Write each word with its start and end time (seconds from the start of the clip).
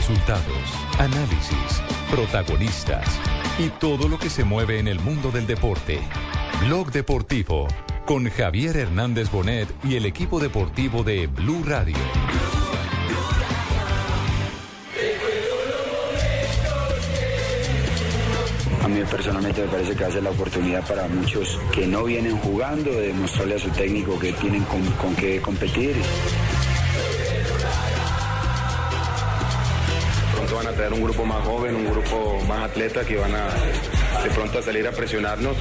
Resultados, 0.00 0.72
análisis, 0.98 1.82
protagonistas 2.10 3.06
y 3.58 3.68
todo 3.68 4.08
lo 4.08 4.18
que 4.18 4.30
se 4.30 4.44
mueve 4.44 4.78
en 4.78 4.88
el 4.88 4.98
mundo 4.98 5.30
del 5.30 5.46
deporte. 5.46 6.00
Blog 6.64 6.90
Deportivo 6.90 7.68
con 8.06 8.26
Javier 8.30 8.78
Hernández 8.78 9.30
Bonet 9.30 9.68
y 9.84 9.96
el 9.96 10.06
equipo 10.06 10.40
deportivo 10.40 11.04
de 11.04 11.26
Blue 11.26 11.62
Radio. 11.66 11.98
A 18.82 18.88
mí 18.88 19.02
personalmente 19.10 19.60
me 19.60 19.68
parece 19.68 19.94
que 19.94 20.04
hace 20.06 20.22
la 20.22 20.30
oportunidad 20.30 20.88
para 20.88 21.08
muchos 21.08 21.60
que 21.74 21.86
no 21.86 22.04
vienen 22.04 22.38
jugando 22.38 22.90
de 22.90 23.08
demostrarle 23.08 23.56
a 23.56 23.58
su 23.58 23.68
técnico 23.68 24.18
que 24.18 24.32
tienen 24.32 24.64
con, 24.64 24.82
con 24.92 25.14
qué 25.14 25.42
competir. 25.42 25.94
Van 30.62 30.74
a 30.74 30.76
traer 30.76 30.92
un 30.92 31.02
grupo 31.02 31.24
más 31.24 31.42
joven, 31.46 31.74
un 31.74 31.86
grupo 31.86 32.38
más 32.46 32.70
atleta 32.70 33.02
que 33.02 33.16
van 33.16 33.34
a 33.34 33.46
de 34.22 34.30
pronto 34.30 34.58
a 34.58 34.62
salir 34.62 34.86
a 34.86 34.92
presionarnos. 34.92 35.56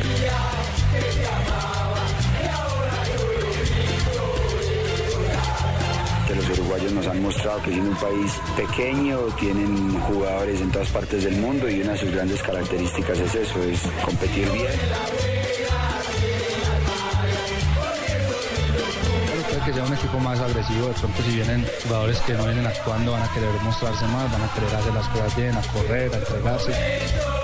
que 6.27 6.35
los 6.35 6.49
uruguayos 6.49 6.91
nos 6.91 7.07
han 7.07 7.21
mostrado 7.23 7.61
que 7.63 7.71
siendo 7.71 7.89
un 7.89 7.97
país 7.97 8.33
pequeño 8.55 9.19
tienen 9.39 9.99
jugadores 10.01 10.61
en 10.61 10.69
todas 10.69 10.89
partes 10.89 11.23
del 11.23 11.37
mundo 11.37 11.67
y 11.69 11.81
una 11.81 11.93
de 11.93 11.97
sus 11.97 12.11
grandes 12.11 12.43
características 12.43 13.19
es 13.19 13.35
eso, 13.35 13.63
es 13.63 13.81
competir 14.03 14.51
bien. 14.51 15.38
Que 19.69 19.75
sea 19.75 19.83
un 19.83 19.93
equipo 19.93 20.19
más 20.19 20.39
agresivo, 20.39 20.87
de 20.87 20.93
pronto 20.93 21.21
si 21.21 21.35
vienen 21.35 21.63
jugadores 21.83 22.19
que 22.21 22.33
no 22.33 22.43
vienen 22.45 22.65
actuando 22.65 23.11
van 23.11 23.21
a 23.21 23.31
querer 23.33 23.51
mostrarse 23.61 24.05
más, 24.07 24.31
van 24.31 24.41
a 24.41 24.51
querer 24.53 24.75
hacer 24.75 24.93
las 24.95 25.07
cosas 25.09 25.35
bien, 25.35 25.55
a 25.55 25.61
correr, 25.61 26.11
a 26.11 26.17
entregarse. 26.17 27.38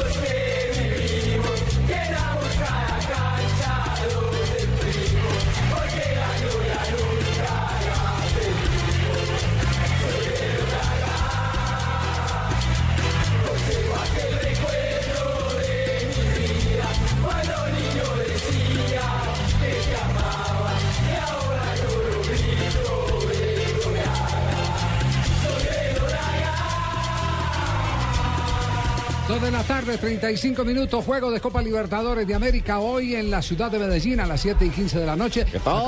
35 30.06 30.64
minutos, 30.64 31.04
juego 31.04 31.32
de 31.32 31.40
Copa 31.40 31.64
Libertadores 31.64 32.28
de 32.28 32.36
América 32.36 32.78
hoy 32.78 33.16
en 33.16 33.32
la 33.32 33.42
ciudad 33.42 33.72
de 33.72 33.80
Medellín 33.80 34.20
a 34.20 34.28
las 34.28 34.40
7 34.40 34.64
y 34.64 34.70
15 34.70 35.00
de 35.00 35.06
la 35.08 35.16
noche. 35.16 35.48
¿Qué 35.52 35.58
tal? 35.58 35.82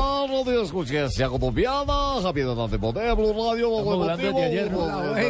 Escuches, 0.64 1.02
Santiago 1.12 1.38
Colombiana, 1.40 2.20
Javier 2.24 2.48
Hernández 2.48 2.80
Poder, 2.80 3.14
Blue 3.16 3.48
Radio, 3.48 3.70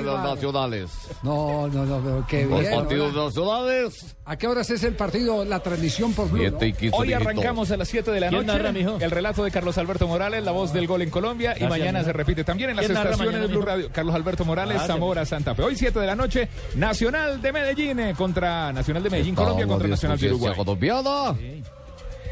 los 0.01 0.23
nacionales. 0.23 0.89
No, 1.21 1.67
no, 1.67 1.85
no, 1.85 1.99
pero 2.01 2.25
qué 2.29 2.45
Los 2.45 2.61
bien. 2.61 2.75
partidos 2.75 3.13
¿no? 3.13 3.25
nacionales, 3.25 4.15
¿A 4.29 4.35
qué 4.35 4.45
horas 4.45 4.69
es 4.71 4.83
el 4.83 4.93
partido, 4.93 5.45
la 5.45 5.61
transmisión 5.61 6.11
por 6.13 6.29
Blue? 6.29 6.41
7 6.41 6.67
y 6.67 6.73
15 6.73 6.97
Hoy 6.97 7.13
arrancamos 7.13 7.71
a 7.71 7.77
las 7.77 7.87
7 7.87 8.11
de 8.11 8.19
la 8.19 8.27
¿Quién 8.27 8.45
noche. 8.45 8.57
narra, 8.59 8.73
mijo? 8.73 8.97
El 8.99 9.09
relato 9.09 9.41
de 9.43 9.51
Carlos 9.51 9.77
Alberto 9.77 10.05
Morales, 10.05 10.43
la 10.43 10.51
voz 10.51 10.73
del 10.73 10.85
gol 10.85 11.01
en 11.01 11.09
Colombia. 11.09 11.55
y 11.57 11.63
mañana 11.63 11.99
mijo. 11.99 12.07
se 12.07 12.13
repite 12.13 12.43
también 12.43 12.71
en 12.71 12.75
las 12.75 12.85
¿Quién 12.85 12.95
narra 12.95 13.11
estaciones 13.11 13.35
mañana, 13.35 13.47
de 13.47 13.57
Blue? 13.57 13.65
Radio. 13.65 13.89
Carlos 13.93 14.13
Alberto 14.15 14.43
Morales, 14.43 14.73
Gracias, 14.75 14.93
Zamora, 14.93 15.25
Santa 15.25 15.55
Fe. 15.55 15.63
Hoy 15.63 15.77
7 15.77 15.97
de 15.99 16.05
la 16.07 16.15
noche, 16.17 16.49
Nacional 16.75 17.41
de 17.41 17.51
Medellín 17.53 17.99
eh, 18.01 18.13
contra 18.17 18.73
Nacional 18.73 19.01
de 19.03 19.09
Medellín, 19.11 19.33
Colombia 19.33 19.65
contra 19.65 19.87
Nacional 19.87 20.17
de 20.19 20.27
Uruguay. 20.27 20.53
Colombiana. 20.57 21.33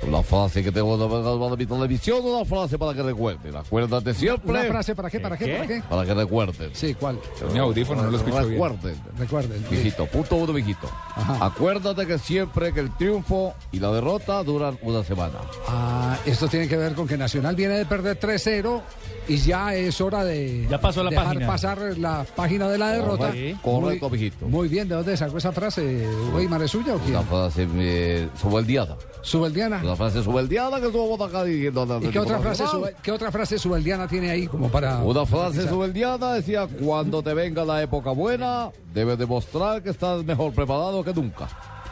Una 0.03 0.21
frase 0.23 0.63
que 0.63 0.71
tengo 0.71 0.97
de 0.97 1.57
mi 1.57 1.65
televisión, 1.65 2.19
una 2.23 2.45
frase 2.45 2.77
para 2.77 2.93
que 2.93 3.03
recuerden. 3.03 3.55
Acuérdate 3.55 4.13
siempre. 4.13 4.51
¿Una 4.51 4.63
frase 4.63 4.95
para 4.95 5.09
qué, 5.09 5.19
para 5.19 5.37
qué, 5.37 5.47
para 5.47 5.67
qué? 5.67 5.83
Para 5.89 6.05
que 6.05 6.13
recuerden. 6.13 6.69
Sí, 6.73 6.93
¿cuál? 6.93 7.19
Mi 7.51 7.59
audífono 7.59 8.03
no 8.03 8.11
lo 8.11 8.17
escucho 8.17 8.37
bien. 8.39 8.51
Recuerden. 8.51 8.95
Recuerden. 9.17 9.59
sí. 9.69 9.75
Viejito, 9.75 10.05
punto 10.05 10.35
uno, 10.35 10.53
viejito. 10.53 10.87
Ajá. 11.15 11.45
Acuérdate 11.45 12.05
que 12.05 12.17
siempre 12.19 12.73
que 12.73 12.81
el 12.81 12.95
triunfo 12.95 13.53
y 13.71 13.79
la 13.79 13.91
derrota 13.91 14.43
duran 14.43 14.77
una 14.81 15.03
semana. 15.03 15.39
Ah, 15.67 16.17
esto 16.25 16.47
tiene 16.47 16.67
que 16.67 16.77
ver 16.77 16.93
con 16.93 17.07
que 17.07 17.17
Nacional 17.17 17.55
viene 17.55 17.75
de 17.77 17.85
perder 17.85 18.19
3-0 18.19 18.81
y 19.27 19.37
ya 19.37 19.73
es 19.73 19.99
hora 20.01 20.23
de 20.23 20.67
Ya 20.69 20.79
pasó 20.79 21.03
la 21.03 21.09
dejar 21.09 21.25
página. 21.27 21.47
pasar 21.47 21.79
la 21.97 22.25
página 22.35 22.69
de 22.69 22.77
la 22.77 22.91
derrota. 22.91 23.33
Correcto, 23.61 24.09
muy, 24.09 24.17
mijito. 24.19 24.47
muy 24.47 24.67
bien, 24.67 24.87
¿de 24.87 24.95
dónde 24.95 25.17
sacó 25.17 25.37
esa 25.37 25.51
frase? 25.51 26.07
¿Weimar 26.33 26.61
es 26.61 26.71
suya 26.71 26.95
o 26.95 26.99
quién? 26.99 27.15
Una 27.15 27.23
frase 27.23 27.67
eh, 27.77 28.29
subeldiana. 28.39 28.95
¿Subeldiana? 29.21 29.81
Una 29.85 29.95
frase 29.95 30.23
subeldiana 30.23 30.79
que 30.79 30.87
estuvo 30.87 31.23
acá 31.23 31.43
diciendo. 31.43 31.99
¿Y 32.01 32.07
qué 32.07 32.19
otra, 32.19 32.39
frase, 32.39 32.63
qué 33.03 33.11
otra 33.11 33.31
frase 33.31 33.59
subeldiana 33.59 34.07
tiene 34.07 34.31
ahí 34.31 34.47
como 34.47 34.69
para... 34.69 34.97
Una 34.99 35.25
frase 35.25 35.67
subeldiana 35.67 36.33
decía, 36.33 36.67
cuando 36.67 37.21
te 37.21 37.33
venga 37.33 37.63
la 37.63 37.81
época 37.83 38.09
buena, 38.11 38.69
debes 38.93 39.17
demostrar 39.17 39.83
que 39.83 39.91
estás 39.91 40.23
mejor 40.23 40.51
preparado 40.53 41.03
que 41.03 41.13
nunca. 41.13 41.47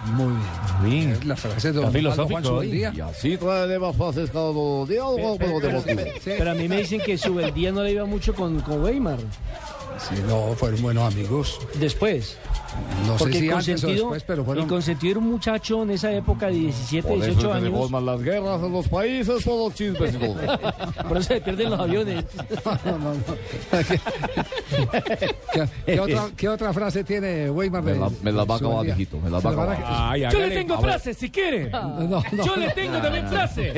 Muy 0.05 0.33
bien. 0.83 1.13
Bien. 1.13 1.27
La 1.27 1.35
frase 1.35 1.71
de 1.71 1.87
filosófico. 1.91 2.41
Subeldía. 2.43 2.91
Y 2.95 2.99
así 2.99 3.37
traeré 3.37 3.79
más 3.79 3.95
frases 3.95 4.29
cada 4.31 4.51
dos 4.51 4.89
días. 4.89 5.03
o 5.05 5.15
Pero- 5.15 5.37
pero- 5.37 5.59
deportivo. 5.61 6.01
Pero 6.25 6.51
a 6.51 6.53
mí 6.55 6.67
me 6.67 6.77
dicen 6.77 6.99
que 6.99 7.17
Subeldía 7.17 7.71
no 7.71 7.83
le 7.83 7.91
iba 7.93 8.05
mucho 8.05 8.33
con, 8.35 8.59
con 8.61 8.83
Weimar. 8.83 9.19
Sí, 9.99 10.15
no, 10.27 10.53
fueron 10.55 10.81
buenos 10.81 11.13
amigos. 11.13 11.59
Después. 11.75 12.37
No 13.05 13.19
sé 13.19 13.31
si 13.31 13.37
antes 13.37 13.49
o 13.49 13.53
consentido, 13.53 13.93
después, 13.93 14.23
pero 14.23 14.43
fueron... 14.43 14.63
el 14.63 14.69
consentido 14.69 15.11
era 15.11 15.19
un 15.19 15.29
muchacho 15.29 15.83
en 15.83 15.91
esa 15.91 16.11
época 16.11 16.47
de 16.47 16.53
17, 16.53 17.07
Por 17.07 17.17
eso 17.17 17.25
18 17.27 17.31
es 17.31 17.53
que 17.55 17.59
se 17.61 17.67
años. 17.67 17.79
forman 17.79 18.05
las 18.07 18.21
guerras 18.23 18.63
en 18.63 18.71
los 18.73 18.87
países 18.87 19.43
por 19.43 19.57
los 19.59 19.73
chismes 19.75 20.15
y. 20.15 20.17
Por 21.07 21.17
eso 21.17 21.27
se 21.27 21.41
pierden 21.41 21.69
los 21.69 21.79
aviones. 21.79 22.25
No, 22.85 22.97
no, 22.97 23.13
no. 23.13 23.19
¿Qué, 25.53 25.69
qué 25.85 25.99
otra, 25.99 26.23
qué 26.35 26.49
otra 26.49 26.73
frase 26.73 27.03
tiene 27.03 27.49
Weimar? 27.49 27.83
Me 27.83 27.93
la, 27.95 28.09
me 28.21 28.31
la 28.31 28.43
va 28.45 28.55
a 28.55 28.57
acabar, 28.57 28.85
viejito. 28.85 29.19
Me 29.19 29.29
la 29.29 29.39
¿Se 29.39 29.47
va 29.47 29.49
a 29.51 29.73
acabar. 29.73 30.11
Ay, 30.11 30.21
Yo 30.31 30.39
le 30.39 30.49
tengo 30.51 30.79
frases, 30.79 31.17
si 31.17 31.29
quiere. 31.29 31.69
No, 31.69 31.99
no, 32.07 32.23
Yo 32.43 32.55
le 32.55 32.67
no. 32.67 32.73
tengo 32.73 32.97
también 32.99 33.27
frases. 33.27 33.75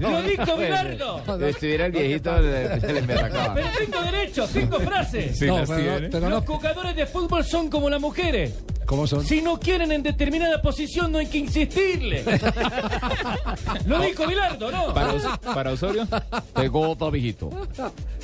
Lo 0.00 0.22
dijo 0.22 0.56
Bilardo. 0.56 1.46
estuviera 1.46 1.86
el 1.86 1.92
viejito, 1.92 2.36
se 2.38 2.92
le 2.92 2.98
emberracaba. 3.00 3.54
Pero 3.54 3.68
tengo 3.78 4.02
derecho, 4.04 4.48
tengo 4.48 4.80
frases. 4.80 5.25
Sí, 5.34 5.46
No, 5.46 5.58
las 5.58 5.68
pero 5.68 5.80
no- 5.82 5.90
tiene. 5.92 6.08
pero 6.10 6.28
no- 6.28 6.36
Los 6.36 6.46
jugadores 6.46 6.96
de 6.96 7.06
fútbol 7.06 7.44
son 7.44 7.68
como 7.70 7.88
las 7.90 8.00
mujeres. 8.00 8.54
¿Cómo 8.86 9.06
son? 9.06 9.24
Si 9.24 9.40
no 9.42 9.58
quieren 9.58 9.90
en 9.90 10.02
determinada 10.02 10.62
posición, 10.62 11.10
no 11.10 11.18
hay 11.18 11.26
que 11.26 11.38
insistirle. 11.38 12.22
Lo 13.86 13.98
dijo 14.00 14.26
Bilardo, 14.26 14.70
¿no? 14.70 14.94
Para, 14.94 15.12
Os- 15.12 15.38
para 15.54 15.72
Osorio. 15.72 16.06
Tengo 16.54 16.90
otra, 16.90 17.10
viejito. 17.10 17.50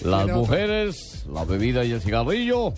Las 0.05 0.27
mujeres, 0.29 1.25
la 1.33 1.45
bebida 1.45 1.85
y 1.85 1.93
el 1.93 2.01
cigarrillo 2.01 2.73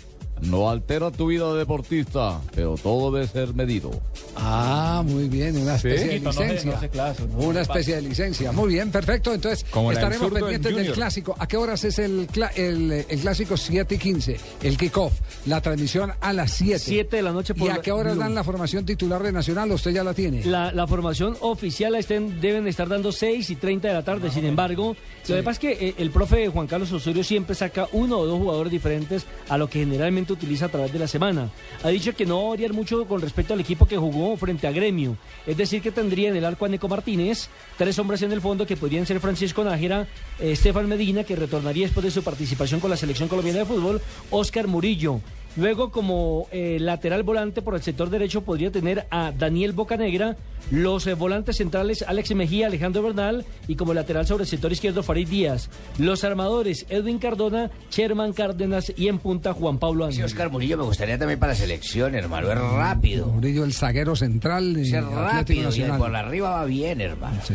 no 0.47 0.71
alteran 0.71 1.13
tu 1.13 1.27
vida 1.29 1.53
de 1.53 1.59
deportista, 1.59 2.41
pero 2.55 2.77
todo 2.83 3.13
debe 3.13 3.27
ser 3.27 3.55
medido. 3.55 3.91
Ah, 4.37 5.03
muy 5.07 5.29
bien, 5.29 5.57
una 5.57 5.77
especie 5.77 6.07
de 6.07 6.19
licencia. 6.21 6.73
no 6.75 6.81
se 6.81 6.89
clase, 6.89 7.23
no. 7.29 7.39
Una 7.39 7.61
especie 7.61 7.97
de 7.97 8.03
licencia. 8.03 8.53
Muy 8.53 8.69
bien, 8.75 8.91
perfecto. 8.91 9.33
Entonces, 9.33 9.65
Como 9.71 9.93
estaremos 9.93 10.31
pendientes 10.33 10.75
del 10.75 10.93
clásico. 10.93 11.35
¿A 11.39 11.47
qué 11.47 11.57
horas 11.57 11.85
es 11.85 11.99
el, 11.99 12.27
cla- 12.29 12.51
el, 12.57 13.05
el 13.09 13.21
clásico? 13.21 13.57
7 13.57 13.95
y 13.95 13.99
15. 13.99 14.37
El 14.63 14.77
kickoff. 14.77 15.13
La 15.47 15.61
transmisión 15.61 16.13
a 16.21 16.33
las 16.33 16.51
7. 16.53 16.79
7 16.79 17.17
de 17.17 17.23
la 17.23 17.33
noche 17.33 17.55
por 17.55 17.69
¿Y 17.69 17.71
a 17.71 17.79
qué 17.81 17.93
horas 17.93 18.17
dan 18.17 18.35
la 18.35 18.45
formación 18.45 18.85
titular 18.85 19.23
de 19.23 19.33
Nacional? 19.33 19.71
¿Usted 19.73 19.93
ya 19.93 20.05
la 20.05 20.15
tiene? 20.15 20.45
La, 20.45 20.73
la 20.73 20.87
formación 20.87 21.37
oficial 21.41 21.93
la 21.93 21.99
estén- 22.01 22.41
deben 22.41 22.67
estar 22.67 22.89
dando 22.89 23.13
6 23.13 23.51
y 23.51 23.57
30 23.57 23.89
de 23.89 23.95
la 23.95 24.03
tarde. 24.05 24.31
Sin 24.31 24.45
embargo, 24.45 24.97
lo 25.29 25.37
que 25.37 25.43
pasa 25.43 25.53
es 25.53 25.59
que 25.79 25.89
eh, 25.89 25.95
el 25.99 26.11
profe 26.11 26.49
Juan 26.49 26.67
Carlos 26.67 26.93
Osorio 26.93 27.23
siempre 27.25 27.55
saca 27.55 27.89
uno 27.93 28.19
o 28.19 28.27
dos 28.27 28.39
jugadores 28.39 28.73
diferentes 28.73 29.25
a 29.49 29.57
lo 29.59 29.69
que 29.69 29.81
generalmente 29.81 30.34
utiliza 30.35 30.67
a 30.67 30.69
través 30.69 30.93
de 30.93 30.99
la 30.99 31.09
semana. 31.09 31.51
Ha 31.83 31.89
dicho 31.89 32.15
que 32.15 32.27
no 32.27 32.39
va 32.39 32.47
a 32.47 32.51
variar 32.51 32.73
mucho 32.73 33.07
con 33.07 33.21
respecto 33.21 33.55
al 33.55 33.61
equipo 33.61 33.87
que 33.87 33.97
jugó 33.97 34.37
frente 34.37 34.67
a 34.67 34.73
Gremio. 34.73 35.17
Es 35.47 35.57
decir, 35.57 35.83
que 35.83 35.91
tendría 35.91 36.29
en 36.29 36.37
el 36.37 36.45
arco 36.45 36.65
a 36.65 36.69
Neco 36.69 36.89
Martínez, 36.89 37.49
tres 37.79 37.99
hombres 37.99 38.23
en 38.23 38.33
el 38.33 38.41
fondo 38.41 38.67
que 38.67 38.77
podrían 38.77 39.07
ser 39.07 39.21
Francisco 39.21 39.65
Nájera, 39.65 40.07
eh, 40.39 40.53
Estefan 40.53 40.89
Medina, 40.89 41.25
que 41.25 41.37
retornaría 41.37 41.87
después 41.87 42.05
de 42.05 42.11
su 42.11 42.23
participación 42.23 42.81
con 42.81 42.91
la 42.91 42.97
selección 42.97 43.29
colombiana 43.29 43.61
de 43.61 43.67
fútbol, 43.67 44.01
Oscar 44.31 44.67
Murillo. 44.67 45.21
Luego, 45.57 45.91
como 45.91 46.49
eh, 46.51 46.79
lateral 46.81 47.23
volante 47.23 47.63
por 47.63 47.75
el 47.75 47.83
sector 47.83 48.11
derecho, 48.11 48.43
podría 48.43 48.73
tener 48.73 49.07
a 49.11 49.31
Daniel 49.31 49.73
Bocanegra, 49.73 50.37
los 50.71 51.07
eh, 51.07 51.15
volantes 51.15 51.59
centrales 51.59 52.03
Alex 52.03 52.35
Mejía, 52.35 52.67
Alejandro 52.67 53.03
Bernal 53.03 53.45
y 53.69 53.77
como 53.77 53.95
lateral 53.95 54.27
sobre 54.27 54.45
el 54.45 54.49
sector 54.49 54.73
izquierdo 54.73 55.03
Farid 55.03 55.29
Díaz. 55.29 55.71
Los 55.99 56.25
armadores 56.25 56.87
Edwin 56.89 57.19
Cardona, 57.19 57.71
Sherman 57.91 58.33
Cárdenas 58.33 58.93
y 58.97 59.09
en 59.09 59.19
punta 59.19 59.53
Juan 59.53 59.79
Pablo 59.79 60.05
Sí, 60.07 60.13
Ángel. 60.13 60.25
Oscar 60.25 60.51
Murillo 60.51 60.77
me 60.79 60.85
gustaría 60.85 61.19
también 61.19 61.39
para 61.39 61.55
selección, 61.55 62.15
hermano. 62.15 62.51
Es 62.51 62.59
rápido. 62.59 63.27
Murillo, 63.27 63.65
el 63.65 63.73
zaguero 63.73 64.17
central. 64.17 64.77
Es 64.77 64.93
rápido. 64.93 65.71
Y 65.75 65.83
por 65.99 66.17
arriba 66.17 66.51
va 66.51 66.65
bien, 66.65 67.01
hermano. 67.01 67.41
Sí. 67.47 67.55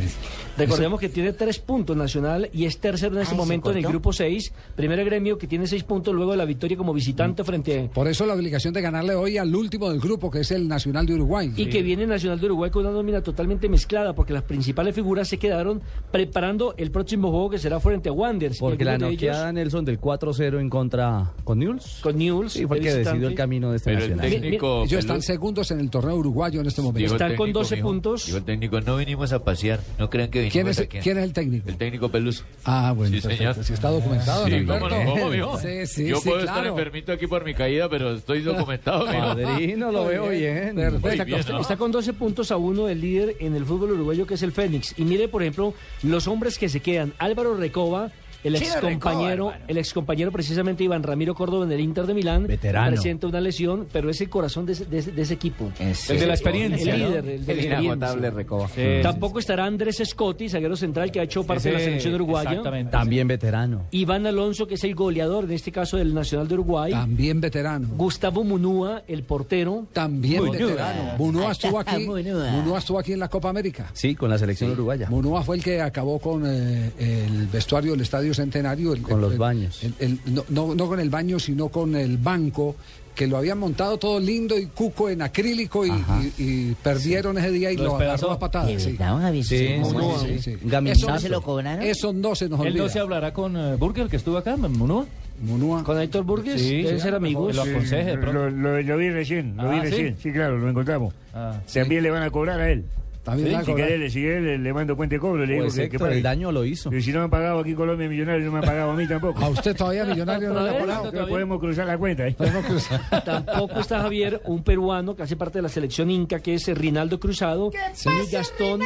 Recordemos 0.58 1.00
que 1.00 1.10
tiene 1.10 1.34
tres 1.34 1.60
puntos 1.60 1.96
Nacional 1.96 2.50
y 2.54 2.66
es 2.66 2.80
tercero 2.80 3.16
en 3.16 3.22
este 3.22 3.34
Ay, 3.34 3.38
¿se 3.38 3.42
momento 3.42 3.72
en 3.72 3.78
el 3.78 3.84
grupo 3.84 4.12
6. 4.12 4.54
Primero 4.76 5.04
gremio 5.06 5.38
que 5.38 5.48
tiene 5.48 5.68
seis 5.68 5.84
puntos 5.84 6.14
luego 6.14 6.32
de 6.32 6.38
la 6.38 6.46
victoria 6.46 6.78
como 6.78 6.94
visitante 6.94 7.44
frente 7.44 7.89
Por 7.94 8.08
eso 8.08 8.26
la 8.26 8.34
obligación 8.34 8.74
de 8.74 8.82
ganarle 8.82 9.16
hoy 9.16 9.38
al 9.38 9.54
último 9.56 9.90
del 9.90 10.00
grupo, 10.00 10.30
que 10.32 10.42
es 10.42 10.52
el 10.52 10.68
Nacional 10.68 11.06
de 11.06 11.14
Uruguay. 11.16 11.52
Y 11.56 11.68
que 11.68 11.82
viene 11.82 12.06
Nacional 12.08 12.40
de 12.40 12.46
Uruguay 12.48 12.70
con 12.72 12.86
una 12.86 12.94
nómina 12.94 13.22
totalmente 13.22 13.68
mezclada, 13.70 14.14
porque 14.14 14.34
las 14.34 14.44
principales 14.44 14.94
figuras 14.96 15.28
se 15.28 15.38
quedaron 15.38 15.82
preparando 16.12 16.74
el 16.78 16.92
próximo 16.92 17.30
juego 17.32 17.50
que 17.50 17.60
será 17.60 17.80
frente 17.80 18.10
a 18.10 18.12
Wanderers. 18.12 18.60
Porque 18.60 18.84
la 18.86 18.92
algunos 18.94 19.10
de 19.12 19.14
ellos- 19.16 19.32
noqueada 19.32 19.52
Nelson 19.54 19.86
del 19.86 20.00
4-0 20.00 20.60
en 20.60 20.70
contra 20.70 21.32
con 21.44 21.60
Newell's. 21.60 22.00
Con 22.02 22.18
Newell's. 22.18 22.54
Sí, 22.54 22.66
fue 22.66 22.78
el 22.78 22.84
que 22.84 22.94
decidió 22.94 23.28
el 23.28 23.36
camino 23.36 23.72
de 23.72 23.78
este 23.78 23.92
Pero 23.94 24.06
el 24.06 24.16
nacional. 24.18 24.42
técnico 24.42 24.84
Ellos 24.84 25.00
están 25.00 25.22
segundos 25.22 25.72
en 25.72 25.80
el 25.80 25.90
torneo 25.90 26.16
uruguayo 26.16 26.62
en 26.62 26.68
este 26.68 26.82
momento. 26.82 27.00
dijo 27.00 27.14
el 27.14 27.22
Están 27.22 27.36
con 27.38 27.46
técnico, 27.48 27.60
12 27.60 27.76
mijo, 27.76 27.88
puntos. 27.88 28.26
dijo 28.26 28.38
el 28.38 28.44
técnico, 28.44 28.82
no 28.82 28.98
vinimos 28.98 29.32
a 29.34 29.44
pasear. 29.44 29.80
No 29.98 30.10
crean 30.10 30.30
que 30.30 30.40
vinimos 30.42 30.52
¿Quién 30.54 30.68
es. 30.68 31.04
¿Quién 31.04 31.18
es 31.18 31.24
el 31.24 31.34
técnico? 31.34 31.70
El 31.70 31.78
técnico 31.78 32.10
Peluso. 32.10 32.44
Ah, 32.66 32.94
bueno, 32.96 33.16
Sí, 33.16 33.22
perfecto. 33.22 33.54
señor. 33.54 33.66
Si 33.66 33.74
está 33.74 33.90
documentado, 33.90 34.46
Sí, 34.48 34.60
¿no, 34.62 34.80
¿cómo. 34.80 35.58
Sí, 35.60 35.86
sí, 35.86 36.08
Yo 36.08 36.18
sí, 36.18 36.28
puedo 36.30 36.40
estar 36.42 36.66
enfermito 36.66 37.12
aquí 37.12 37.28
por 37.28 37.46
mi 37.46 37.54
caída, 37.54 37.79
pero 37.88 38.14
estoy 38.14 38.42
documentado. 38.42 39.06
Padrino, 39.06 39.92
lo 39.92 40.06
veo 40.06 40.30
bien. 40.30 40.78
Está 40.80 41.78
con 41.78 41.92
12 41.92 42.14
puntos 42.14 42.52
a 42.52 42.58
uno 42.58 42.88
del 42.88 43.00
líder 43.00 43.36
en 43.40 43.56
el 43.56 43.66
fútbol 43.66 43.92
uruguayo 43.92 44.26
que 44.26 44.34
es 44.34 44.44
el 44.44 44.52
Fénix. 44.52 44.96
Y 44.98 45.04
mire, 45.04 45.28
por 45.28 45.44
ejemplo, 45.44 45.74
los 46.04 46.28
hombres 46.28 46.58
que 46.58 46.68
se 46.68 46.80
quedan. 46.80 47.14
Álvaro 47.20 47.56
Recoba, 47.56 48.12
el 48.44 48.56
ex 48.56 48.76
compañero, 48.78 49.54
el 49.68 49.78
ex 49.78 49.94
compañero 49.94 50.32
precisamente 50.32 50.84
Iván 50.84 51.04
Ramiro 51.04 51.36
Córdoba 51.36 51.66
en 51.66 51.72
el 51.72 51.80
Inter 51.82 52.06
de 52.08 52.14
Milán. 52.14 52.48
Veterano. 52.48 52.92
Presenta 52.92 53.28
una 53.28 53.42
lesión, 53.42 53.88
pero 53.92 54.10
es 54.10 54.22
el 54.22 54.30
corazón 54.30 54.66
de 54.66 54.74
ese, 54.74 54.86
de 54.86 55.00
ese- 55.00 55.12
de 55.12 55.22
ese 55.22 55.34
equipo. 55.34 55.72
Es- 55.80 56.10
El 56.10 56.20
de 56.20 56.26
la 56.28 56.34
experiencia, 56.34 56.94
El 56.96 57.02
¿no? 57.02 57.08
líder, 57.10 57.26
el 57.28 57.46
de 57.46 57.52
El 57.54 57.66
inagotable 57.66 58.30
Recoba. 58.32 58.70
Tampoco 59.04 59.40
estará 59.40 59.66
Andrés 59.66 60.02
Scotti, 60.06 60.50
zaguero 60.50 60.76
central 60.76 61.12
que 61.12 61.20
ha 61.20 61.24
hecho 61.24 61.44
parte 61.46 61.70
de 61.70 61.74
la 61.76 61.80
selección 61.80 62.14
uruguaya. 62.16 62.62
También 62.92 63.28
veterano. 63.28 63.86
Iván 63.92 64.26
Alonso, 64.26 64.68
que 64.68 64.76
es 64.76 64.84
el 64.84 64.96
goleador, 64.96 65.46
en 65.46 65.52
este 65.52 65.72
caso 65.72 65.98
del 65.98 66.14
Nacional 66.14 66.48
de 66.48 66.54
Uruguay. 66.56 66.92
También 66.92 67.42
veterano. 67.42 67.88
Gustavo 67.96 68.44
Munúa, 68.44 69.04
el 69.08 69.24
portero. 69.24 69.86
También 69.94 70.44
Munúa. 70.46 70.58
veterano. 70.58 71.18
Munúa 71.18 71.52
estuvo 71.52 71.80
aquí. 71.80 72.06
Munúa. 72.06 72.52
Munúa 72.52 72.80
estuvo 72.80 73.00
aquí 73.00 73.14
en 73.14 73.20
la 73.20 73.28
Copa 73.28 73.50
América. 73.50 73.90
Sí, 73.94 74.16
con 74.16 74.30
la 74.30 74.38
selección 74.38 74.72
uruguaya. 74.72 75.10
Munúa 75.10 75.44
fue 75.44 75.58
el 75.58 75.64
que 75.64 75.82
acabó 75.82 76.20
con 76.20 76.44
eh, 76.46 76.92
el 77.00 77.48
vestuario 77.48 77.92
del 77.92 78.02
Estadio 78.02 78.29
Centenario. 78.34 78.94
el- 78.94 79.02
Con 79.02 79.16
el- 79.16 79.22
los 79.22 79.38
baños. 79.38 79.84
el- 79.84 79.94
el- 80.00 80.20
no, 80.34 80.44
no- 80.50 80.76
no 80.76 80.88
con 80.88 81.00
el 81.00 81.10
baño, 81.10 81.40
sino 81.40 81.70
con 81.70 81.96
el 81.96 82.18
banco, 82.18 82.76
que 83.16 83.28
lo 83.28 83.36
habían 83.38 83.58
montado 83.60 83.98
todo 83.98 84.18
lindo 84.20 84.58
y 84.58 84.68
cuco 84.68 85.10
en 85.10 85.22
acrílico 85.22 85.86
y, 85.86 85.90
y- 85.90 86.34
y 86.38 86.76
perdieron 86.82 87.38
ese 87.38 87.52
día 87.52 87.70
y 87.72 87.76
Lo 87.78 87.84
lo, 87.84 87.96
agarró 87.98 88.32
a 88.32 88.40
patadas. 88.40 88.68
¿De 88.70 88.80
sí. 88.80 88.92
Sí, 88.92 89.44
Sí, 89.44 89.58
sí, 89.58 89.76
¿cómo 89.82 90.20
sí, 90.20 90.28
es? 90.32 90.44
sí. 90.44 90.52
Eso. 90.86 91.10
¿No 91.10 91.20
se 91.20 91.28
lo 91.30 91.42
cobraron? 91.42 91.84
eso 91.84 92.14
no 92.14 92.34
se 92.36 92.48
nos 92.48 92.62
Él 92.62 92.68
olvida. 92.68 92.84
no 92.84 92.90
se 92.90 93.00
hablará 93.00 93.34
con 93.34 93.58
eh, 93.58 93.76
Burger, 93.76 94.08
que 94.08 94.16
estuvo 94.18 94.38
acá, 94.38 94.56
Munúa. 94.56 95.06
Munúa. 95.42 95.84
Con 95.84 96.00
Héctor 96.02 96.24
Burgues, 96.24 96.62
Sí, 96.62 96.78
deben 96.84 96.96
sí, 96.98 97.02
ser 97.02 97.12
lo- 97.12 97.18
amigos. 97.18 97.56
lo 97.56 97.62
aconseje. 97.64 98.16
Lo, 98.18 98.50
lo- 98.50 98.82
lo 98.82 98.98
vi 98.98 99.10
recién, 99.10 99.56
lo 99.58 99.64
Ah, 99.64 99.72
vi 99.74 99.80
recién. 99.90 100.18
¿sí? 100.22 100.32
claro, 100.32 100.58
lo 100.58 100.70
encontramos. 100.70 101.14
Ah, 101.34 101.60
También 101.74 102.04
le 102.04 102.12
van 102.12 102.24
a 102.24 102.30
cobrar 102.30 102.60
a 102.60 102.70
él. 102.72 102.84
También 103.30 103.60
Sí, 103.60 103.66
si 103.66 103.76
querés, 103.76 104.00
le, 104.00 104.10
si 104.10 104.22
querés, 104.22 104.44
le, 104.44 104.58
le 104.58 104.74
mando 104.74 104.96
cuenta 104.96 105.16
de 105.16 105.20
cobro. 105.20 105.46
Le 105.46 105.54
digo 105.54 105.66
Pues 105.66 105.76
que, 105.76 105.84
Héctor, 105.84 106.12
el 106.12 106.24
daño 106.24 106.52
lo 106.52 106.66
hizo. 106.66 106.94
Y 106.94 107.02
si 107.02 107.12
no 107.12 107.20
me 107.20 107.26
han 107.26 107.30
pagado 107.30 107.60
aquí 107.60 107.74
Colombia 107.74 108.10
Millonario, 108.10 108.46
no 108.46 108.52
me 108.52 108.60
han 108.60 108.66
pagado 108.66 108.92
a 108.92 108.96
mí 108.96 109.08
tampoco. 109.08 109.40
A 109.44 109.50
usted 109.50 109.76
todavía 109.76 110.06
millonario 110.06 110.54
no 110.54 110.64
le 110.64 110.70
ha 110.70 110.80
pagado. 110.80 111.28
Podemos 111.28 111.60
cruzar 111.60 111.88
la 111.88 111.98
cuenta. 111.98 112.28
¿eh? 112.28 112.36
Tampoco 113.26 113.80
está 113.80 114.02
Javier, 114.02 114.42
un 114.46 114.64
peruano 114.64 115.16
que 115.16 115.24
hace 115.24 115.36
parte 115.36 115.60
de 115.60 115.64
la 115.64 115.70
selección 115.70 116.10
Inca, 116.12 116.40
que 116.40 116.56
es 116.56 116.68
Rinaldo 116.78 117.20
Cruzado, 117.20 117.72
ni 117.72 118.32
Gastón, 118.32 118.82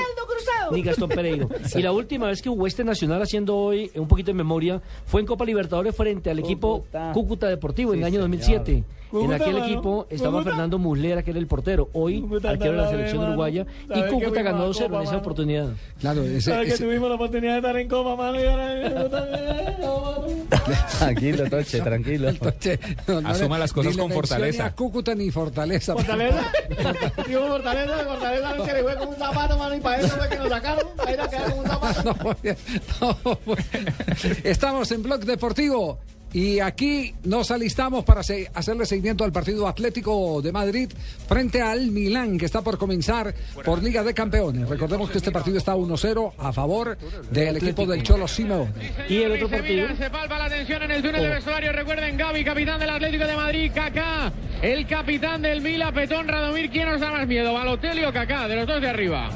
ni 0.71 0.81
Gastón 0.81 1.09
Pereiro. 1.09 1.49
Y 1.75 1.81
la 1.81 1.91
última 1.91 2.27
vez 2.27 2.41
que 2.41 2.49
jugó 2.49 2.67
este 2.67 2.83
Nacional, 2.83 3.21
haciendo 3.21 3.55
hoy 3.55 3.91
un 3.95 4.07
poquito 4.07 4.31
de 4.31 4.35
memoria, 4.35 4.81
fue 5.05 5.21
en 5.21 5.27
Copa 5.27 5.45
Libertadores 5.45 5.95
frente 5.95 6.29
al 6.29 6.39
equipo 6.39 6.79
Cúcuta. 6.79 7.11
Cúcuta 7.13 7.47
Deportivo 7.47 7.93
en 7.93 7.99
el 7.99 8.05
año 8.05 8.19
2007. 8.19 8.83
En 9.13 9.33
aquel 9.33 9.57
equipo 9.59 10.07
estaba 10.09 10.43
Fernando 10.43 10.79
Muslera, 10.79 11.21
que 11.23 11.31
era 11.31 11.39
el 11.39 11.47
portero, 11.47 11.89
hoy 11.93 12.25
arquero 12.43 12.71
de 12.71 12.77
la 12.77 12.89
selección 12.89 13.23
uruguaya, 13.23 13.65
y 13.93 14.01
Cúcuta 14.09 14.41
ganó 14.41 14.67
2-0 14.73 14.95
en 14.97 15.01
esa 15.03 15.17
oportunidad. 15.17 15.69
Claro, 15.99 16.23
ese, 16.23 16.61
ese- 16.63 16.83
tuvimos 16.83 17.09
la 17.09 17.15
oportunidad 17.15 17.53
de 17.53 17.57
estar 17.59 17.77
en 17.77 17.87
coma, 17.87 18.15
mano, 18.15 18.39
y 18.39 18.43
Tranquilo, 20.99 21.49
Toche, 21.49 21.81
tranquilo. 21.81 22.31
Che, 22.59 22.79
no, 23.07 23.21
no 23.21 23.29
Asuma 23.29 23.57
las 23.59 23.73
cosas 23.73 23.97
con 23.97 24.11
fortaleza. 24.11 24.65
a 24.67 24.75
Cúcuta 24.75 25.13
ni 25.15 25.29
Fortaleza. 25.31 25.93
Fortaleza, 25.93 26.43
digo 27.27 27.47
Fortaleza, 27.47 27.97
Fortaleza 28.05 28.55
no 28.55 28.65
se 28.65 28.73
le 28.73 28.83
fue 28.83 28.95
con 28.97 29.07
un 29.09 29.15
zapato, 29.15 29.57
mano, 29.57 29.75
y 29.75 29.79
para 29.81 30.01
eso 30.01 30.15
fue 30.15 30.29
que 30.29 30.37
nos 30.37 30.49
sacaron, 30.49 30.87
para 30.95 31.11
ir 31.13 31.21
a 31.21 31.29
quedar 31.29 31.49
con 31.51 31.59
un 31.59 31.65
zapato. 31.65 32.03
No, 32.23 32.35
bien. 32.41 32.55
No, 33.01 33.17
bien. 33.45 34.37
Estamos 34.43 34.91
en 34.91 35.03
Blog 35.03 35.21
Deportivo 35.25 35.99
y 36.33 36.59
aquí 36.59 37.13
nos 37.23 37.51
alistamos 37.51 38.03
para 38.03 38.23
se- 38.23 38.49
hacerle 38.53 38.85
seguimiento 38.85 39.23
al 39.23 39.31
partido 39.31 39.67
Atlético 39.67 40.41
de 40.41 40.51
Madrid 40.51 40.89
frente 41.27 41.61
al 41.61 41.91
Milán 41.91 42.37
que 42.37 42.45
está 42.45 42.61
por 42.61 42.77
comenzar 42.77 43.33
por 43.63 43.81
Liga 43.83 44.03
de 44.03 44.13
Campeones. 44.13 44.67
Recordemos 44.67 45.09
que 45.09 45.19
este 45.19 45.31
partido 45.31 45.57
está 45.57 45.75
1-0 45.75 46.33
a 46.37 46.51
favor 46.51 46.97
del 47.31 47.57
equipo 47.57 47.85
del 47.85 48.03
Cholo 48.03 48.27
Simeone. 48.27 48.71
Y 49.09 49.21
el 49.21 49.33
otro 49.33 49.49
partido. 49.49 49.87
Se 49.97 50.09
palpa 50.09 50.37
la 50.39 50.49
tensión 50.49 50.81
en 50.83 50.91
el 50.91 51.01
túnel 51.03 51.21
de 51.21 51.29
vestuario. 51.29 51.71
Recuerden, 51.71 52.17
Gaby, 52.17 52.43
capitán 52.43 52.79
del 52.79 52.89
Atlético 52.89 53.25
de 53.27 53.35
Madrid. 53.35 53.71
Kaká, 53.73 54.31
el 54.61 54.87
capitán 54.87 55.41
del 55.41 55.61
Mila. 55.61 55.91
Petón, 55.91 56.27
Radomir. 56.27 56.69
¿Quién 56.71 56.89
nos 56.89 56.99
da 56.99 57.11
más 57.11 57.27
miedo? 57.27 57.53
¿Balotelli 57.53 58.03
o 58.05 58.11
Kaká? 58.11 58.47
De 58.47 58.55
los 58.55 58.67
dos 58.67 58.81
de 58.81 58.89
arriba. 58.89 59.29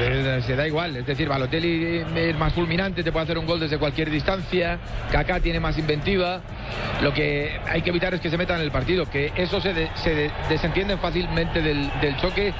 Eh, 0.00 0.40
Se 0.46 0.54
da 0.54 0.66
igual, 0.66 0.96
es 0.96 1.06
decir, 1.06 1.28
Balotelli 1.28 2.04
es 2.16 2.36
más 2.38 2.52
fulminante, 2.52 3.02
te 3.02 3.10
puede 3.10 3.24
hacer 3.24 3.36
un 3.38 3.46
gol 3.46 3.58
desde 3.58 3.78
cualquier 3.78 4.10
distancia, 4.10 4.78
Kaká 5.10 5.40
tiene 5.40 5.58
más 5.58 5.76
inventiva, 5.76 6.40
lo 7.02 7.12
que 7.12 7.50
hay 7.66 7.82
que 7.82 7.90
evitar 7.90 8.14
es 8.14 8.20
que 8.20 8.30
se 8.30 8.38
metan 8.38 8.58
en 8.58 8.64
el 8.64 8.70
partido, 8.70 9.06
que 9.10 9.32
eso 9.36 9.60
se, 9.60 9.74
de- 9.74 9.88
se 9.96 10.14
de- 10.14 10.30
desentienden 10.48 10.98
fácilmente 11.00 11.60
del, 11.60 11.90
del 12.00 12.16
choque, 12.18 12.54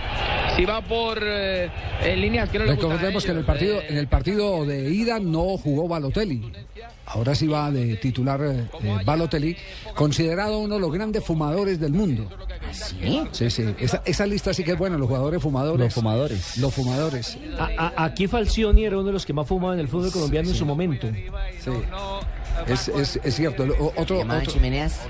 si 0.57 0.65
va 0.65 0.81
por 0.83 1.21
eh, 1.23 1.71
en 2.03 2.21
líneas 2.21 2.49
que 2.51 2.59
no 2.59 2.65
le 2.65 2.73
Recordemos 2.73 3.25
que 3.25 3.31
en 3.31 3.39
el 3.39 3.45
partido 3.45 3.81
eh, 3.81 3.87
en 3.89 3.97
el 3.99 4.09
partido 4.09 4.67
de 4.67 4.91
ida 4.91 5.19
no 5.21 5.57
jugó 5.59 5.87
Balotelli. 5.87 6.53
Ahora 7.11 7.35
sí 7.35 7.47
va 7.47 7.71
de 7.71 7.97
titular 7.97 8.41
eh, 8.43 8.67
eh, 8.83 8.97
Balotelli, 9.05 9.57
considerado 9.95 10.59
uno 10.59 10.75
de 10.75 10.81
los 10.81 10.93
grandes 10.93 11.25
fumadores 11.25 11.81
del 11.81 11.93
mundo. 11.93 12.29
¿Sí? 12.71 13.23
Sí, 13.33 13.51
sí. 13.51 13.65
Esa, 13.79 14.03
esa 14.05 14.27
lista 14.27 14.53
sí 14.53 14.63
que 14.63 14.73
es 14.73 14.79
buena, 14.79 14.99
los 14.99 15.09
jugadores 15.09 15.41
fumadores. 15.43 15.87
Los 15.87 15.95
fumadores. 15.95 16.59
Los 16.59 16.75
fumadores. 16.75 17.39
A- 17.59 17.93
a- 17.97 18.05
aquí 18.05 18.27
Falcioni 18.27 18.85
era 18.85 18.97
uno 18.97 19.07
de 19.07 19.13
los 19.13 19.25
que 19.25 19.33
más 19.33 19.47
fumaba 19.47 19.73
en 19.75 19.81
el 19.81 19.89
fútbol 19.89 20.13
colombiano 20.13 20.51
en 20.51 20.55
su 20.55 20.67
momento. 20.67 21.09
Sí. 21.61 21.71
Es, 22.67 22.89
es, 22.89 23.21
es 23.23 23.35
cierto. 23.37 23.65
O- 23.79 23.93
Otro, 23.97 24.19
¿Llamadas 24.19 24.43
otro- 24.43 24.55
chimeneas? 24.55 25.01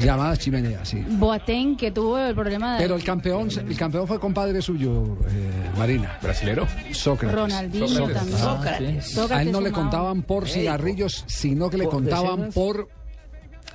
Llamadas 0.00 0.38
chimeneas, 0.40 0.88
sí. 0.88 1.04
Boateng, 1.08 1.76
que 1.76 1.90
tuvo 1.92 2.18
el 2.18 2.34
problema 2.34 2.74
de 2.74 2.82
Pero 2.82 2.96
el 2.96 3.04
campeón, 3.04 3.48
el 3.56 3.76
campeón 3.76 4.08
fue 4.08 4.18
compadre 4.18 4.60
suyo, 4.60 5.16
eh, 5.28 5.70
Marina. 5.78 6.18
¿Brasilero? 6.20 6.66
Sócrates. 6.92 7.34
Ronaldinho 7.36 8.08
también. 8.08 8.38
Sócrates. 8.38 9.18
A 9.30 9.42
él 9.42 9.52
no 9.52 9.60
le 9.60 9.70
contaban 9.70 10.22
por 10.22 10.48
cigarrillos, 10.48 11.24
sino 11.48 11.70
que 11.70 11.76
le 11.78 11.84
¿Por 11.84 11.92
contaban 11.94 12.36
decenas? 12.36 12.54
por 12.54 12.88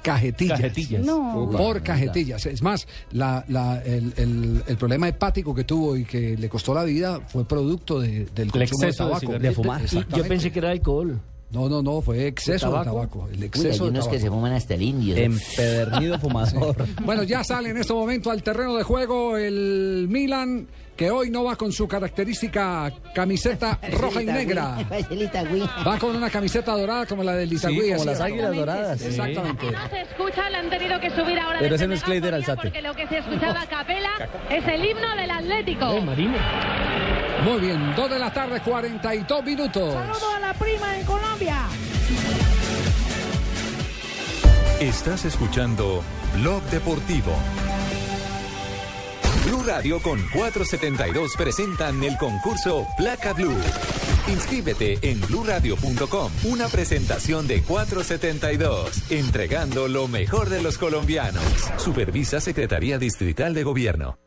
cajetillas. 0.01 0.60
Cajetillas. 0.60 1.06
No. 1.06 1.50
Por 1.51 1.82
cajetillas. 1.84 2.46
Es 2.46 2.62
más, 2.62 2.88
la, 3.12 3.46
la- 3.48 3.82
el, 3.84 4.13
el- 4.18 4.63
el 4.68 4.78
problema 4.78 5.08
hepático 5.08 5.54
que 5.54 5.63
tuvo 5.63 5.96
y 5.96 6.06
que 6.06 6.36
le 6.38 6.50
costó 6.50 6.74
la 6.74 6.84
vida 6.84 7.20
fue 7.28 7.46
producto 7.46 8.00
de- 8.00 8.25
del 8.34 8.51
consumo 8.51 8.63
exceso 8.63 9.06
de 9.06 9.12
tabaco. 9.20 9.40
De 9.40 9.51
fumar. 9.51 9.82
Yo 9.86 10.24
pensé 10.28 10.51
que 10.51 10.60
era 10.60 10.72
alcohol. 10.72 11.20
No, 11.51 11.68
no, 11.68 11.82
no, 11.84 12.00
fue 12.00 12.28
exceso 12.28 12.68
de 12.68 12.72
tabaco? 12.72 12.86
tabaco. 13.18 13.28
El 13.28 13.36
Uy, 13.36 13.42
hay 13.42 13.48
exceso 13.48 13.84
de 13.84 13.90
unos 13.92 14.08
que 14.08 14.16
se 14.18 14.24
tabaco. 14.25 14.36
fuman 14.38 14.54
hasta 14.54 14.74
el 14.74 14.82
indio. 14.84 15.18
Empedernido 15.18 16.18
fumador. 16.22 16.88
Bueno, 17.04 17.24
ya 17.24 17.44
sale 17.44 17.70
en 17.72 17.78
este 17.78 17.94
momento 17.94 18.32
al 18.32 18.42
terreno 18.42 18.75
de 18.78 18.84
juego 18.84 19.36
el 19.38 20.08
Milan, 20.10 20.68
que 21.01 21.10
hoy 21.10 21.31
no 21.31 21.43
va 21.46 21.55
con 21.55 21.72
su 21.72 21.88
característica 21.88 22.93
camiseta 23.15 23.79
roja 23.93 24.22
y 24.22 24.25
negra. 24.27 24.77
Va 25.88 25.98
con 25.98 26.15
una 26.15 26.29
camiseta 26.29 26.74
dorada 26.74 27.08
como 27.08 27.24
la 27.24 27.34
del 27.34 27.51
Itagüí. 27.51 27.89
como 27.89 27.96
así 27.96 28.05
las 28.05 28.22
águilas 28.22 28.55
doradas. 28.55 29.01
Exactamente. 29.01 29.72
No 29.72 29.89
se 29.89 30.01
escucha, 30.01 30.46
han 30.46 30.70
tenido 30.70 31.00
que 31.00 31.10
subir 31.10 31.39
ahora 31.39 31.58
Pero 31.58 31.70
de 31.72 31.75
ese 31.75 31.88
no 31.88 31.96
es 31.96 32.08
megafonía 32.08 32.36
Alzate. 32.36 32.62
Porque 32.62 32.81
lo 32.84 32.93
que 32.93 33.08
se 33.08 33.17
escuchaba 33.17 33.62
a 33.62 33.65
capela 33.65 34.10
es 34.51 34.67
el 34.67 34.86
himno 34.86 35.15
del 35.15 35.31
Atlético. 35.31 36.01
Marina. 36.01 36.38
Muy 37.46 37.60
bien, 37.62 37.96
2 37.96 38.10
de 38.12 38.20
la 38.20 38.31
tarde, 38.31 38.62
42 38.62 39.43
minutos. 39.43 39.96
a 39.96 40.39
la 40.39 40.53
prima 40.53 41.00
en 41.00 41.05
Colombia. 41.08 41.62
Estás 44.79 45.25
escuchando 45.25 46.03
Blog 46.36 46.62
Deportivo. 46.65 47.36
Blue 49.45 49.63
Radio 49.65 50.00
con 50.01 50.19
472 50.33 51.36
presentan 51.36 52.03
el 52.03 52.17
concurso 52.17 52.86
Placa 52.98 53.33
Blue. 53.33 53.57
Inscríbete 54.27 55.00
en 55.01 55.19
bluradio.com. 55.21 56.31
Una 56.45 56.67
presentación 56.67 57.48
de 57.48 57.62
472, 57.63 59.12
entregando 59.12 59.88
lo 59.88 60.07
mejor 60.07 60.50
de 60.50 60.62
los 60.62 60.77
colombianos. 60.77 61.43
Supervisa 61.77 62.39
Secretaría 62.39 62.98
Distrital 63.00 63.53
de 63.53 63.63
Gobierno. 63.63 64.17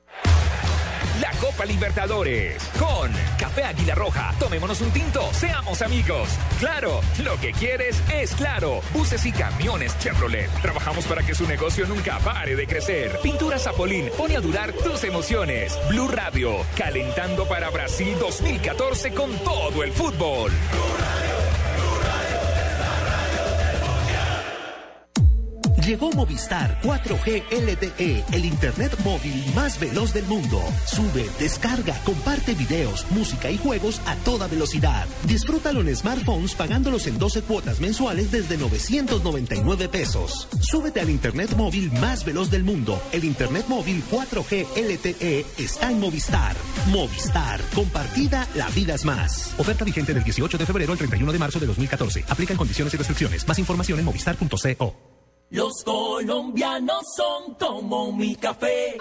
La 1.20 1.30
Copa 1.40 1.64
Libertadores. 1.64 2.62
Con 2.78 3.10
Café 3.38 3.64
Águila 3.64 3.94
Roja, 3.94 4.34
tomémonos 4.38 4.80
un 4.80 4.90
tinto, 4.90 5.32
seamos 5.32 5.82
amigos. 5.82 6.28
Claro, 6.58 7.00
lo 7.22 7.38
que 7.40 7.52
quieres 7.52 8.02
es 8.12 8.34
claro. 8.34 8.80
Buses 8.92 9.24
y 9.26 9.32
camiones 9.32 9.96
Chevrolet. 9.98 10.48
Trabajamos 10.62 11.04
para 11.06 11.22
que 11.22 11.34
su 11.34 11.46
negocio 11.46 11.86
nunca 11.86 12.18
pare 12.18 12.56
de 12.56 12.66
crecer. 12.66 13.18
Pintura 13.22 13.58
Zapolín, 13.58 14.10
pone 14.16 14.36
a 14.36 14.40
durar 14.40 14.72
tus 14.72 15.04
emociones. 15.04 15.78
Blue 15.88 16.08
Radio, 16.08 16.56
calentando 16.76 17.46
para 17.46 17.70
Brasil 17.70 18.16
2014 18.18 19.12
con 19.12 19.30
todo 19.38 19.82
el 19.82 19.92
fútbol. 19.92 20.52
Llegó 25.86 26.10
Movistar 26.12 26.80
4G 26.80 27.42
LTE, 27.50 28.24
el 28.32 28.44
internet 28.46 28.96
móvil 29.04 29.44
más 29.54 29.78
veloz 29.78 30.14
del 30.14 30.24
mundo. 30.24 30.62
Sube, 30.86 31.28
descarga, 31.38 31.94
comparte 32.04 32.54
videos, 32.54 33.04
música 33.10 33.50
y 33.50 33.58
juegos 33.58 34.00
a 34.06 34.16
toda 34.16 34.46
velocidad. 34.46 35.06
Disfrútalo 35.26 35.82
en 35.82 35.94
smartphones 35.94 36.54
pagándolos 36.54 37.06
en 37.06 37.18
12 37.18 37.42
cuotas 37.42 37.80
mensuales 37.80 38.30
desde 38.30 38.56
999 38.56 39.90
pesos. 39.90 40.48
Súbete 40.58 41.00
al 41.00 41.10
internet 41.10 41.54
móvil 41.54 41.92
más 42.00 42.24
veloz 42.24 42.50
del 42.50 42.64
mundo. 42.64 42.98
El 43.12 43.24
internet 43.24 43.66
móvil 43.68 44.02
4G 44.10 44.66
LTE 44.76 45.44
está 45.58 45.90
en 45.90 46.00
Movistar. 46.00 46.56
Movistar, 46.86 47.60
compartida, 47.74 48.48
la 48.54 48.70
vida 48.70 48.94
es 48.94 49.04
más. 49.04 49.52
Oferta 49.58 49.84
vigente 49.84 50.14
del 50.14 50.24
18 50.24 50.56
de 50.56 50.64
febrero 50.64 50.92
al 50.92 50.98
31 50.98 51.30
de 51.30 51.38
marzo 51.38 51.60
de 51.60 51.66
2014. 51.66 52.24
Aplican 52.30 52.56
condiciones 52.56 52.94
y 52.94 52.96
restricciones. 52.96 53.46
Más 53.46 53.58
información 53.58 53.98
en 53.98 54.06
movistar.co. 54.06 55.14
Los 55.50 55.84
colombianos 55.84 57.04
son 57.16 57.54
como 57.54 58.12
mi 58.12 58.34
café. 58.34 58.96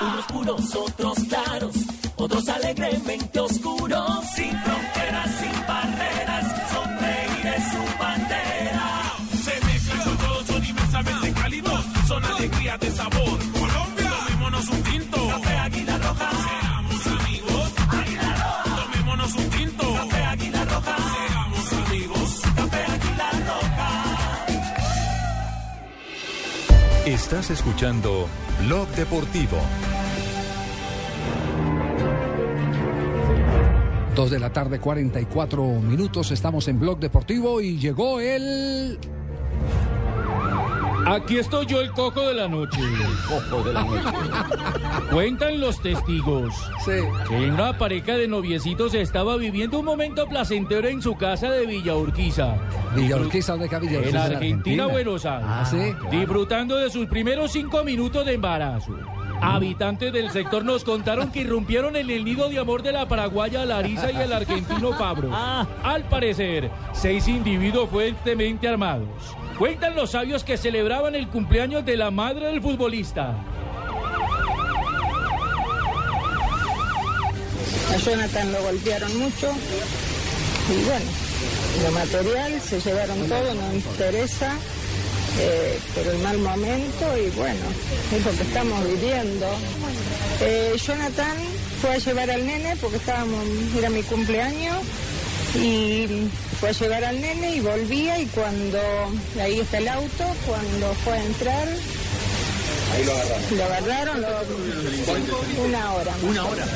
Unos 0.00 0.24
puros, 0.26 0.74
otros 0.74 1.18
claros, 1.28 1.76
otros 2.16 2.48
alegremente 2.48 3.38
oscuros. 3.38 4.24
Sin 4.34 4.50
fronteras, 4.60 5.30
sin 5.38 5.66
barreras, 5.66 6.72
sonreír 6.72 7.46
es 7.54 7.64
su 7.70 7.98
bandera. 7.98 9.16
Se 9.42 9.66
mezclan 9.66 10.18
todos, 10.18 10.46
son 10.46 10.64
inmensamente 10.64 11.32
cálidos, 11.32 11.84
son 12.08 12.24
alegrías 12.24 12.80
de 12.80 12.90
sabor. 12.90 13.37
Estás 27.08 27.48
escuchando 27.48 28.28
Blog 28.66 28.86
Deportivo. 28.88 29.56
Dos 34.14 34.30
de 34.30 34.38
la 34.38 34.52
tarde, 34.52 34.78
44 34.78 35.64
minutos. 35.80 36.30
Estamos 36.32 36.68
en 36.68 36.78
Blog 36.78 36.98
Deportivo 36.98 37.62
y 37.62 37.78
llegó 37.78 38.20
el. 38.20 38.98
Aquí 41.08 41.38
estoy 41.38 41.64
yo, 41.64 41.80
el 41.80 41.90
coco 41.92 42.20
de 42.20 42.34
la 42.34 42.48
noche. 42.48 42.78
Cojo 43.26 43.62
de 43.62 43.72
la 43.72 43.82
noche. 43.82 44.08
Cuentan 45.10 45.58
los 45.58 45.80
testigos 45.80 46.54
que 47.26 47.50
una 47.50 47.78
pareja 47.78 48.16
de 48.16 48.28
noviecitos 48.28 48.92
estaba 48.92 49.36
viviendo 49.36 49.78
un 49.78 49.86
momento 49.86 50.26
placentero 50.26 50.86
en 50.86 51.00
su 51.00 51.16
casa 51.16 51.50
de 51.50 51.66
Villa 51.66 51.94
Urquiza. 51.96 52.56
Villa 52.94 53.16
Urquiza, 53.16 53.52
¿dónde 53.52 53.68
queda 53.70 53.78
Villa 53.78 53.98
En 53.98 54.00
Urquiza? 54.00 54.24
Argentina, 54.24 54.86
Buenos 54.86 55.24
Aires. 55.24 55.46
Ah, 55.48 55.64
¿sí? 55.64 55.94
Disfrutando 56.10 56.76
de 56.76 56.90
sus 56.90 57.06
primeros 57.06 57.52
cinco 57.52 57.84
minutos 57.84 58.26
de 58.26 58.34
embarazo. 58.34 58.92
Habitantes 59.40 60.12
del 60.12 60.30
sector 60.30 60.64
nos 60.64 60.84
contaron 60.84 61.30
que 61.30 61.40
irrumpieron 61.40 61.96
en 61.96 62.10
el 62.10 62.24
nido 62.24 62.48
de 62.48 62.58
amor 62.58 62.82
de 62.82 62.92
la 62.92 63.06
paraguaya 63.08 63.64
Larisa 63.64 64.10
y 64.10 64.16
el 64.16 64.32
argentino 64.32 64.92
Fabro. 64.92 65.30
Al 65.34 66.04
parecer, 66.04 66.70
seis 66.92 67.28
individuos 67.28 67.88
fuertemente 67.88 68.68
armados. 68.68 69.08
Cuentan 69.58 69.96
los 69.96 70.12
sabios 70.12 70.44
que 70.44 70.56
celebraban 70.56 71.16
el 71.16 71.26
cumpleaños 71.26 71.84
de 71.84 71.96
la 71.96 72.12
madre 72.12 72.46
del 72.46 72.62
futbolista. 72.62 73.34
A 77.92 77.96
Jonathan 77.96 78.52
lo 78.52 78.62
golpearon 78.62 79.18
mucho 79.18 79.50
y 80.70 80.84
bueno, 80.84 81.10
lo 81.82 81.90
material 81.90 82.60
se 82.60 82.80
llevaron 82.80 83.18
todo, 83.26 83.54
no 83.54 83.74
interesa, 83.74 84.54
eh, 85.40 85.80
pero 85.92 86.12
el 86.12 86.18
mal 86.18 86.38
momento 86.38 87.18
y 87.18 87.30
bueno, 87.30 87.64
es 88.14 88.24
lo 88.24 88.30
que 88.30 88.42
estamos 88.42 88.84
viviendo. 88.84 89.46
Eh, 90.40 90.76
Jonathan 90.76 91.36
fue 91.80 91.94
a 91.94 91.98
llevar 91.98 92.30
al 92.30 92.46
nene 92.46 92.76
porque 92.80 92.98
estábamos, 92.98 93.44
era 93.76 93.90
mi 93.90 94.04
cumpleaños 94.04 94.76
y 95.62 96.28
fue 96.60 96.70
a 96.70 96.72
llevar 96.72 97.04
al 97.04 97.20
nene 97.20 97.56
y 97.56 97.60
volvía 97.60 98.18
y 98.20 98.26
cuando, 98.26 98.78
ahí 99.40 99.60
está 99.60 99.78
el 99.78 99.88
auto, 99.88 100.24
cuando 100.46 100.92
fue 101.04 101.12
a 101.14 101.24
entrar, 101.24 101.68
Ahí 102.94 103.04
lo 103.04 103.12
agarraron. 103.12 103.56
lo 103.58 103.64
agarraron 103.64 104.20
lo- 104.22 105.64
una 105.64 105.92
hora. 105.94 106.12
Una 106.22 106.44
hora. 106.46 106.66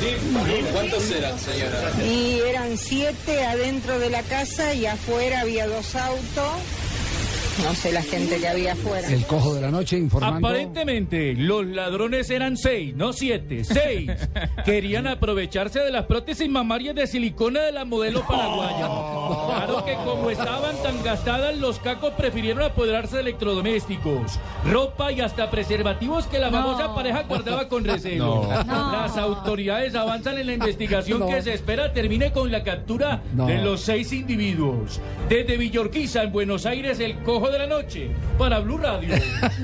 ¿Cuántos 0.71 1.09
eran, 1.11 1.39
señora? 1.39 1.91
Y 2.05 2.39
eran 2.47 2.77
siete 2.77 3.43
adentro 3.45 3.97
de 3.99 4.09
la 4.11 4.21
casa 4.23 4.73
y 4.75 4.85
afuera 4.85 5.41
había 5.41 5.65
dos 5.67 5.95
autos. 5.95 6.51
No 7.61 7.73
sé 7.75 7.91
la 7.91 8.01
gente 8.01 8.37
que 8.37 8.47
había 8.47 8.73
afuera. 8.73 9.07
El 9.07 9.25
cojo 9.25 9.53
de 9.53 9.61
la 9.61 9.69
noche 9.69 9.97
informando. 9.97 10.47
Aparentemente, 10.47 11.35
los 11.35 11.65
ladrones 11.65 12.29
eran 12.29 12.57
seis, 12.57 12.95
no 12.95 13.13
siete, 13.13 13.63
seis. 13.63 14.09
Querían 14.65 15.05
aprovecharse 15.07 15.79
de 15.79 15.91
las 15.91 16.05
prótesis 16.05 16.49
mamarias 16.49 16.95
de 16.95 17.05
silicona 17.05 17.61
de 17.61 17.71
la 17.71 17.85
modelo 17.85 18.25
paraguaya. 18.25 18.87
Claro 18.87 19.85
que 19.85 19.93
como 19.93 20.29
estaban 20.31 20.75
tan 20.81 21.03
gastadas, 21.03 21.55
los 21.57 21.79
cacos 21.79 22.13
prefirieron 22.13 22.63
apoderarse 22.63 23.17
de 23.17 23.21
electrodomésticos, 23.21 24.39
ropa 24.69 25.11
y 25.11 25.21
hasta 25.21 25.49
preservativos 25.51 26.25
que 26.27 26.39
la 26.39 26.49
famosa 26.49 26.93
pareja 26.95 27.23
guardaba 27.23 27.67
con 27.69 27.83
recelo. 27.85 28.47
No. 28.65 28.91
Las 28.91 29.15
autoridades 29.17 29.93
avanzan 29.95 30.37
en 30.39 30.47
la 30.47 30.53
investigación 30.53 31.19
No. 31.19 31.27
que 31.27 31.41
se 31.41 31.53
espera 31.53 31.93
termine 31.93 32.31
con 32.31 32.51
la 32.51 32.63
captura 32.63 33.21
No. 33.33 33.45
de 33.45 33.59
los 33.59 33.81
seis 33.81 34.11
individuos. 34.11 34.99
Desde 35.29 35.55
Villorquiza, 35.57 36.23
en 36.23 36.31
Buenos 36.31 36.65
Aires, 36.65 36.99
el 36.99 37.19
cojo 37.19 37.42
de 37.51 37.59
la 37.59 37.67
noche, 37.67 38.09
para 38.37 38.59
Blue 38.59 38.77
Radio. 38.77 39.09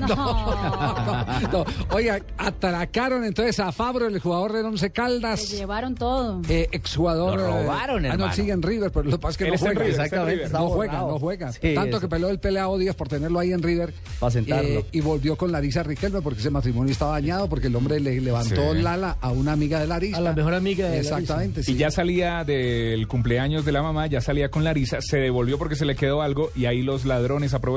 No, 1.52 1.64
Oiga, 1.92 2.20
atracaron 2.38 3.24
entonces 3.24 3.58
a 3.60 3.72
Fabro, 3.72 4.06
el 4.06 4.18
jugador 4.20 4.52
del 4.52 4.66
Once 4.66 4.90
Caldas. 4.90 5.40
Se 5.40 5.56
llevaron 5.56 5.94
todo. 5.94 6.40
Eh, 6.48 6.68
exjugador. 6.72 7.38
Lo 7.40 7.46
robaron, 7.62 8.04
eh, 8.04 8.10
Ah, 8.12 8.16
no, 8.16 8.32
sigue 8.32 8.52
en 8.52 8.62
River, 8.62 8.90
pero 8.90 9.04
lo 9.04 9.12
que 9.12 9.18
pasa 9.18 9.30
es 9.32 9.36
que 9.38 9.44
Él 9.44 9.50
no 9.50 9.54
está 9.56 9.68
en 9.70 9.74
juega. 9.76 9.88
River, 9.90 10.00
exactamente, 10.04 10.48
No 10.52 10.68
juega, 10.70 10.98
no 11.00 11.18
juega. 11.18 11.52
Sí, 11.52 11.74
Tanto 11.74 11.90
eso. 11.96 12.00
que 12.00 12.08
peleó 12.08 12.28
el 12.30 12.38
pelea 12.38 12.66
Díaz 12.78 12.94
por 12.96 13.08
tenerlo 13.08 13.38
ahí 13.38 13.52
en 13.52 13.62
River. 13.62 13.92
Para 14.18 14.30
sentarlo. 14.30 14.68
Eh, 14.80 14.84
y 14.92 15.00
volvió 15.00 15.36
con 15.36 15.50
Larisa 15.52 15.82
Riquelme 15.82 16.22
porque 16.22 16.40
ese 16.40 16.50
matrimonio 16.50 16.92
estaba 16.92 17.12
dañado, 17.12 17.48
porque 17.48 17.66
el 17.66 17.76
hombre 17.76 18.00
le 18.00 18.20
levantó 18.20 18.72
Sí. 18.74 18.80
Lala 18.82 19.16
a 19.20 19.30
una 19.30 19.52
amiga 19.52 19.80
de 19.80 19.86
Larisa. 19.86 20.18
A 20.18 20.20
la 20.20 20.32
mejor 20.32 20.54
amiga 20.54 20.86
de 20.88 20.96
Larisa. 20.96 21.18
Exactamente, 21.18 21.60
Y 21.60 21.64
sí. 21.64 21.76
ya 21.76 21.90
salía 21.90 22.44
del 22.44 23.06
cumpleaños 23.08 23.64
de 23.64 23.72
la 23.72 23.82
mamá, 23.82 24.06
ya 24.06 24.20
salía 24.20 24.50
con 24.50 24.64
Larisa, 24.64 24.98
se 25.00 25.18
devolvió 25.18 25.58
porque 25.58 25.76
se 25.76 25.84
le 25.84 25.96
quedó 25.96 26.22
algo 26.22 26.50
y 26.54 26.66
ahí 26.66 26.82
los 26.82 27.04
ladrones 27.04 27.52
aprovecharon, 27.54 27.69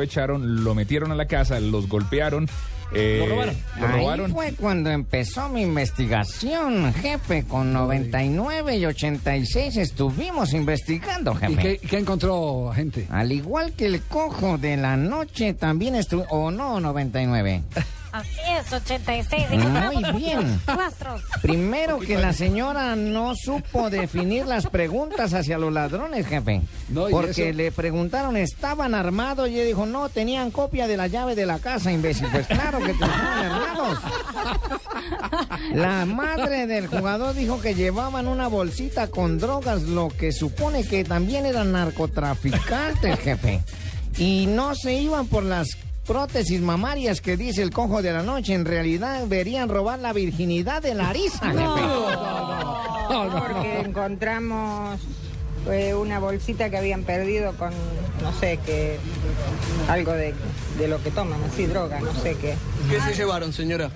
lo 0.63 0.75
metieron 0.75 1.11
a 1.11 1.15
la 1.15 1.25
casa, 1.25 1.59
los 1.59 1.87
golpearon. 1.87 2.47
eh, 2.95 3.17
Lo 3.19 3.27
robaron. 3.33 3.55
Lo 3.79 3.87
Ahí 3.87 4.01
robaron. 4.01 4.31
fue 4.31 4.53
cuando 4.53 4.89
empezó 4.91 5.49
mi 5.49 5.61
investigación, 5.63 6.93
jefe. 6.93 7.43
Con 7.45 7.73
99 7.73 8.77
y 8.77 8.85
86 8.85 9.77
estuvimos 9.77 10.53
investigando, 10.53 11.33
¿Y 11.33 11.37
jefe. 11.55 11.61
qué, 11.79 11.87
qué 11.87 11.97
encontró, 11.97 12.71
gente? 12.75 13.07
Al 13.09 13.31
igual 13.31 13.73
que 13.73 13.85
el 13.87 14.01
cojo 14.03 14.57
de 14.57 14.77
la 14.77 14.95
noche 14.97 15.53
también 15.53 15.95
estuvo... 15.95 16.23
¿O 16.29 16.51
no, 16.51 16.79
99? 16.79 17.63
Así 18.13 18.39
es, 18.47 18.71
86. 18.71 19.47
Muy 19.49 20.21
bien. 20.21 20.61
Rastros. 20.67 21.23
Primero 21.41 21.97
que 21.97 22.15
la 22.15 22.31
señora 22.31 22.95
no 22.95 23.33
supo 23.35 23.89
definir 23.89 24.45
las 24.45 24.67
preguntas 24.67 25.33
hacia 25.33 25.57
los 25.57 25.73
ladrones, 25.73 26.27
jefe. 26.27 26.61
No, 26.89 27.09
¿y 27.09 27.11
porque 27.11 27.49
eso? 27.49 27.57
le 27.57 27.71
preguntaron, 27.71 28.37
¿estaban 28.37 28.93
armados? 28.93 29.49
Y 29.49 29.55
ella 29.55 29.63
dijo, 29.65 29.87
no, 29.87 30.09
tenían 30.09 30.51
copia 30.51 30.87
de 30.87 30.95
la 30.95 31.07
llave 31.07 31.33
de 31.33 31.47
la 31.47 31.57
casa, 31.57 31.91
imbécil. 31.91 32.27
Pues 32.31 32.45
claro 32.45 32.77
que 32.83 32.91
estaban 32.91 33.19
armados. 33.19 33.97
La 35.73 36.05
madre 36.05 36.67
del 36.67 36.85
jugador 36.85 37.33
dijo 37.33 37.59
que 37.61 37.73
llevaban 37.73 38.27
una 38.27 38.47
bolsita 38.47 39.07
con 39.07 39.39
drogas, 39.39 39.81
lo 39.81 40.09
que 40.09 40.31
supone 40.31 40.85
que 40.85 41.03
también 41.03 41.47
eran 41.47 41.71
narcotraficantes, 41.71 43.19
jefe. 43.21 43.61
Y 44.19 44.45
no 44.45 44.75
se 44.75 44.93
iban 44.93 45.25
por 45.25 45.43
las 45.43 45.75
prótesis 46.05 46.61
mamarias 46.61 47.21
que 47.21 47.37
dice 47.37 47.61
el 47.61 47.71
cojo 47.71 48.01
de 48.01 48.11
la 48.13 48.23
noche. 48.23 48.53
En 48.53 48.65
realidad 48.65 49.21
deberían 49.21 49.69
robar 49.69 49.99
la 49.99 50.13
virginidad 50.13 50.81
de 50.81 50.95
Larisa, 50.95 51.51
jefe. 51.51 51.81
Porque 53.47 53.79
encontramos 53.79 54.99
eh, 55.69 55.93
una 55.93 56.19
bolsita 56.19 56.69
que 56.69 56.77
habían 56.77 57.03
perdido 57.03 57.53
con, 57.53 57.71
no 58.21 58.33
sé, 58.39 58.59
qué, 58.65 58.97
algo 59.87 60.11
de, 60.11 60.33
de 60.77 60.87
lo 60.87 61.01
que 61.01 61.11
toman, 61.11 61.41
así, 61.43 61.65
droga, 61.65 61.99
no 61.99 62.13
sé 62.15 62.35
qué. 62.35 62.55
¿Qué 62.89 62.99
se 63.01 63.13
llevaron, 63.13 63.53
señora? 63.53 63.89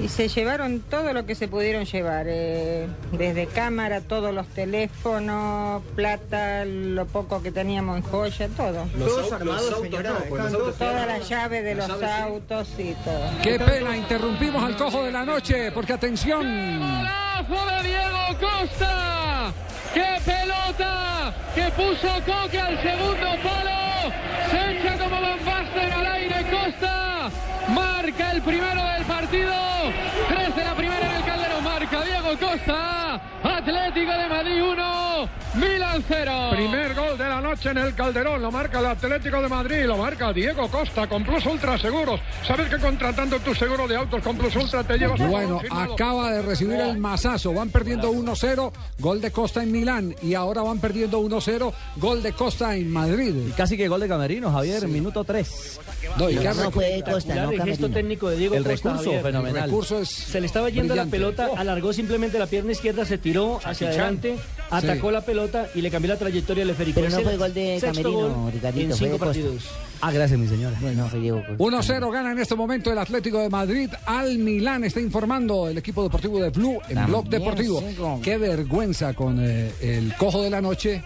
Y 0.00 0.08
se 0.08 0.28
llevaron 0.28 0.80
todo 0.80 1.12
lo 1.12 1.24
que 1.24 1.34
se 1.34 1.46
pudieron 1.48 1.84
llevar, 1.84 2.26
eh, 2.28 2.86
desde 3.12 3.46
cámara, 3.46 4.00
todos 4.00 4.34
los 4.34 4.46
teléfonos, 4.48 5.82
plata, 5.94 6.64
lo 6.64 7.06
poco 7.06 7.42
que 7.42 7.52
teníamos 7.52 7.98
en 7.98 8.02
joya, 8.02 8.48
todo. 8.56 8.86
Todos 8.98 9.32
armados, 9.32 9.80
señora. 9.80 10.10
estaban 10.24 10.52
todos 10.52 10.76
Toda 10.76 10.92
la 10.92 11.02
armados. 11.02 11.28
llave 11.28 11.62
de 11.62 11.74
los 11.76 11.88
Las 11.88 12.00
llaves, 12.00 12.16
sí. 12.16 12.22
autos 12.22 12.68
y 12.78 12.94
todo. 13.04 13.30
Qué 13.42 13.58
pena, 13.60 13.96
interrumpimos 13.96 14.62
al 14.64 14.76
cojo 14.76 15.04
de 15.04 15.12
la 15.12 15.24
noche, 15.24 15.70
porque 15.72 15.92
atención. 15.92 16.42
¡Golazo 16.80 17.66
de 17.82 17.88
Diego 17.88 18.38
Costa! 18.40 19.52
¡Qué 19.94 20.06
pelota! 20.24 21.34
Que 21.54 21.70
puso 21.70 22.08
Coque 22.26 22.58
al 22.60 22.82
segundo 22.82 23.26
palo. 23.42 24.12
Se 24.50 24.72
echa 24.80 24.98
como 24.98 25.20
Van 25.20 25.92
al 25.92 26.06
aire 26.06 26.46
Costa. 26.50 27.13
Marca 28.04 28.32
el 28.32 28.42
primero 28.42 28.84
del 28.84 29.04
partido. 29.06 29.54
Tres 30.28 30.54
de 30.54 30.62
la 30.62 30.74
primera 30.74 31.10
en 31.10 31.16
el 31.16 31.24
Calderón. 31.24 31.64
Marca 31.64 32.02
Diego 32.02 32.38
Costa. 32.38 33.14
Atlético 33.42 34.12
de 34.12 34.28
Madrid 34.28 34.62
1. 34.62 35.28
Milan 35.56 36.02
0. 36.08 36.32
Primer 36.50 36.94
gol 36.94 37.16
de 37.16 37.24
la 37.28 37.40
noche 37.40 37.70
en 37.70 37.78
el 37.78 37.94
Calderón, 37.94 38.42
lo 38.42 38.50
marca 38.50 38.80
el 38.80 38.86
Atlético 38.86 39.40
de 39.40 39.48
Madrid, 39.48 39.84
lo 39.86 39.96
marca 39.96 40.32
Diego 40.32 40.68
Costa 40.68 41.06
con 41.06 41.24
Plus 41.24 41.46
Ultra 41.46 41.78
Seguros. 41.78 42.20
¿Sabes 42.44 42.68
que 42.68 42.76
contratando 42.78 43.38
tu 43.38 43.54
seguro 43.54 43.86
de 43.86 43.94
autos 43.96 44.20
con 44.22 44.36
Plus 44.36 44.54
Ultra 44.56 44.82
te 44.82 44.98
llevas 44.98 45.20
Bueno, 45.28 45.60
acaba 45.70 46.32
de 46.32 46.42
recibir 46.42 46.80
el 46.80 46.98
mazazo. 46.98 47.52
Van 47.52 47.68
perdiendo 47.70 48.10
1-0, 48.10 48.72
gol 48.98 49.20
de 49.20 49.30
Costa 49.30 49.62
en 49.62 49.70
Milán. 49.70 50.14
Y 50.22 50.34
ahora 50.34 50.62
van 50.62 50.80
perdiendo 50.80 51.20
1-0, 51.20 51.72
gol 51.96 52.22
de 52.22 52.32
Costa 52.32 52.74
en 52.76 52.90
Madrid. 52.90 53.34
Y 53.48 53.52
casi 53.52 53.76
que 53.76 53.86
gol 53.86 54.00
de 54.00 54.08
Camerino, 54.08 54.50
Javier, 54.50 54.88
minuto 54.88 55.22
3. 55.22 55.80
No, 56.18 56.30
y 56.30 56.36
qué 56.36 56.44
No, 56.48 56.70
fue 56.72 57.02
Costa, 57.08 57.34
no 57.36 57.50
el 57.52 57.62
gesto 57.62 57.88
técnico 57.90 58.28
de 58.28 58.36
Diego 58.38 58.56
El 58.56 58.64
Costa, 58.64 58.88
recurso 58.90 59.04
Javier. 59.10 59.22
fenomenal. 59.22 59.56
El 59.64 59.70
recurso 59.70 60.00
es 60.00 60.08
Se 60.08 60.40
le 60.40 60.46
estaba 60.46 60.68
yendo 60.68 60.94
brillante. 60.94 61.04
la 61.04 61.10
pelota, 61.10 61.48
alargó 61.56 61.92
simplemente 61.92 62.38
la 62.40 62.46
pierna 62.46 62.72
izquierda, 62.72 63.04
se 63.04 63.18
tiró 63.18 63.58
hacia 63.58 63.72
Chichán. 63.90 63.92
adelante, 64.00 64.36
atacó 64.70 65.08
Sí. 65.08 65.12
la 65.14 65.20
pelota 65.20 65.43
y 65.74 65.80
le 65.80 65.90
cambió 65.90 66.12
la 66.12 66.18
trayectoria 66.18 66.64
al 66.64 66.74
Federico. 66.74 67.00
Pero 67.00 67.10
no 67.10 67.18
el 67.18 67.24
fue 67.24 67.36
gol 67.36 67.54
de 67.54 67.78
Camerino, 67.80 68.10
gol 68.42 68.52
Ricardito, 68.52 68.92
en 68.92 68.98
cinco 68.98 69.18
partidos. 69.18 69.64
Ah, 70.00 70.12
gracias, 70.12 70.38
mi 70.38 70.46
señora. 70.46 70.76
Bueno, 70.80 71.08
fue 71.08 71.20
Diego 71.20 71.42
Costa. 71.46 71.96
1-0 71.96 72.12
gana 72.12 72.32
en 72.32 72.38
este 72.38 72.54
momento 72.54 72.92
el 72.92 72.98
Atlético 72.98 73.38
de 73.38 73.48
Madrid 73.48 73.88
al 74.04 74.38
Milán. 74.38 74.84
Está 74.84 75.00
informando 75.00 75.68
el 75.68 75.78
equipo 75.78 76.02
deportivo 76.02 76.40
de 76.40 76.50
Blue 76.50 76.74
en 76.88 76.94
También 76.94 77.06
Blog 77.06 77.28
Deportivo. 77.28 77.82
cinco. 77.86 78.20
Qué 78.22 78.36
vergüenza 78.36 79.14
con 79.14 79.38
eh, 79.40 79.72
el 79.80 80.14
cojo 80.16 80.42
de 80.42 80.50
la 80.50 80.60
noche 80.60 81.02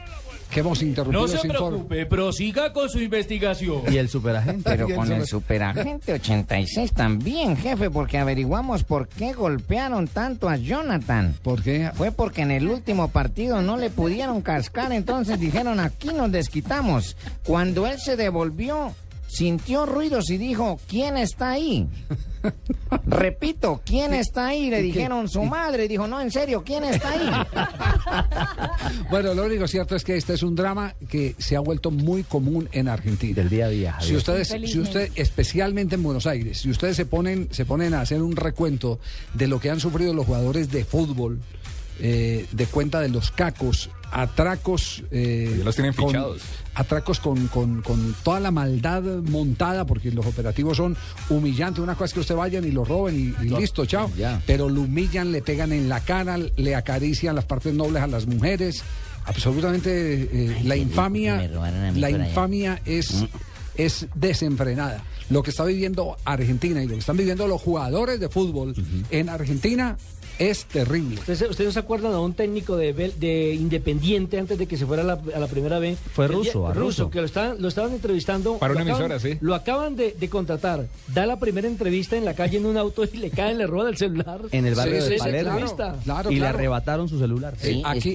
que 0.50 0.61
hemos 0.61 0.83
interrumpido 0.83 1.23
No 1.23 1.28
se 1.28 1.47
preocupe, 1.47 2.07
prosiga 2.07 2.73
con 2.73 2.88
su 2.88 3.00
investigación. 3.00 3.83
Y 3.90 3.97
el 3.97 4.09
superagente. 4.09 4.62
Pero 4.64 4.88
con 4.95 5.12
el 5.12 5.26
superagente 5.26 6.12
86 6.14 6.93
también, 6.93 7.57
jefe, 7.57 7.90
porque 7.90 8.19
averiguamos 8.19 8.85
por 8.85 9.09
qué 9.09 9.33
golpearon 9.33 10.09
tanto 10.09 10.49
a 10.49 10.57
Jonathan. 10.57 11.35
¿Por 11.43 11.62
qué? 11.62 11.90
Fue 11.95 12.12
porque 12.12 12.43
en 12.43 12.50
el 12.50 12.69
último 12.69 13.09
partido 13.09 13.62
no 13.62 13.76
le 13.76 13.90
pudieron 13.90 14.43
cascar, 14.43 14.93
entonces 14.93 15.38
dijeron 15.38 15.81
aquí 15.81 16.09
nos 16.09 16.31
desquitamos. 16.33 17.17
Cuando 17.45 17.87
él 17.87 17.99
se 17.99 18.17
devolvió, 18.17 18.95
sintió 19.29 19.87
ruidos 19.87 20.31
y 20.31 20.39
dijo, 20.39 20.81
¿quién 20.89 21.17
está 21.17 21.51
ahí? 21.51 21.87
Repito, 23.07 23.81
¿quién 23.85 24.15
está 24.15 24.49
ahí? 24.49 24.71
Le 24.71 24.83
dijeron 24.83 25.29
su 25.29 25.43
madre. 25.45 25.85
Y 25.85 25.89
dijo, 25.89 26.09
no, 26.09 26.21
en 26.21 26.31
serio, 26.31 26.63
¿quién 26.65 26.85
está 26.85 27.11
ahí? 27.11 27.31
Bueno, 29.11 29.35
lo 29.35 29.45
único 29.45 29.67
cierto 29.69 29.97
es 29.97 30.05
que 30.05 30.17
este 30.17 30.35
es 30.35 30.43
un 30.43 30.55
drama 30.55 30.95
que 31.09 31.35
se 31.39 31.57
ha 31.57 31.61
vuelto 31.61 31.91
muy 31.91 32.25
común 32.25 32.69
en 32.73 32.89
Argentina. 32.89 33.35
Del 33.35 33.49
día 33.49 33.67
a 33.67 33.69
día. 33.69 33.97
Si 34.01 34.17
ustedes, 34.17 34.49
si 34.49 34.79
usted, 34.79 35.11
especialmente 35.15 35.97
en 35.97 36.03
Buenos 36.03 36.27
Aires, 36.27 36.59
si 36.61 36.71
ustedes 36.71 36.97
se 36.97 37.05
ponen, 37.05 37.49
se 37.51 37.65
ponen 37.65 37.95
a 37.95 38.01
hacer 38.01 38.23
un 38.23 38.37
recuento 38.37 38.99
de 39.35 39.47
lo 39.47 39.61
que 39.61 39.71
han 39.71 39.81
sufrido 39.81 40.15
los 40.15 40.27
jugadores 40.27 40.71
de 40.71 40.85
fútbol, 40.85 41.41
eh, 42.00 42.47
de 42.52 42.67
cuenta 42.67 43.00
de 43.00 43.09
los 43.09 43.31
cacos, 43.31 43.90
atracos, 44.11 45.02
eh, 45.11 45.55
Ya 45.59 45.64
los 45.64 45.75
tienen 45.75 45.93
con- 45.93 46.09
fichados. 46.09 46.43
atracos 46.75 47.21
con, 47.21 47.49
con- 47.49 47.83
con 47.83 48.14
toda 48.23 48.40
la 48.40 48.50
maldad 48.50 49.02
montada, 49.02 49.85
porque 49.85 50.11
los 50.11 50.25
operativos 50.26 50.76
son 50.76 50.97
humillantes. 51.28 51.83
Una 51.83 51.95
cosa 51.95 52.07
es 52.07 52.14
que 52.14 52.21
usted 52.21 52.35
vayan 52.37 52.64
y 52.64 52.71
lo 52.71 52.85
roben 52.85 53.17
y, 53.40 53.45
y 53.45 53.49
listo, 53.50 53.85
chao. 53.87 54.11
Pero 54.47 54.69
lo 54.69 54.83
humillan, 54.83 55.33
le 55.33 55.43
pegan 55.43 55.73
en 55.73 55.88
la 55.88 56.00
cara, 56.00 56.38
le 56.38 56.75
acarician 56.75 57.35
las 57.35 57.44
partes 57.44 57.75
nobles 57.75 58.03
a 58.03 58.07
las 58.07 58.27
mujeres. 58.27 58.83
Absolutamente 59.25 60.23
eh, 60.23 60.61
la 60.64 60.75
infamia, 60.77 61.37
la 61.49 62.07
allá. 62.07 62.29
infamia 62.29 62.81
es, 62.87 63.25
es 63.79 64.07
desenfrenada. 64.14 65.03
Lo 65.31 65.43
que 65.43 65.51
está 65.51 65.64
viviendo 65.64 66.17
Argentina 66.25 66.83
y 66.83 66.87
lo 66.87 66.95
que 66.95 67.01
están 67.01 67.17
viviendo 67.17 67.47
los 67.49 67.61
jugadores 67.62 68.21
de 68.21 68.29
fútbol 68.29 68.75
en 69.11 69.29
Argentina 69.31 69.97
es 70.38 70.67
terrible. 70.67 71.19
¿Ustedes, 71.19 71.59
no 71.59 71.73
se 71.73 71.79
acuerdan 71.81 72.12
a 72.12 72.21
un 72.21 72.33
técnico 72.33 72.77
de, 72.77 73.57
Independiente 73.59 74.38
antes 74.38 74.57
de 74.57 74.67
que 74.67 74.77
se 74.77 74.87
fuera 74.87 75.03
a 75.03 75.07
la, 75.07 75.21
a 75.35 75.41
la 75.41 75.49
primera 75.49 75.81
B? 75.81 75.97
Fue 76.14 76.29
ruso, 76.29 76.69
a 76.69 76.73
ruso. 76.73 77.11
que 77.11 77.19
lo 77.21 77.27
estaban, 77.27 77.61
lo 77.61 77.67
estaban 77.67 77.93
entrevistando. 77.93 78.57
Para 78.59 78.73
una 78.75 78.83
acaban- 78.83 79.11
emisora, 79.11 79.19
sí. 79.19 79.37
Lo 79.41 79.57
acaban 79.57 79.97
de, 79.97 80.12
de 80.12 80.29
contratar. 80.29 80.87
Da 81.12 81.27
la 81.27 81.41
primera 81.41 81.67
entrevista 81.67 82.17
en 82.17 82.25
la 82.25 82.35
calle 82.35 82.59
en 82.59 82.67
un 82.67 82.77
auto 82.77 83.03
y 83.12 83.17
le 83.17 83.31
caen, 83.31 83.59
le 83.59 83.67
roban 83.67 83.88
el 83.88 83.97
celular. 83.97 84.41
En 84.53 84.64
el 84.64 84.77
barrio 84.77 85.03
Sí, 85.03 85.09
de 85.09 85.14
sí, 85.14 85.19
Palermo. 85.19 85.77
Claro, 86.05 86.31
y 86.31 86.37
le 86.37 86.47
arrebataron 86.47 87.09
su 87.09 87.19
celular. 87.19 87.55
Aquí, 87.55 87.83
aquí, 87.85 88.14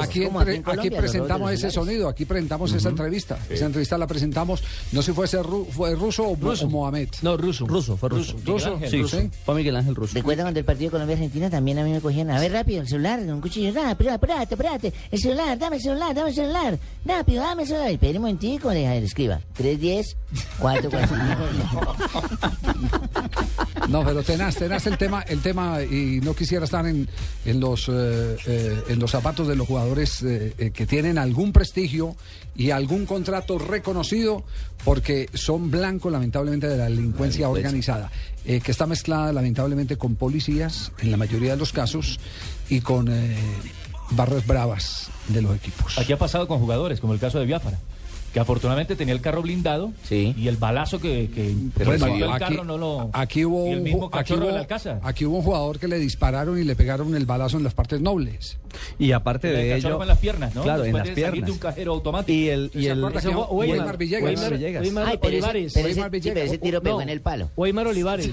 aquí, 0.00 0.22
en 0.24 0.62
Colombia, 0.64 0.98
presentamos 0.98 1.52
ese 1.52 1.70
sonido, 1.70 2.08
aquí 2.08 2.24
presentamos 2.24 2.72
esa 2.72 2.88
entrevista. 2.88 3.38
Esa 3.48 3.66
entrevista 3.66 3.96
la 3.98 4.08
presentamos, 4.08 4.64
no 4.92 5.02
sé 5.02 5.10
si 5.10 5.16
fue, 5.16 5.24
ese 5.24 5.40
ru- 5.42 5.66
fue 5.70 5.94
ruso 5.94 6.28
o, 6.28 6.36
Ruso. 6.36 6.66
o 6.66 6.70
Mohamed. 6.70 7.08
No, 7.22 7.36
ruso. 7.36 7.66
Ruso, 7.66 7.96
fue 7.96 8.08
ruso. 8.10 8.36
Ruso, 8.44 8.78
Sí, 8.88 9.02
ruso. 9.02 9.18
Fue 9.44 9.54
Miguel 9.54 9.76
Ángel 9.76 9.94
Ruso. 9.94 10.14
¿Recuerdan 10.14 10.44
cuando 10.44 10.60
el 10.60 10.66
partido 10.66 10.90
Colombia-Argentina 10.90 11.50
también 11.50 11.78
a 11.78 11.84
mí 11.84 11.90
me 11.92 12.00
cogían? 12.00 12.30
A 12.30 12.38
ver, 12.38 12.52
rápido, 12.52 12.82
el 12.82 12.88
celular, 12.88 13.18
un 13.20 13.40
cuchillo. 13.40 13.72
Rápido, 13.72 14.12
apurate, 14.12 14.54
apurate. 14.54 14.92
El 15.10 15.18
celular, 15.18 15.58
dame 15.58 15.76
el 15.76 15.82
celular, 15.82 16.14
dame 16.14 16.28
el 16.30 16.34
celular. 16.34 16.78
Rápido, 17.04 17.42
dame 17.42 17.62
el 17.62 17.68
celular. 17.68 17.90
Espera 17.90 18.18
un 18.18 18.22
momentico, 18.22 18.70
deja, 18.70 18.94
escriba. 18.96 19.40
310, 19.54 20.16
445. 20.58 21.96
No, 23.88 24.04
pero 24.04 24.22
tenaz, 24.22 24.56
tenaz 24.56 24.86
el 24.86 24.96
tema, 24.96 25.22
el 25.22 25.40
tema 25.40 25.82
y 25.82 26.20
no 26.22 26.34
quisiera 26.34 26.64
estar 26.64 26.86
en, 26.86 27.08
en 27.44 27.60
los 27.60 27.88
eh, 27.88 28.36
eh, 28.46 28.82
en 28.88 28.98
los 28.98 29.10
zapatos 29.10 29.48
de 29.48 29.56
los 29.56 29.66
jugadores 29.66 30.22
eh, 30.22 30.54
eh, 30.58 30.70
que 30.70 30.86
tienen 30.86 31.18
algún 31.18 31.52
prestigio 31.52 32.16
y 32.54 32.70
algún 32.70 33.06
contrato 33.06 33.58
reconocido 33.58 34.44
porque 34.84 35.28
son 35.34 35.70
blancos 35.70 36.12
lamentablemente 36.12 36.68
de 36.68 36.76
la 36.76 36.84
delincuencia 36.84 37.48
organizada, 37.48 38.10
eh, 38.44 38.60
que 38.60 38.70
está 38.70 38.86
mezclada 38.86 39.32
lamentablemente 39.32 39.96
con 39.96 40.16
policías 40.16 40.92
en 41.00 41.10
la 41.10 41.16
mayoría 41.16 41.52
de 41.52 41.56
los 41.56 41.72
casos 41.72 42.20
y 42.68 42.80
con 42.80 43.08
eh, 43.08 43.36
barras 44.10 44.46
bravas 44.46 45.10
de 45.28 45.42
los 45.42 45.56
equipos. 45.56 45.98
Aquí 45.98 46.12
ha 46.12 46.18
pasado 46.18 46.46
con 46.46 46.58
jugadores, 46.58 47.00
como 47.00 47.14
el 47.14 47.20
caso 47.20 47.38
de 47.38 47.46
Biafara, 47.46 47.78
que 48.32 48.40
afortunadamente 48.40 48.96
tenía 48.96 49.12
el 49.14 49.20
carro 49.20 49.42
blindado 49.42 49.92
y 50.10 50.48
el 50.48 50.56
balazo 50.56 50.98
que, 51.00 51.30
que 51.34 51.54
Bueno, 51.84 52.06
recibió 52.06 52.26
el 52.26 52.32
aquí, 52.32 52.40
carro 52.54 52.64
no 52.64 52.78
lo... 52.78 53.10
aquí 53.12 53.44
hubo 53.44 53.66
y 53.66 53.70
el 53.72 53.78
un 53.78 53.84
mismo 53.84 54.06
aquí 54.06 54.12
cachorro 54.18 54.40
hubo- 54.42 54.46
del 54.48 54.56
Alcázar. 54.56 55.00
aquí 55.02 55.26
hubo 55.26 55.36
un 55.38 55.42
jugador 55.44 55.78
que 55.78 55.86
le 55.88 55.98
dispararon 55.98 56.58
y 56.58 56.64
le 56.64 56.74
pegaron 56.74 57.14
el 57.14 57.26
balazo 57.26 57.58
en 57.58 57.64
las 57.64 57.74
partes 57.74 58.00
nobles. 58.00 58.58
Y 58.98 59.12
aparte 59.12 59.48
de 59.48 59.68
cachorro 59.74 59.96
ello. 59.96 60.02
en 60.02 60.08
las 60.08 60.18
piernas, 60.18 60.54
¿no? 60.54 60.62
Claro, 60.62 60.84
en 60.84 60.92
Después 60.94 61.06
las 61.08 61.14
de 61.16 61.22
piernas. 61.30 61.50
un 61.50 61.58
cajero 61.58 61.92
automático. 61.92 62.32
Y 62.38 62.48
el. 62.48 62.70
Y 62.74 62.84
¿Se 62.84 62.88
el 62.90 63.04
Weimar 63.04 63.98
Villegas? 63.98 64.82
Weimar 64.82 65.18
pero 65.20 65.28
Olivares. 65.28 65.72
pero 65.74 65.88
ese- 65.88 66.32
pero 66.32 66.58
tiro 66.58 66.82
pegó 66.82 67.02
en 67.02 67.08
el 67.10 67.20
palo. 67.20 67.50
Weimar 67.56 67.86
Olivares. 67.88 68.30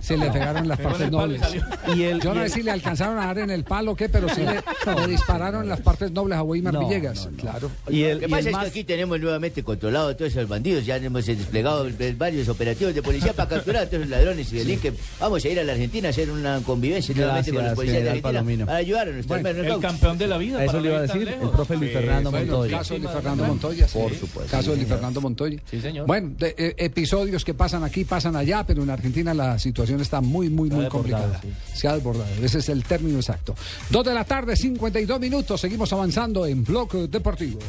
Se 0.00 0.16
le 0.16 0.30
pegaron 0.30 0.68
las 0.68 0.78
en 0.80 0.84
partes 0.84 1.10
nobles. 1.10 1.40
salió. 1.40 1.62
Y 1.96 2.02
el, 2.02 2.20
Yo 2.20 2.34
no 2.34 2.42
sé 2.42 2.48
si 2.50 2.62
le 2.62 2.70
alcanzaron 2.72 3.18
a 3.18 3.26
dar 3.26 3.38
en 3.38 3.50
el 3.50 3.64
palo 3.64 3.92
o 3.92 3.96
qué, 3.96 4.08
pero 4.08 4.28
sí 4.28 4.42
le, 4.42 5.06
dispararon 5.08 5.62
en 5.62 5.68
las 5.68 5.80
partes 5.80 6.10
nobles 6.12 6.38
a 6.38 6.42
Weimar 6.42 6.78
Villegas. 6.78 7.28
no. 7.42 7.69
Claro. 7.84 7.96
y 7.96 8.02
el- 8.04 8.14
Lo 8.14 8.18
que 8.20 8.26
y 8.26 8.28
pasa 8.28 8.40
el 8.40 8.46
es 8.48 8.52
más- 8.52 8.62
que 8.64 8.68
aquí 8.70 8.84
tenemos 8.84 9.20
nuevamente 9.20 9.62
controlado 9.62 10.08
a 10.08 10.14
todos 10.16 10.30
esos 10.32 10.48
bandidos. 10.48 10.84
Ya 10.86 10.96
hemos 10.96 11.26
desplegado 11.26 11.86
varios 12.16 12.48
operativos 12.48 12.94
de 12.94 13.02
policía 13.02 13.32
para 13.32 13.48
capturar 13.48 13.84
a 13.84 13.86
todos 13.86 14.00
los 14.02 14.08
ladrones 14.10 14.52
y 14.52 14.56
delinques. 14.56 14.94
Vamos 15.18 15.44
a 15.44 15.48
ir 15.48 15.60
a 15.60 15.64
la 15.64 15.72
Argentina 15.72 16.08
a 16.08 16.10
hacer 16.10 16.30
una 16.30 16.60
convivencia 16.60 17.14
nuevamente 17.14 17.52
con 17.52 17.64
los 17.64 17.74
policías 17.74 18.02
de 18.02 18.08
Argentina 18.10 18.32
Palomino. 18.40 18.66
para 18.66 18.78
ayudar 18.78 19.08
a 19.08 19.12
nuestros 19.12 19.36
hermanos 19.38 19.66
El 19.66 19.80
campeón 19.80 20.18
de 20.18 20.26
la 20.26 20.38
vida. 20.38 20.58
Eso 20.64 20.66
para 20.72 20.80
le 20.82 20.88
iba 20.88 20.98
a 20.98 21.02
decir 21.02 21.28
el 21.28 21.48
profe 21.50 21.76
Luis 21.76 21.90
Sí, 21.90 21.94
Fernando 21.96 22.30
Bueno, 22.30 22.44
el 22.44 22.50
Montoya. 22.50 22.78
caso 22.78 22.94
de 22.94 23.00
Luis 23.00 23.10
Fernando 23.12 23.44
Montoya. 23.44 23.88
sí. 23.88 23.98
Por 23.98 24.14
supuesto. 24.14 24.50
caso 24.50 24.70
de 24.70 24.76
Luis 24.76 24.88
Sí, 24.88 24.92
Fernando 24.94 25.20
Montoya. 25.20 25.60
Sí, 25.70 25.80
señor. 25.80 26.06
Bueno, 26.06 26.30
de, 26.38 26.54
eh, 26.58 26.74
episodios 26.78 27.44
que 27.44 27.54
pasan 27.54 27.84
aquí, 27.84 28.04
pasan 28.04 28.36
allá, 28.36 28.64
pero 28.66 28.82
en 28.82 28.90
Argentina 28.90 29.32
la 29.34 29.58
situación 29.58 30.00
está 30.00 30.20
muy, 30.20 30.48
muy, 30.50 30.68
muy 30.70 30.86
complicada. 30.88 31.40
Se 31.74 31.86
ha 31.88 31.94
desbordado. 31.94 32.26
Ese 32.42 32.58
es 32.58 32.68
el 32.68 32.82
término 32.84 33.18
exacto. 33.18 33.54
Dos 33.90 34.04
de 34.04 34.14
la 34.14 34.24
tarde, 34.24 34.56
52 34.56 35.20
minutos. 35.20 35.60
Seguimos 35.60 35.92
avanzando 35.92 36.46
en 36.46 36.64
Bloque 36.64 37.06
Deportivo. 37.08 37.59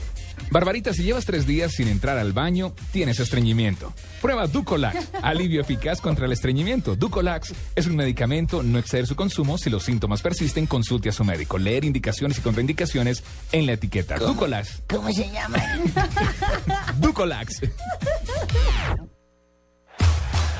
Barbarita, 0.51 0.93
si 0.93 1.03
llevas 1.03 1.25
tres 1.25 1.47
días 1.47 1.71
sin 1.71 1.87
entrar 1.87 2.17
al 2.17 2.33
baño, 2.33 2.73
tienes 2.91 3.19
estreñimiento. 3.21 3.93
Prueba 4.21 4.47
Ducolax, 4.47 5.07
alivio 5.21 5.61
eficaz 5.61 6.01
contra 6.01 6.25
el 6.25 6.33
estreñimiento. 6.33 6.97
Ducolax 6.97 7.53
es 7.75 7.87
un 7.87 7.95
medicamento, 7.95 8.61
no 8.61 8.77
exceder 8.77 9.07
su 9.07 9.15
consumo. 9.15 9.57
Si 9.57 9.69
los 9.69 9.83
síntomas 9.83 10.21
persisten, 10.21 10.67
consulte 10.67 11.07
a 11.07 11.13
su 11.13 11.23
médico. 11.23 11.57
Leer 11.57 11.85
indicaciones 11.85 12.37
y 12.39 12.41
contraindicaciones 12.41 13.23
en 13.53 13.65
la 13.65 13.73
etiqueta. 13.73 14.17
Ducolax. 14.17 14.81
¿Cómo 14.89 15.11
se 15.13 15.31
llama? 15.31 15.57
Ducolax. 16.97 17.61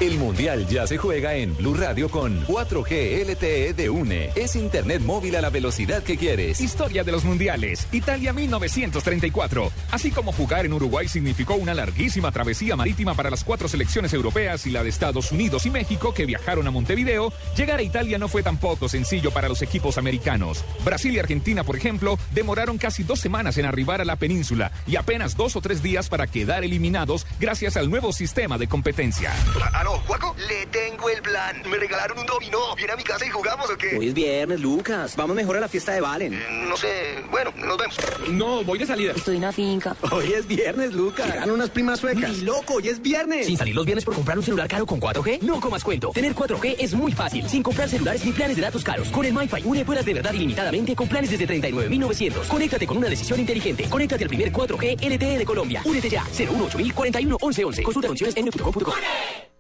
El 0.02 0.18
Mundial 0.18 0.66
ya 0.68 0.88
se 0.88 0.98
juega 0.98 1.36
en 1.36 1.56
Blue 1.56 1.76
Radio 1.76 2.10
con 2.10 2.44
4G 2.48 3.24
LTE 3.24 3.74
de 3.76 3.92
UNE. 3.92 4.32
Es 4.34 4.56
internet 4.56 5.00
móvil 5.00 5.36
a 5.36 5.42
la 5.42 5.52
velocidad 5.52 6.02
que 6.02 6.18
quieres. 6.18 6.60
Historia 6.60 7.04
de 7.04 7.12
los 7.12 7.24
mundiales. 7.24 7.88
Italia 7.92 8.34
1934. 8.34 9.72
Así 9.92 10.10
como 10.10 10.32
jugar 10.32 10.66
en 10.66 10.74
Uruguay 10.74 11.08
significó 11.08 11.54
una 11.54 11.76
larguísima 11.76 12.32
travesía 12.32 12.76
marítima 12.76 13.14
para 13.14 13.30
las 13.30 13.44
cuatro 13.44 13.68
selecciones 13.68 14.12
europeas 14.14 14.66
y 14.66 14.72
la 14.72 14.82
de 14.82 14.90
Estados 14.90 15.32
Unidos 15.32 15.68
y 15.68 15.70
México 15.70 16.16
que 16.16 16.26
viajaron 16.26 16.66
a 16.66 16.72
Montevideo, 16.72 17.32
llegar 17.56 17.78
a 17.78 17.84
Italia 17.84 18.18
no 18.18 18.28
fue 18.28 18.42
tampoco 18.42 18.90
sencillo 18.90 19.30
para 19.30 19.50
los 19.50 19.62
equipos 19.62 20.00
americanos. 20.00 20.66
Brasil 20.84 21.14
y 21.14 21.20
Argentina, 21.20 21.64
por 21.64 21.76
ejemplo, 21.76 22.18
demoraron 22.34 22.80
casi 22.80 23.04
dos 23.04 23.20
semanas 23.20 23.60
en 23.60 23.66
arribar 23.66 24.02
a 24.02 24.06
la 24.06 24.16
península 24.16 24.72
y 24.88 24.96
apenas 24.96 25.38
dos 25.38 25.56
o 25.56 25.62
tres 25.62 25.84
días 25.84 26.10
para 26.10 26.26
quedar 26.26 26.64
eliminados 26.64 27.28
gracias 27.40 27.78
al 27.78 27.92
nuevo 27.92 28.12
sistema 28.14 28.58
de 28.58 28.68
competencia. 28.68 29.32
¿Aló, 29.92 30.00
Juaco? 30.08 30.36
Le 30.48 30.66
tengo 30.68 31.10
el 31.10 31.22
plan. 31.22 31.62
Me 31.70 31.78
regalaron 31.78 32.18
un 32.20 32.26
dominó. 32.26 32.76
¿Viene 32.78 32.94
a 32.94 32.96
mi 32.96 33.04
casa 33.04 33.26
y 33.26 33.30
jugamos 33.30 33.70
o 33.70 33.78
qué? 33.78 33.98
Hoy 33.98 34.08
es 34.08 34.14
viernes, 34.14 34.62
Lucas. 34.62 35.16
Vamos 35.18 35.36
mejor 35.36 35.58
a 35.58 35.60
la 35.60 35.68
fiesta 35.68 35.92
de 35.92 36.00
Valen. 36.00 36.70
No 36.70 36.78
sé. 36.78 37.22
Bueno, 37.30 37.52
nos 37.58 37.78
vemos. 37.78 37.98
No, 38.30 38.64
voy 38.64 38.80
de 38.80 38.86
salida. 38.86 39.12
Estoy 39.14 39.36
en 39.36 39.44
una 39.44 39.52
finca. 39.52 39.96
Hoy 40.12 40.32
es 40.34 40.48
viernes, 40.48 40.94
Lucas. 40.94 41.28
Llegan 41.28 41.52
unas 41.52 41.70
primas 41.72 42.00
suecas. 42.00 42.32
Ni 42.32 42.42
loco, 42.42 42.76
hoy 42.76 42.88
es 42.88 43.02
viernes. 43.02 43.48
Sin 43.48 43.58
salir 43.58 43.76
los 43.76 43.86
viernes 43.86 44.06
por 44.06 44.16
comprar 44.16 44.38
un 44.38 44.44
celular 44.44 44.68
caro 44.68 44.86
con 44.86 45.02
4G, 45.02 45.42
no 45.42 45.60
comas 45.60 45.84
cuento. 45.84 46.12
Tener 46.12 46.34
4G 46.34 46.76
es 46.80 46.94
muy 46.94 47.12
fácil. 47.12 47.48
Sin 47.50 47.62
comprar 47.62 47.90
celulares 47.90 48.24
ni 48.24 48.32
planes 48.32 48.56
de 48.56 48.62
datos 48.62 48.84
caros. 48.84 49.10
Con 49.10 49.26
el 49.26 49.34
MyFi, 49.34 49.64
une 49.66 49.84
puedas 49.84 50.06
de 50.06 50.14
verdad 50.14 50.34
ilimitadamente 50.34 50.96
con 50.96 51.08
planes 51.10 51.32
desde 51.32 51.46
39.900. 51.48 52.48
Conéctate 52.48 52.88
con 52.88 52.98
una 52.98 53.10
decisión 53.10 53.40
inteligente. 53.40 53.90
Conéctate 53.90 54.24
al 54.24 54.30
primer 54.30 54.54
4G 54.54 55.02
LTE 55.02 55.38
de 55.40 55.46
Colombia. 55.46 55.82
Únete 55.84 56.10
ya. 56.10 56.24
018 56.24 56.78
41 56.96 57.38
1111. 57.42 57.84
Consulta 57.84 58.08
condiciones 58.08 58.38
en. 58.38 58.46
La 58.46 59.51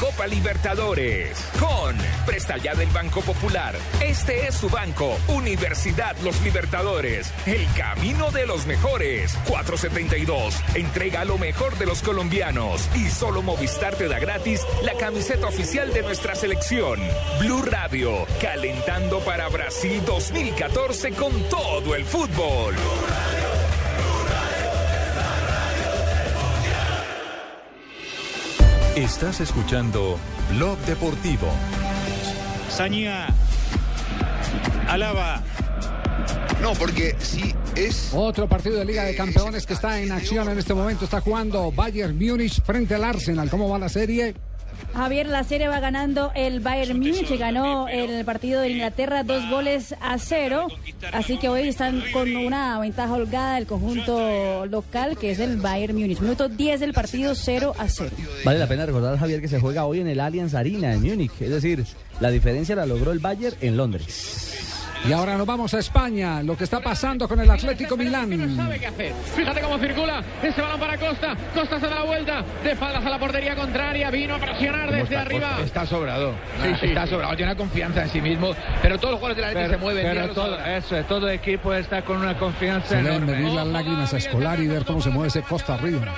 Copa 0.00 0.26
Libertadores 0.26 1.38
con 1.58 1.96
Presta 2.26 2.56
Ya 2.58 2.74
del 2.74 2.88
Banco 2.88 3.20
Popular. 3.20 3.74
Este 4.00 4.46
es 4.46 4.54
su 4.54 4.68
banco, 4.68 5.16
Universidad 5.28 6.16
Los 6.22 6.40
Libertadores. 6.42 7.32
El 7.46 7.66
camino 7.76 8.30
de 8.30 8.46
los 8.46 8.66
mejores. 8.66 9.36
472. 9.46 10.54
Entrega 10.74 11.24
lo 11.24 11.38
mejor 11.38 11.78
de 11.78 11.86
los 11.86 12.02
colombianos. 12.02 12.88
Y 12.94 13.08
solo 13.08 13.42
Movistar 13.42 13.94
te 13.94 14.08
da 14.08 14.18
gratis 14.18 14.62
la 14.82 14.94
camiseta 14.94 15.46
oficial 15.46 15.92
de 15.92 16.02
nuestra 16.02 16.34
selección. 16.34 17.00
Blue 17.40 17.62
Radio, 17.62 18.26
calentando 18.40 19.20
para 19.20 19.48
Brasil 19.48 20.02
2014 20.04 21.12
con 21.12 21.32
todo 21.48 21.94
el 21.94 22.04
fútbol. 22.04 22.74
Estás 28.96 29.40
escuchando 29.40 30.20
Blog 30.50 30.78
Deportivo. 30.86 31.48
Saña. 32.70 33.26
Alaba. 34.86 35.42
No, 36.62 36.74
porque 36.74 37.16
si 37.18 37.52
es. 37.74 38.12
Otro 38.14 38.48
partido 38.48 38.78
de 38.78 38.84
Liga 38.84 39.02
de 39.02 39.16
Campeones 39.16 39.66
que 39.66 39.72
está 39.72 40.00
en 40.00 40.12
acción 40.12 40.48
en 40.48 40.60
este 40.60 40.74
momento. 40.74 41.06
Está 41.06 41.20
jugando 41.20 41.72
Bayern 41.72 42.16
Múnich 42.16 42.62
frente 42.62 42.94
al 42.94 43.02
Arsenal. 43.02 43.50
¿Cómo 43.50 43.68
va 43.68 43.80
la 43.80 43.88
serie? 43.88 44.36
Javier, 44.94 45.26
la 45.26 45.42
serie 45.42 45.66
va 45.66 45.80
ganando 45.80 46.30
el 46.34 46.60
Bayern 46.60 46.98
Múnich, 46.98 47.36
ganó 47.36 47.88
el 47.88 48.24
partido 48.24 48.60
de 48.60 48.70
Inglaterra 48.70 49.24
dos 49.24 49.48
goles 49.50 49.94
a 50.00 50.18
cero. 50.18 50.68
Así 51.12 51.36
que 51.38 51.48
hoy 51.48 51.68
están 51.68 52.02
con 52.12 52.34
una 52.36 52.78
ventaja 52.78 53.12
holgada 53.12 53.56
del 53.56 53.66
conjunto 53.66 54.66
local, 54.66 55.18
que 55.18 55.32
es 55.32 55.40
el 55.40 55.56
Bayern 55.56 55.96
Múnich. 55.96 56.20
Minuto 56.20 56.48
10 56.48 56.80
del 56.80 56.92
partido, 56.92 57.34
0 57.34 57.74
a 57.76 57.88
0. 57.88 58.10
Vale 58.44 58.58
la 58.58 58.68
pena 58.68 58.86
recordar, 58.86 59.18
Javier, 59.18 59.40
que 59.40 59.48
se 59.48 59.60
juega 59.60 59.84
hoy 59.84 60.00
en 60.00 60.06
el 60.06 60.20
Allianz 60.20 60.54
Arena 60.54 60.92
en 60.92 61.02
Múnich. 61.02 61.32
Es 61.40 61.50
decir, 61.50 61.84
la 62.20 62.30
diferencia 62.30 62.76
la 62.76 62.86
logró 62.86 63.10
el 63.10 63.18
Bayern 63.18 63.56
en 63.60 63.76
Londres. 63.76 64.53
Y 65.06 65.12
ahora 65.12 65.36
nos 65.36 65.46
vamos 65.46 65.74
a 65.74 65.78
España. 65.80 66.42
Lo 66.42 66.56
que 66.56 66.64
está 66.64 66.80
pasando 66.80 67.28
con 67.28 67.38
el 67.38 67.50
Atlético 67.50 67.94
Milán. 67.96 68.56
sabe 68.56 68.78
qué 68.78 68.86
hacer. 68.86 69.12
Fíjate 69.36 69.60
cómo 69.60 69.78
circula 69.78 70.22
ese 70.42 70.62
balón 70.62 70.80
para 70.80 70.96
Costa. 70.96 71.36
Costa 71.54 71.78
se 71.78 71.86
da 71.88 71.94
la 71.96 72.04
vuelta. 72.04 72.44
De 72.62 72.72
espaldas 72.72 73.04
a 73.04 73.10
la 73.10 73.18
portería 73.18 73.54
contraria. 73.54 74.10
Vino 74.10 74.36
a 74.36 74.38
presionar 74.38 74.90
desde 74.90 75.16
arriba. 75.16 75.58
Está 75.62 75.84
sobrado. 75.84 76.32
Sí, 76.62 76.68
sí. 76.80 76.86
Está 76.86 77.06
sobrado. 77.06 77.36
Tiene 77.36 77.52
una 77.52 77.58
confianza 77.58 78.02
en 78.02 78.08
sí 78.08 78.20
mismo. 78.22 78.52
Pero 78.80 78.98
todos 78.98 79.12
los 79.12 79.20
jugadores 79.20 79.36
de 79.36 79.42
la 79.42 79.48
Atlético 79.48 79.74
se 79.74 79.76
mueven. 79.78 80.06
Pero 80.06 80.28
todo, 80.32 80.58
eso 80.64 80.96
es, 80.96 81.06
todo 81.06 81.28
equipo 81.28 81.74
está 81.74 82.02
con 82.02 82.16
una 82.16 82.38
confianza 82.38 82.88
Se 82.88 82.96
deben 82.96 83.12
enorme. 83.14 83.32
medir 83.32 83.52
las 83.52 83.66
lágrimas 83.66 84.14
a 84.14 84.16
Escolar 84.16 84.58
y 84.60 84.68
ver 84.68 84.84
cómo 84.86 85.02
se 85.02 85.10
mueve 85.10 85.28
ese 85.28 85.42
Costa 85.42 85.74
arriba. 85.74 86.14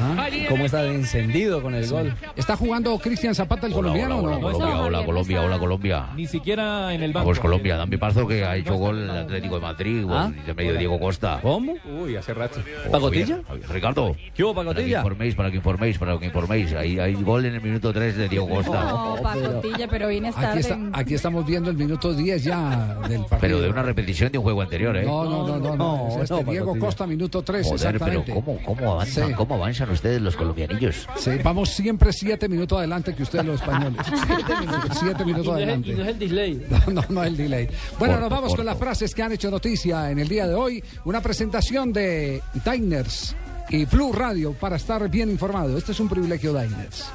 Ah, 0.00 0.28
¿Cómo 0.48 0.64
está 0.64 0.82
de 0.82 0.94
encendido 0.94 1.62
con 1.62 1.74
el 1.74 1.88
gol? 1.88 2.14
¿Está 2.34 2.56
jugando 2.56 2.96
Cristian 2.98 3.34
Zapata, 3.34 3.66
el 3.66 3.72
colombiano? 3.72 4.18
Hola, 4.18 4.36
o 4.36 4.40
no? 4.40 4.52
Colombia, 4.52 4.80
hola, 4.80 5.04
Colombia, 5.04 5.42
hola, 5.42 5.58
Colombia. 5.58 6.06
Ni 6.16 6.26
siquiera 6.26 6.92
en 6.92 7.02
el 7.02 7.12
banco. 7.12 7.26
Vamos, 7.26 7.40
Colombia, 7.40 7.76
dan 7.76 7.88
mi 7.96 8.00
paso 8.00 8.26
que 8.28 8.44
ha 8.44 8.54
hecho 8.56 8.74
gol 8.74 8.98
el 8.98 9.10
Atlético 9.10 9.54
de 9.54 9.60
Madrid, 9.62 10.04
gol 10.04 10.16
¿Ah? 10.16 10.30
de 10.46 10.52
medio 10.54 10.74
Diego 10.76 11.00
Costa. 11.00 11.38
¿Cómo? 11.40 11.74
Uy, 12.02 12.14
hace 12.16 12.34
rato. 12.34 12.60
¿Pacotilla? 12.90 13.40
Oye, 13.48 13.62
Ricardo. 13.70 14.14
¿Qué 14.34 14.44
hubo, 14.44 14.54
Para 14.54 14.68
que 14.68 14.74
Pacotilla? 14.74 14.98
informéis, 14.98 15.34
para 15.34 15.50
que 15.50 15.56
informéis, 15.56 15.98
para 15.98 16.18
que 16.18 16.26
informéis. 16.26 16.72
Hay, 16.74 16.98
hay 16.98 17.14
gol 17.14 17.46
en 17.46 17.54
el 17.54 17.62
minuto 17.62 17.92
3 17.94 18.16
de 18.16 18.28
Diego 18.28 18.46
Costa. 18.48 18.84
No, 18.84 19.16
pacotilla, 19.22 19.88
pero 19.88 20.08
vienes 20.08 20.34
Aquí, 20.36 20.44
tarde. 20.44 20.60
está- 20.60 20.78
aquí 20.92 21.14
estamos 21.14 21.46
viendo 21.46 21.70
el 21.70 21.76
minuto 21.78 22.12
10 22.12 22.44
ya 22.44 22.98
del 23.08 23.20
partido. 23.20 23.38
Pero 23.40 23.60
de 23.62 23.70
una 23.70 23.82
repetición 23.82 24.30
de 24.30 24.36
un 24.38 24.44
juego 24.44 24.60
anterior, 24.60 24.94
¿eh? 24.96 25.04
No, 25.06 25.24
no, 25.24 25.46
no, 25.46 25.58
no. 25.58 25.76
no, 25.76 26.08
es 26.10 26.16
este 26.30 26.34
no, 26.34 26.50
Diego 26.50 26.66
Pacotilla. 26.66 26.86
Costa, 26.86 27.06
minuto 27.06 27.42
3, 27.42 27.66
Joder, 27.66 27.78
pero 27.80 27.90
exactamente. 27.96 28.32
¿cómo, 28.34 28.58
cómo 28.62 28.92
avanzan? 28.92 29.28
Sí. 29.28 29.34
¿Cómo 29.34 29.54
avanzan 29.54 29.90
ustedes 29.90 30.20
los 30.20 30.36
colombianillos? 30.36 31.08
Sí, 31.16 31.30
vamos 31.42 31.70
siempre 31.70 32.12
siete 32.12 32.46
minutos 32.46 32.76
adelante 32.78 33.14
que 33.14 33.22
ustedes 33.22 33.46
los 33.46 33.54
españoles. 33.60 33.96
Siete 34.26 34.54
minutos, 34.60 34.98
siete 35.00 35.22
Y 35.22 35.26
minutos 35.26 35.46
no, 35.46 35.56
es, 35.56 35.62
el- 35.62 35.68
adelante. 35.70 35.88
y 35.90 35.94
no 35.94 36.02
es 36.02 36.08
el 36.08 36.18
delay. 36.18 36.66
No, 36.86 36.92
no, 36.92 37.02
no 37.08 37.24
el 37.24 37.36
delay. 37.36 37.68
Bueno, 37.98 38.14
Corto, 38.14 38.20
nos 38.20 38.30
vamos 38.30 38.54
con 38.54 38.66
las 38.66 38.78
frases 38.78 39.14
que 39.14 39.22
han 39.22 39.32
hecho 39.32 39.50
noticia 39.50 40.10
en 40.10 40.18
el 40.18 40.28
día 40.28 40.46
de 40.46 40.54
hoy. 40.54 40.82
Una 41.04 41.20
presentación 41.20 41.92
de 41.92 42.42
Diners 42.64 43.34
y 43.68 43.84
Blue 43.84 44.12
Radio 44.12 44.52
para 44.52 44.76
estar 44.76 45.08
bien 45.08 45.30
informado. 45.30 45.76
Este 45.76 45.92
es 45.92 46.00
un 46.00 46.08
privilegio 46.08 46.52
Diners. 46.52 47.06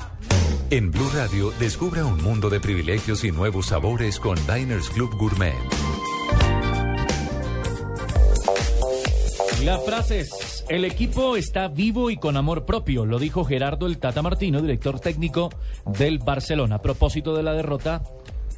En 0.69 0.91
Blue 0.91 1.09
Radio, 1.13 1.51
descubra 1.59 2.05
un 2.05 2.21
mundo 2.23 2.49
de 2.49 2.59
privilegios 2.59 3.23
y 3.23 3.31
nuevos 3.31 3.67
sabores 3.67 4.19
con 4.19 4.37
Diners 4.47 4.89
Club 4.89 5.15
Gourmet. 5.17 5.53
Las 9.63 9.83
frases. 9.85 10.65
El 10.69 10.85
equipo 10.85 11.35
está 11.35 11.67
vivo 11.67 12.09
y 12.09 12.17
con 12.17 12.35
amor 12.35 12.65
propio, 12.65 13.05
lo 13.05 13.19
dijo 13.19 13.43
Gerardo 13.43 13.85
el 13.85 13.99
Tata 13.99 14.21
Martino, 14.21 14.61
director 14.61 14.99
técnico 14.99 15.49
del 15.85 16.17
Barcelona, 16.19 16.75
a 16.75 16.81
propósito 16.81 17.35
de 17.35 17.43
la 17.43 17.53
derrota 17.53 18.01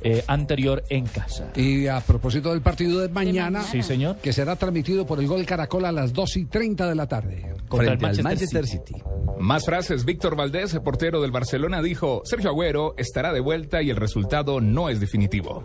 eh, 0.03 0.23
anterior 0.27 0.83
en 0.89 1.05
casa. 1.05 1.49
Y 1.55 1.87
a 1.87 1.99
propósito 2.01 2.51
del 2.51 2.61
partido 2.61 2.99
de 3.01 3.09
mañana, 3.09 3.63
Sí, 3.63 3.81
señor. 3.83 4.17
que 4.17 4.33
será 4.33 4.55
transmitido 4.55 5.05
por 5.05 5.19
el 5.19 5.27
Gol 5.27 5.45
Caracol 5.45 5.85
a 5.85 5.91
las 5.91 6.13
2 6.13 6.37
y 6.37 6.45
30 6.45 6.87
de 6.87 6.95
la 6.95 7.07
tarde. 7.07 7.53
Frente 7.69 8.05
al 8.05 8.21
Manchester 8.23 8.67
City. 8.67 8.95
Más 9.39 9.65
frases. 9.65 10.05
Víctor 10.05 10.35
Valdés, 10.35 10.77
portero 10.83 11.21
del 11.21 11.31
Barcelona, 11.31 11.81
dijo: 11.81 12.21
Sergio 12.25 12.49
Agüero 12.51 12.93
estará 12.97 13.33
de 13.33 13.39
vuelta 13.39 13.81
y 13.81 13.89
el 13.89 13.95
resultado 13.95 14.61
no 14.61 14.89
es 14.89 14.99
definitivo. 14.99 15.63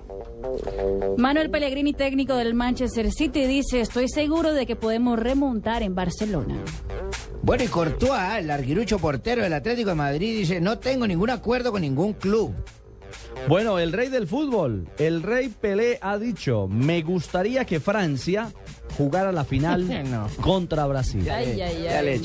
Manuel 1.17 1.51
Pellegrini, 1.51 1.93
técnico 1.93 2.35
del 2.37 2.55
Manchester 2.55 3.11
City, 3.13 3.45
dice, 3.47 3.81
estoy 3.81 4.09
seguro 4.09 4.53
de 4.55 4.67
que 4.67 4.77
podemos 4.77 5.19
remontar 5.19 5.83
en 5.83 5.95
Barcelona. 5.95 6.57
Bueno, 7.43 7.65
y 7.65 7.69
Courtois, 7.69 8.39
el 8.39 8.51
arguirucho 8.51 8.99
portero 8.99 9.43
del 9.43 9.53
Atlético 9.53 9.91
de 9.91 9.95
Madrid, 9.97 10.39
dice, 10.39 10.61
no 10.61 10.79
tengo 10.79 11.07
ningún 11.07 11.31
acuerdo 11.31 11.71
con 11.73 11.83
ningún 11.83 12.13
club. 12.15 12.55
Bueno, 13.49 13.79
el 13.79 13.93
rey 13.93 14.09
del 14.09 14.27
fútbol, 14.27 14.89
el 14.99 15.23
rey 15.23 15.49
Pelé 15.49 15.99
ha 16.03 16.19
dicho, 16.19 16.69
me 16.69 17.03
gustaría 17.03 17.65
que 17.65 17.81
Francia 17.81 18.53
jugara 18.97 19.33
la 19.33 19.45
final 19.45 19.87
No. 20.11 20.29
contra 20.41 20.87
Brasil. 20.87 21.29
Ay, 21.31 21.61
ay, 21.61 21.87
ay. 21.87 22.21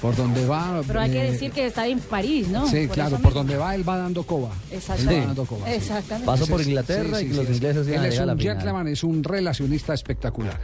Por 0.00 0.14
donde 0.16 0.44
va. 0.46 0.82
Pero 0.86 1.00
hay 1.00 1.10
que 1.10 1.26
eh, 1.28 1.32
decir 1.32 1.50
que 1.52 1.66
está 1.66 1.86
en 1.86 2.00
París, 2.00 2.48
¿no? 2.48 2.66
Sí, 2.66 2.86
Por 2.86 2.94
claro, 2.94 3.18
por 3.18 3.32
donde 3.34 3.56
va 3.56 3.74
él 3.74 3.88
va 3.88 3.96
dando 3.98 4.22
coba. 4.24 4.50
Exactamente. 4.70 5.14
Él 5.14 5.20
va 5.22 5.26
dando 5.28 5.44
coba, 5.44 5.66
sí. 5.66 5.72
Exactamente. 5.74 6.26
Pasó 6.26 6.46
por 6.46 6.60
Inglaterra 6.60 7.20
y 7.22 7.28
los 7.28 7.48
ingleses 7.48 7.88
iban 7.88 8.00
Él 8.00 8.04
a 8.04 8.08
es 8.08 8.18
a 8.18 8.22
un 8.22 8.28
la 8.28 8.36
gentleman, 8.36 8.88
es 8.88 9.04
un 9.04 9.22
relacionista 9.24 9.94
espectacular. 9.94 10.58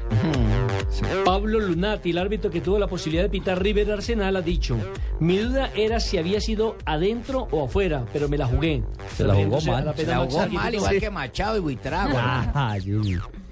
Pablo 1.25 1.61
Lunati, 1.61 2.11
el 2.11 2.19
árbitro 2.19 2.51
que 2.51 2.61
tuvo 2.61 2.79
la 2.79 2.87
posibilidad 2.87 3.23
de 3.25 3.31
pitar 3.31 3.63
River 3.63 3.93
Arsenal, 3.93 4.37
ha 4.37 4.43
dicho: 4.43 4.77
Mi 5.21 5.39
duda 5.39 5.71
era 5.75 6.01
si 6.01 6.19
había 6.19 6.41
sido 6.41 6.77
adentro 6.85 7.49
o 7.51 7.65
afuera, 7.65 8.05
pero 8.13 8.29
me 8.29 8.37
la 8.37 8.47
jugué. 8.47 8.83
Se 9.17 9.25
la 9.25 9.35
jugó 9.35 9.59
a 9.59 9.61
mal. 9.61 9.85
la 9.87 9.95
Se 9.97 10.07
la 10.07 10.19
jugó 10.19 10.47
mal, 10.49 10.75
igual 10.75 11.01
que 11.01 11.11
Machado 11.11 11.57
y 11.57 11.61
Buitrago. 11.61 12.19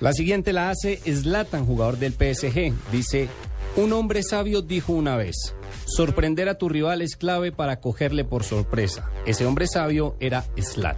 La 0.01 0.13
siguiente 0.15 0.53
la 0.55 0.71
hace 0.71 0.97
Zlatan, 0.97 1.67
jugador 1.71 1.99
del 1.99 2.13
PSG. 2.13 2.73
Dice, 2.91 3.29
un 3.77 3.93
hombre 3.93 4.23
sabio 4.23 4.61
dijo 4.63 4.93
una 4.93 5.17
vez, 5.17 5.55
sorprender 5.87 6.49
a 6.49 6.57
tu 6.57 6.69
rival 6.69 7.01
es 7.03 7.17
clave 7.17 7.53
para 7.53 7.81
cogerle 7.81 8.25
por 8.25 8.43
sorpresa. 8.45 9.09
Ese 9.27 9.47
hombre 9.47 9.67
sabio 9.69 10.17
era 10.21 10.45
no. 10.55 10.97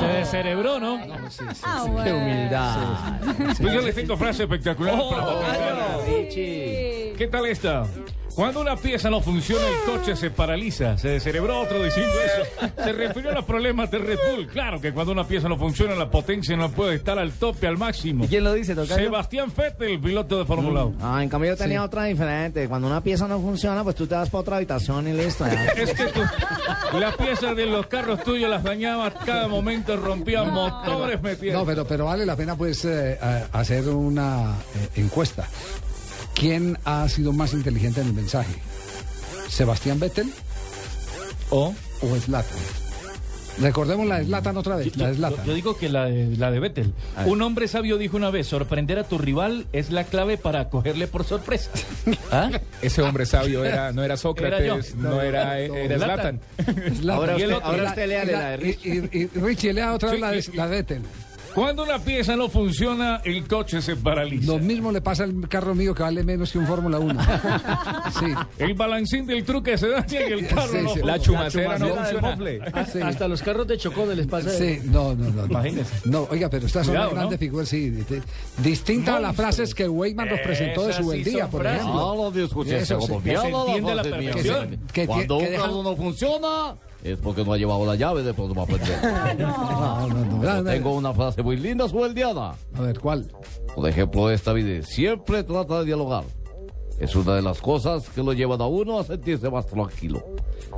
Se 0.00 0.06
descerebró, 0.06 0.80
¿no? 0.80 0.98
Ah, 1.62 1.84
Qué 2.04 2.12
humildad. 2.12 3.20
Pues 3.60 3.72
yo 3.74 3.80
le 3.82 3.92
tengo 3.92 4.16
frase 4.16 4.44
espectacular 4.44 4.94
Oh, 4.98 5.10
para 5.10 5.22
claro. 5.56 6.00
¿qué 6.34 7.28
tal 7.30 7.46
está? 7.46 7.86
Cuando 8.40 8.60
una 8.62 8.74
pieza 8.76 9.10
no 9.10 9.20
funciona, 9.20 9.62
el 9.68 9.92
coche 9.92 10.16
se 10.16 10.30
paraliza. 10.30 10.96
Se 10.96 11.08
descerebró 11.08 11.60
otro 11.60 11.82
diciendo 11.84 12.12
eso. 12.24 12.70
Se 12.82 12.92
refirió 12.92 13.30
a 13.32 13.34
los 13.34 13.44
problemas 13.44 13.90
de 13.90 13.98
Red 13.98 14.18
Bull. 14.34 14.46
Claro 14.46 14.80
que 14.80 14.92
cuando 14.92 15.12
una 15.12 15.24
pieza 15.28 15.46
no 15.46 15.58
funciona, 15.58 15.94
la 15.94 16.10
potencia 16.10 16.56
no 16.56 16.70
puede 16.70 16.94
estar 16.94 17.18
al 17.18 17.32
tope, 17.32 17.66
al 17.66 17.76
máximo. 17.76 18.24
¿Y 18.24 18.28
quién 18.28 18.42
lo 18.44 18.54
dice, 18.54 18.74
Tocayo? 18.74 18.94
Sebastián 18.96 19.52
Vettel, 19.54 20.00
piloto 20.00 20.38
de 20.38 20.46
Fórmula 20.46 20.84
1. 20.86 20.96
Ah, 21.02 21.22
en 21.22 21.28
cambio 21.28 21.50
yo 21.50 21.56
tenía 21.58 21.80
Sí. 21.80 21.84
otra 21.84 22.04
diferente. 22.04 22.66
Cuando 22.66 22.86
una 22.86 23.02
pieza 23.02 23.28
no 23.28 23.38
funciona, 23.40 23.84
pues 23.84 23.94
tú 23.94 24.06
te 24.06 24.14
vas 24.14 24.30
para 24.30 24.40
otra 24.40 24.56
habitación 24.56 25.06
y 25.06 25.12
listo. 25.12 25.44
Es 25.76 25.92
que 25.92 26.04
tú- 26.06 26.22
las 26.98 27.14
piezas 27.16 27.54
de 27.54 27.66
los 27.66 27.88
carros 27.88 28.24
tuyos 28.24 28.48
las 28.48 28.62
dañabas 28.64 29.12
cada 29.26 29.48
momento, 29.48 29.96
rompían 29.98 30.50
motores, 30.50 31.20
metían. 31.20 31.54
No, 31.56 31.66
pero, 31.66 31.84
pero 31.84 32.06
vale 32.06 32.24
la 32.24 32.36
pena 32.36 32.56
pues 32.56 32.86
eh, 32.86 33.18
a- 33.20 33.58
hacer 33.58 33.86
una 33.90 34.54
eh, 34.76 34.88
encuesta. 35.02 35.46
¿Quién 36.34 36.78
ha 36.84 37.08
sido 37.08 37.32
más 37.32 37.52
inteligente 37.52 38.00
en 38.00 38.08
el 38.08 38.12
mensaje? 38.14 38.54
¿Sebastián 39.48 39.98
Vettel 40.00 40.30
o, 41.50 41.74
o 42.02 42.16
Zlatan? 42.16 42.58
Recordemos 43.58 44.06
la 44.06 44.20
de 44.20 44.24
Zlatan 44.24 44.56
otra 44.56 44.76
vez. 44.76 44.96
La 44.96 45.08
de 45.08 45.12
Yo, 45.12 45.18
Zlatan. 45.18 45.44
yo 45.44 45.52
digo 45.54 45.76
que 45.76 45.90
la 45.90 46.06
de, 46.06 46.34
la 46.36 46.50
de 46.50 46.60
Vettel. 46.60 46.94
Un 47.26 47.42
hombre 47.42 47.68
sabio 47.68 47.98
dijo 47.98 48.16
una 48.16 48.30
vez, 48.30 48.46
sorprender 48.46 48.98
a 48.98 49.04
tu 49.04 49.18
rival 49.18 49.66
es 49.74 49.90
la 49.90 50.04
clave 50.04 50.38
para 50.38 50.70
cogerle 50.70 51.06
por 51.08 51.24
sorpresa. 51.24 51.70
¿Ah? 52.32 52.50
Ese 52.80 53.02
hombre 53.02 53.26
sabio 53.26 53.62
era, 53.64 53.92
no 53.92 54.02
era 54.02 54.16
Sócrates, 54.16 54.60
Era 54.60 54.76
yo. 54.78 54.96
no, 54.96 55.20
era, 55.20 55.44
No, 55.68 55.74
era 55.76 55.98
Zlatan. 55.98 56.40
Zlatan. 56.56 56.94
Zlatan. 56.96 57.10
Ahora 57.10 57.34
usted- 57.36 57.52
otro, 57.52 57.66
ahora 57.66 57.82
la- 57.82 57.88
usted 57.90 58.08
léale 58.08 58.32
la 58.32 58.56
de 58.56 58.68
y- 58.82 58.88
y- 58.88 59.20
y 59.20 59.26
Richie, 59.40 59.72
lea 59.74 59.92
otra 59.92 60.10
vez 60.12 60.16
Sí, 60.16 60.20
la 60.22 60.30
de, 60.30 60.42
sí. 60.42 60.52
la 60.54 60.68
de 60.68 60.76
Vettel. 60.76 61.02
Cuando 61.54 61.82
una 61.82 61.98
pieza 61.98 62.36
no 62.36 62.48
funciona, 62.48 63.20
el 63.24 63.46
coche 63.48 63.82
se 63.82 63.96
paraliza. 63.96 64.52
Lo 64.52 64.58
mismo 64.58 64.92
le 64.92 65.00
pasa 65.00 65.24
al 65.24 65.48
carro 65.48 65.74
mío 65.74 65.94
que 65.94 66.02
vale 66.02 66.22
menos 66.22 66.52
que 66.52 66.58
un 66.58 66.66
Fórmula 66.66 66.98
1. 66.98 67.20
sí. 68.20 68.26
El 68.58 68.74
balancín 68.74 69.26
del 69.26 69.44
truque 69.44 69.76
se 69.76 69.88
daña 69.88 70.20
y 70.28 70.32
el 70.32 70.46
carro 70.46 70.68
Sí, 70.68 70.74
no 70.74 70.78
sí. 70.80 70.84
funciona. 70.84 71.12
La 71.12 71.18
chumacera 71.18 71.78
no 71.78 71.88
funciona. 71.88 72.38
Sí. 72.86 73.00
Hasta 73.00 73.28
los 73.28 73.42
carros 73.42 73.66
de 73.66 73.78
chocones 73.78 74.16
les 74.16 74.26
pasa 74.26 74.50
Sí, 74.50 74.78
no, 74.84 75.14
no, 75.14 75.28
no. 75.30 75.46
Imagínese. 75.46 75.90
No, 76.04 76.28
oiga, 76.30 76.48
pero 76.48 76.66
estas 76.66 76.86
son 76.86 76.94
Cuidado, 76.94 77.10
las 77.10 77.14
grandes 77.18 77.38
¿no? 77.38 77.44
figuras, 77.46 77.68
sí. 77.68 77.90
di- 77.90 78.02
di- 78.02 78.22
Distinta 78.58 79.16
a 79.16 79.20
las 79.20 79.34
frases 79.34 79.74
que 79.74 79.88
Weidman 79.88 80.28
nos 80.28 80.40
presentó 80.40 80.86
de 80.86 80.92
su 80.92 80.98
sí 80.98 81.04
buen 81.04 81.24
día, 81.24 81.48
por 81.48 81.62
frases. 81.62 81.80
ejemplo. 81.82 82.12
Ah, 82.12 82.14
lo 82.16 82.32
que 82.32 83.36
se 83.36 83.48
entiende 83.48 83.94
la. 83.94 84.02
Que- 84.92 85.06
Cuando 85.06 85.38
que 85.38 85.44
un 85.44 85.50
deja- 85.50 85.62
carro 85.62 85.82
no 85.82 85.96
funciona, 85.96 86.74
es 87.04 87.18
porque 87.18 87.44
no 87.44 87.52
ha 87.52 87.56
llevado 87.56 87.84
la 87.86 87.94
llave, 87.94 88.22
después 88.22 88.48
no 88.48 88.54
va 88.54 88.62
a 88.62 88.64
aprender. 88.64 88.98
No, 89.38 90.08
no, 90.08 90.24
no. 90.24 90.42
Yo. 90.42 90.64
Tengo 90.64 90.94
una 90.96 91.12
frase 91.14 91.42
muy 91.42 91.56
linda, 91.56 91.88
sueldiana. 91.88 92.54
A 92.74 92.80
ver, 92.80 92.98
¿cuál? 92.98 93.30
Por 93.74 93.88
ejemplo, 93.88 94.30
esta 94.30 94.52
vida 94.52 94.82
siempre 94.84 95.42
trata 95.44 95.80
de 95.80 95.86
dialogar. 95.86 96.24
Es 96.98 97.16
una 97.16 97.34
de 97.36 97.40
las 97.42 97.60
cosas 97.62 98.06
que 98.10 98.22
lo 98.22 98.34
llevan 98.34 98.60
a 98.60 98.66
uno 98.66 98.98
a 98.98 99.04
sentirse 99.04 99.48
más 99.48 99.66
tranquilo. 99.66 100.22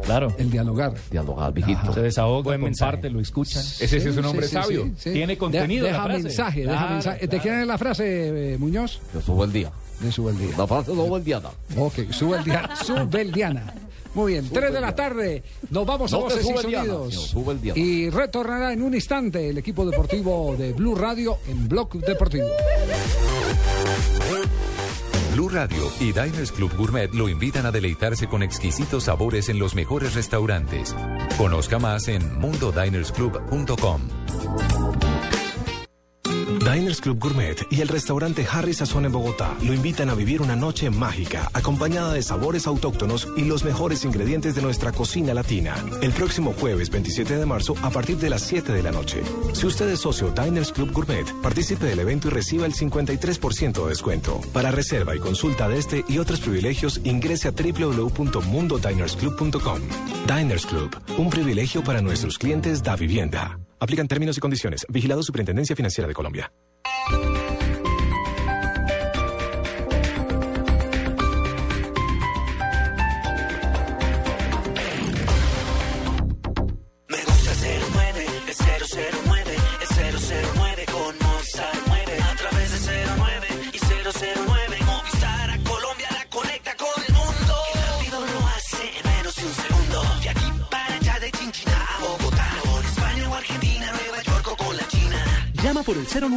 Claro. 0.04 0.28
El 0.38 0.50
dialogar. 0.50 0.94
Dialogar, 1.10 1.52
mijito. 1.52 1.92
Se 1.92 2.00
desahoga, 2.00 2.42
Buen 2.44 2.60
mensaje. 2.62 2.92
comparte, 2.92 3.10
lo 3.10 3.20
escuchan. 3.20 3.62
Ese 3.62 4.00
sí 4.00 4.08
es 4.08 4.16
un 4.16 4.24
hombre 4.26 4.46
sabio. 4.46 4.88
Tiene 5.02 5.36
contenido 5.36 5.84
Deja 5.86 5.98
la 5.98 6.04
frase. 6.04 6.22
mensaje, 6.22 6.60
deja 6.60 6.72
Claro, 6.72 6.92
mensaje. 6.92 7.18
¿De 7.20 7.28
claro. 7.28 7.42
quién 7.42 7.60
es 7.60 7.66
la 7.66 7.78
frase, 7.78 8.52
eh, 8.54 8.58
Muñoz? 8.58 9.00
De 9.12 9.20
su 9.20 9.32
buen 9.32 9.52
día. 9.52 9.72
De 9.98 10.12
su 10.12 10.30
día. 10.30 10.54
La 10.56 10.66
frase 10.66 10.94
no 10.94 11.18
diana. 11.18 11.48
Ok, 11.76 11.94
Subeldiana. 12.10 12.76
Subeldiana. 12.84 13.74
Muy 14.14 14.32
bien, 14.32 14.48
3 14.48 14.72
de 14.72 14.80
la 14.80 14.94
tarde. 14.94 15.42
Nos 15.70 15.86
vamos 15.86 16.12
a 16.12 16.16
No 16.16 16.22
Voces 16.22 16.46
y 16.48 16.56
Sonidos. 16.56 17.34
Y 17.74 18.10
retornará 18.10 18.72
en 18.72 18.82
un 18.82 18.94
instante 18.94 19.48
el 19.48 19.58
equipo 19.58 19.86
deportivo 19.86 20.54
de 20.56 20.72
Blue 20.72 20.94
Radio 20.94 21.38
en 21.48 21.68
Blog 21.68 21.92
Deportivo. 22.00 22.46
Blue 25.32 25.48
Radio 25.48 25.90
y 25.98 26.12
Diners 26.12 26.52
Club 26.52 26.76
Gourmet 26.76 27.12
lo 27.14 27.26
invitan 27.26 27.64
a 27.64 27.70
deleitarse 27.70 28.28
con 28.28 28.42
exquisitos 28.42 29.04
sabores 29.04 29.48
en 29.48 29.58
los 29.58 29.74
mejores 29.74 30.14
restaurantes. 30.14 30.94
Conozca 31.38 31.78
más 31.78 32.08
en 32.08 32.38
mundodinersclub.com. 32.38 34.02
Diners 36.58 37.00
Club 37.00 37.18
Gourmet 37.18 37.66
y 37.70 37.80
el 37.80 37.88
restaurante 37.88 38.46
Harry 38.50 38.74
Sazón 38.74 39.06
en 39.06 39.12
Bogotá 39.12 39.56
lo 39.62 39.72
invitan 39.72 40.10
a 40.10 40.14
vivir 40.14 40.42
una 40.42 40.56
noche 40.56 40.90
mágica, 40.90 41.48
acompañada 41.52 42.12
de 42.12 42.22
sabores 42.22 42.66
autóctonos 42.66 43.28
y 43.36 43.44
los 43.44 43.62
mejores 43.64 44.04
ingredientes 44.04 44.54
de 44.54 44.60
nuestra 44.62 44.92
cocina 44.92 45.34
latina. 45.34 45.74
El 46.00 46.12
próximo 46.12 46.52
jueves 46.52 46.90
27 46.90 47.36
de 47.36 47.46
marzo 47.46 47.74
a 47.82 47.90
partir 47.90 48.18
de 48.18 48.30
las 48.30 48.42
7 48.42 48.72
de 48.72 48.82
la 48.82 48.90
noche. 48.90 49.22
Si 49.52 49.66
usted 49.66 49.88
es 49.88 50.00
socio 50.00 50.30
Diners 50.30 50.72
Club 50.72 50.92
Gourmet, 50.92 51.26
participe 51.42 51.86
del 51.86 52.00
evento 52.00 52.28
y 52.28 52.32
reciba 52.32 52.66
el 52.66 52.74
53% 52.74 53.82
de 53.82 53.88
descuento. 53.88 54.40
Para 54.52 54.70
reserva 54.70 55.16
y 55.16 55.20
consulta 55.20 55.68
de 55.68 55.78
este 55.78 56.04
y 56.08 56.18
otros 56.18 56.40
privilegios, 56.40 57.00
ingrese 57.04 57.48
a 57.48 57.52
www.mundodinersclub.com. 57.52 59.80
Diners 60.26 60.66
Club, 60.66 60.90
un 61.18 61.30
privilegio 61.30 61.82
para 61.82 62.02
nuestros 62.02 62.38
clientes 62.38 62.82
da 62.82 62.96
vivienda. 62.96 63.61
Aplican 63.82 64.06
términos 64.06 64.36
y 64.38 64.40
condiciones. 64.40 64.86
Vigilado 64.88 65.24
Superintendencia 65.24 65.74
Financiera 65.74 66.06
de 66.06 66.14
Colombia. 66.14 66.52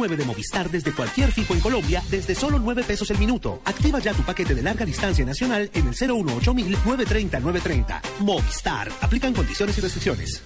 9 0.06 0.16
de 0.16 0.24
Movistar 0.24 0.70
desde 0.70 0.92
cualquier 0.92 1.32
fijo 1.32 1.52
en 1.52 1.60
Colombia 1.60 2.00
desde 2.08 2.34
solo 2.34 2.60
9 2.60 2.84
pesos 2.84 3.10
el 3.10 3.18
minuto. 3.18 3.60
Activa 3.64 3.98
ya 3.98 4.12
tu 4.12 4.22
paquete 4.22 4.54
de 4.54 4.62
larga 4.62 4.86
distancia 4.86 5.24
nacional 5.24 5.68
en 5.74 5.88
el 5.88 5.94
018 5.94 6.54
930 6.54 7.40
930. 7.40 8.02
Movistar. 8.20 8.88
Aplican 9.00 9.34
condiciones 9.34 9.76
y 9.78 9.80
restricciones. 9.80 10.42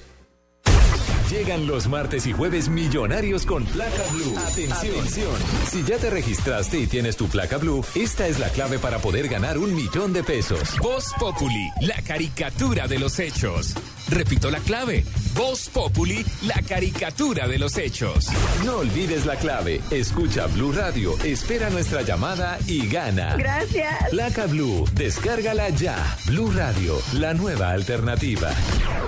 Llegan 1.30 1.66
los 1.68 1.86
martes 1.86 2.26
y 2.26 2.32
jueves 2.32 2.68
millonarios 2.68 3.46
con 3.46 3.64
placa 3.64 4.02
blue. 4.10 4.36
Atención. 4.36 4.98
Atención. 4.98 5.32
Si 5.70 5.84
ya 5.84 5.96
te 5.96 6.10
registraste 6.10 6.80
y 6.80 6.86
tienes 6.88 7.16
tu 7.16 7.28
placa 7.28 7.56
blue, 7.56 7.84
esta 7.94 8.26
es 8.26 8.40
la 8.40 8.48
clave 8.48 8.80
para 8.80 8.98
poder 8.98 9.28
ganar 9.28 9.56
un 9.56 9.72
millón 9.72 10.12
de 10.12 10.24
pesos. 10.24 10.76
Voz 10.82 11.04
Populi, 11.20 11.70
la 11.82 12.02
caricatura 12.02 12.88
de 12.88 12.98
los 12.98 13.20
hechos. 13.20 13.74
Repito 14.10 14.50
la 14.50 14.58
clave. 14.58 15.04
Voz 15.34 15.68
Populi, 15.68 16.24
la 16.42 16.60
caricatura 16.68 17.46
de 17.46 17.58
los 17.58 17.78
hechos. 17.78 18.26
No 18.64 18.78
olvides 18.78 19.24
la 19.24 19.36
clave. 19.36 19.80
Escucha 19.90 20.46
Blue 20.48 20.72
Radio, 20.72 21.16
espera 21.24 21.70
nuestra 21.70 22.02
llamada 22.02 22.58
y 22.66 22.88
gana. 22.88 23.36
Gracias. 23.36 24.10
Placa 24.10 24.46
Blue, 24.46 24.84
descárgala 24.94 25.68
ya. 25.70 25.96
Blue 26.26 26.50
Radio, 26.50 26.98
la 27.14 27.34
nueva 27.34 27.70
alternativa. 27.70 28.50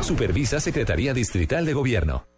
Supervisa 0.01 0.61
Secretaría 0.61 1.13
Distrital 1.13 1.67
de 1.67 1.73
Gobierno. 1.73 2.32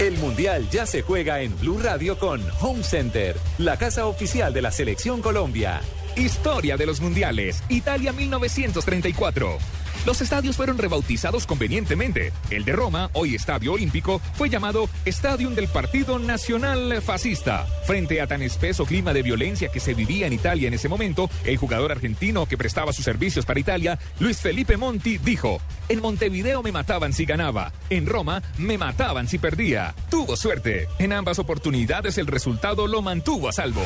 El 0.00 0.16
Mundial 0.16 0.66
ya 0.70 0.86
se 0.86 1.02
juega 1.02 1.42
en 1.42 1.54
Blue 1.60 1.78
Radio 1.78 2.18
con 2.18 2.40
Home 2.62 2.82
Center, 2.82 3.36
la 3.58 3.76
casa 3.76 4.06
oficial 4.06 4.50
de 4.54 4.62
la 4.62 4.70
Selección 4.70 5.20
Colombia. 5.20 5.82
Historia 6.16 6.78
de 6.78 6.86
los 6.86 7.02
mundiales. 7.02 7.62
Italia 7.68 8.10
1934. 8.10 9.58
Los 10.06 10.22
estadios 10.22 10.56
fueron 10.56 10.78
rebautizados 10.78 11.46
convenientemente. 11.46 12.32
El 12.50 12.64
de 12.64 12.72
Roma, 12.72 13.10
hoy 13.12 13.34
Estadio 13.34 13.74
Olímpico, 13.74 14.20
fue 14.34 14.48
llamado 14.48 14.88
Stadium 15.04 15.54
del 15.54 15.68
Partido 15.68 16.18
Nacional 16.18 17.02
Fascista. 17.02 17.66
Frente 17.86 18.22
a 18.22 18.26
tan 18.26 18.40
espeso 18.40 18.86
clima 18.86 19.12
de 19.12 19.22
violencia 19.22 19.70
que 19.70 19.78
se 19.78 19.92
vivía 19.92 20.26
en 20.26 20.32
Italia 20.32 20.68
en 20.68 20.74
ese 20.74 20.88
momento, 20.88 21.28
el 21.44 21.58
jugador 21.58 21.92
argentino 21.92 22.46
que 22.46 22.56
prestaba 22.56 22.94
sus 22.94 23.04
servicios 23.04 23.44
para 23.44 23.60
Italia, 23.60 23.98
Luis 24.20 24.40
Felipe 24.40 24.78
Monti, 24.78 25.18
dijo: 25.18 25.60
En 25.90 26.00
Montevideo 26.00 26.62
me 26.62 26.72
mataban 26.72 27.12
si 27.12 27.26
ganaba, 27.26 27.72
en 27.90 28.06
Roma 28.06 28.42
me 28.56 28.78
mataban 28.78 29.28
si 29.28 29.38
perdía. 29.38 29.94
Tuvo 30.10 30.34
suerte. 30.36 30.88
En 30.98 31.12
ambas 31.12 31.38
oportunidades 31.38 32.16
el 32.16 32.26
resultado 32.26 32.86
lo 32.86 33.02
mantuvo 33.02 33.50
a 33.50 33.52
salvo. 33.52 33.82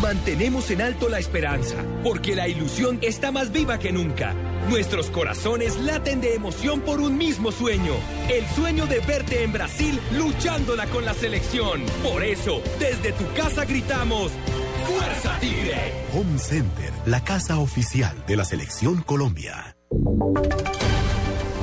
Mantenemos 0.00 0.70
en 0.70 0.82
alto 0.82 1.08
la 1.08 1.18
esperanza, 1.18 1.76
porque 2.02 2.34
la 2.34 2.48
ilusión 2.48 2.98
está 3.02 3.30
más 3.30 3.52
viva 3.52 3.78
que 3.78 3.92
nunca. 3.92 4.34
Nuestros 4.68 5.10
corazones 5.10 5.76
laten 5.80 6.20
de 6.20 6.34
emoción 6.34 6.80
por 6.80 7.00
un 7.00 7.16
mismo 7.16 7.52
sueño, 7.52 7.94
el 8.30 8.46
sueño 8.54 8.86
de 8.86 9.00
verte 9.00 9.42
en 9.42 9.52
Brasil 9.52 10.00
luchándola 10.12 10.86
con 10.86 11.04
la 11.04 11.14
selección. 11.14 11.82
Por 12.02 12.22
eso, 12.22 12.62
desde 12.78 13.12
tu 13.12 13.24
casa 13.34 13.64
gritamos, 13.64 14.32
¡Fuerza 14.86 15.38
Tigre! 15.40 15.92
Home 16.12 16.38
Center, 16.38 16.92
la 17.06 17.22
casa 17.24 17.58
oficial 17.58 18.16
de 18.26 18.36
la 18.36 18.44
Selección 18.44 19.02
Colombia. 19.02 19.76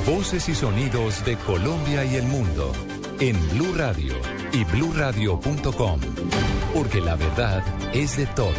Voces 0.05 0.49
y 0.49 0.55
sonidos 0.55 1.23
de 1.25 1.37
Colombia 1.37 2.03
y 2.05 2.15
el 2.15 2.23
mundo 2.23 2.71
en 3.19 3.37
Blue 3.51 3.73
Radio 3.75 4.15
y 4.51 4.63
bluradio.com, 4.63 5.99
porque 6.73 7.01
la 7.01 7.15
verdad 7.15 7.63
es 7.93 8.17
de 8.17 8.25
todos. 8.27 8.55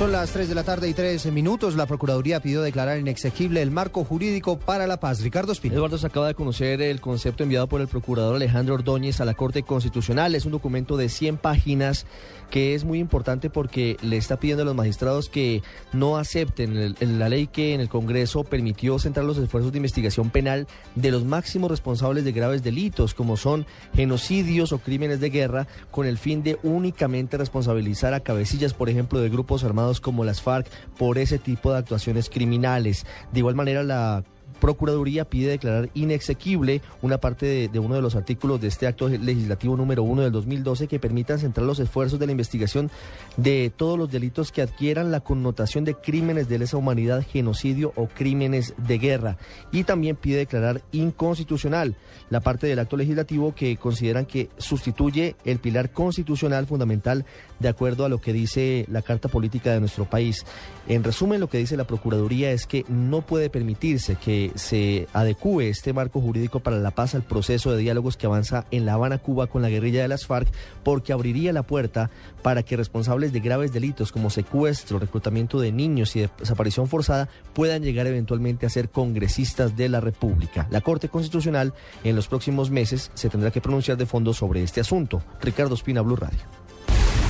Son 0.00 0.12
las 0.12 0.30
3 0.30 0.48
de 0.48 0.54
la 0.54 0.64
tarde 0.64 0.88
y 0.88 0.94
13 0.94 1.30
minutos. 1.30 1.76
La 1.76 1.84
Procuraduría 1.84 2.40
pidió 2.40 2.62
declarar 2.62 2.98
inexequible 2.98 3.60
el 3.60 3.70
marco 3.70 4.02
jurídico 4.02 4.58
para 4.58 4.86
la 4.86 4.98
paz. 4.98 5.20
Ricardo 5.20 5.52
Espina. 5.52 5.74
Eduardo 5.74 5.98
se 5.98 6.06
acaba 6.06 6.26
de 6.26 6.34
conocer 6.34 6.80
el 6.80 7.02
concepto 7.02 7.42
enviado 7.42 7.66
por 7.66 7.82
el 7.82 7.86
procurador 7.86 8.36
Alejandro 8.36 8.76
Ordóñez 8.76 9.20
a 9.20 9.26
la 9.26 9.34
Corte 9.34 9.62
Constitucional. 9.62 10.34
Es 10.34 10.46
un 10.46 10.52
documento 10.52 10.96
de 10.96 11.10
100 11.10 11.36
páginas 11.36 12.06
que 12.50 12.74
es 12.74 12.84
muy 12.84 12.98
importante 12.98 13.48
porque 13.48 13.96
le 14.02 14.16
está 14.16 14.38
pidiendo 14.38 14.62
a 14.62 14.66
los 14.66 14.74
magistrados 14.74 15.28
que 15.28 15.62
no 15.92 16.16
acepten 16.16 16.94
la 17.00 17.28
ley 17.28 17.46
que 17.46 17.74
en 17.74 17.80
el 17.80 17.88
Congreso 17.88 18.44
permitió 18.44 18.98
centrar 18.98 19.24
los 19.24 19.38
esfuerzos 19.38 19.72
de 19.72 19.78
investigación 19.78 20.30
penal 20.30 20.66
de 20.94 21.10
los 21.10 21.24
máximos 21.24 21.70
responsables 21.70 22.24
de 22.24 22.32
graves 22.32 22.62
delitos, 22.62 23.14
como 23.14 23.36
son 23.36 23.66
genocidios 23.94 24.72
o 24.72 24.78
crímenes 24.78 25.20
de 25.20 25.30
guerra, 25.30 25.66
con 25.90 26.06
el 26.06 26.18
fin 26.18 26.42
de 26.42 26.58
únicamente 26.62 27.38
responsabilizar 27.38 28.14
a 28.14 28.20
cabecillas, 28.20 28.74
por 28.74 28.90
ejemplo, 28.90 29.20
de 29.20 29.30
grupos 29.30 29.64
armados 29.64 30.00
como 30.00 30.24
las 30.24 30.42
FARC 30.42 30.66
por 30.98 31.18
ese 31.18 31.38
tipo 31.38 31.72
de 31.72 31.78
actuaciones 31.78 32.28
criminales. 32.28 33.06
De 33.32 33.40
igual 33.40 33.54
manera, 33.54 33.82
la 33.82 34.24
Procuraduría 34.60 35.24
pide 35.24 35.50
declarar 35.50 35.90
inexequible 35.94 36.82
una 37.02 37.18
parte 37.18 37.68
de, 37.68 37.78
uno 37.78 37.94
de 37.94 38.02
los 38.02 38.14
artículos 38.14 38.60
de 38.60 38.68
este 38.68 38.86
acto 38.86 39.08
legislativo 39.08 39.76
número 39.76 40.02
uno 40.02 40.22
del 40.22 40.32
2012 40.32 40.86
que 40.86 40.98
permitan 40.98 41.38
centrar 41.38 41.66
los 41.66 41.80
esfuerzos 41.80 42.18
de 42.18 42.26
la 42.26 42.32
investigación 42.32 42.90
de 43.36 43.72
todos 43.74 43.98
los 43.98 44.10
delitos 44.10 44.52
que 44.52 44.62
adquieran 44.62 45.10
la 45.10 45.20
connotación 45.20 45.84
de 45.84 45.94
crímenes 45.94 46.48
de 46.48 46.58
lesa 46.58 46.76
humanidad, 46.76 47.24
genocidio 47.26 47.92
o 47.96 48.06
crímenes 48.06 48.74
de 48.76 48.98
guerra. 48.98 49.36
Y 49.72 49.84
también 49.84 50.16
pide 50.16 50.38
declarar 50.38 50.82
inconstitucional 50.92 51.96
la 52.28 52.40
parte 52.40 52.66
del 52.66 52.78
acto 52.78 52.96
legislativo 52.96 53.54
que 53.54 53.76
consideran 53.76 54.26
que 54.26 54.50
sustituye 54.58 55.36
el 55.44 55.58
pilar 55.58 55.90
constitucional 55.90 56.66
fundamental 56.66 57.24
de 57.60 57.68
acuerdo 57.68 58.04
a 58.04 58.08
lo 58.08 58.20
que 58.20 58.32
dice 58.32 58.86
la 58.88 59.02
Carta 59.02 59.28
Política 59.28 59.72
de 59.72 59.80
nuestro 59.80 60.06
país. 60.06 60.44
En 60.88 61.04
resumen, 61.04 61.40
lo 61.40 61.48
que 61.48 61.58
dice 61.58 61.76
la 61.76 61.84
Procuraduría 61.84 62.50
es 62.50 62.66
que 62.66 62.84
no 62.88 63.22
puede 63.22 63.50
permitirse 63.50 64.16
que 64.16 64.50
se 64.56 65.06
adecúe 65.12 65.60
este 65.60 65.92
marco 65.92 66.20
jurídico 66.20 66.60
para 66.60 66.78
la 66.78 66.90
paz 66.90 67.14
al 67.14 67.22
proceso 67.22 67.70
de 67.70 67.78
diálogos 67.78 68.16
que 68.16 68.26
avanza 68.26 68.66
en 68.70 68.86
La 68.86 68.94
Habana, 68.94 69.18
Cuba, 69.18 69.46
con 69.46 69.62
la 69.62 69.68
guerrilla 69.68 70.02
de 70.02 70.08
las 70.08 70.26
FARC, 70.26 70.48
porque 70.82 71.12
abriría 71.12 71.52
la 71.52 71.62
puerta 71.62 72.10
para 72.42 72.62
que 72.62 72.76
responsables 72.76 73.32
de 73.32 73.40
graves 73.40 73.72
delitos 73.72 74.10
como 74.10 74.30
secuestro, 74.30 74.98
reclutamiento 74.98 75.60
de 75.60 75.72
niños 75.72 76.16
y 76.16 76.26
desaparición 76.38 76.88
forzada 76.88 77.28
puedan 77.52 77.82
llegar 77.82 78.06
eventualmente 78.06 78.66
a 78.66 78.70
ser 78.70 78.88
congresistas 78.88 79.76
de 79.76 79.88
la 79.88 80.00
República. 80.00 80.66
La 80.70 80.80
Corte 80.80 81.08
Constitucional 81.08 81.74
en 82.04 82.16
los 82.16 82.28
próximos 82.28 82.70
meses 82.70 83.10
se 83.14 83.28
tendrá 83.28 83.50
que 83.50 83.60
pronunciar 83.60 83.96
de 83.98 84.06
fondo 84.06 84.32
sobre 84.32 84.62
este 84.62 84.80
asunto. 84.80 85.22
Ricardo 85.40 85.74
Espina, 85.74 86.00
Blue 86.00 86.16
Radio. 86.16 86.59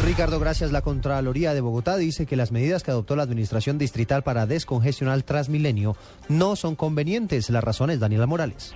Ricardo, 0.04 0.40
gracias. 0.40 0.72
La 0.72 0.82
Contraloría 0.82 1.54
de 1.54 1.60
Bogotá 1.60 1.96
dice 1.96 2.26
que 2.26 2.34
las 2.34 2.52
medidas 2.52 2.82
que 2.82 2.90
adoptó 2.90 3.16
la 3.16 3.22
Administración 3.22 3.78
Distrital 3.78 4.22
para 4.22 4.46
descongestionar 4.46 5.22
Transmilenio 5.22 5.94
no 6.28 6.56
son 6.56 6.74
convenientes. 6.74 7.50
La 7.50 7.60
razón 7.60 7.90
es 7.90 8.00
Daniela 8.00 8.26
Morales. 8.26 8.74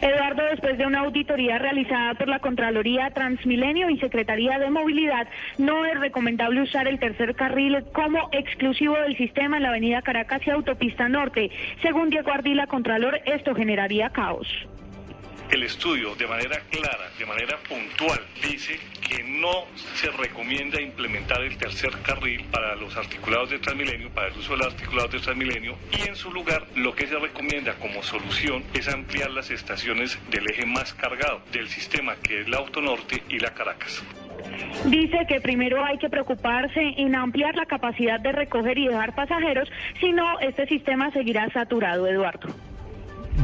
Eduardo, 0.00 0.42
después 0.50 0.76
de 0.76 0.86
una 0.86 1.00
auditoría 1.00 1.58
realizada 1.58 2.14
por 2.14 2.28
la 2.28 2.40
Contraloría 2.40 3.10
Transmilenio 3.10 3.88
y 3.90 3.98
Secretaría 3.98 4.58
de 4.58 4.70
Movilidad, 4.70 5.28
no 5.58 5.86
es 5.86 5.98
recomendable 5.98 6.62
usar 6.62 6.88
el 6.88 6.98
tercer 6.98 7.34
carril 7.34 7.84
como 7.92 8.28
exclusivo 8.32 8.96
del 8.96 9.16
sistema 9.16 9.56
en 9.56 9.62
la 9.62 9.70
avenida 9.70 10.02
Caracas 10.02 10.42
y 10.46 10.50
Autopista 10.50 11.08
Norte. 11.08 11.50
Según 11.80 12.10
Diego 12.10 12.30
Ardila, 12.32 12.66
Contralor, 12.66 13.20
esto 13.24 13.54
generaría 13.54 14.10
caos. 14.10 14.46
El 15.50 15.62
estudio 15.62 16.14
de 16.16 16.26
manera 16.26 16.60
clara, 16.70 17.08
de 17.16 17.24
manera 17.24 17.56
puntual, 17.68 18.20
dice 18.42 18.78
que 19.08 19.22
no 19.22 19.66
se 19.94 20.10
recomienda 20.10 20.80
implementar 20.80 21.40
el 21.42 21.56
tercer 21.56 21.92
carril 22.02 22.44
para 22.50 22.74
los 22.74 22.96
articulados 22.96 23.50
de 23.50 23.60
Transmilenio, 23.60 24.10
para 24.10 24.28
el 24.28 24.36
uso 24.36 24.52
de 24.52 24.58
los 24.58 24.66
articulados 24.74 25.12
de 25.12 25.20
Transmilenio, 25.20 25.76
y 25.92 26.08
en 26.08 26.16
su 26.16 26.32
lugar 26.32 26.66
lo 26.74 26.94
que 26.94 27.06
se 27.06 27.16
recomienda 27.16 27.74
como 27.74 28.02
solución 28.02 28.64
es 28.74 28.88
ampliar 28.88 29.30
las 29.30 29.50
estaciones 29.50 30.18
del 30.30 30.50
eje 30.50 30.66
más 30.66 30.92
cargado 30.94 31.40
del 31.52 31.68
sistema, 31.68 32.16
que 32.16 32.40
es 32.40 32.48
la 32.48 32.58
Autonorte 32.58 33.22
y 33.28 33.38
la 33.38 33.54
Caracas. 33.54 34.02
Dice 34.86 35.26
que 35.28 35.40
primero 35.40 35.84
hay 35.84 35.96
que 35.98 36.10
preocuparse 36.10 36.80
en 36.96 37.14
ampliar 37.14 37.54
la 37.54 37.66
capacidad 37.66 38.18
de 38.18 38.32
recoger 38.32 38.78
y 38.78 38.88
dejar 38.88 39.14
pasajeros, 39.14 39.70
si 40.00 40.12
no, 40.12 40.40
este 40.40 40.66
sistema 40.66 41.10
seguirá 41.12 41.48
saturado, 41.50 42.06
Eduardo. 42.06 42.48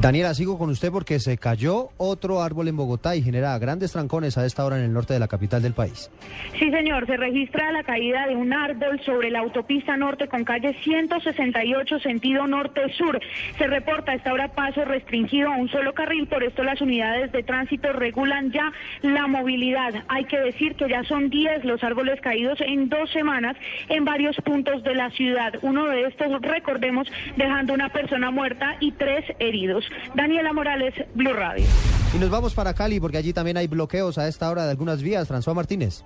Daniela, 0.00 0.34
sigo 0.34 0.58
con 0.58 0.70
usted 0.70 0.90
porque 0.90 1.20
se 1.20 1.38
cayó 1.38 1.90
otro 1.96 2.42
árbol 2.42 2.66
en 2.66 2.76
Bogotá 2.76 3.14
y 3.14 3.22
genera 3.22 3.56
grandes 3.58 3.92
trancones 3.92 4.36
a 4.38 4.46
esta 4.46 4.64
hora 4.64 4.78
en 4.78 4.84
el 4.84 4.92
norte 4.92 5.12
de 5.12 5.20
la 5.20 5.28
capital 5.28 5.62
del 5.62 5.74
país. 5.74 6.10
Sí, 6.58 6.70
señor, 6.70 7.06
se 7.06 7.16
registra 7.16 7.70
la 7.72 7.82
caída 7.84 8.26
de 8.26 8.34
un 8.34 8.52
árbol 8.52 9.00
sobre 9.04 9.30
la 9.30 9.40
autopista 9.40 9.96
norte 9.96 10.28
con 10.28 10.44
calle 10.44 10.74
168 10.82 12.00
sentido 12.00 12.46
norte-sur. 12.46 13.20
Se 13.58 13.66
reporta 13.66 14.12
a 14.12 14.14
esta 14.16 14.32
hora 14.32 14.48
paso 14.48 14.84
restringido 14.84 15.52
a 15.52 15.56
un 15.56 15.68
solo 15.68 15.92
carril, 15.92 16.26
por 16.26 16.42
esto 16.42 16.62
las 16.64 16.80
unidades 16.80 17.30
de 17.30 17.42
tránsito 17.42 17.92
regulan 17.92 18.50
ya 18.50 18.72
la 19.02 19.26
movilidad. 19.26 20.04
Hay 20.08 20.24
que 20.24 20.38
decir 20.38 20.74
que 20.74 20.88
ya 20.88 21.04
son 21.04 21.30
10 21.30 21.64
los 21.64 21.84
árboles 21.84 22.20
caídos 22.20 22.58
en 22.60 22.88
dos 22.88 23.10
semanas 23.10 23.56
en 23.88 24.04
varios 24.04 24.36
puntos 24.36 24.82
de 24.82 24.94
la 24.94 25.10
ciudad. 25.10 25.52
Uno 25.62 25.86
de 25.86 26.06
estos, 26.06 26.40
recordemos, 26.42 27.06
dejando 27.36 27.74
una 27.74 27.90
persona 27.90 28.30
muerta 28.30 28.76
y 28.80 28.92
tres 28.92 29.24
heridos. 29.38 29.81
Daniela 30.14 30.52
Morales, 30.52 30.94
Blue 31.14 31.32
Radio. 31.32 31.66
Y 32.14 32.18
nos 32.18 32.30
vamos 32.30 32.54
para 32.54 32.74
Cali 32.74 33.00
porque 33.00 33.16
allí 33.16 33.32
también 33.32 33.56
hay 33.56 33.66
bloqueos 33.66 34.18
a 34.18 34.28
esta 34.28 34.50
hora 34.50 34.64
de 34.64 34.70
algunas 34.70 35.02
vías. 35.02 35.28
François 35.28 35.54
Martínez. 35.54 36.04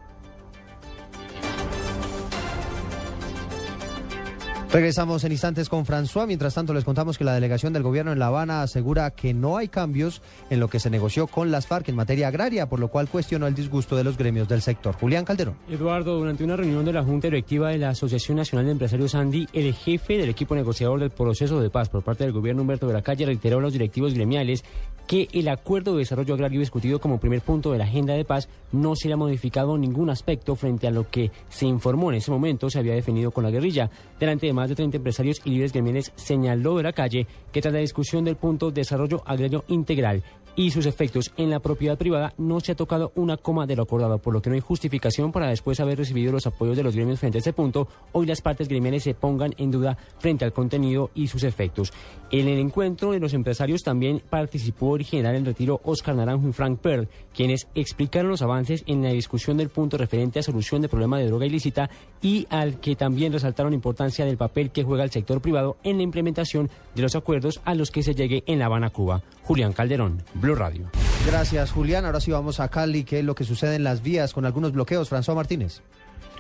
Regresamos 4.73 5.23
en 5.23 5.31
instantes 5.31 5.69
con 5.69 5.87
François. 5.87 6.27
Mientras 6.27 6.55
tanto, 6.55 6.75
les 6.75 6.85
contamos 6.85 7.17
que 7.17 7.25
la 7.25 7.33
delegación 7.33 7.73
del 7.73 7.85
gobierno 7.85 8.13
en 8.13 8.19
La 8.19 8.27
Habana 8.27 8.63
asegura 8.63 9.13
que 9.13 9.33
no 9.33 9.57
hay 9.57 9.69
cambios 9.69 10.23
en 10.51 10.59
lo 10.59 10.69
que 10.69 10.81
se 10.81 10.91
negoció 10.91 11.29
con 11.29 11.53
las 11.53 11.69
FARC 11.69 11.89
en 11.89 11.95
materia 11.95 12.29
agraria, 12.29 12.69
por 12.69 12.81
lo 12.81 12.89
cual 12.89 13.09
cuestionó 13.09 13.47
el 13.47 13.55
disgusto 13.55 13.97
de 13.97 14.03
los 14.03 14.19
gremios 14.19 14.49
del 14.49 14.63
sector. 14.63 14.97
Julián 14.97 15.25
Calderón. 15.25 15.57
Eduardo, 15.71 16.19
durante 16.19 16.43
una 16.43 16.57
reunión 16.57 16.85
de 16.85 16.93
la 16.93 17.05
Junta 17.05 17.29
Directiva 17.29 17.71
de 17.71 17.79
la 17.79 17.91
Asociación 17.91 18.39
Nacional 18.39 18.67
de 18.67 18.73
Empresarios 18.73 19.15
Andy, 19.15 19.47
el 19.53 19.73
jefe 19.73 20.19
del 20.19 20.31
equipo 20.31 20.57
negociador 20.57 20.99
del 20.99 21.11
proceso 21.11 21.61
de 21.61 21.71
paz 21.71 21.89
por 21.89 22.03
parte 22.03 22.25
del 22.25 22.33
gobierno 22.33 22.63
Humberto 22.63 22.89
de 22.89 22.95
la 22.95 23.03
Calle 23.03 23.25
reiteró 23.25 23.59
a 23.59 23.63
los 23.63 23.73
directivos 23.73 24.15
gremiales 24.15 24.65
que 25.07 25.29
el 25.33 25.49
acuerdo 25.49 25.93
de 25.93 26.01
desarrollo 26.01 26.35
agrario 26.35 26.59
discutido 26.59 27.01
como 27.01 27.21
primer 27.21 27.41
punto 27.41 27.71
de 27.71 27.79
la 27.79 27.85
agenda 27.85 28.15
de 28.15 28.25
paz 28.25 28.49
no 28.73 28.97
se 28.97 29.07
le 29.07 29.15
ha 29.15 29.17
modificado 29.17 29.79
ningún 29.79 30.11
aspecto 30.11 30.57
frente 30.57 30.89
a 30.89 30.91
lo 30.91 31.09
que 31.09 31.31
se 31.49 31.67
informó 31.67 32.11
en 32.11 32.19
ese 32.19 32.33
momento 32.33 32.69
se 32.69 32.81
había 32.81 32.95
definido 32.95 33.31
con 33.31 33.45
la 33.45 33.51
guerrilla. 33.51 33.91
Delante 34.19 34.47
de 34.47 34.53
más 34.53 34.66
de 34.69 34.77
30 34.77 34.97
empresarios 34.99 35.41
y 35.45 35.51
líderes 35.51 35.73
gremiales 35.73 36.13
señaló 36.17 36.77
de 36.77 36.83
la 36.83 36.93
calle 36.93 37.27
que 37.53 37.61
tras 37.61 37.75
la 37.75 37.81
discusión 37.81 38.25
del 38.25 38.37
punto 38.37 38.71
desarrollo 38.71 39.23
agrario 39.27 39.65
integral 39.69 40.23
y 40.57 40.71
sus 40.71 40.87
efectos 40.87 41.33
en 41.37 41.51
la 41.51 41.61
propiedad 41.61 41.99
privada 41.99 42.33
no 42.39 42.61
se 42.61 42.73
ha 42.73 42.77
tocado 42.77 43.13
una 43.15 43.37
coma 43.37 43.67
de 43.67 43.77
lo 43.77 43.83
acordado, 43.83 44.19
por 44.19 44.33
lo 44.33 44.43
que 44.43 44.51
no 44.51 44.55
hay 44.55 44.61
justificación 44.61 45.31
para 45.31 45.49
después 45.49 45.79
haber 45.79 45.99
recibido 45.99 46.33
los 46.33 46.47
apoyos 46.47 46.77
de 46.77 46.83
los 46.83 46.97
gremios 46.97 47.21
frente 47.21 47.39
a 47.39 47.41
este 47.41 47.53
punto, 47.53 47.89
hoy 48.13 48.27
las 48.27 48.41
partes 48.41 48.69
gremiales 48.69 49.05
se 49.05 49.15
pongan 49.15 49.55
en 49.59 49.71
duda 49.71 49.97
frente 50.19 50.45
al 50.45 50.53
contenido 50.53 51.11
y 51.15 51.29
sus 51.29 51.45
efectos. 51.45 51.93
En 52.31 52.49
el 52.49 52.59
encuentro 52.59 53.13
de 53.13 53.21
los 53.21 53.35
empresarios 53.35 53.83
también 53.83 54.23
participó 54.29 54.97
el 54.97 55.05
general 55.05 55.37
en 55.37 55.45
retiro 55.45 55.81
Oscar 55.85 56.17
Naranjo 56.17 56.49
y 56.49 56.53
Frank 56.53 56.81
Pearl, 56.81 57.09
quienes 57.35 57.69
explicaron 57.75 58.31
los 58.31 58.43
avances 58.43 58.83
en 58.87 59.03
la 59.03 59.11
discusión 59.11 59.59
del 59.59 59.69
punto 59.69 59.99
referente 59.99 60.39
a 60.39 60.43
solución 60.43 60.83
de 60.83 60.89
problema 60.89 61.19
de 61.19 61.27
droga 61.27 61.47
ilícita 61.47 61.91
y 62.23 62.47
al 62.51 62.81
que 62.81 62.97
también 62.97 63.33
resaltaron 63.33 63.73
la 63.73 63.77
importancia 63.77 64.25
del 64.25 64.37
papel 64.37 64.71
que 64.71 64.85
juega 64.85 65.05
el 65.05 65.11
sector 65.11 65.41
privado 65.41 65.77
en 65.83 65.99
la 65.99 66.03
implementación 66.03 66.71
de 66.95 67.03
los 67.03 67.15
acuerdos 67.15 67.61
a 67.65 67.75
los 67.75 67.91
que 67.91 68.03
se 68.03 68.15
llegue 68.15 68.43
en 68.47 68.59
La 68.59 68.67
Habana, 68.67 68.91
Cuba. 68.91 69.23
Julián 69.43 69.73
Calderón, 69.73 70.23
Gracias, 71.27 71.73
Julián. 71.73 72.05
Ahora 72.05 72.21
sí 72.21 72.31
vamos 72.31 72.61
a 72.61 72.69
Cali, 72.69 73.05
que 73.05 73.19
es 73.19 73.25
lo 73.25 73.35
que 73.35 73.45
sucede 73.45 73.75
en 73.75 73.85
las 73.85 74.03
vías 74.03 74.33
con 74.33 74.45
algunos 74.47 74.73
bloqueos. 74.73 75.11
François 75.11 75.35
Martínez. 75.35 75.83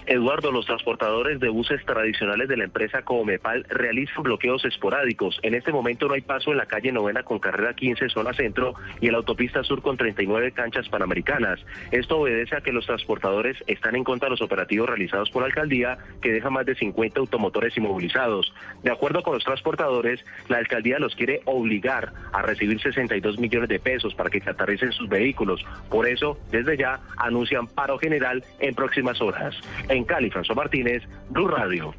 Eduardo, 0.06 0.52
los 0.52 0.66
transportadores 0.66 1.40
de 1.40 1.48
buses 1.48 1.84
tradicionales 1.84 2.48
de 2.48 2.56
la 2.56 2.64
empresa 2.64 3.02
Comepal 3.02 3.66
realizan 3.68 4.22
bloqueos 4.22 4.64
esporádicos. 4.64 5.40
En 5.42 5.54
este 5.54 5.72
momento 5.72 6.06
no 6.06 6.14
hay 6.14 6.20
paso 6.20 6.52
en 6.52 6.58
la 6.58 6.66
calle 6.66 6.92
Novena 6.92 7.24
con 7.24 7.40
carrera 7.40 7.74
15 7.74 8.08
zona 8.10 8.32
centro 8.32 8.74
y 9.00 9.06
en 9.06 9.12
la 9.12 9.18
autopista 9.18 9.64
sur 9.64 9.82
con 9.82 9.96
39 9.96 10.52
canchas 10.52 10.88
panamericanas. 10.88 11.58
Esto 11.90 12.20
obedece 12.20 12.56
a 12.56 12.60
que 12.60 12.72
los 12.72 12.86
transportadores 12.86 13.56
están 13.66 13.96
en 13.96 14.04
contra 14.04 14.26
de 14.26 14.30
los 14.30 14.42
operativos 14.42 14.88
realizados 14.88 15.30
por 15.30 15.42
la 15.42 15.46
alcaldía 15.46 15.98
que 16.22 16.32
deja 16.32 16.50
más 16.50 16.66
de 16.66 16.76
50 16.76 17.18
automotores 17.18 17.76
inmovilizados. 17.76 18.54
De 18.84 18.92
acuerdo 18.92 19.22
con 19.22 19.34
los 19.34 19.44
transportadores, 19.44 20.24
la 20.48 20.58
alcaldía 20.58 21.00
los 21.00 21.16
quiere 21.16 21.40
obligar 21.46 22.12
a 22.32 22.42
recibir 22.42 22.80
62 22.80 23.38
millones 23.38 23.68
de 23.68 23.80
pesos 23.80 24.14
para 24.14 24.30
que 24.30 24.42
aterricen 24.46 24.92
sus 24.92 25.08
vehículos. 25.08 25.64
Por 25.90 26.06
eso, 26.06 26.38
desde 26.52 26.76
ya 26.76 27.00
anuncian 27.16 27.66
paro 27.66 27.98
general 27.98 28.44
en 28.60 28.74
próximas 28.74 29.20
horas. 29.20 29.56
Cali, 30.04 30.30
François 30.30 30.56
Martínez, 30.56 31.02
Blue 31.30 31.48
Radio. 31.48 31.94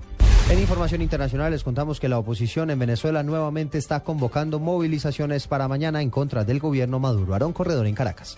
En 0.49 0.59
información 0.59 1.01
internacional 1.01 1.51
les 1.51 1.63
contamos 1.63 1.99
que 1.99 2.07
la 2.07 2.17
oposición 2.17 2.69
en 2.69 2.79
Venezuela 2.79 3.21
nuevamente 3.21 3.77
está 3.77 3.99
convocando 4.01 4.59
movilizaciones 4.59 5.45
para 5.45 5.67
mañana 5.67 6.01
en 6.01 6.09
contra 6.09 6.45
del 6.45 6.59
gobierno 6.59 6.99
Maduro. 6.99 7.33
Aarón 7.33 7.51
Corredor 7.51 7.85
en 7.85 7.95
Caracas. 7.95 8.37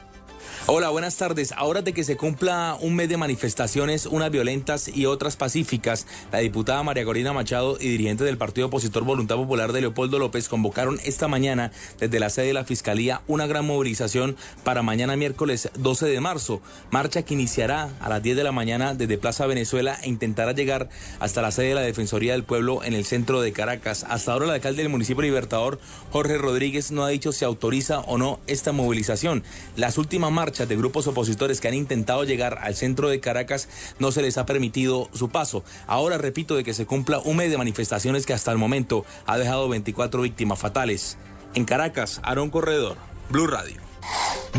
Hola, 0.66 0.90
buenas 0.90 1.18
tardes. 1.18 1.52
Ahora 1.52 1.82
de 1.82 1.94
que 1.94 2.04
se 2.04 2.18
cumpla 2.18 2.78
un 2.80 2.96
mes 2.96 3.10
de 3.10 3.18
manifestaciones, 3.18 4.06
unas 4.06 4.32
violentas 4.32 4.88
y 4.88 5.06
otras 5.06 5.36
pacíficas, 5.36 6.06
la 6.32 6.40
diputada 6.40 6.84
María 6.84 7.06
Corina 7.06 7.34
Machado 7.34 7.78
y 7.80 7.88
dirigente 7.88 8.24
del 8.24 8.38
Partido 8.38 8.68
Opositor 8.68 9.04
Voluntad 9.04 9.36
Popular 9.36 9.74
de 9.74 9.82
Leopoldo 9.82 10.20
López 10.20 10.48
convocaron 10.48 11.00
esta 11.04 11.28
mañana 11.28 11.72
desde 12.00 12.20
la 12.20 12.30
sede 12.30 12.48
de 12.48 12.54
la 12.54 12.66
Fiscalía 12.66 13.22
una 13.28 13.48
gran 13.48 13.66
movilización 13.66 14.36
para 14.64 14.82
mañana 14.82 15.16
miércoles 15.16 15.70
12 15.76 16.08
de 16.08 16.20
marzo. 16.22 16.62
Marcha 16.92 17.24
que 17.24 17.34
iniciará 17.34 17.90
a 18.00 18.10
las 18.10 18.22
10 18.22 18.38
de 18.38 18.44
la 18.44 18.52
mañana 18.52 18.94
desde 18.94 19.18
Plaza 19.18 19.48
Venezuela 19.48 19.98
e 20.04 20.10
intentará 20.10 20.52
llegar 20.52 20.90
hasta 21.20 21.42
la 21.42 21.52
sede 21.52 21.70
de 21.70 21.76
la 21.76 21.82
Defensoría 21.82 22.34
del 22.34 22.44
Pueblo 22.44 22.84
en 22.84 22.94
el 22.94 23.06
centro 23.06 23.42
de 23.42 23.52
Caracas. 23.52 24.06
Hasta 24.08 24.34
ahora 24.34 24.46
el 24.46 24.52
alcalde 24.52 24.84
del 24.84 24.92
municipio 24.92 25.22
Libertador, 25.22 25.80
Jorge 26.12 26.38
Rodríguez, 26.38 26.92
no 26.92 27.04
ha 27.04 27.10
dicho 27.10 27.32
si 27.32 27.46
autoriza 27.46 28.00
o 28.02 28.18
no 28.18 28.40
esta 28.48 28.72
movilización. 28.72 29.44
Las 29.76 29.98
últimas 29.98 30.32
marchas 30.40 30.70
de 30.70 30.78
grupos 30.78 31.06
opositores 31.06 31.60
que 31.60 31.68
han 31.68 31.74
intentado 31.74 32.24
llegar 32.24 32.60
al 32.62 32.74
centro 32.74 33.10
de 33.10 33.20
Caracas 33.20 33.68
no 34.00 34.14
se 34.14 34.22
les 34.22 34.38
ha 34.38 34.46
permitido 34.46 35.10
su 35.14 35.28
paso. 35.28 35.66
Ahora 35.86 36.18
repito 36.18 36.56
de 36.56 36.64
que 36.64 36.74
se 36.74 36.86
cumpla 36.86 37.20
un 37.20 37.36
mes 37.36 37.52
de 37.52 37.58
manifestaciones 37.58 38.26
que 38.26 38.32
hasta 38.32 38.54
el 38.54 38.58
momento 38.58 39.06
ha 39.26 39.38
dejado 39.38 39.68
24 39.68 40.22
víctimas 40.22 40.58
fatales. 40.58 41.18
En 41.56 41.66
Caracas, 41.66 42.22
Aarón 42.24 42.52
Corredor, 42.52 42.96
Blue 43.30 43.48
Radio. 43.48 43.82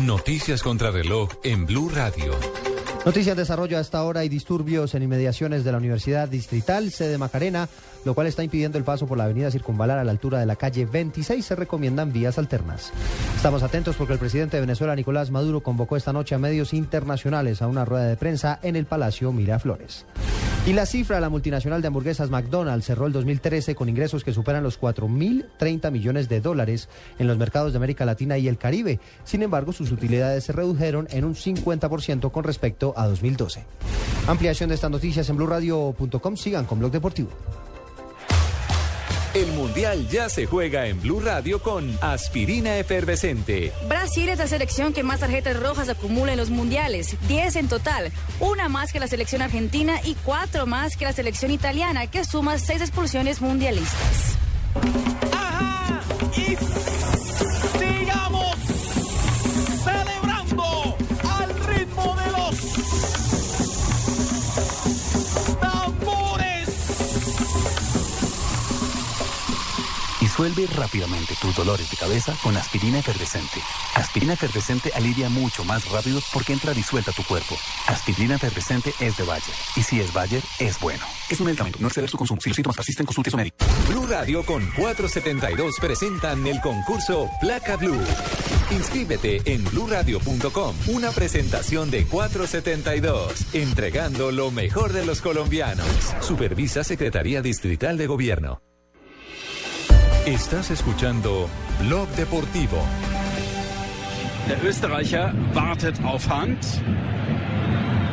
Noticias 0.03 0.61
contra 0.61 0.91
reloj 0.91 1.31
en 1.43 1.65
Blue 1.65 1.89
Radio. 1.89 2.35
Noticias 3.03 3.35
de 3.35 3.41
desarrollo 3.41 3.79
a 3.79 3.81
esta 3.81 4.03
hora 4.03 4.23
y 4.23 4.29
disturbios 4.29 4.93
en 4.93 5.01
inmediaciones 5.01 5.63
de 5.63 5.71
la 5.71 5.79
Universidad 5.79 6.27
Distrital, 6.27 6.91
sede 6.91 7.17
Macarena, 7.17 7.67
lo 8.05 8.13
cual 8.13 8.27
está 8.27 8.43
impidiendo 8.43 8.77
el 8.77 8.83
paso 8.83 9.07
por 9.07 9.17
la 9.17 9.25
avenida 9.25 9.51
Circunvalar 9.51 9.99
a 9.99 10.03
la 10.03 10.11
altura 10.11 10.39
de 10.39 10.45
la 10.45 10.55
calle 10.55 10.85
26. 10.85 11.45
Se 11.45 11.55
recomiendan 11.55 12.11
vías 12.11 12.37
alternas. 12.37 12.91
Estamos 13.35 13.63
atentos 13.63 13.95
porque 13.95 14.13
el 14.13 14.19
presidente 14.19 14.57
de 14.57 14.61
Venezuela, 14.61 14.95
Nicolás 14.95 15.31
Maduro, 15.31 15.61
convocó 15.61 15.97
esta 15.97 16.13
noche 16.13 16.35
a 16.35 16.39
medios 16.39 16.73
internacionales 16.73 17.61
a 17.61 17.67
una 17.67 17.85
rueda 17.85 18.05
de 18.05 18.17
prensa 18.17 18.59
en 18.63 18.75
el 18.75 18.85
Palacio 18.85 19.31
Miraflores. 19.31 20.05
Y 20.67 20.73
la 20.73 20.85
cifra 20.85 21.15
de 21.15 21.21
la 21.21 21.29
multinacional 21.29 21.81
de 21.81 21.87
hamburguesas 21.87 22.29
McDonald's 22.29 22.85
cerró 22.85 23.07
el 23.07 23.13
2013 23.13 23.73
con 23.73 23.89
ingresos 23.89 24.23
que 24.23 24.31
superan 24.31 24.61
los 24.61 24.79
4.030 24.79 25.89
millones 25.89 26.29
de 26.29 26.39
dólares 26.39 26.87
en 27.17 27.27
los 27.27 27.39
mercados 27.39 27.73
de 27.73 27.77
América 27.77 28.05
Latina 28.05 28.37
y 28.37 28.47
el 28.47 28.59
Caribe. 28.59 28.99
Sin 29.23 29.41
embargo, 29.41 29.73
sus 29.73 29.91
utilidades 29.91 30.43
se 30.43 30.53
redujeron 30.53 31.07
en 31.09 31.25
un 31.25 31.33
50% 31.33 32.31
con 32.31 32.43
respecto 32.43 32.93
a 32.95 33.07
2012. 33.07 33.65
Ampliación 34.27 34.69
de 34.69 34.75
estas 34.75 34.91
noticias 34.91 35.27
en 35.29 35.37
blurradio.com. 35.37 36.37
Sigan 36.37 36.65
con 36.65 36.77
Blog 36.77 36.91
Deportivo. 36.91 37.31
El 39.33 39.47
Mundial 39.53 40.09
ya 40.09 40.27
se 40.27 40.45
juega 40.45 40.87
en 40.87 41.01
Blue 41.01 41.21
Radio 41.21 41.61
con 41.61 41.97
aspirina 42.01 42.77
efervescente. 42.77 43.71
Brasil 43.87 44.27
es 44.27 44.39
la 44.39 44.47
selección 44.47 44.91
que 44.91 45.03
más 45.03 45.21
tarjetas 45.21 45.57
rojas 45.57 45.87
acumula 45.87 46.33
en 46.33 46.37
los 46.37 46.49
mundiales, 46.49 47.15
10 47.29 47.55
en 47.55 47.67
total, 47.69 48.11
una 48.41 48.67
más 48.67 48.91
que 48.91 48.99
la 48.99 49.07
selección 49.07 49.41
argentina 49.41 50.01
y 50.03 50.15
cuatro 50.15 50.65
más 50.65 50.97
que 50.97 51.05
la 51.05 51.13
selección 51.13 51.49
italiana, 51.49 52.07
que 52.07 52.25
suma 52.25 52.59
seis 52.59 52.81
expulsiones 52.81 53.39
mundialistas. 53.39 54.35
Y 56.35 56.57
Disuelve 70.41 70.65
rápidamente 70.75 71.35
tus 71.39 71.55
dolores 71.55 71.91
de 71.91 71.97
cabeza 71.97 72.35
con 72.41 72.57
aspirina 72.57 72.97
efervescente. 72.97 73.61
Aspirina 73.93 74.33
efervescente 74.33 74.91
alivia 74.95 75.29
mucho 75.29 75.63
más 75.63 75.87
rápido 75.91 76.19
porque 76.33 76.51
entra 76.51 76.73
disuelta 76.73 77.11
a 77.11 77.13
tu 77.13 77.23
cuerpo. 77.23 77.55
Aspirina 77.85 78.37
efervescente 78.37 78.91
es 78.99 79.17
de 79.17 79.23
Bayer. 79.23 79.53
Y 79.75 79.83
si 79.83 79.99
es 79.99 80.11
Bayer, 80.11 80.41
es 80.57 80.79
bueno. 80.79 81.03
Es 81.29 81.39
un 81.39 81.45
medicamento. 81.45 81.77
No 81.79 81.89
exceder 81.89 82.09
su 82.09 82.17
consumo. 82.17 82.41
Si 82.41 82.49
los 82.49 82.55
síntomas 82.55 82.75
persisten, 82.75 83.05
consulte 83.05 83.29
a 83.29 83.31
su 83.31 83.37
médico. 83.37 83.57
Blue 83.87 84.07
Radio 84.07 84.43
con 84.43 84.65
472 84.71 85.75
presentan 85.79 86.47
el 86.47 86.59
concurso 86.59 87.29
Placa 87.39 87.77
Blue. 87.77 88.01
Inscríbete 88.71 89.43
en 89.45 89.63
bluradio.com. 89.65 90.75
Una 90.87 91.11
presentación 91.11 91.91
de 91.91 92.07
472, 92.07 93.53
entregando 93.53 94.31
lo 94.31 94.49
mejor 94.49 94.91
de 94.91 95.05
los 95.05 95.21
colombianos. 95.21 95.85
Supervisa 96.19 96.83
Secretaría 96.83 97.43
Distrital 97.43 97.95
de 97.95 98.07
Gobierno. 98.07 98.70
Estás 100.25 100.69
escuchando 100.69 101.49
Blog 101.79 102.07
Deportivo. 102.15 102.77
Der 104.47 104.63
Österreicher 104.63 105.33
wartet 105.51 105.95
auf 106.05 106.29
Hand. 106.29 106.59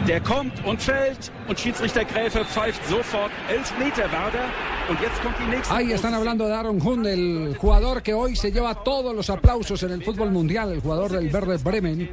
Der 0.09 0.19
kommt 0.23 0.65
und 0.65 0.81
fällt 0.81 1.31
und 1.49 1.61
Schiedsrichter 1.61 2.07
Gräfe 2.07 2.47
pfeift 2.47 2.81
sofort 2.89 3.31
Elfmeter 3.51 4.11
Werder. 4.11 4.47
Und 4.89 4.99
jetzt 5.03 5.23
kommt 5.23 5.35
die 5.39 5.55
nächste. 5.55 5.75
Ahí 5.75 5.93
están 5.93 6.15
hablando 6.15 6.47
de 6.47 6.55
Aaron 6.55 6.81
Hunt, 6.81 7.07
el 7.07 7.55
jugador 7.59 8.03
que 8.03 8.15
hoy 8.15 8.37
se 8.37 8.51
lleva 8.53 8.83
todos 8.83 9.15
los 9.15 9.29
aplausos 9.29 9.83
en 9.83 9.91
el 9.91 10.03
fútbol 10.03 10.31
mundial, 10.31 10.73
el 10.73 10.81
jugador 10.81 11.13
del 11.13 11.29
Verde 11.29 11.59
Bremen, 11.59 12.09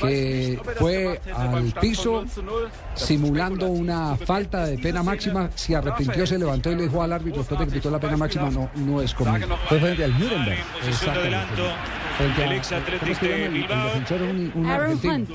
que 0.00 0.58
fue 0.76 1.20
al 1.36 1.72
piso 1.80 2.24
simulando 2.94 3.68
una 3.68 4.16
falta 4.16 4.66
de 4.66 4.78
pena 4.78 5.02
máxima. 5.02 5.50
Se 5.54 5.76
arrepintió, 5.76 6.26
se 6.26 6.38
levantó 6.38 6.70
y 6.72 6.76
le 6.76 6.82
dijo 6.84 7.02
al 7.02 7.12
árbitro 7.12 7.40
después 7.40 7.60
de 7.60 7.66
que 7.66 7.72
pitó 7.72 7.90
la 7.90 8.00
pena 8.00 8.16
máxima, 8.16 8.50
no, 8.50 8.70
no 8.76 9.00
es 9.02 9.14
conmigo. 9.14 9.56
Fue 9.68 9.78
frente 9.80 10.04
al 10.04 10.18
Nuremberg. 10.18 10.58
Exactamente. 10.88 11.36
Frente 12.16 12.42
a- 12.42 12.46
El 12.46 12.52
ex 12.52 12.68
¿cómo 12.68 12.80
Athletic 12.80 13.08
es 13.08 13.18
que 13.18 13.28
de 13.28 13.48
Bilbao. 13.48 13.84
defensor? 13.86 14.22
Un- 14.22 14.66
argentino. 14.66 15.26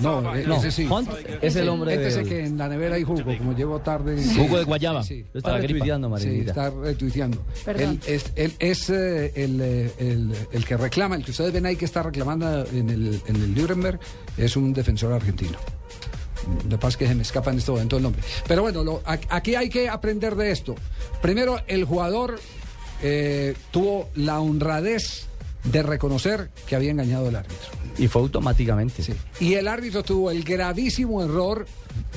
No, 0.00 0.20
No, 0.22 0.56
ese 0.56 0.70
sí. 0.72 0.86
Hunt 0.90 1.08
es 1.40 1.54
el 1.56 1.68
hombre 1.68 1.94
Este 1.94 2.18
del- 2.20 2.28
que 2.28 2.44
en 2.46 2.58
la 2.58 2.68
nevera 2.68 2.96
hay 2.96 3.04
jugo, 3.04 3.22
como 3.38 3.52
llevo 3.54 3.78
tarde. 3.80 4.20
Jugo 4.36 4.58
de 4.58 4.64
guayaba. 4.64 5.02
Sí, 5.04 5.24
Lo 5.32 5.38
está 5.38 5.56
retuiteando, 5.58 6.18
Sí, 6.18 6.40
está 6.46 6.70
retuiteando. 6.70 7.38
Él 7.66 8.00
es, 8.06 8.32
él 8.34 8.52
es 8.58 8.90
eh, 8.90 9.32
el, 9.36 9.60
eh, 9.60 9.92
el- 9.98 10.32
el 10.50 10.64
que 10.64 10.76
reclama, 10.76 11.14
el 11.14 11.24
que 11.24 11.30
ustedes 11.30 11.52
ven 11.52 11.66
ahí 11.66 11.76
que 11.76 11.84
está 11.84 12.02
reclamando 12.02 12.66
en 12.72 12.90
el, 12.90 13.20
en 13.26 13.36
el 13.36 13.54
Nuremberg, 13.76 14.00
es 14.36 14.56
un 14.56 14.72
defensor 14.72 15.12
argentino. 15.12 15.58
Lo 16.64 16.70
que 16.70 16.76
pasa 16.76 16.88
es 16.88 16.96
que 16.96 17.06
se 17.08 17.14
me 17.14 17.22
escapa 17.22 17.50
en 17.50 17.58
este 17.58 17.70
momento 17.70 17.96
el 17.98 18.02
nombre. 18.02 18.22
Pero 18.48 18.62
bueno, 18.62 18.82
lo- 18.82 19.02
aquí 19.04 19.54
hay 19.54 19.68
que 19.68 19.88
aprender 19.88 20.34
de 20.36 20.50
esto. 20.50 20.74
Primero, 21.20 21.60
el 21.66 21.84
jugador 21.84 22.40
eh, 23.02 23.54
tuvo 23.70 24.08
la 24.14 24.40
honradez 24.40 25.26
de 25.64 25.82
reconocer 25.82 26.50
que 26.66 26.76
había 26.76 26.90
engañado 26.90 27.28
al 27.28 27.36
árbitro. 27.36 27.68
Y 27.98 28.08
fue 28.08 28.22
automáticamente. 28.22 29.02
Y 29.40 29.54
el 29.54 29.68
árbitro 29.68 30.02
tuvo 30.02 30.30
el 30.30 30.42
gravísimo 30.42 31.22
error, 31.22 31.66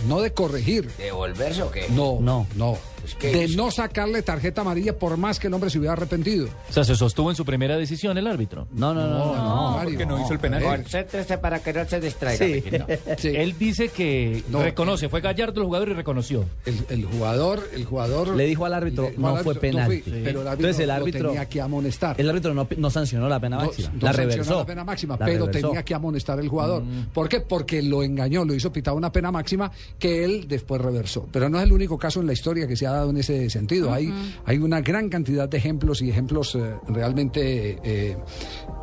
no 0.08 0.22
de 0.22 0.32
corregir. 0.34 0.90
¿Devolverse 0.98 1.62
o 1.64 1.72
qué? 1.72 1.88
No, 1.90 2.20
no, 2.22 2.48
no. 2.56 2.78
De 3.22 3.48
no 3.56 3.70
sacarle 3.72 4.22
tarjeta 4.22 4.62
amarilla 4.62 4.98
por 4.98 5.18
más 5.18 5.40
que 5.40 5.48
el 5.48 5.54
hombre 5.54 5.70
se 5.70 5.78
hubiera 5.80 5.94
arrepentido. 5.94 6.48
O 6.70 6.74
sea, 6.74 6.84
se 6.84 6.96
sostuvo 6.96 7.30
en 7.30 7.36
su 7.36 7.46
primera 7.46 7.78
decisión 7.78 8.18
el 8.18 8.28
árbitro. 8.28 8.68
No, 8.72 8.94
no, 8.94 9.08
no, 9.08 9.36
no. 9.36 9.72
Mario, 9.72 9.90
porque 9.92 10.06
no 10.06 10.22
hizo 10.24 10.34
el 10.34 10.40
penal. 10.40 10.64
Concéntrese 10.64 11.38
para 11.38 11.60
que 11.62 11.74
no 11.74 11.88
se 11.88 12.00
distraiga. 12.00 12.88
Sí. 13.18 13.28
Él 13.36 13.56
dice 13.58 13.90
que 13.90 14.44
No, 14.50 14.62
reconoce, 14.64 15.10
fue 15.10 15.22
Gallardo 15.22 15.60
el 15.62 15.66
jugador 15.66 15.90
y 15.90 15.94
reconoció. 15.94 16.46
El, 16.66 16.78
el 16.90 17.06
jugador, 17.06 17.68
el 17.74 17.86
jugador 17.86 18.36
Le 18.36 18.46
dijo 18.46 18.66
al 18.66 18.74
árbitro, 18.74 19.10
le 19.10 19.18
no 19.18 19.36
al 19.36 19.44
fue 19.44 19.56
pero 19.56 19.78
el 19.80 19.84
árbitro, 19.84 20.16
Entonces 20.16 20.80
el 20.80 20.88
lo 20.88 20.94
árbitro 20.94 21.30
tenía 21.30 21.50
que 21.50 21.62
amonestar. 21.62 22.16
El 22.20 22.30
árbitro 22.30 22.54
no, 22.54 22.68
no 22.78 22.90
sancionó 22.90 23.28
la 23.28 23.40
pena 23.40 23.58
No- 23.58 23.66
máxima. 23.66 23.90
no 23.94 24.00
la 24.06 24.12
reversó. 24.14 24.60
la 24.60 24.66
pena 24.66 24.84
máxima, 24.84 25.18
La 25.20 25.26
pero 25.26 25.46
reversó. 25.46 25.68
tenía 25.68 25.84
que 25.84 25.94
amonestar 25.94 26.40
el 26.40 26.48
jugador. 26.48 26.84
¿Por 27.14 27.28
qué? 27.30 27.42
Porque 27.42 27.82
lo 27.82 28.04
engañó, 28.04 28.46
lo 28.46 28.54
hizo 28.54 28.72
pitar 28.72 28.94
una 28.94 29.12
pena 29.12 29.32
máxima 29.32 29.72
que 30.00 30.24
él 30.24 30.48
después 30.48 30.82
reversó. 30.82 31.28
Pero 31.32 31.50
no 31.50 31.58
es 31.60 31.64
el 31.66 31.72
único 31.74 31.98
caso 31.98 32.20
en 32.22 32.28
la 32.28 32.34
historia 32.34 32.68
que 32.68 32.76
se 32.76 32.88
ha 32.88 32.93
en 33.02 33.18
ese 33.18 33.50
sentido. 33.50 33.92
Hay, 33.92 34.14
hay 34.46 34.58
una 34.58 34.82
gran 34.82 35.10
cantidad 35.10 35.48
de 35.50 35.58
ejemplos 35.58 36.02
y 36.02 36.10
ejemplos 36.10 36.56
eh, 36.56 36.76
realmente 36.88 37.80
eh, 37.84 38.18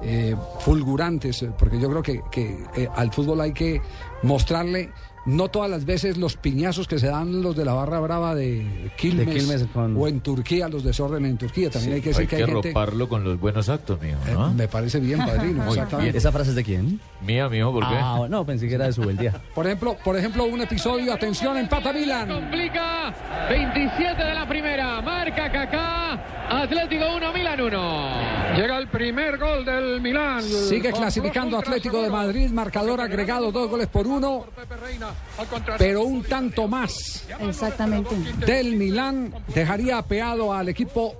eh, 0.02 0.36
fulgurantes, 0.60 1.44
porque 1.58 1.80
yo 1.80 1.88
creo 1.90 2.02
que, 2.02 2.20
que, 2.30 2.88
al 2.94 3.12
fútbol 3.12 3.40
hay 3.40 3.52
que 3.52 3.80
mostrarle. 4.22 4.90
No 5.26 5.48
todas 5.48 5.68
las 5.70 5.84
veces 5.84 6.16
los 6.16 6.36
piñazos 6.36 6.88
que 6.88 6.98
se 6.98 7.08
dan 7.08 7.42
los 7.42 7.54
de 7.54 7.64
la 7.66 7.74
barra 7.74 8.00
brava 8.00 8.34
de 8.34 8.90
Quilmes, 8.96 9.26
De 9.26 9.32
Quilmes 9.34 9.66
con- 9.72 9.94
o 9.96 10.08
en 10.08 10.20
Turquía, 10.20 10.66
los 10.68 10.82
desórdenes 10.82 11.30
en 11.30 11.36
Turquía. 11.38 11.68
También 11.70 11.94
hay 11.94 12.00
que 12.00 12.08
decir 12.08 12.22
hay 12.22 12.26
que 12.26 12.36
que 12.36 12.42
hay 12.44 12.48
gente... 12.50 12.68
roparlo 12.68 13.08
con 13.08 13.22
los 13.22 13.38
buenos 13.38 13.68
actos, 13.68 14.00
mío, 14.00 14.16
Eh, 14.26 14.32
¿no? 14.32 14.52
me 14.54 14.66
parece 14.66 14.98
bien, 14.98 15.18
padrino. 15.26 15.66
Exactamente. 15.68 16.16
¿Esa 16.16 16.32
frase 16.32 16.50
es 16.50 16.56
de 16.56 16.64
quién? 16.64 17.00
Mía, 17.20 17.48
mijo, 17.50 17.70
¿por 17.70 17.86
qué? 17.86 17.94
Ah, 18.00 18.26
no, 18.30 18.46
pensé 18.46 18.66
que 18.66 18.74
era 18.76 18.86
de 18.86 18.92
su 18.94 19.02
beldía. 19.02 19.40
Por 19.54 19.66
ejemplo, 19.66 19.96
por 20.02 20.16
ejemplo, 20.16 20.44
un 20.44 20.62
episodio, 20.62 21.12
atención, 21.12 21.56
empata 21.58 21.92
Milan. 21.92 22.26
Complica 22.28 23.14
27 23.50 24.22
de 24.24 24.34
la 24.34 24.48
primera, 24.48 25.02
marca 25.02 25.52
Kaká, 25.52 26.62
Atlético 26.62 27.04
1, 27.16 27.32
Milan 27.34 27.60
1. 27.60 28.56
Llega 28.56 28.78
el 28.78 28.88
primer 28.88 29.36
gol 29.38 29.64
del 29.66 30.00
Milán. 30.00 30.42
Sigue 30.42 30.90
clasificando 30.92 31.58
Atlético 31.58 32.02
de 32.02 32.08
Madrid, 32.10 32.50
marcador 32.50 33.00
agregado, 33.02 33.52
dos 33.52 33.68
goles 33.68 33.86
por 33.88 34.06
uno. 34.06 34.46
Pero 35.78 36.04
un 36.04 36.22
tanto 36.22 36.68
más 36.68 37.24
Exactamente. 37.40 38.14
del 38.46 38.76
Milán 38.76 39.32
dejaría 39.54 39.98
apeado 39.98 40.52
al 40.52 40.68
equipo 40.68 41.14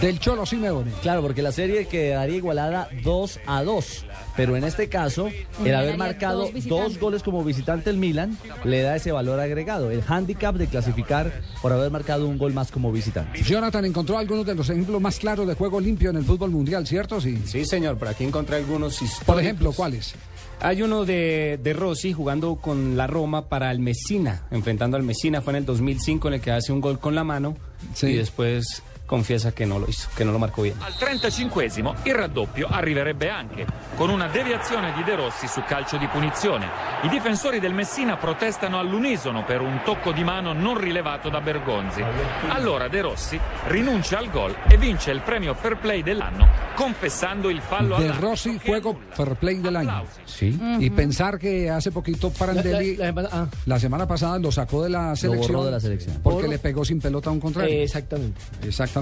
del 0.00 0.18
Cholo 0.18 0.44
Simeone. 0.44 0.92
Claro, 1.02 1.22
porque 1.22 1.42
la 1.42 1.52
serie 1.52 1.86
quedaría 1.86 2.36
igualada 2.36 2.88
2 3.02 3.40
a 3.46 3.62
2. 3.62 4.04
Pero 4.36 4.54
en 4.56 4.64
este 4.64 4.88
caso, 4.88 5.30
el 5.64 5.74
haber 5.74 5.96
marcado 5.96 6.50
dos 6.66 6.98
goles 6.98 7.22
como 7.22 7.42
visitante 7.42 7.88
el 7.88 7.96
Milan 7.96 8.36
le 8.64 8.82
da 8.82 8.96
ese 8.96 9.10
valor 9.10 9.40
agregado, 9.40 9.90
el 9.90 10.02
handicap 10.06 10.54
de 10.56 10.66
clasificar 10.66 11.40
por 11.62 11.72
haber 11.72 11.90
marcado 11.90 12.26
un 12.28 12.36
gol 12.36 12.52
más 12.52 12.70
como 12.70 12.92
visitante. 12.92 13.42
Jonathan 13.42 13.86
encontró 13.86 14.18
algunos 14.18 14.44
de 14.44 14.54
los 14.54 14.68
ejemplos 14.68 15.00
más 15.00 15.18
claros 15.18 15.46
de 15.46 15.54
juego 15.54 15.80
limpio 15.80 16.10
en 16.10 16.16
el 16.16 16.24
fútbol 16.24 16.50
mundial, 16.50 16.86
¿cierto? 16.86 17.18
Sí. 17.18 17.40
Sí, 17.46 17.64
señor, 17.64 17.96
por 17.96 18.08
aquí 18.08 18.24
encontré 18.24 18.56
algunos 18.56 19.00
históricos. 19.00 19.24
Por 19.24 19.40
ejemplo, 19.40 19.72
¿cuáles? 19.72 20.14
Hay 20.60 20.82
uno 20.82 21.04
de, 21.04 21.58
de 21.62 21.72
Rossi 21.74 22.12
jugando 22.12 22.56
con 22.56 22.96
la 22.96 23.06
Roma 23.06 23.48
para 23.48 23.70
el 23.70 23.78
Messina, 23.78 24.46
enfrentando 24.50 24.96
al 24.96 25.02
Messina, 25.02 25.42
fue 25.42 25.52
en 25.52 25.58
el 25.58 25.66
2005 25.66 26.28
en 26.28 26.34
el 26.34 26.40
que 26.40 26.50
hace 26.50 26.72
un 26.72 26.80
gol 26.80 26.98
con 26.98 27.14
la 27.14 27.24
mano 27.24 27.56
y 28.02 28.14
después 28.14 28.82
confiesa 29.06 29.52
que 29.52 29.64
no 29.66 29.78
lo 29.78 29.86
hizo, 29.88 30.08
que 30.14 30.24
no 30.24 30.32
lo 30.32 30.38
marcó 30.38 30.62
bien. 30.62 30.74
Al 30.82 30.92
35esimo 30.94 31.94
il 32.04 32.14
raddoppio 32.14 32.66
arriverebbe 32.68 33.30
anche, 33.30 33.64
con 33.96 34.10
una 34.10 34.26
deviazione 34.28 34.92
di 34.94 35.02
De 35.04 35.16
Rossi 35.16 35.46
su 35.48 35.62
calcio 35.66 35.96
di 35.96 36.06
punizione. 36.08 36.66
I 37.04 37.08
difensori 37.08 37.60
del 37.60 37.72
Messina 37.74 38.16
protestano 38.16 38.78
all'unisono 38.78 39.44
per 39.44 39.60
un 39.60 39.80
tocco 39.84 40.12
di 40.12 40.24
mano 40.24 40.52
non 40.52 40.78
rilevato 40.78 41.28
da 41.28 41.40
Bergonzi. 41.40 42.02
Allora 42.48 42.88
De 42.88 43.00
Rossi 43.00 43.38
rinuncia 43.68 44.18
al 44.18 44.30
gol 44.30 44.54
e 44.68 44.76
vince 44.76 45.10
il 45.12 45.20
premio 45.20 45.54
Fair 45.54 45.76
Play 45.78 46.02
dell'anno 46.02 46.64
confessando 46.76 47.48
il 47.48 47.60
fallo 47.62 47.96
De 47.96 48.04
all'arbitro. 48.04 48.28
Rossi, 48.28 48.58
juego 48.62 48.98
fair 49.12 49.34
play 49.36 49.60
del 49.60 49.76
año. 49.76 50.04
Sí. 50.26 50.58
Y 50.78 50.90
pensar 50.90 51.38
que 51.38 51.70
hace 51.70 51.90
poquito 51.90 52.30
Prandelli, 52.30 52.96
La- 52.96 53.12
la- 53.12 53.22
la- 53.22 53.28
ah. 53.32 53.46
la 53.64 53.78
semana 53.78 54.06
pasada 54.06 54.38
lo 54.38 54.52
sacó 54.52 54.82
de 54.82 54.90
la 54.90 55.16
selección. 55.16 55.52
borró 55.52 55.64
de 55.64 55.70
la 55.70 55.80
selección. 55.80 56.20
Porque 56.22 56.40
Por- 56.42 56.48
le 56.50 56.58
pegó 56.58 56.84
sin 56.84 57.00
pelota 57.00 57.30
a 57.30 57.32
un 57.32 57.40
contrario. 57.40 57.72
Eh, 57.72 57.82
exactamente. 57.84 58.40
Exactamente. 58.62 58.95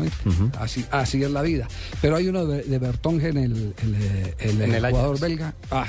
Así, 0.59 0.85
así 0.91 1.23
es 1.23 1.31
la 1.31 1.43
vida. 1.43 1.67
Pero 2.01 2.17
hay 2.17 2.29
uno 2.29 2.47
de, 2.47 2.63
de 2.63 2.79
Bertongen, 2.79 3.37
el, 3.37 3.75
el, 3.83 3.95
el, 4.39 4.63
En 4.63 4.75
el 4.75 4.87
jugador 4.91 5.17
Ajax. 5.17 5.21
belga. 5.21 5.55
Ah, 5.71 5.87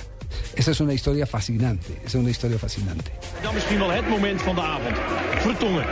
esa 0.55 0.71
es 0.71 0.79
una 0.79 0.93
historia 0.93 1.25
fascinante. 1.25 1.93
Esa 2.05 2.07
es 2.07 2.15
una 2.15 2.29
historia 2.29 2.57
fascinante. 2.59 3.11
Dan 3.43 3.53
misschien 3.53 3.79
wel 3.79 3.91
het 3.91 4.09
moment 4.09 4.41
van 4.43 4.55
de 4.55 4.61
avond. 4.61 4.97
Vertongen 5.41 5.85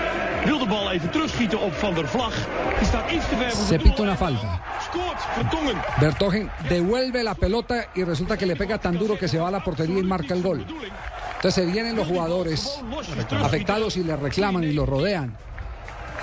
wil 0.46 0.60
de 0.60 0.66
bal 0.68 0.92
even 0.92 1.10
terugschieten 1.12 1.60
op 1.62 1.74
Van 1.74 1.94
der 1.94 2.08
Vlag. 2.08 2.34
Die 2.80 2.88
staat 2.88 3.12
iets 3.12 3.30
te 3.30 3.36
ver 3.38 3.52
voor 3.52 3.66
Se 3.68 3.78
pita 3.78 4.02
una 4.02 4.16
falta. 4.18 4.62
Scoort 4.82 5.20
Vertongen. 5.36 5.76
Bertogen 6.00 6.50
devuelve 6.68 7.24
la 7.24 7.34
pelota 7.36 7.86
y 7.96 8.04
resulta 8.04 8.36
que 8.38 8.46
le 8.46 8.56
pega 8.56 8.78
tan 8.78 8.98
duro 8.98 9.18
que 9.18 9.28
se 9.28 9.38
va 9.40 9.48
a 9.48 9.52
la 9.52 9.64
portería 9.64 10.00
y 10.00 10.04
marca 10.04 10.34
el 10.34 10.42
gol. 10.42 10.66
Entonces 11.36 11.66
se 11.66 11.72
vienen 11.72 11.96
los 11.96 12.08
jugadores 12.08 12.80
afectados 13.42 13.98
y 13.98 14.04
le 14.04 14.16
reclaman 14.16 14.64
y 14.64 14.72
lo 14.74 14.86
rodean. 14.86 15.36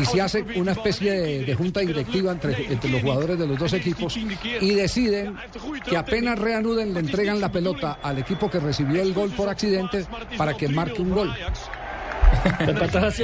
Y 0.00 0.04
se 0.04 0.20
hace 0.20 0.44
una 0.56 0.72
especie 0.72 1.44
de, 1.44 1.54
junta 1.54 1.80
directiva 1.80 2.32
entre, 2.32 2.72
entre 2.72 2.90
los 2.90 3.02
jugadores 3.02 3.38
de 3.38 3.46
los 3.46 3.58
dos 3.58 3.72
equipos 3.72 4.16
y 4.16 4.74
deciden 4.74 5.36
que 5.88 5.96
apenas 5.96 6.38
reanuden 6.38 6.94
le 6.94 7.00
entregan 7.00 7.40
la 7.40 7.50
pelota 7.50 7.98
al 8.02 8.18
equipo 8.18 8.50
que 8.50 8.60
recibió 8.60 9.02
el 9.02 9.12
gol 9.12 9.30
por 9.30 9.48
accidente 9.48 10.06
para 10.36 10.56
que 10.56 10.68
marque 10.68 11.02
un 11.02 11.10
gol. 11.10 11.34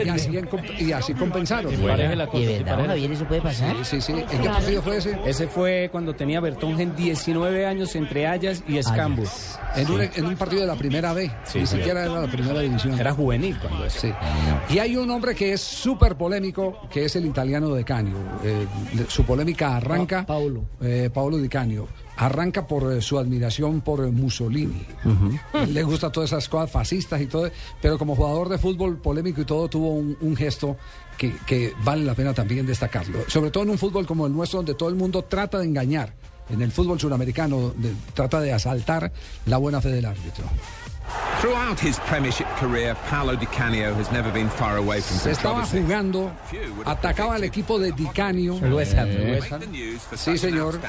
Y, 0.04 0.09
así, 0.09 0.30
y 0.78 0.92
así 0.92 1.14
compensaron. 1.14 1.72
Y 1.72 1.76
la 1.76 2.26
cosa, 2.26 2.38
¿Y 2.38 2.46
sí, 2.46 2.62
verdad. 2.64 2.86
Javier, 2.86 3.12
eso 3.12 3.24
puede 3.26 3.40
pasar? 3.40 3.76
Sí, 3.84 4.00
sí. 4.00 4.12
¿En 4.12 4.26
qué 4.26 4.48
partido 4.48 4.82
fue 4.82 4.96
ese? 4.96 5.18
Ese 5.24 5.46
fue 5.46 5.88
cuando 5.92 6.14
tenía 6.14 6.40
Bertongen 6.40 6.94
19 6.96 7.66
años 7.66 7.94
entre 7.96 8.26
Ayas 8.26 8.62
y 8.68 8.78
Escambo. 8.78 9.22
En 9.74 9.90
un, 9.90 10.00
en 10.00 10.26
un 10.26 10.36
partido 10.36 10.62
de 10.62 10.66
la 10.68 10.76
primera 10.76 11.12
B, 11.12 11.30
Sí, 11.44 11.61
ni 11.61 11.66
sí. 11.66 11.76
siquiera 11.76 12.04
era 12.04 12.20
la 12.20 12.26
primera 12.30 12.61
división. 12.61 12.98
Era 12.98 13.12
juvenil 13.12 13.59
cuando 13.61 13.84
eso. 13.84 14.00
Sí. 14.00 14.12
Y 14.70 14.78
hay 14.78 14.96
un 14.96 15.11
hombre 15.11 15.34
que 15.34 15.52
es 15.52 15.61
súper 15.61 16.16
polémico, 16.16 16.80
que 16.90 17.04
es 17.04 17.16
el 17.16 17.26
italiano 17.26 17.74
de 17.74 17.84
Canio. 17.84 18.16
Eh, 18.44 18.66
su 19.09 19.24
polémica 19.24 19.76
arranca. 19.76 20.24
Paolo. 20.26 20.64
Paolo 21.12 21.36
Di 21.38 21.48
Canio. 21.48 21.88
Arranca 22.16 22.66
por 22.66 22.92
eh, 22.92 23.02
su 23.02 23.18
admiración 23.18 23.80
por 23.82 24.04
eh, 24.04 24.10
Mussolini. 24.10 24.86
Le 25.68 25.82
gusta 25.82 26.10
todas 26.10 26.30
esas 26.30 26.48
cosas 26.48 26.70
fascistas 26.70 27.20
y 27.20 27.26
todo. 27.26 27.50
Pero 27.82 27.98
como 27.98 28.16
jugador 28.16 28.48
de 28.48 28.58
fútbol 28.58 28.96
polémico 28.98 29.40
y 29.40 29.44
todo, 29.44 29.68
tuvo 29.68 29.90
un, 29.94 30.16
un 30.20 30.36
gesto 30.36 30.76
que, 31.18 31.34
que 31.46 31.72
vale 31.84 32.04
la 32.04 32.14
pena 32.14 32.32
también 32.34 32.66
destacarlo. 32.66 33.18
Sobre 33.28 33.50
todo 33.50 33.64
en 33.64 33.70
un 33.70 33.78
fútbol 33.78 34.06
como 34.06 34.26
el 34.26 34.32
nuestro, 34.32 34.58
donde 34.58 34.74
todo 34.74 34.88
el 34.88 34.94
mundo 34.94 35.22
trata 35.24 35.58
de 35.58 35.66
engañar. 35.66 36.12
En 36.48 36.62
el 36.62 36.70
fútbol 36.70 37.00
sudamericano 37.00 37.72
de- 37.76 37.92
trata 38.14 38.40
de 38.40 38.52
asaltar 38.52 39.12
la 39.46 39.56
buena 39.58 39.80
fe 39.80 39.88
del 39.88 40.04
árbitro. 40.06 40.44
Throughout 41.40 41.78
his 41.78 41.98
Premiership 42.09 42.46
career, 42.59 42.96
Paolo 43.11 43.36
Di 43.36 43.46
Canio 43.46 43.94
has 43.94 44.11
never 44.11 44.32
been 44.32 44.48
far 44.48 44.78
away 44.78 45.00
from 45.00 45.18
Se 45.18 45.30
estaba 45.32 45.66
jugando, 45.66 46.32
atacaba 46.84 47.34
al 47.34 47.44
equipo 47.44 47.78
de 47.78 47.90
Ham, 47.90 48.64
el 48.64 48.78
Eh. 48.80 49.40
Sí, 50.16 50.38
señor. 50.38 50.80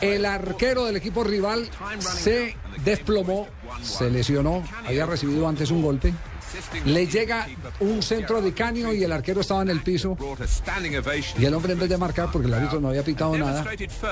El 0.00 0.24
arquero 0.24 0.84
del 0.84 0.96
equipo 0.96 1.24
rival 1.24 1.68
se 1.98 2.56
desplomó, 2.84 3.48
se 3.82 4.08
lesionó, 4.10 4.62
había 4.86 5.06
recibido 5.06 5.48
antes 5.48 5.70
un 5.70 5.82
golpe. 5.82 6.14
Le 6.84 7.06
llega 7.06 7.46
un 7.80 8.02
centro 8.02 8.40
de 8.40 8.50
Dicanio 8.50 8.92
y 8.94 9.02
el 9.02 9.12
arquero 9.12 9.40
estaba 9.40 9.62
en 9.62 9.70
el 9.70 9.82
piso. 9.82 10.16
Y 11.38 11.44
el 11.44 11.54
hombre 11.54 11.72
en 11.72 11.80
vez 11.80 11.88
de 11.88 11.98
marcar, 11.98 12.30
porque 12.32 12.46
el 12.46 12.54
árbitro 12.54 12.80
no 12.80 12.88
había 12.88 13.02
pitado 13.02 13.36
nada, 13.36 13.64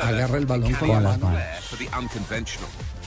agarra 0.02 0.38
el 0.38 0.46
balón 0.46 0.72
con 0.74 0.88
la 0.88 1.00
mano. 1.00 1.32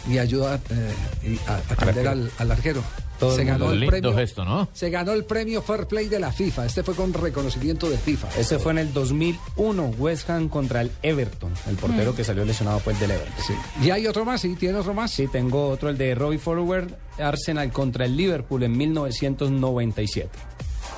Y 0.10 0.18
ayuda 0.18 0.60
eh, 0.70 0.94
y 1.24 1.50
a, 1.50 1.56
a 1.56 1.58
atender 1.58 2.08
al, 2.08 2.32
al 2.38 2.52
arquero. 2.52 2.82
Todo 3.20 3.36
se 3.36 3.46
ganó 3.46 3.72
el 3.72 3.80
Lindo 3.80 3.90
premio, 3.92 4.14
gesto, 4.16 4.46
¿no? 4.46 4.70
Se 4.74 4.92
ganó 4.92 5.12
el 5.14 5.26
premio 5.26 5.64
Fair 5.64 5.88
Play 5.88 6.08
de 6.08 6.20
la 6.20 6.32
FIFA. 6.32 6.68
Este 6.68 6.84
fue 6.84 6.94
con 6.94 7.12
reconocimiento 7.14 7.90
de 7.90 7.98
FIFA. 7.98 8.28
Ese 8.38 8.60
fue 8.60 8.74
en 8.74 8.78
el 8.78 8.94
2001, 8.94 9.86
West 9.98 10.30
Ham 10.30 10.50
contra 10.50 10.82
el 10.82 10.92
Everton. 11.02 11.52
El 11.68 11.78
portero 11.78 12.14
Mm. 12.14 12.16
que 12.16 12.24
salió 12.24 12.46
lesionado 12.46 12.80
fue 12.80 12.94
el 12.94 13.00
del 13.00 13.10
Everton. 13.12 13.56
¿Y 13.82 13.90
hay 13.90 14.06
otro 14.06 14.24
más? 14.24 14.42
¿Sí? 14.42 14.56
¿Tiene 14.56 14.78
otro 14.78 14.94
más? 14.94 15.10
Sí, 15.10 15.26
tengo 15.28 15.68
otro, 15.70 15.90
el 15.90 15.98
de 15.98 16.14
Roy 16.14 16.38
Forward, 16.38 16.92
Arsenal 17.18 17.72
contra 17.72 18.06
el 18.06 18.16
Liverpool 18.16 18.62
en 18.62 18.78
1997. 18.78 20.30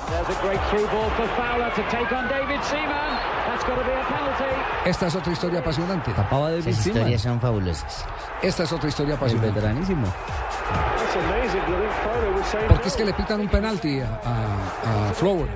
There's 0.10 0.28
a 0.38 0.42
great 0.46 0.60
through 0.72 0.88
ball 0.92 1.10
for 1.16 1.28
Fowler 1.38 1.70
to 1.74 1.82
take 1.90 2.14
on 2.14 2.28
David 2.28 2.60
Seaman. 2.70 3.29
Esta 4.86 5.08
es 5.08 5.16
otra 5.16 5.34
historia 5.34 5.60
apasionante. 5.60 6.12
Tapaba 6.14 6.50
de 6.52 6.60
Esas 6.60 6.86
historias 6.88 7.22
son 7.22 7.40
fabulosas. 7.40 8.06
Esta 8.42 8.64
es 8.64 8.72
otra 8.72 8.90
historia 8.90 9.14
El 9.14 9.18
apasionante. 9.18 9.52
veteranísimo. 9.52 10.08
Porque 12.68 12.88
es 12.88 12.96
que 12.96 13.06
le 13.06 13.14
pitan 13.14 13.42
un 13.42 13.50
penalti 13.50 14.00
a, 14.00 14.22
a, 14.24 15.10
a 15.10 15.14
Flower. 15.14 15.48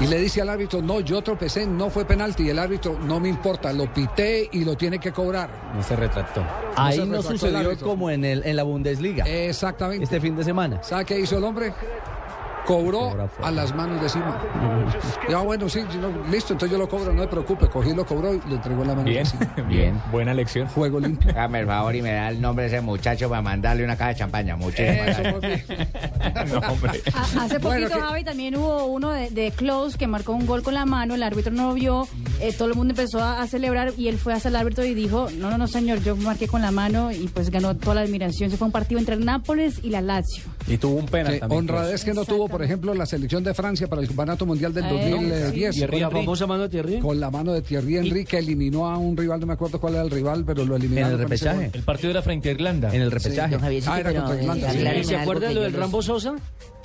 Y 0.00 0.06
le 0.06 0.18
dice 0.18 0.42
al 0.42 0.48
árbitro, 0.48 0.82
no, 0.82 1.00
yo 1.00 1.22
tropecé, 1.22 1.66
no 1.66 1.88
fue 1.90 2.04
penalti. 2.04 2.44
Y 2.44 2.50
el 2.50 2.58
árbitro, 2.58 2.98
no 3.00 3.20
me 3.20 3.28
importa, 3.28 3.72
lo 3.72 3.92
pité 3.92 4.48
y 4.52 4.64
lo 4.64 4.76
tiene 4.76 4.98
que 4.98 5.12
cobrar. 5.12 5.48
No 5.74 5.82
se 5.82 5.94
retractó. 5.96 6.42
Ahí 6.76 6.96
se 6.96 7.06
no 7.06 7.16
retractó 7.16 7.38
sucedió 7.38 7.78
como 7.78 8.10
en, 8.10 8.24
el, 8.24 8.42
en 8.44 8.56
la 8.56 8.62
Bundesliga. 8.64 9.24
Exactamente. 9.24 10.04
Este 10.04 10.20
fin 10.20 10.34
de 10.36 10.44
semana. 10.44 10.82
¿Sabe 10.82 11.04
qué 11.04 11.18
hizo 11.20 11.38
el 11.38 11.44
hombre? 11.44 11.72
Cobró 12.66 13.28
a 13.42 13.50
las 13.50 13.74
manos 13.74 14.00
de 14.00 14.08
Simón. 14.08 14.34
Ya 15.28 15.38
bueno, 15.38 15.68
sí, 15.68 15.80
no, 16.00 16.08
listo, 16.30 16.52
entonces 16.52 16.70
yo 16.70 16.78
lo 16.78 16.88
cobro, 16.88 17.12
no 17.12 17.22
se 17.22 17.28
preocupe. 17.28 17.68
Cogí, 17.68 17.92
lo 17.94 18.04
cobró 18.06 18.34
y 18.34 18.40
le 18.48 18.54
entregó 18.56 18.84
la 18.84 18.94
mano 18.94 19.04
Bien, 19.04 19.24
de 19.24 19.30
Simón. 19.30 19.52
bien, 19.68 20.00
buena 20.10 20.32
lección. 20.34 20.68
Juego 20.68 21.00
limpio. 21.00 21.30
Hágame 21.32 21.60
el 21.60 21.66
favor 21.66 21.94
y 21.96 22.02
me 22.02 22.12
da 22.12 22.28
el 22.28 22.40
nombre 22.40 22.64
de 22.68 22.76
ese 22.76 22.80
muchacho 22.80 23.28
para 23.28 23.42
mandarle 23.42 23.84
una 23.84 23.96
caja 23.96 24.10
de 24.10 24.16
champaña. 24.16 24.56
Muchísimas. 24.56 25.18
A- 26.22 27.42
Hace 27.42 27.58
Bueno, 27.58 27.86
poquito, 27.86 27.88
que- 27.88 28.00
Javi, 28.00 28.24
también 28.24 28.56
hubo 28.56 28.84
uno 28.86 29.10
de, 29.10 29.30
de 29.30 29.50
Close 29.50 29.98
que 29.98 30.06
marcó 30.06 30.32
un 30.32 30.46
gol 30.46 30.62
con 30.62 30.74
la 30.74 30.84
mano, 30.86 31.14
el 31.14 31.22
árbitro 31.22 31.52
no 31.52 31.68
lo 31.68 31.74
vio, 31.74 32.06
eh, 32.40 32.52
todo 32.56 32.68
el 32.68 32.74
mundo 32.74 32.92
empezó 32.92 33.20
a, 33.20 33.40
a 33.42 33.46
celebrar 33.46 33.92
y 33.96 34.08
él 34.08 34.18
fue 34.18 34.32
hasta 34.32 34.48
el 34.48 34.56
árbitro 34.56 34.84
y 34.84 34.94
dijo, 34.94 35.28
no, 35.38 35.50
no, 35.50 35.58
no, 35.58 35.66
señor, 35.66 36.00
yo 36.02 36.16
marqué 36.16 36.48
con 36.48 36.62
la 36.62 36.70
mano 36.70 37.10
y 37.12 37.28
pues 37.28 37.50
ganó 37.50 37.76
toda 37.76 37.96
la 37.96 38.00
admiración. 38.02 38.50
Se 38.50 38.56
fue 38.56 38.66
un 38.66 38.72
partido 38.72 38.98
entre 38.98 39.14
el 39.14 39.24
Nápoles 39.24 39.80
y 39.82 39.90
la 39.90 40.00
Lazio. 40.00 40.44
Y 40.66 40.78
tuvo 40.78 40.96
un 40.96 41.06
penal 41.06 41.34
Sí, 41.34 41.40
también. 41.40 41.58
honradez 41.60 42.04
que 42.04 42.14
no 42.14 42.24
tuvo, 42.24 42.48
por 42.48 42.62
ejemplo, 42.62 42.94
la 42.94 43.04
selección 43.06 43.42
de 43.44 43.52
Francia 43.54 43.86
para 43.88 44.00
el 44.00 44.06
Campeonato 44.08 44.46
Mundial 44.46 44.72
del 44.72 44.84
Eh, 44.84 44.88
2010. 44.88 45.74
sí. 45.74 45.80
Thierry 45.80 46.00
La 46.00 46.10
famosa 46.10 46.46
mano 46.46 46.62
de 46.64 46.68
Thierry. 46.68 46.98
Con 47.00 47.18
la 47.20 47.30
mano 47.30 47.52
de 47.52 47.62
Thierry 47.62 47.96
Henry, 47.96 48.24
que 48.24 48.38
eliminó 48.38 48.88
a 48.88 48.96
un 48.98 49.16
rival, 49.16 49.40
no 49.40 49.46
me 49.46 49.52
acuerdo 49.54 49.80
cuál 49.80 49.94
era 49.94 50.02
el 50.04 50.10
rival, 50.10 50.44
pero 50.46 50.64
lo 50.64 50.76
eliminaron. 50.76 51.08
En 51.14 51.14
el 51.14 51.22
con 51.22 51.30
repechaje. 51.30 51.70
El 51.72 51.82
partido 51.82 52.10
era 52.10 52.22
frente 52.22 52.48
a 52.48 52.52
Irlanda. 52.52 52.94
En 52.94 53.02
el 53.02 53.10
repechaje. 53.10 53.56
Ah, 53.86 54.00
era 54.00 54.10
pero, 54.10 54.24
contra 54.24 54.40
Irlanda, 54.42 54.72
¿Se 54.72 55.16
algo 55.16 55.22
acuerda 55.22 55.48
que 55.48 55.54
lo 55.54 55.60
del 55.62 55.72
Rambo 55.72 56.02
Sosa? 56.02 56.34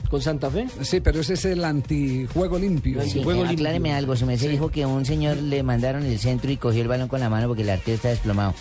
¿Con 0.10 0.22
Santa 0.22 0.49
Fe? 0.49 0.68
Sí, 0.84 0.99
pero 1.01 1.20
ese 1.20 1.34
es 1.34 1.45
el 1.45 1.64
antijuego 1.66 2.58
limpio. 2.58 3.01
Sí, 3.01 3.10
antijuego 3.10 3.43
eh, 3.45 3.49
acláreme 3.49 3.93
algo, 3.93 4.16
su 4.16 4.26
merced 4.26 4.49
dijo 4.49 4.70
que 4.70 4.86
un 4.86 5.05
señor 5.05 5.38
le 5.38 5.64
mandaron 5.64 6.03
el 6.05 6.18
centro 6.20 6.49
y 6.51 6.58
cogió 6.58 6.82
el 6.82 6.88
balón 6.88 7.08
con 7.08 7.20
la 7.20 7.30
mano 7.30 7.47
porque 7.47 7.64
el 7.64 7.70
arquero 7.70 7.95
está 7.95 8.10
desplomado. 8.10 8.53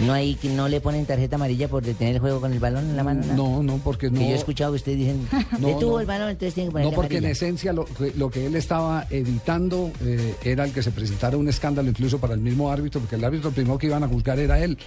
¿No 0.00 0.12
hay 0.12 0.34
que 0.36 0.48
no 0.48 0.68
le 0.68 0.80
ponen 0.80 1.04
tarjeta 1.06 1.36
amarilla 1.36 1.68
por 1.68 1.82
detener 1.82 2.14
el 2.16 2.20
juego 2.20 2.40
con 2.40 2.52
el 2.52 2.58
balón 2.60 2.90
en 2.90 2.96
la 2.96 3.02
mano? 3.04 3.22
No, 3.34 3.62
no, 3.62 3.78
porque 3.78 4.10
no. 4.10 4.18
Que 4.18 4.26
yo 4.28 4.32
he 4.32 4.38
escuchado 4.38 4.72
que 4.72 4.76
ustedes 4.76 4.98
dicen, 4.98 5.26
No, 5.58 5.68
detuvo 5.68 5.92
no. 5.94 6.00
el 6.00 6.06
balón, 6.06 6.28
entonces 6.30 6.54
tienen 6.54 6.70
que 6.70 6.72
ponerle 6.72 6.90
No, 6.92 6.96
porque 6.96 7.16
en 7.18 7.24
esencia 7.24 7.72
lo, 7.72 7.84
que- 7.84 8.12
lo 8.16 8.30
que 8.30 8.46
él 8.46 8.54
estaba 8.56 9.06
evitando 9.10 9.90
eh, 10.04 10.34
era 10.44 10.64
el 10.64 10.72
que 10.72 10.82
se 10.82 10.90
presentara 10.92 11.36
un 11.36 11.48
escándalo 11.48 11.88
incluso 11.88 12.18
para 12.18 12.34
el 12.34 12.40
mismo 12.40 12.70
árbitro, 12.70 13.00
porque 13.00 13.16
el 13.16 13.24
árbitro 13.24 13.50
primero 13.50 13.78
que 13.78 13.86
iban 13.86 14.04
a 14.04 14.08
juzgar 14.08 14.38
era 14.38 14.58
él. 14.62 14.78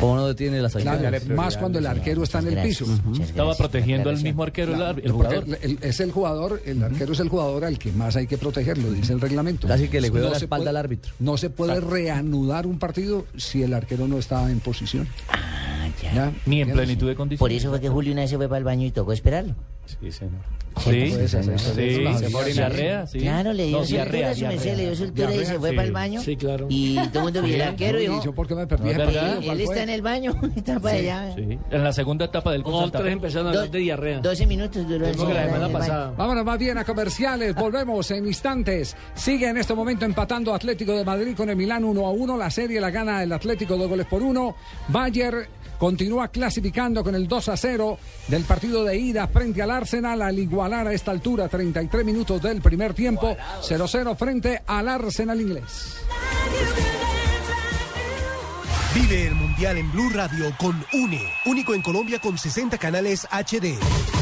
¿Cómo 0.00 0.16
no 0.16 0.26
detiene 0.28 0.60
las 0.60 0.72
Claro, 0.74 1.08
más 1.34 1.56
cuando 1.56 1.78
el 1.78 1.86
arquero 1.86 2.22
está 2.24 2.40
en 2.40 2.48
el 2.48 2.62
piso. 2.62 2.84
Estaba 3.20 3.54
protegiendo 3.54 4.10
al 4.10 4.20
mismo 4.22 4.42
arquero, 4.42 4.74
el, 4.74 5.04
el 5.04 5.12
jugador. 5.12 5.44
El- 5.62 5.78
es 5.82 6.00
el 6.00 6.12
jugador, 6.12 6.60
el 6.66 6.82
arquero 6.82 7.12
es 7.12 7.20
el 7.20 7.28
jugador 7.28 7.64
al 7.64 7.78
que 7.78 7.92
más 7.92 8.16
hay 8.16 8.26
que 8.26 8.36
protegerlo, 8.38 8.90
dice 8.90 9.12
el 9.12 9.20
reglamento. 9.20 9.66
Casi 9.68 9.88
que 9.88 10.00
le 10.00 10.10
cuidó 10.10 10.28
la 10.30 10.38
se 10.38 10.44
espalda 10.44 10.64
puede- 10.64 10.70
al 10.70 10.76
árbitro. 10.76 11.12
No 11.18 11.36
se 11.36 11.50
puede 11.50 11.72
Exacto. 11.74 11.94
reanudar 11.94 12.66
un 12.66 12.78
partido 12.78 13.26
si 13.36 13.62
el 13.62 13.72
arquero 13.74 14.06
no 14.08 14.18
está 14.18 14.50
en 14.50 14.60
posición. 14.60 15.08
Ya. 16.14 16.32
Ni 16.46 16.60
en 16.62 16.68
Ya. 16.68 16.74
plenitud 16.74 17.06
de 17.08 17.14
condiciones. 17.14 17.38
Por 17.38 17.52
eso 17.52 17.70
fue 17.70 17.80
que 17.80 17.88
Julio 17.88 18.12
una 18.12 18.22
vez 18.22 18.30
se 18.30 18.36
fue 18.36 18.48
para 18.48 18.58
el 18.58 18.64
baño 18.64 18.86
y 18.86 18.90
tocó 18.90 19.12
esperarlo. 19.12 19.54
Sí, 19.86 20.12
señor. 20.12 20.40
Sí, 20.78 21.12
Sí, 21.12 21.28
sí. 23.06 23.18
Claro, 23.20 23.52
le 23.52 23.66
dio 23.66 23.78
No, 23.78 23.84
soltura, 23.84 24.04
diarrea, 24.04 24.34
su 24.34 24.44
merced, 24.46 24.76
le 24.76 24.82
dio 24.84 24.94
soltura 24.94 25.34
y 25.34 25.44
se 25.44 25.58
fue 25.58 25.70
sí. 25.70 25.76
para 25.76 25.86
el 25.86 25.92
baño. 25.92 26.20
Sí, 26.22 26.36
claro. 26.36 26.66
Y 26.70 26.96
todo 27.08 27.18
el 27.18 27.24
mundo 27.24 27.42
vio 27.42 27.54
el 27.56 27.62
arquero 27.62 28.00
y 28.00 28.04
¿Y 28.04 28.08
dijo, 28.08 28.32
por 28.32 28.48
qué 28.48 28.54
me 28.54 28.66
perdí 28.66 28.90
él 28.90 29.60
está 29.60 29.82
en 29.82 29.90
el 29.90 30.02
baño, 30.02 30.34
está 30.56 30.80
para 30.80 30.96
allá. 30.96 31.34
Sí, 31.34 31.58
en 31.70 31.84
la 31.84 31.92
segunda 31.92 32.24
etapa 32.24 32.52
del 32.52 32.62
Otros 32.62 32.80
Santa 32.82 33.00
Fe. 33.00 33.10
empezaron 33.10 33.46
a 33.48 33.50
hablar 33.50 33.70
de 33.70 33.78
diarrea. 33.78 34.20
12 34.20 34.46
minutos 34.46 34.88
duró 34.88 35.06
el. 35.06 35.16
Vámonos 36.16 36.44
más 36.44 36.58
bien 36.58 36.78
a 36.78 36.84
comerciales, 36.84 37.54
volvemos 37.54 38.10
en 38.10 38.26
instantes. 38.26 38.96
Sigue 39.14 39.48
en 39.48 39.58
este 39.58 39.74
momento 39.74 40.04
empatando 40.04 40.54
Atlético 40.54 40.96
de 40.96 41.04
Madrid 41.04 41.34
con 41.36 41.50
el 41.50 41.56
Milán 41.56 41.84
1 41.84 42.06
a 42.06 42.10
1. 42.10 42.36
La 42.36 42.50
serie 42.50 42.80
la 42.80 42.90
gana 42.90 43.22
el 43.22 43.32
Atlético 43.32 43.76
dos 43.76 43.88
goles 43.88 44.06
por 44.06 44.22
uno. 44.22 44.56
Bayer 44.88 45.48
continúa 45.82 46.28
clasificando 46.28 47.02
con 47.02 47.16
el 47.16 47.26
2 47.26 47.48
a 47.48 47.56
0 47.56 47.98
del 48.28 48.44
partido 48.44 48.84
de 48.84 48.96
ida 48.96 49.26
frente 49.26 49.62
al 49.62 49.72
Arsenal 49.72 50.22
al 50.22 50.38
igualar 50.38 50.86
a 50.86 50.92
esta 50.92 51.10
altura 51.10 51.48
33 51.48 52.04
minutos 52.04 52.40
del 52.40 52.62
primer 52.62 52.94
tiempo 52.94 53.36
0-0 53.62 54.16
frente 54.16 54.62
al 54.64 54.88
Arsenal 54.88 55.40
inglés. 55.40 55.96
Vive 58.94 59.26
el 59.26 59.34
Mundial 59.34 59.76
en 59.78 59.90
Blue 59.90 60.10
Radio 60.10 60.54
con 60.56 60.84
UNE, 60.92 61.28
único 61.46 61.74
en 61.74 61.82
Colombia 61.82 62.20
con 62.20 62.38
60 62.38 62.78
canales 62.78 63.26
HD. 63.32 64.21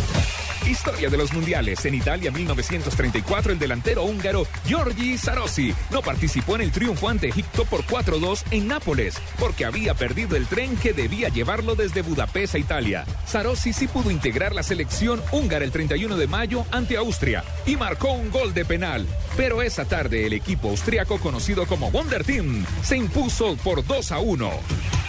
Historia 0.71 1.11
de 1.11 1.17
los 1.17 1.33
mundiales. 1.33 1.85
En 1.85 1.95
Italia 1.95 2.31
1934 2.31 3.53
el 3.53 3.59
delantero 3.59 4.05
húngaro 4.05 4.47
Giorgi 4.65 5.19
Sarossi 5.19 5.75
no 5.91 6.01
participó 6.01 6.55
en 6.55 6.61
el 6.61 6.71
triunfo 6.71 7.09
ante 7.09 7.27
Egipto 7.27 7.65
por 7.65 7.83
4-2 7.85 8.45
en 8.53 8.69
Nápoles 8.69 9.17
porque 9.41 9.65
había 9.65 9.95
perdido 9.95 10.37
el 10.37 10.47
tren 10.47 10.77
que 10.77 10.93
debía 10.93 11.29
llevarlo 11.29 11.75
desde 11.75 12.03
Budapest 12.03 12.55
a 12.55 12.59
Italia. 12.59 13.05
Sarossi 13.27 13.73
sí 13.73 13.89
pudo 13.89 14.13
integrar 14.13 14.55
la 14.55 14.63
selección 14.63 15.21
húngara 15.33 15.65
el 15.65 15.73
31 15.73 16.17
de 16.17 16.29
mayo 16.29 16.65
ante 16.71 16.97
Austria 16.97 17.43
y 17.67 17.75
marcó 17.75 18.13
un 18.13 18.31
gol 18.31 18.55
de 18.55 18.65
penal. 18.65 19.09
Pero 19.37 19.63
esa 19.63 19.87
tarde 19.87 20.25
el 20.27 20.35
equipo 20.35 20.69
austriaco 20.69 21.19
conocido 21.19 21.67
como 21.67 21.91
Wonder 21.91 22.23
Team 22.23 22.65
se 22.85 22.97
impuso 22.97 23.57
por 23.57 23.85
2 23.85 24.13
a 24.13 24.21
1. 24.21 25.00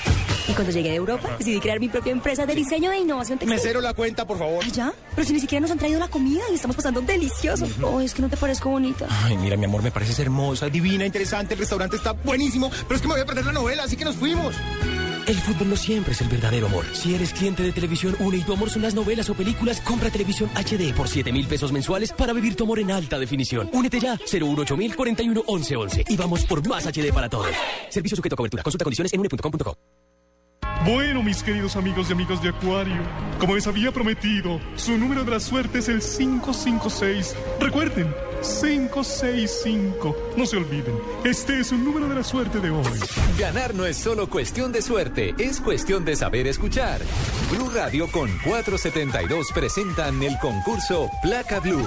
Y 0.51 0.53
cuando 0.53 0.73
llegué 0.73 0.91
a 0.91 0.95
Europa, 0.95 1.29
decidí 1.37 1.61
crear 1.61 1.79
mi 1.79 1.87
propia 1.87 2.11
empresa 2.11 2.45
de 2.45 2.53
diseño 2.53 2.91
e 2.91 2.99
innovación 2.99 3.39
textil. 3.39 3.55
Mesero, 3.55 3.79
la 3.79 3.93
cuenta, 3.93 4.27
por 4.27 4.37
favor. 4.37 4.65
¿Ya? 4.69 4.93
Pero 5.15 5.25
si 5.25 5.31
ni 5.31 5.39
siquiera 5.39 5.61
nos 5.61 5.71
han 5.71 5.77
traído 5.77 5.97
la 5.97 6.09
comida 6.09 6.41
y 6.51 6.55
estamos 6.55 6.75
pasando 6.75 6.99
delicioso. 6.99 7.65
Oh, 7.81 8.01
es 8.01 8.13
que 8.13 8.21
no 8.21 8.27
te 8.27 8.35
parezco 8.35 8.69
bonita. 8.69 9.07
Ay, 9.23 9.37
mira, 9.37 9.55
mi 9.55 9.63
amor, 9.63 9.81
me 9.81 9.91
pareces 9.91 10.19
hermosa, 10.19 10.67
divina, 10.67 11.05
interesante, 11.05 11.53
el 11.53 11.59
restaurante 11.61 11.95
está 11.95 12.11
buenísimo, 12.11 12.69
pero 12.69 12.95
es 12.95 13.01
que 13.01 13.07
me 13.07 13.13
voy 13.13 13.21
a 13.21 13.25
perder 13.25 13.45
la 13.45 13.53
novela, 13.53 13.83
así 13.83 13.95
que 13.95 14.03
nos 14.03 14.17
fuimos. 14.17 14.53
El 15.25 15.37
fútbol 15.37 15.69
no 15.69 15.77
siempre 15.77 16.11
es 16.11 16.19
el 16.19 16.27
verdadero 16.27 16.65
amor. 16.67 16.83
Si 16.91 17.15
eres 17.15 17.31
cliente 17.31 17.63
de 17.63 17.71
Televisión 17.71 18.17
Une 18.19 18.37
y 18.37 18.41
tu 18.41 18.51
amor 18.51 18.69
son 18.69 18.81
las 18.81 18.93
novelas 18.93 19.29
o 19.29 19.33
películas, 19.33 19.79
compra 19.79 20.09
Televisión 20.09 20.49
HD 20.53 20.93
por 20.93 21.07
7 21.07 21.31
mil 21.31 21.47
pesos 21.47 21.71
mensuales 21.71 22.11
para 22.11 22.33
vivir 22.33 22.57
tu 22.57 22.65
amor 22.65 22.79
en 22.79 22.91
alta 22.91 23.17
definición. 23.17 23.69
Únete 23.71 24.01
ya, 24.01 24.17
018 24.17 24.75
mil 24.75 24.93
41 24.97 25.43
11 25.47 25.75
11. 25.77 26.03
Y 26.09 26.17
vamos 26.17 26.43
por 26.43 26.67
más 26.67 26.85
HD 26.85 27.13
para 27.13 27.29
todos. 27.29 27.55
Servicio 27.89 28.17
sujeto 28.17 28.35
a 28.35 28.37
cobertura. 28.37 28.63
Consulta 28.63 28.83
condiciones 28.83 29.13
en 29.13 29.21
une.com.co. 29.21 30.00
Bueno, 30.85 31.21
mis 31.21 31.43
queridos 31.43 31.75
amigos 31.75 32.09
y 32.09 32.13
amigas 32.13 32.41
de 32.41 32.49
Acuario, 32.49 33.03
como 33.39 33.53
les 33.53 33.67
había 33.67 33.91
prometido, 33.91 34.59
su 34.75 34.97
número 34.97 35.23
de 35.23 35.29
la 35.29 35.39
suerte 35.39 35.77
es 35.77 35.87
el 35.87 35.99
556. 35.99 37.35
Recuerden, 37.59 38.11
565. 38.41 40.33
No 40.35 40.45
se 40.47 40.57
olviden, 40.57 40.95
este 41.23 41.59
es 41.59 41.71
un 41.71 41.85
número 41.85 42.07
de 42.09 42.15
la 42.15 42.23
suerte 42.23 42.59
de 42.59 42.71
hoy. 42.71 42.99
Ganar 43.37 43.75
no 43.75 43.85
es 43.85 43.95
solo 43.95 44.27
cuestión 44.27 44.71
de 44.71 44.81
suerte, 44.81 45.35
es 45.37 45.61
cuestión 45.61 46.03
de 46.03 46.15
saber 46.15 46.47
escuchar. 46.47 46.99
Blue 47.51 47.69
Radio 47.69 48.07
con 48.11 48.31
472 48.43 49.51
presentan 49.53 50.23
el 50.23 50.35
concurso 50.39 51.11
Placa 51.21 51.59
Blue. 51.59 51.85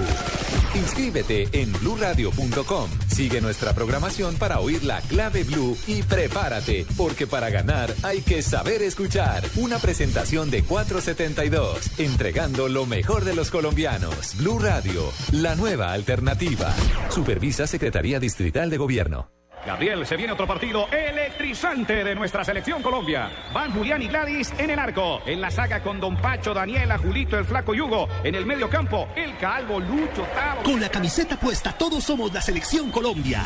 Inscríbete 0.75 1.47
en 1.53 1.71
bluradio.com. 1.73 2.89
Sigue 3.07 3.41
nuestra 3.41 3.73
programación 3.73 4.35
para 4.35 4.59
oír 4.59 4.83
la 4.83 5.01
clave 5.01 5.43
Blue 5.43 5.77
y 5.87 6.03
prepárate, 6.03 6.85
porque 6.97 7.27
para 7.27 7.49
ganar 7.49 7.93
hay 8.03 8.21
que 8.21 8.41
saber 8.41 8.81
escuchar. 8.81 9.43
Una 9.55 9.79
presentación 9.79 10.51
de 10.51 10.63
472, 10.63 11.99
entregando 11.99 12.67
lo 12.67 12.85
mejor 12.85 13.23
de 13.23 13.35
los 13.35 13.51
colombianos. 13.51 14.35
Blue 14.37 14.59
Radio, 14.59 15.11
la 15.31 15.55
nueva 15.55 15.93
alternativa. 15.93 16.73
Supervisa 17.09 17.67
Secretaría 17.67 18.19
Distrital 18.19 18.69
de 18.69 18.77
Gobierno. 18.77 19.29
Gabriel, 19.65 20.05
se 20.05 20.15
viene 20.15 20.33
otro 20.33 20.45
partido 20.45 20.87
electrizante 20.91 22.03
de 22.03 22.15
nuestra 22.15 22.43
selección 22.43 22.83
Colombia. 22.83 23.31
Van 23.53 23.71
Julián 23.71 24.01
y 24.01 24.07
Gladys 24.07 24.53
en 24.57 24.69
el 24.69 24.79
arco. 24.79 25.21
En 25.25 25.41
la 25.41 25.49
saga 25.49 25.81
con 25.81 25.99
Don 25.99 26.15
Pacho, 26.17 26.53
Daniela, 26.53 26.97
Julito, 26.97 27.37
el 27.37 27.45
Flaco 27.45 27.73
Yugo. 27.73 28.07
En 28.23 28.35
el 28.35 28.45
medio 28.45 28.69
campo, 28.69 29.07
el 29.15 29.35
Calvo, 29.37 29.79
Lucho, 29.79 30.23
Tavo. 30.33 30.63
Con 30.63 30.79
la 30.79 30.89
camiseta 30.89 31.37
puesta, 31.37 31.73
todos 31.73 32.03
somos 32.03 32.31
la 32.31 32.41
selección 32.41 32.91
Colombia. 32.91 33.43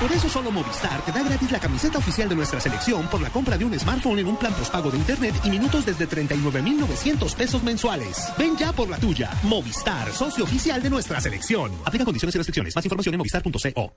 Por 0.00 0.10
eso 0.12 0.30
solo 0.30 0.50
Movistar 0.50 1.04
te 1.04 1.12
da 1.12 1.22
gratis 1.22 1.52
la 1.52 1.60
camiseta 1.60 1.98
oficial 1.98 2.26
de 2.26 2.34
nuestra 2.34 2.58
selección 2.58 3.06
por 3.08 3.20
la 3.20 3.28
compra 3.28 3.58
de 3.58 3.66
un 3.66 3.78
smartphone 3.78 4.20
en 4.20 4.28
un 4.28 4.36
plan 4.36 4.54
postpago 4.54 4.90
de 4.90 4.96
internet 4.96 5.34
y 5.44 5.50
minutos 5.50 5.84
desde 5.84 6.06
39,900 6.06 7.34
pesos 7.34 7.62
mensuales. 7.62 8.32
Ven 8.38 8.56
ya 8.56 8.72
por 8.72 8.88
la 8.88 8.96
tuya. 8.96 9.30
Movistar, 9.42 10.10
socio 10.12 10.44
oficial 10.44 10.82
de 10.82 10.88
nuestra 10.88 11.20
selección. 11.20 11.72
Aplica 11.84 12.06
condiciones 12.06 12.34
y 12.34 12.38
restricciones. 12.38 12.74
Más 12.74 12.84
información 12.84 13.14
en 13.14 13.18
movistar.co. 13.18 13.92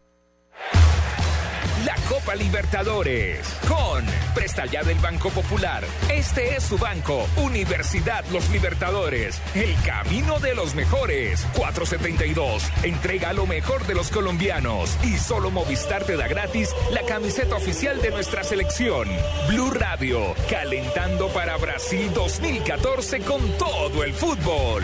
La 1.86 1.96
Copa 2.08 2.34
Libertadores 2.36 3.46
con 3.68 4.06
Presta 4.34 4.66
Ya 4.68 4.84
del 4.84 4.98
Banco 5.00 5.30
Popular. 5.32 5.84
Este 6.10 6.56
es 6.56 6.64
su 6.64 6.78
banco, 6.78 7.28
Universidad 7.38 8.24
Los 8.32 8.50
Libertadores. 8.52 9.42
El 9.54 9.76
camino 9.86 10.40
de 10.40 10.56
los 10.56 10.76
mejores. 10.76 11.46
472. 11.56 12.64
Entrega 12.84 13.34
lo 13.34 13.46
mejor 13.48 13.86
de 13.86 13.96
los 13.96 14.12
colombianos. 14.12 14.98
Y 15.04 15.18
solo 15.18 15.52
Movistar 15.52 16.06
te 16.06 16.16
da 16.16 16.28
gratis 16.28 16.70
la 16.92 17.02
camiseta 17.02 17.56
oficial 17.56 18.02
de 18.02 18.12
nuestra 18.12 18.44
selección. 18.44 19.10
Blue 19.50 19.72
Radio, 19.72 20.36
calentando 20.50 21.28
para 21.30 21.58
Brasil 21.58 22.12
2014 22.14 23.20
con 23.22 23.42
todo 23.58 24.04
el 24.04 24.14
fútbol. 24.14 24.84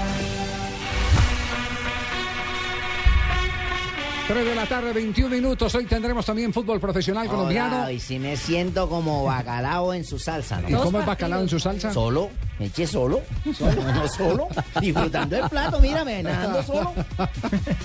3 4.27 4.45
de 4.45 4.55
la 4.55 4.65
tarde, 4.65 4.93
21 4.93 5.29
minutos. 5.35 5.75
Hoy 5.75 5.85
tendremos 5.85 6.25
también 6.25 6.53
fútbol 6.53 6.79
profesional 6.79 7.27
colombiano. 7.27 7.79
Hola, 7.81 7.91
y 7.91 7.99
si 7.99 8.17
me 8.17 8.37
siento 8.37 8.87
como 8.87 9.25
bacalao 9.25 9.93
en 9.93 10.05
su 10.05 10.17
salsa, 10.19 10.61
¿no? 10.61 10.69
¿Y 10.69 10.73
cómo 10.73 10.99
es 11.01 11.05
bacalao 11.05 11.41
en 11.41 11.49
su 11.49 11.59
salsa? 11.59 11.91
Solo, 11.91 12.29
me 12.57 12.67
eché 12.67 12.87
solo, 12.87 13.19
solo, 13.53 13.83
no 13.93 14.07
solo, 14.07 14.47
disfrutando 14.79 15.35
el 15.35 15.49
plato, 15.49 15.81
mírame, 15.81 16.23
nadando 16.23 16.63
solo. 16.63 16.93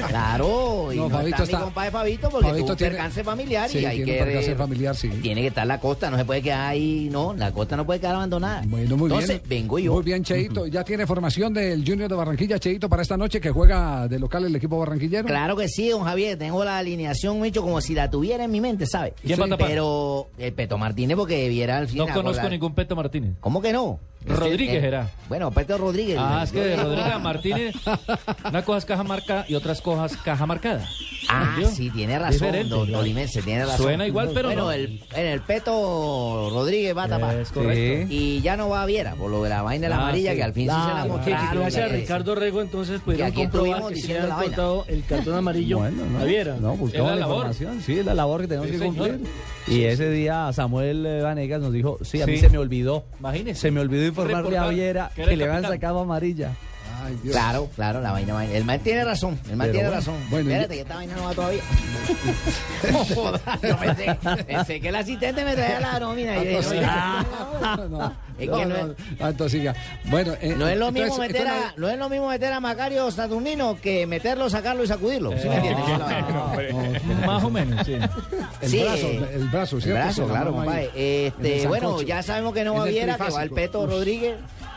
Claro, 0.09 0.93
y 0.93 0.97
No, 0.99 1.09
no, 1.09 1.16
Fabito 1.16 1.43
está, 1.43 1.45
está- 1.45 1.59
mi 1.59 1.64
compadre 1.64 1.91
Fabito 1.91 2.28
porque 2.28 2.47
Fabito 2.47 2.64
tuvo 2.64 2.72
un 2.72 2.76
tiene- 2.78 2.93
percance 2.93 3.24
familiar 3.24 3.68
Sí, 3.70 3.78
y 3.78 3.84
hay 3.84 3.97
tiene 3.97 4.12
que... 4.12 4.24
percance 4.24 4.55
familiar, 4.55 4.95
sí. 4.97 5.09
Tiene 5.09 5.41
que 5.41 5.47
estar 5.49 5.66
la 5.66 5.80
costa, 5.80 6.11
no 6.11 6.16
se 6.16 6.24
puede 6.24 6.43
quedar 6.43 6.68
ahí, 6.70 7.09
no, 7.11 7.34
la 7.34 7.51
costa 7.51 7.76
no 7.76 7.84
puede 7.84 7.99
quedar 7.99 8.14
abandonada. 8.14 8.62
Bueno, 8.66 8.97
muy 8.97 9.07
Entonces, 9.11 9.43
bien. 9.43 9.62
vengo 9.62 9.78
yo. 9.80 9.95
Muy 9.95 10.05
bien, 10.05 10.22
Cheito. 10.22 10.66
¿Ya 10.68 10.84
tiene 10.84 11.07
formación 11.09 11.53
del 11.55 11.82
Junior 11.84 12.09
de 12.09 12.14
Barranquilla, 12.14 12.61
Cheito, 12.61 12.89
para 12.89 13.03
esta 13.03 13.16
noche 13.16 13.41
que 13.41 13.51
juega 13.51 14.07
de 14.07 14.18
local 14.20 14.45
el 14.45 14.55
equipo 14.55 14.78
barranquillero? 14.78 15.26
Claro 15.26 15.57
que 15.57 15.66
sí, 15.68 15.89
don 15.89 16.05
Javier. 16.05 16.26
Tengo 16.35 16.64
la 16.64 16.79
alineación, 16.79 17.41
Micho, 17.41 17.62
como 17.62 17.81
si 17.81 17.95
la 17.95 18.11
tuviera 18.11 18.45
en 18.45 18.51
mi 18.51 18.61
mente, 18.61 18.87
¿sabe? 18.87 19.12
¿Quién 19.22 19.39
va 19.41 19.45
a 19.45 19.49
tapar? 19.51 19.68
Pero 19.68 20.29
el 20.39 20.53
Peto 20.55 20.79
Martínez, 20.79 21.16
porque 21.16 21.49
viera 21.49 21.77
al 21.77 21.85
No 21.85 21.89
final. 22.07 22.12
conozco 22.14 22.49
ningún 22.49 22.74
Peto 22.74 22.97
Martínez. 22.97 23.35
¿Cómo 23.41 23.61
que 23.61 23.72
no? 23.72 24.01
Rodríguez 24.27 24.83
Eh, 24.83 24.87
era. 24.89 25.11
Bueno, 25.29 25.51
Peto 25.51 25.79
Rodríguez. 25.79 26.16
Ah, 26.20 26.43
es 26.45 26.53
que 26.53 26.61
de 26.61 26.77
Rodríguez 26.77 27.12
a 27.12 27.18
Martínez, 27.27 27.74
una 28.49 28.64
cosa 28.64 28.79
es 28.79 28.85
caja 28.85 29.03
marca 29.05 29.45
y 29.49 29.55
otras 29.55 29.81
cosas 29.81 30.16
caja 30.18 30.47
marcada. 30.47 30.87
Ah, 31.29 31.59
sí, 31.72 31.91
tiene 31.91 32.18
razón, 32.18 32.68
don 32.68 32.87
tiene 32.87 33.64
razón. 33.64 33.77
Suena 33.79 34.07
igual, 34.07 34.31
pero 34.33 34.49
bueno, 34.49 34.64
no. 34.66 34.72
el, 34.72 35.01
en 35.14 35.27
el 35.27 35.41
peto 35.41 36.51
Rodríguez 36.53 36.97
va 36.97 37.05
a 37.05 37.09
tapar. 37.09 37.37
Es 37.37 37.51
correcto. 37.51 38.07
Y 38.12 38.41
ya 38.43 38.57
no 38.57 38.68
va 38.68 38.83
a 38.83 38.87
Viera, 38.87 39.14
por 39.16 39.31
lo 39.31 39.43
de 39.43 39.49
la 39.51 39.62
vaina 39.62 39.85
de 39.85 39.91
la 39.91 39.97
Ah, 39.97 40.03
amarilla, 40.03 40.31
sí. 40.33 40.37
que 40.37 40.43
al 40.45 40.53
fin 40.53 40.68
sí 40.70 40.77
se 40.89 40.95
la 40.95 41.05
mostraron. 41.07 41.49
que 41.51 41.59
gracias 41.59 41.85
a 41.91 41.95
Ricardo 41.95 42.35
Rego 42.35 42.62
entonces 42.62 43.01
pudieron 43.01 43.33
comprobar 43.33 43.93
que 43.93 43.97
sí 43.97 44.09
le 44.09 44.20
cortado 44.20 44.85
el 44.89 45.05
cartón 45.05 45.35
amarillo 45.39 45.79
Bueno, 45.79 46.05
no, 46.07 46.18
a 46.20 46.24
Viera. 46.24 46.57
No, 46.61 46.77
buscamos 46.77 47.18
la, 47.18 47.27
información. 47.27 47.83
Sí, 47.83 47.99
es 47.99 48.07
la 48.07 48.14
labor 48.14 48.43
que 48.43 48.47
tenemos 48.49 48.68
Sí, 48.70 48.79
que 48.79 48.85
cumplir. 48.85 49.20
Y 49.68 49.83
ese 49.83 50.09
día 50.11 50.53
Samuel 50.53 51.05
eh, 51.07 51.22
Vanegas 51.22 51.61
nos 51.61 51.72
dijo, 51.72 51.99
sí, 52.03 52.22
a 52.22 52.27
mí 52.27 52.39
se 52.39 52.49
me 52.49 52.59
olvidó. 52.59 53.05
Imagínese. 53.18 53.61
Se 53.62 53.70
me 53.72 53.81
olvidó 53.81 54.05
informarle 54.23 54.59
a 54.59 54.69
Viera 54.69 55.11
que 55.14 55.37
le 55.37 55.45
habían 55.45 55.62
sacado 55.62 56.01
amarilla. 56.01 56.53
Claro, 57.30 57.68
claro, 57.74 58.00
la 58.00 58.12
vaina, 58.12 58.34
vaina. 58.34 58.52
El 58.54 58.64
man 58.64 58.80
tiene 58.80 59.04
razón, 59.04 59.38
el 59.50 59.57
man 59.57 59.66
Pero 59.68 59.72
tiene 59.72 59.88
bueno, 59.88 60.00
razón. 60.00 60.14
bueno, 60.30 60.50
Espérate, 60.50 60.74
y- 60.74 60.76
que 60.76 60.82
esta 60.82 60.94
vaina 60.96 61.14
no 61.16 61.24
va 61.24 61.34
todavía. 61.34 61.62
No 62.92 63.04
joda, 63.04 63.40
yo 63.62 63.76
pensé, 63.78 64.18
pensé 64.46 64.80
que 64.80 64.88
el 64.88 64.94
asistente 64.96 65.44
me 65.44 65.54
traía 65.54 65.80
la 65.80 65.98
nómina. 65.98 66.36
y 66.38 66.52
yo 66.52 66.59
dije, 66.61 66.80
No, 67.61 67.76
no, 67.88 68.12
Es 68.38 68.48
no, 68.48 68.59
que 68.59 68.66
no 68.66 68.86
no, 68.86 68.94
Anto 69.26 69.48
siga. 69.48 69.74
Bueno, 70.04 70.34
eh, 70.40 70.54
No 70.57 70.68
es 70.68 70.78
lo 70.78 70.92
mismo 70.92 71.07
entonces- 71.14 71.32
meter 71.32 71.48
a, 71.48 71.74
no 71.76 71.88
es 71.88 71.98
lo 71.98 72.09
mismo 72.09 72.28
meter 72.28 72.52
a 72.52 72.61
Macario 72.61 73.11
Saturnino 73.11 73.76
que 73.80 74.07
meterlo, 74.07 74.48
sacarlo 74.50 74.84
y 74.84 74.86
sacudirlo. 74.86 75.32
¿Sí 75.40 75.48
me 75.48 75.57
entiendes? 75.57 75.84
Más 77.26 77.42
o 77.42 77.50
menos, 77.50 77.84
sí. 77.86 77.94
El 78.61 78.68
Sí, 78.70 78.82
brazo, 78.82 79.07
el 79.09 79.48
brazo, 79.48 79.76
El 79.76 79.82
¿cierto? 79.82 80.02
brazo, 80.02 80.22
Con 80.22 80.32
la 80.32 80.38
claro, 80.38 80.52
compadre. 80.54 80.90
El 80.94 81.26
Este, 81.26 81.66
bueno, 81.68 82.02
ya 82.02 82.22
sabemos 82.22 82.54
que 82.54 82.64
no 82.64 82.74
va 82.74 82.84
el 82.86 82.90
Viera, 82.92 83.16
que 83.16 83.30
va 83.30 83.42
el. 83.42 83.50
Peto. 83.50 83.86
Rodríguez. 83.86 84.36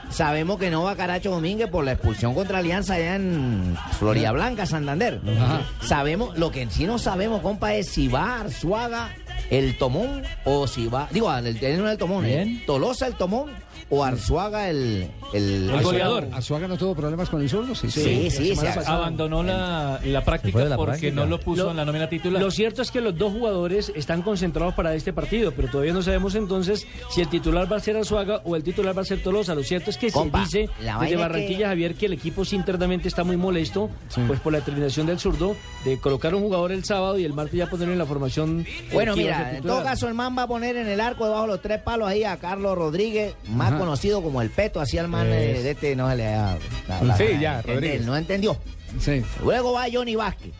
Sabemos 0.09 0.59
que 0.59 0.69
no 0.69 0.83
va 0.83 0.95
Caracho 0.95 1.31
Domínguez 1.31 1.69
por 1.69 1.85
la 1.85 1.93
expulsión 1.93 2.33
contra 2.33 2.59
Alianza 2.59 2.95
allá 2.95 3.15
en 3.15 3.77
Florida 3.97 4.31
Blanca, 4.31 4.65
Santander. 4.65 5.21
Sabemos, 5.81 6.37
lo 6.37 6.51
que 6.51 6.67
sí 6.69 6.85
no 6.85 6.97
sabemos, 6.97 7.41
compa, 7.41 7.75
es 7.75 7.89
si 7.89 8.07
va 8.07 8.39
Arzuaga 8.39 9.09
el 9.49 9.77
Tomón 9.77 10.23
o 10.45 10.67
si 10.67 10.87
va, 10.87 11.07
digo, 11.11 11.33
el, 11.35 11.47
el, 11.47 11.85
el 11.87 11.97
Tomón, 11.97 12.25
¿eh? 12.25 12.63
Tolosa 12.65 13.07
el 13.07 13.15
Tomón 13.15 13.51
o 13.89 14.03
Arzuaga 14.03 14.69
el, 14.69 15.09
el, 15.33 15.69
Arzuaga- 15.71 16.27
Arzuaga 16.35 16.67
no 16.67 16.77
tuvo 16.77 16.93
problemas 16.95 17.29
con 17.29 17.41
el 17.41 17.49
zurdo, 17.49 17.73
sí. 17.75 17.89
Sí, 17.89 18.29
sí, 18.29 18.55
sí. 18.55 18.65
Abandonó 18.85 19.41
la, 19.43 19.99
práctica 20.25 20.59
de 20.59 20.69
la 20.69 20.75
porque 20.75 20.91
práctica. 20.91 21.15
no 21.15 21.25
lo 21.25 21.39
puso 21.39 21.63
Lo- 21.65 21.71
en 21.71 21.77
la 21.77 21.85
nómina 21.85 22.07
titular. 22.09 22.41
Lo 22.41 22.51
cierto 22.51 22.81
es 22.81 22.91
que 22.91 23.01
los 23.01 23.17
dos 23.17 23.33
jugadores 23.33 23.91
están 23.95 24.21
concentrados 24.21 24.73
para 24.75 24.93
este 24.95 25.13
partido, 25.13 25.51
pero 25.55 25.69
todavía 25.69 25.93
no 25.93 26.01
sabemos 26.01 26.35
entonces 26.35 26.85
si 27.09 27.21
el 27.21 27.29
titular 27.29 27.71
va 27.71 27.77
a 27.77 27.79
ser 27.79 27.97
Azuaga 27.97 28.41
o 28.43 28.55
el 28.55 28.63
titular 28.63 28.97
va 28.97 29.01
a 29.01 29.05
ser 29.05 29.23
Tolosa. 29.23 29.55
Lo 29.55 29.63
cierto 29.63 29.89
es 29.89 29.97
que 29.97 30.11
Compa, 30.11 30.45
se 30.45 30.59
dice 30.59 30.73
desde 31.01 31.13
es 31.13 31.19
Barranquilla, 31.19 31.57
que- 31.57 31.65
Javier, 31.65 31.95
que 31.95 32.05
el 32.05 32.13
equipo 32.13 32.45
sí 32.45 32.55
internamente 32.55 33.07
está 33.07 33.23
muy 33.23 33.37
molesto, 33.37 33.89
pues 34.27 34.39
por 34.39 34.53
la 34.53 34.59
determinación 34.59 35.07
del 35.07 35.19
zurdo 35.19 35.55
de 35.85 35.97
colocar 35.99 36.35
un 36.35 36.43
jugador 36.43 36.71
el 36.71 36.83
sábado 36.83 37.17
y 37.17 37.25
el 37.25 37.33
martes 37.33 37.55
ya 37.57 37.69
ponerlo 37.69 37.93
en 37.93 37.99
la 37.99 38.05
formación. 38.05 38.65
Bueno, 38.93 39.15
mira, 39.15 39.55
en 39.57 39.63
todo 39.63 39.83
caso 39.83 40.07
el 40.07 40.13
man 40.13 40.35
va 40.37 40.43
a 40.43 40.47
poner 40.47 40.75
en 40.77 40.87
el 40.87 40.99
arco 41.01 41.25
debajo 41.25 41.43
de 41.43 41.47
los 41.49 41.61
tres 41.61 41.81
palos 41.81 42.07
ahí 42.07 42.23
a 42.23 42.37
Carlos 42.37 42.77
Rodríguez. 42.77 43.33
Conocido 43.79 44.21
como 44.21 44.41
el 44.41 44.49
Peto, 44.49 44.79
así 44.79 44.97
al 44.97 45.07
man 45.07 45.27
eh, 45.27 45.57
Es. 45.57 45.63
de 45.63 45.71
este 45.71 45.95
no 45.95 46.09
se 46.09 46.15
le 46.17 46.23
da. 46.25 46.57
la- 46.87 47.01
la- 47.03 47.17
Sí, 47.17 47.25
ya, 47.39 47.61
Rodríguez. 47.61 48.05
No 48.05 48.15
entendió. 48.15 48.57
Sí. 48.99 49.21
Luego 49.43 49.73
va 49.73 49.85
Johnny 49.91 50.15
Vázquez. 50.15 50.53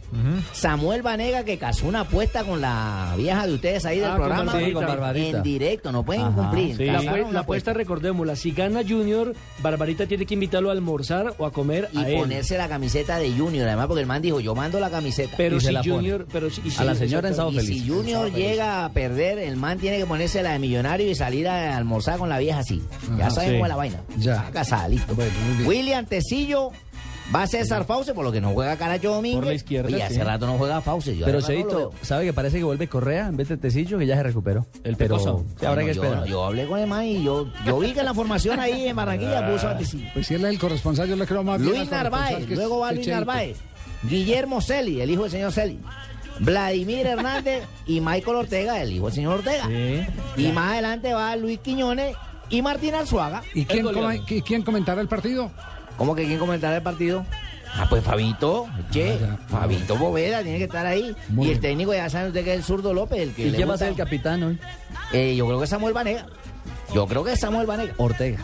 Samuel 0.53 1.01
Vanega 1.01 1.43
que 1.43 1.57
casó 1.57 1.87
una 1.87 2.01
apuesta 2.01 2.43
con 2.43 2.61
la 2.61 3.13
vieja 3.17 3.45
de 3.47 3.53
ustedes 3.53 3.85
ahí 3.85 3.97
del 3.99 4.05
Ah, 4.07 4.11
con 4.11 4.17
programa. 4.27 4.43
Barbarita. 4.53 4.73
Con 4.79 4.85
Barbarita. 4.87 5.37
En 5.37 5.43
directo, 5.43 5.91
no 5.91 6.03
pueden 6.03 6.23
Ajá. 6.23 6.35
cumplir. 6.35 6.77
Sí. 6.77 6.85
La, 6.85 6.93
Casaron 6.93 7.15
apue- 7.19 7.23
una 7.23 7.33
la 7.33 7.39
apuesta, 7.41 7.73
recordémosla, 7.73 8.35
si 8.35 8.51
gana 8.51 8.81
Junior, 8.87 9.33
Barbarita 9.61 10.05
tiene 10.07 10.25
que 10.25 10.33
invitarlo 10.35 10.69
a 10.69 10.73
almorzar 10.73 11.33
o 11.37 11.45
a 11.45 11.51
comer 11.51 11.89
y 11.93 11.97
a 11.99 12.09
él. 12.09 12.17
ponerse 12.19 12.57
la 12.57 12.67
camiseta 12.67 13.17
de 13.17 13.31
Junior, 13.31 13.67
además 13.67 13.87
porque 13.87 14.01
el 14.01 14.07
man 14.07 14.21
dijo, 14.21 14.39
yo 14.39 14.55
mando 14.55 14.79
la 14.79 14.89
camiseta. 14.89 15.33
Pero 15.37 15.59
si 15.59 15.75
Junior, 15.75 16.25
pero 16.31 16.49
si, 16.49 16.61
y 16.61 16.71
si- 16.71 16.83
Y 16.83 16.87
exactamente. 16.87 17.61
si 17.61 17.87
Junior 17.87 18.31
llega 18.31 18.85
a 18.85 18.89
perder, 18.91 19.39
el 19.39 19.55
man 19.57 19.77
tiene 19.79 19.97
que 19.97 20.05
ponerse 20.05 20.41
la 20.43 20.53
de 20.53 20.59
millonario 20.59 21.09
y 21.09 21.15
salir 21.15 21.47
a 21.47 21.77
almorzar 21.77 22.17
con 22.19 22.29
la 22.29 22.39
vieja 22.39 22.59
así. 22.59 22.81
ya 23.17 23.29
saben 23.29 23.49
sí. 23.49 23.55
cómo 23.55 23.65
es 23.65 23.69
la 23.69 23.75
vaina. 23.75 24.01
Ya. 24.17 24.35
Está 24.35 24.51
casada, 24.51 24.87
listo. 24.87 25.15
William 25.65 26.05
Tecillo 26.05 26.71
va 27.33 27.43
a 27.43 27.47
César 27.47 27.85
Fauce, 27.85 28.13
por 28.13 28.23
lo 28.25 28.31
que 28.31 28.41
no 28.41 28.51
juega 28.51 28.75
Caracho 28.77 29.11
Domínguez. 29.13 29.39
Por 29.39 29.47
la 29.47 29.53
izquierda, 29.53 29.89
Y 29.97 30.01
hace 30.01 30.15
sí. 30.15 30.21
rato 30.21 30.47
no 30.47 30.57
juega 30.57 30.81
Fauce. 30.81 31.15
yo 31.15 31.25
Pero 31.25 31.39
rato 31.39 31.91
no. 31.93 32.05
¿sabe 32.05 32.25
que 32.25 32.33
parece 32.33 32.57
que 32.57 32.63
vuelve 32.63 32.87
Correa 32.87 33.27
en 33.27 33.37
vez 33.37 33.49
de 33.49 33.57
Tecillo, 33.57 33.97
que 33.99 34.05
ya 34.07 34.15
se 34.15 34.23
recuperó? 34.23 34.65
El 34.83 34.95
pero 34.97 35.17
Pecoso. 35.17 35.45
sí, 35.59 35.65
habrá 35.65 35.83
que 35.83 35.93
Bueno, 35.93 36.03
esperar. 36.03 36.25
Yo, 36.25 36.31
yo 36.31 36.45
hablé 36.45 36.65
con 36.67 36.79
el 36.79 36.87
man 36.87 37.05
y 37.05 37.23
yo, 37.23 37.47
yo 37.65 37.79
vi 37.79 37.91
que 37.93 37.99
en 37.99 38.05
la 38.05 38.13
formación 38.13 38.59
ahí 38.59 38.87
en 38.87 38.95
Barranquilla 38.95 39.51
puso 39.51 39.67
a 39.67 39.77
Tecillo. 39.77 40.07
Pues 40.13 40.27
si 40.27 40.33
él 40.35 40.45
es 40.45 40.51
el 40.51 40.59
corresponsal, 40.59 41.07
yo 41.07 41.15
le 41.15 41.25
creo 41.25 41.43
más 41.43 41.59
bien 41.61 41.75
Luis 41.75 41.91
Narváez, 41.91 42.45
que- 42.45 42.55
luego 42.55 42.79
va 42.79 42.89
que 42.89 42.95
Luis 42.95 43.05
Cheito. 43.07 43.19
Narváez, 43.19 43.57
Guillermo 44.03 44.61
Celi, 44.61 45.01
el 45.01 45.09
hijo 45.11 45.23
del 45.23 45.31
señor 45.31 45.51
Celi, 45.51 45.79
Vladimir 46.39 47.05
Hernández 47.05 47.63
y 47.85 47.99
Michael 48.01 48.37
Ortega, 48.37 48.81
el 48.81 48.93
hijo 48.93 49.05
del 49.07 49.13
señor 49.15 49.39
Ortega. 49.39 49.69
Y 50.37 50.51
más 50.51 50.71
adelante 50.73 51.13
va 51.13 51.35
Luis 51.35 51.59
Quiñones 51.59 52.15
y 52.49 52.61
Martín 52.61 52.95
Arzuaga. 52.95 53.43
¿Y 53.53 53.65
quién, 53.65 53.85
y 54.29 54.41
quién 54.41 54.61
comentará 54.63 55.01
el 55.01 55.07
partido? 55.07 55.51
¿Cómo 55.99 56.15
que 56.15 56.25
quién 56.25 56.39
comentará 56.39 56.77
el 56.77 56.81
partido? 56.81 57.25
Ah, 57.75 57.85
pues 57.89 58.01
Fabito, 58.01 58.67
che, 58.89 59.19
Fabito 59.49 59.97
Boveda 59.97 60.41
tiene 60.41 60.57
que 60.57 60.63
estar 60.63 60.85
ahí. 60.85 61.13
Muy 61.27 61.47
y 61.47 61.51
el 61.51 61.59
técnico 61.59 61.93
ya 61.93 62.09
sabe 62.09 62.29
usted 62.29 62.45
que 62.45 62.53
es 62.53 62.57
el 62.59 62.63
zurdo 62.63 62.93
López, 62.93 63.19
el 63.19 63.33
que 63.33 63.47
¿Y 63.47 63.51
quién 63.51 63.69
va 63.69 63.73
a 63.73 63.77
ser 63.77 63.89
el 63.89 63.95
capitán 63.95 64.41
hoy? 64.41 64.57
Eh, 65.11 65.35
yo 65.35 65.45
creo 65.45 65.59
que 65.59 65.67
Samuel 65.67 65.93
Vanega. 65.93 66.25
Yo 66.95 67.05
creo 67.05 67.25
que 67.25 67.35
Samuel 67.35 67.67
Vanega. 67.67 67.93
Ortega. 67.97 68.39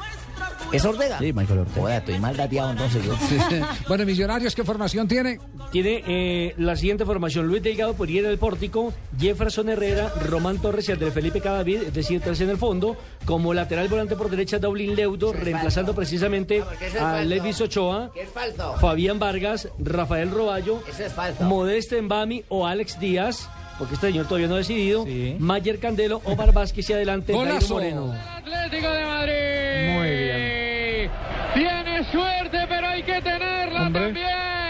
¿Es 0.75 0.83
Ortega? 0.83 1.19
Sí, 1.19 1.31
Michael 1.31 1.59
Ortega. 1.59 1.81
Joder, 1.81 1.97
estoy 1.99 2.19
mal 2.19 2.35
dateado 2.35 2.71
entonces 2.71 3.03
yo. 3.05 3.13
bueno, 3.87 4.05
Millonarios, 4.05 4.53
¿qué 4.53 4.63
formación 4.63 5.07
tiene? 5.07 5.39
Tiene 5.71 6.03
eh, 6.05 6.53
la 6.57 6.75
siguiente 6.75 7.05
formación: 7.05 7.47
Luis 7.47 7.63
Delgado 7.63 7.93
por 7.93 8.09
ir 8.09 8.25
el 8.25 8.37
pórtico, 8.37 8.93
Jefferson 9.17 9.69
Herrera, 9.69 10.11
Román 10.27 10.59
Torres 10.59 10.89
y 10.89 10.91
Andrés 10.91 11.13
Felipe 11.13 11.39
Cadavid, 11.39 11.83
es 11.83 11.93
decir, 11.93 12.19
tres 12.21 12.41
en 12.41 12.49
el 12.49 12.57
fondo. 12.57 12.97
Como 13.23 13.53
lateral 13.53 13.87
volante 13.87 14.17
por 14.17 14.29
derecha, 14.29 14.59
Daulín 14.59 14.95
Leudo, 14.95 15.31
reemplazando 15.31 15.95
precisamente 15.95 16.63
es 16.81 16.95
a 16.95 16.99
falso. 16.99 17.29
Levis 17.29 17.61
Ochoa, 17.61 18.11
¿Qué 18.13 18.23
es 18.23 18.29
falso? 18.29 18.75
Fabián 18.79 19.17
Vargas, 19.17 19.69
Rafael 19.79 20.29
Roballo, 20.29 20.81
Eso 20.87 21.05
es 21.05 21.13
falso. 21.13 21.43
Modeste 21.45 22.01
Mbami 22.01 22.43
o 22.49 22.67
Alex 22.67 22.99
Díaz. 22.99 23.49
Porque 23.77 23.95
este 23.95 24.07
señor 24.07 24.25
todavía 24.25 24.47
no 24.47 24.55
ha 24.55 24.59
decidido. 24.59 25.05
Mayer 25.39 25.79
Candelo 25.79 26.21
o 26.23 26.35
Barbásquez 26.35 26.89
y 26.89 26.93
adelante 26.93 27.33
Golazo. 27.33 27.73
Moreno. 27.73 28.13
Atlético 28.13 28.89
de 28.89 29.05
Madrid. 29.05 29.97
Muy 29.97 30.09
bien. 30.09 30.64
Tiene 31.53 32.03
suerte, 32.11 32.65
pero 32.67 32.87
hay 32.87 33.03
que 33.03 33.21
tenerla 33.21 33.89
también. 33.91 34.64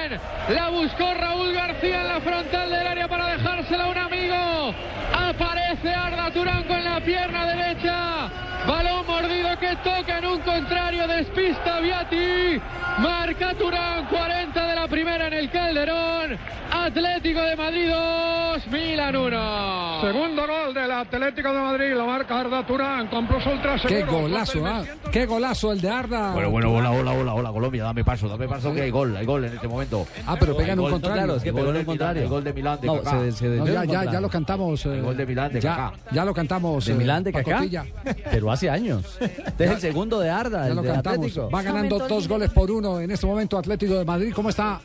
La 0.50 0.70
buscó 0.70 1.14
Raúl 1.14 1.54
García 1.54 2.02
en 2.02 2.08
la 2.08 2.22
frontal 2.22 2.70
del 2.70 2.88
área 2.88 3.08
para 3.08 3.38
dejársela 3.38 3.86
a 3.86 3.88
un 3.88 3.98
amigo. 3.98 4.74
Aparece 5.14 5.94
Arda 5.94 6.32
Turanco 6.32 6.74
en 6.74 6.86
la 6.86 7.00
pierna 7.02 7.46
derecha. 7.46 8.30
Balón 8.68 9.06
mordido 9.06 9.58
que 9.60 9.76
toca 9.78 10.20
en 10.20 10.26
un 10.26 10.40
contrario. 10.40 11.08
Despista 11.08 11.80
Viati. 11.80 12.62
Marca 13.00 13.54
Turán. 13.56 14.06
40 14.08 14.68
de 14.68 14.76
la 14.76 14.88
primera 14.88 15.28
en 15.28 15.34
el 15.34 15.50
Calderón. 15.50 16.38
Atlético 16.72 17.42
de 17.42 17.56
Madrid 17.56 17.90
2. 17.90 18.68
Milan 18.68 19.16
1. 19.16 20.02
Segundo 20.02 20.48
gol 20.48 20.74
del 20.74 20.92
Atlético 20.92 21.54
de 21.54 21.60
Madrid, 21.60 21.94
lo 21.94 22.06
marca 22.06 22.40
Arda 22.40 22.66
Turán, 22.66 23.08
con 23.08 23.28
plus 23.28 23.46
ultra 23.46 23.76
Qué 23.88 24.04
golazo, 24.04 24.66
¿ah? 24.66 24.84
Qué 25.12 25.26
golazo 25.26 25.72
el 25.72 25.82
de 25.82 25.90
Arda. 25.90 26.32
Bueno, 26.34 26.50
bueno, 26.50 26.74
hola, 26.74 26.92
hola, 26.92 27.12
hola, 27.12 27.34
hola, 27.34 27.52
Colombia, 27.52 27.84
dame 27.84 28.04
paso, 28.04 28.28
dame 28.28 28.48
paso 28.48 28.74
que 28.74 28.82
hay 28.84 28.92
gol, 28.92 29.16
hay 29.16 29.26
gol 29.26 29.46
en 29.46 29.54
este 29.54 29.68
momento. 29.68 30.05
Ah, 30.26 30.36
pero 30.40 30.56
pegan 30.58 30.80
un 30.80 30.90
contrario. 30.90 31.24
Claro, 31.24 31.36
es 31.38 31.44
que 31.44 31.50
El 31.50 31.56
pegó 31.56 31.68
gol 31.68 31.76
en 31.76 31.80
del 31.80 31.82
el 31.82 31.86
contrario. 31.86 32.24
El 32.24 32.30
gol 32.30 32.44
de 32.44 32.54
Milán 32.54 32.82
de 32.82 32.88
No, 32.88 33.02
Kaká. 33.02 33.20
se- 33.20 33.32
se 33.32 33.48
No, 33.48 33.68
ya, 33.68 33.86
ya, 33.86 34.12
ya 34.12 34.20
lo 34.22 34.30
cantamos. 34.30 34.86
El 34.86 34.94
eh, 35.00 35.02
gol 35.02 35.18
de 35.18 35.26
Milán 35.26 35.54
de 35.54 35.62
ya, 35.62 35.76
Kaká. 35.76 35.94
ya 36.12 36.26
lo 36.26 36.34
cantamos. 36.34 36.86
¿De 36.86 36.94
eh, 36.94 36.96
Milán 36.96 37.24
de 37.24 37.32
Kaká? 37.34 37.64
Pero 38.32 38.52
hace 38.52 38.70
años. 38.70 39.18
Este 39.20 39.66
es 39.66 39.72
el 39.72 39.80
segundo 39.80 40.20
de 40.20 40.30
Arda, 40.30 40.64
Ya 40.64 40.70
el 40.70 40.76
lo 40.76 40.82
de 40.82 40.90
cantamos. 40.90 41.18
Atlético. 41.20 41.50
Va 41.50 41.62
ganando 41.62 42.00
dos 42.08 42.28
goles 42.28 42.50
por 42.52 42.72
uno 42.72 43.00
en 43.00 43.12
este 43.12 43.26
momento 43.26 43.58
Atlético 43.58 43.96
de 43.96 44.06
Madrid. 44.06 44.34
¿Cómo 44.34 44.50
está? 44.50 44.82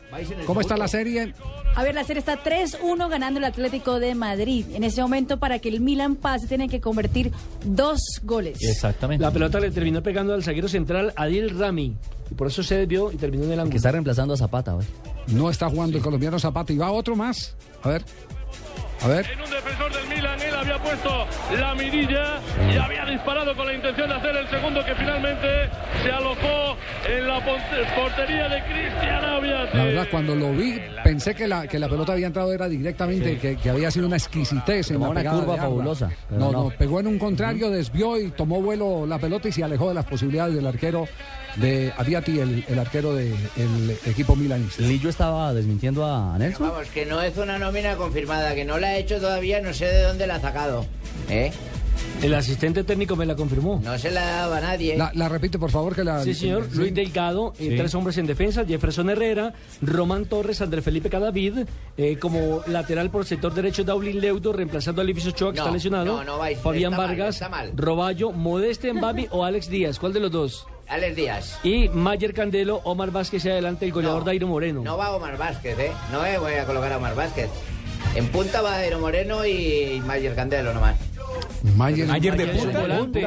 ¿Cómo 0.47 0.61
está 0.61 0.77
la 0.77 0.89
serie? 0.89 1.35
A 1.77 1.85
ver, 1.85 1.95
la 1.95 2.03
serie 2.05 2.19
está 2.21 2.43
3-1 2.43 3.09
ganando 3.09 3.39
el 3.39 3.45
Atlético 3.45 4.01
de 4.01 4.15
Madrid. 4.15 4.67
En 4.75 4.83
ese 4.83 5.01
momento, 5.03 5.39
para 5.39 5.59
que 5.61 5.69
el 5.69 5.81
Milan 5.81 6.17
pase, 6.17 6.47
tienen 6.49 6.69
que 6.69 6.81
convertir 6.81 7.31
dos 7.65 8.01
goles. 8.25 8.59
Exactamente. 8.63 9.23
La 9.25 9.31
pelota 9.31 9.61
le 9.61 9.71
terminó 9.71 10.03
pegando 10.03 10.35
al 10.35 10.43
zaguero 10.43 10.69
central 10.69 11.13
Adil 11.17 11.57
Rami. 11.59 11.95
Y 12.31 12.35
por 12.35 12.47
eso 12.49 12.63
se 12.63 12.77
desvió 12.77 13.11
y 13.13 13.17
terminó 13.17 13.45
en 13.45 13.53
el 13.53 13.59
ángulo. 13.61 13.71
Que 13.73 13.77
está 13.77 13.93
reemplazando 13.93 14.35
a 14.35 14.37
Zapata 14.37 14.75
hoy. 14.77 14.85
No 15.29 15.51
está 15.51 15.69
jugando 15.69 15.97
el 15.97 16.03
colombiano 16.03 16.39
Zapata 16.39 16.73
y 16.73 16.79
va 16.79 16.91
otro 16.91 17.17
más. 17.17 17.57
A 17.83 17.89
ver. 17.89 18.05
A 19.03 19.09
ver. 19.09 19.27
En 19.31 19.41
un 19.41 19.51
defensor 19.51 19.93
del 19.95 20.09
Milan, 20.15 20.41
él 20.43 20.55
había 20.55 20.83
puesto 20.83 21.27
la 21.59 21.75
mirilla 21.75 22.39
y 22.71 22.77
había 22.77 23.07
disparado 23.07 23.57
con 23.57 23.67
la 23.67 23.73
intención 23.73 24.11
de 24.11 24.15
hacer 24.15 24.37
el 24.37 24.49
segundo 24.49 24.85
que 24.85 24.95
finalmente 24.95 25.71
se 26.03 26.11
alojó 26.11 26.77
en 27.09 27.27
la 27.27 27.41
portería 27.43 28.49
de 28.49 28.63
Cristian 28.65 29.25
Aviati. 29.25 29.77
La 29.79 29.85
verdad, 29.85 30.09
cuando 30.11 30.35
lo 30.37 30.53
vi, 30.53 30.79
pensé 31.03 31.35
que 31.35 31.49
la, 31.49 31.67
que 31.67 31.79
la 31.79 31.89
pelota 31.89 32.13
había 32.13 32.27
entrado 32.27 32.53
era 32.53 32.69
directamente, 32.69 33.39
que, 33.39 33.57
que 33.57 33.71
había 33.71 33.91
sido 33.91 34.07
una 34.07 34.17
exquisitez 34.17 34.91
en 34.91 35.01
una 35.01 35.25
curva 35.25 35.57
fabulosa, 35.57 36.11
no. 36.29 36.53
no, 36.53 36.71
pegó 36.79 37.01
en 37.01 37.07
un 37.07 37.19
contrario, 37.19 37.71
desvió 37.71 38.21
y 38.21 38.31
tomó 38.33 38.61
vuelo 38.61 39.07
la 39.07 39.19
pelota 39.19 39.49
y 39.49 39.53
se 39.53 39.65
alejó 39.65 39.89
de 39.89 39.95
las 39.95 40.05
posibilidades 40.05 40.55
del 40.55 40.67
arquero 40.67 41.09
de 41.57 41.93
Aviati, 41.97 42.39
el, 42.39 42.65
el 42.69 42.79
arquero 42.79 43.15
del 43.15 43.35
equipo 44.07 44.37
milanista. 44.37 44.83
Lillo 44.83 45.09
estaba 45.11 45.53
desmintiendo 45.55 46.05
a 46.05 46.37
Nelson. 46.39 46.69
Vamos, 46.69 46.89
que 46.89 47.07
no 47.07 47.21
es 47.23 47.37
una 47.37 47.59
nómina 47.59 47.97
confirmada, 47.97 48.55
que 48.55 48.65
no 48.65 48.79
la 48.79 48.89
ha 48.89 48.97
hecho 48.97 49.19
todavía, 49.19 49.61
no 49.61 49.73
sé 49.75 49.87
de 49.87 50.03
dónde 50.03 50.27
la 50.27 50.37
ha 50.37 50.41
sacado. 50.41 50.87
¿Eh? 51.29 51.53
El 52.23 52.35
asistente 52.35 52.85
técnico 52.85 53.17
me 53.17 53.25
la 53.27 53.35
confirmó. 53.35 53.81
No 53.83 53.99
se 53.99 54.11
la 54.11 54.25
daba 54.25 54.59
a 54.59 54.61
nadie. 54.61 54.97
La, 54.97 55.11
la 55.15 55.29
repite, 55.29 55.59
por 55.59 55.71
favor, 55.71 55.95
que 55.95 56.05
la... 56.05 56.23
Sí, 56.23 56.35
señor. 56.35 56.67
sí. 56.71 56.77
Luis 56.79 56.95
Delgado, 56.95 57.55
eh, 57.59 57.69
Sí. 57.71 57.77
tres 57.77 57.95
hombres 57.95 58.17
en 58.19 58.27
defensa, 58.27 58.65
Jefferson 58.65 59.09
Herrera, 59.11 59.55
Román 59.81 60.27
Torres, 60.27 60.61
Andrés 60.61 60.85
Felipe 60.85 61.09
Cadavid, 61.09 61.61
eh, 61.97 62.19
como 62.19 62.63
lateral 62.67 63.11
por 63.11 63.23
el 63.23 63.27
sector 63.27 63.55
derecho, 63.55 63.85
Daulín 63.85 64.21
Leudo, 64.21 64.53
reemplazando 64.53 65.01
a 65.01 65.05
Livis 65.05 65.27
Ochoa, 65.27 65.53
que 65.53 65.59
No, 65.59 65.63
está 65.65 65.73
lesionado, 65.73 66.05
no, 66.19 66.25
no 66.25 66.39
vais, 66.39 66.59
Fabián 66.59 66.93
está 66.93 66.97
mal, 67.03 67.09
Vargas, 67.09 67.35
está 67.37 67.49
mal. 67.49 67.73
Roballo, 67.75 68.33
Modeste 68.33 68.93
Mbabi 68.93 69.29
o 69.31 69.45
Alex 69.45 69.69
Díaz. 69.71 69.99
¿Cuál 69.99 70.13
de 70.13 70.21
los 70.21 70.31
dos? 70.31 70.67
Alex 70.91 71.17
Díaz. 71.17 71.59
Y 71.63 71.89
Mayer 71.89 72.35
Candelo, 72.35 72.81
Omar 72.85 73.11
Vázquez 73.11 73.45
y 73.45 73.51
adelante 73.51 73.87
el 73.87 73.93
goleador 73.93 74.21
No. 74.21 74.25
Dairo 74.27 74.47
Moreno. 74.49 74.83
No 74.83 74.97
va 74.97 75.15
Omar 75.15 75.37
Vázquez, 75.39 75.79
¿eh? 75.79 75.93
No 76.13 76.19
voy 76.41 76.55
a 76.55 76.65
colocar 76.67 76.93
a 76.93 76.97
Omar 76.97 77.15
Vázquez. 77.15 77.49
En 78.15 78.27
punta 78.29 78.61
va 78.61 78.71
Jairo 78.73 78.99
Moreno 78.99 79.47
y 79.47 80.03
Mayer 80.05 80.35
Candelo 80.35 80.75
nomás. 80.75 80.97
Mayer, 81.77 82.07
Mayer 82.09 82.37
de 82.37 82.47
punta. 82.49 82.81
volante. 82.81 83.27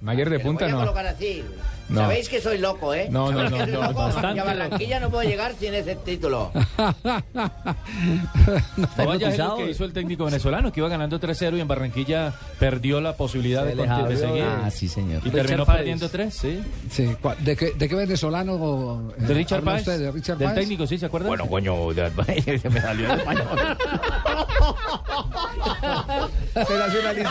Mayer 0.00 0.30
de 0.30 0.40
punta 0.40 0.64
voy 0.64 0.72
a 0.72 0.74
no. 0.74 0.80
colocar 0.80 1.06
así. 1.06 1.44
No. 1.88 2.00
Sabéis 2.00 2.28
que 2.28 2.40
soy 2.40 2.58
loco, 2.58 2.92
¿eh? 2.94 3.06
No, 3.10 3.30
no, 3.30 3.48
¿Sabéis 3.48 3.72
no, 3.72 3.82
no, 3.82 3.92
bastante 3.94 4.36
Y 4.36 4.40
a 4.40 4.44
Barranquilla 4.44 4.98
no 5.00 5.08
puedo 5.10 5.22
llegar 5.28 5.54
sin 5.58 5.72
ese 5.74 5.94
título. 5.96 6.50
No 8.96 9.06
vaya 9.06 9.30
lo 9.36 9.56
que 9.56 9.70
hizo 9.70 9.84
el 9.84 9.92
técnico 9.92 10.24
venezolano, 10.24 10.72
que 10.72 10.80
iba 10.80 10.88
ganando 10.88 11.20
3-0 11.20 11.56
y 11.56 11.60
en 11.60 11.68
Barranquilla 11.68 12.32
perdió 12.58 13.00
la 13.00 13.14
posibilidad 13.16 13.64
de, 13.64 13.74
de 13.74 14.16
seguir. 14.16 14.44
Ah, 14.44 14.70
sí, 14.70 14.88
señor. 14.88 15.20
Y 15.24 15.26
Richard 15.30 15.46
terminó 15.46 15.66
Páez. 15.66 15.78
perdiendo 15.78 16.08
3, 16.08 16.34
sí. 16.34 16.62
Sí, 16.90 17.16
¿cuál- 17.20 17.42
¿de 17.44 17.56
qué, 17.56 17.72
de 17.72 17.88
qué 17.88 17.94
venezolano 17.94 19.12
eh, 19.18 19.22
De 19.22 19.34
Richard 19.34 19.62
Páez. 19.62 19.80
usted? 19.82 19.98
¿De 20.00 20.10
Richard 20.12 20.38
del 20.38 20.48
Páez? 20.48 20.60
técnico, 20.60 20.86
¿sí? 20.86 20.98
¿Se 20.98 21.06
acuerdan? 21.06 21.28
Bueno, 21.28 21.46
coño, 21.48 21.92
de- 21.92 22.10
se 22.60 22.70
me 22.70 22.80
salió 22.80 23.12
el 23.12 23.18
español. 23.20 23.46
Se 26.66 26.78
nacionalizó. 26.78 27.30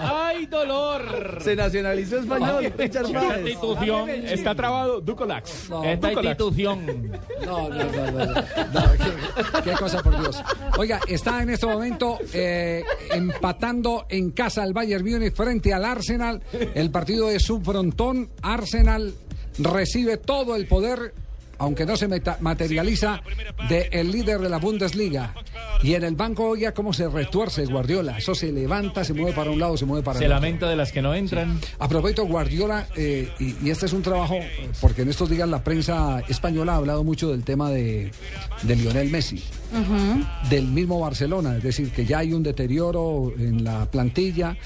¡Ay, 0.00 0.46
dolor! 0.46 1.38
Se 1.42 1.56
nacionalizó 1.56 2.18
español. 2.18 2.72
Esta 3.00 3.40
institución 3.40 4.10
Está 4.10 4.54
trabado 4.54 5.00
Ducolax. 5.00 5.70
No, 5.70 5.84
esta 5.84 6.08
Ducolax. 6.10 6.40
institución. 6.40 7.12
No, 7.46 7.68
no, 7.68 7.84
no, 7.84 8.10
no. 8.12 8.24
no. 8.26 8.34
No, 8.34 8.82
qué, 9.62 9.62
qué 9.64 9.72
cosa, 9.72 10.02
por 10.02 10.18
Dios. 10.20 10.42
Oiga, 10.78 11.00
está 11.08 11.42
en 11.42 11.50
este 11.50 11.66
momento 11.66 12.18
eh, 12.32 12.84
empatando 13.12 14.06
en 14.08 14.30
casa 14.30 14.62
el 14.64 14.72
Bayern 14.72 15.04
Múnich 15.04 15.34
frente 15.34 15.72
al 15.74 15.84
Arsenal. 15.84 16.40
El 16.74 16.90
partido 16.90 17.30
es 17.30 17.42
su 17.42 17.60
frontón. 17.60 18.30
Arsenal 18.42 19.14
recibe 19.58 20.16
todo 20.18 20.54
el 20.56 20.66
poder, 20.66 21.14
aunque 21.62 21.86
no 21.86 21.96
se 21.96 22.08
meta- 22.08 22.38
materializa, 22.40 23.22
del 23.68 24.10
líder 24.10 24.40
de 24.40 24.48
la 24.48 24.58
Bundesliga. 24.58 25.32
Y 25.84 25.94
en 25.94 26.02
el 26.02 26.16
banco, 26.16 26.48
oiga 26.50 26.74
cómo 26.74 26.92
se 26.92 27.08
retuerce 27.08 27.64
Guardiola. 27.66 28.18
Eso 28.18 28.34
se 28.34 28.50
levanta, 28.50 29.04
se 29.04 29.14
mueve 29.14 29.32
para 29.32 29.50
un 29.52 29.60
lado, 29.60 29.76
se 29.76 29.84
mueve 29.84 30.02
para 30.02 30.18
Se 30.18 30.24
el 30.24 30.32
otro. 30.32 30.40
lamenta 30.40 30.68
de 30.68 30.74
las 30.74 30.90
que 30.90 31.02
no 31.02 31.14
entran. 31.14 31.60
A 31.78 31.88
propósito, 31.88 32.26
Guardiola, 32.26 32.88
eh, 32.96 33.30
y, 33.38 33.54
y 33.64 33.70
este 33.70 33.86
es 33.86 33.92
un 33.92 34.02
trabajo, 34.02 34.38
porque 34.80 35.02
en 35.02 35.08
estos 35.10 35.30
días 35.30 35.48
la 35.48 35.62
prensa 35.62 36.20
española 36.28 36.72
ha 36.72 36.76
hablado 36.76 37.04
mucho 37.04 37.30
del 37.30 37.44
tema 37.44 37.70
de, 37.70 38.10
de 38.62 38.76
Lionel 38.76 39.08
Messi, 39.10 39.44
del 40.50 40.66
mismo 40.66 40.98
Barcelona, 40.98 41.56
es 41.58 41.62
decir, 41.62 41.90
que 41.92 42.04
ya 42.04 42.18
hay 42.18 42.32
un 42.32 42.42
deterioro 42.42 43.32
en 43.38 43.62
la 43.62 43.86
plantilla, 43.86 44.56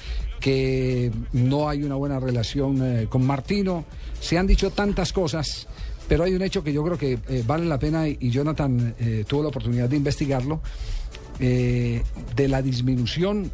que 0.41 1.11
no 1.35 1.69
hay 1.69 1.83
una 1.83 1.95
buena 1.97 2.19
relación 2.21 2.81
eh, 2.83 3.07
con 3.09 3.27
Martino, 3.27 3.85
se 4.19 4.39
han 4.39 4.47
dicho 4.47 4.71
tantas 4.71 5.13
cosas. 5.13 5.67
Pero 6.09 6.25
hay 6.25 6.35
un 6.35 6.43
hecho 6.43 6.63
que 6.63 6.73
yo 6.73 6.85
creo 6.85 6.99
que 6.99 7.19
eh, 7.29 7.43
vale 7.47 7.67
la 7.67 7.79
pena 7.79 8.09
y, 8.09 8.17
y 8.21 8.31
Jonathan 8.31 8.95
eh, 8.99 9.25
tuvo 9.27 9.43
la 9.43 9.49
oportunidad 9.49 9.89
de 9.89 9.97
investigarlo, 9.97 10.61
eh, 11.39 12.03
de 12.35 12.49
la 12.49 12.63
disminución 12.63 13.51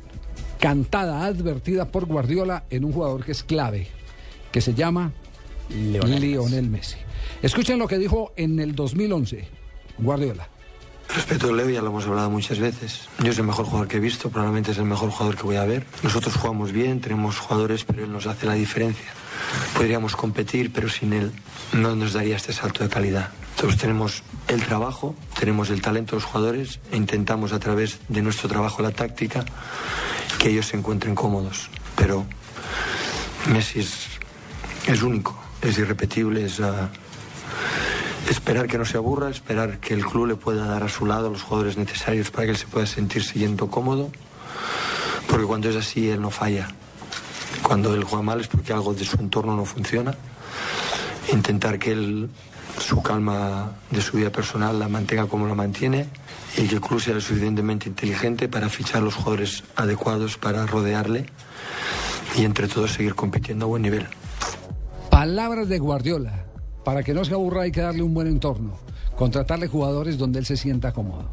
cantada, 0.61 1.24
advertida 1.24 1.90
por 1.90 2.07
Guardiola 2.07 2.64
en 2.70 2.84
un 2.84 2.92
jugador 2.92 3.24
que 3.24 3.32
es 3.32 3.42
clave, 3.42 3.88
que 4.53 4.61
se 4.61 4.74
llama 4.74 5.12
Lionel, 5.70 6.70
Messi. 6.70 6.98
Escuchen 7.42 7.78
lo 7.78 7.88
que 7.88 7.98
dijo 7.98 8.32
en 8.36 8.61
el 8.61 8.74
2011 8.74 9.48
Guardiola. 9.98 10.48
Respeto 11.12 11.50
a 11.50 11.53
Leo, 11.53 11.68
ya 11.68 11.82
lo 11.82 11.88
hemos 11.88 12.07
hablado 12.07 12.30
muchas 12.30 12.59
veces. 12.59 13.09
Yo 13.22 13.32
es 13.32 13.38
el 13.38 13.44
mejor 13.44 13.66
jugador 13.66 13.88
que 13.88 13.96
he 13.96 14.00
visto, 14.00 14.30
probablemente 14.30 14.70
es 14.70 14.78
el 14.78 14.84
mejor 14.84 15.11
jugador 15.11 15.36
que 15.36 15.42
voy 15.42 15.57
a 15.57 15.64
ver. 15.64 15.84
Nosotros 16.03 16.36
jugamos 16.36 16.72
bien, 16.72 17.00
tenemos 17.00 17.38
jugadores, 17.38 17.84
pero 17.84 18.05
él 18.05 18.12
nos 18.12 18.26
hace 18.26 18.46
la 18.46 18.55
diferencia. 18.55 19.12
Podríamos 19.74 20.14
competir, 20.14 20.72
pero 20.72 20.88
sin 20.88 21.12
él 21.12 21.32
no 21.72 21.96
nos 21.96 22.12
daría 22.12 22.36
este 22.36 22.52
salto 22.52 22.82
de 22.84 22.90
calidad. 22.90 23.30
Entonces 23.56 23.80
tenemos 23.80 24.22
el 24.48 24.62
trabajo, 24.64 25.14
tenemos 25.38 25.70
el 25.70 25.80
talento 25.80 26.16
de 26.16 26.22
los 26.22 26.30
jugadores 26.30 26.80
e 26.90 26.96
intentamos 26.96 27.52
a 27.52 27.58
través 27.58 27.98
de 28.08 28.22
nuestro 28.22 28.48
trabajo, 28.48 28.82
la 28.82 28.90
táctica, 28.90 29.44
que 30.38 30.50
ellos 30.50 30.66
se 30.66 30.76
encuentren 30.76 31.14
cómodos. 31.14 31.68
Pero 31.96 32.26
Messi 33.52 33.80
es, 33.80 35.02
único, 35.02 35.38
es 35.62 35.78
irrepetible, 35.78 36.44
es... 36.44 36.60
ah, 36.60 36.90
Esperar 38.30 38.68
que 38.68 38.78
no 38.78 38.84
se 38.84 38.96
aburra, 38.96 39.28
esperar 39.30 39.78
que 39.78 39.94
el 39.94 40.06
club 40.06 40.26
le 40.26 40.36
pueda 40.36 40.64
dar 40.66 40.84
a 40.84 40.88
su 40.88 41.06
lado 41.06 41.28
los 41.28 41.42
jugadores 41.42 41.76
necesarios 41.76 42.30
para 42.30 42.44
que 42.46 42.52
él 42.52 42.56
se 42.56 42.66
pueda 42.66 42.86
sentir 42.86 43.24
siguiendo 43.24 43.68
cómodo, 43.68 44.10
porque 45.28 45.44
cuando 45.44 45.68
es 45.68 45.76
así 45.76 46.08
él 46.08 46.22
no 46.22 46.30
falla. 46.30 46.68
Cuando 47.62 47.94
él 47.94 48.04
juega 48.04 48.22
mal 48.22 48.40
es 48.40 48.46
porque 48.46 48.72
algo 48.72 48.94
de 48.94 49.04
su 49.04 49.16
entorno 49.18 49.56
no 49.56 49.64
funciona. 49.64 50.14
Intentar 51.30 51.78
que 51.78 51.92
él 51.92 52.28
su 52.78 53.02
calma 53.02 53.72
de 53.90 54.00
su 54.00 54.16
vida 54.16 54.30
personal 54.30 54.78
la 54.78 54.88
mantenga 54.88 55.26
como 55.26 55.46
la 55.46 55.54
mantiene 55.54 56.06
y 56.56 56.66
que 56.66 56.74
el 56.76 56.80
club 56.80 57.00
sea 57.00 57.14
lo 57.14 57.20
suficientemente 57.20 57.88
inteligente 57.88 58.48
para 58.48 58.68
fichar 58.68 59.02
los 59.02 59.14
jugadores 59.14 59.64
adecuados 59.76 60.38
para 60.38 60.66
rodearle 60.66 61.26
y 62.36 62.44
entre 62.44 62.68
todos 62.68 62.92
seguir 62.92 63.14
compitiendo 63.14 63.66
a 63.66 63.68
buen 63.68 63.82
nivel. 63.82 64.06
Palabras 65.10 65.68
de 65.68 65.78
Guardiola. 65.78 66.46
Para 66.84 67.02
que 67.02 67.14
no 67.14 67.24
se 67.24 67.34
aburra 67.34 67.62
hay 67.62 67.70
que 67.70 67.80
darle 67.80 68.02
un 68.02 68.14
buen 68.14 68.26
entorno. 68.26 68.76
Contratarle 69.16 69.68
jugadores 69.68 70.18
donde 70.18 70.40
él 70.40 70.46
se 70.46 70.56
sienta 70.56 70.92
cómodo. 70.92 71.30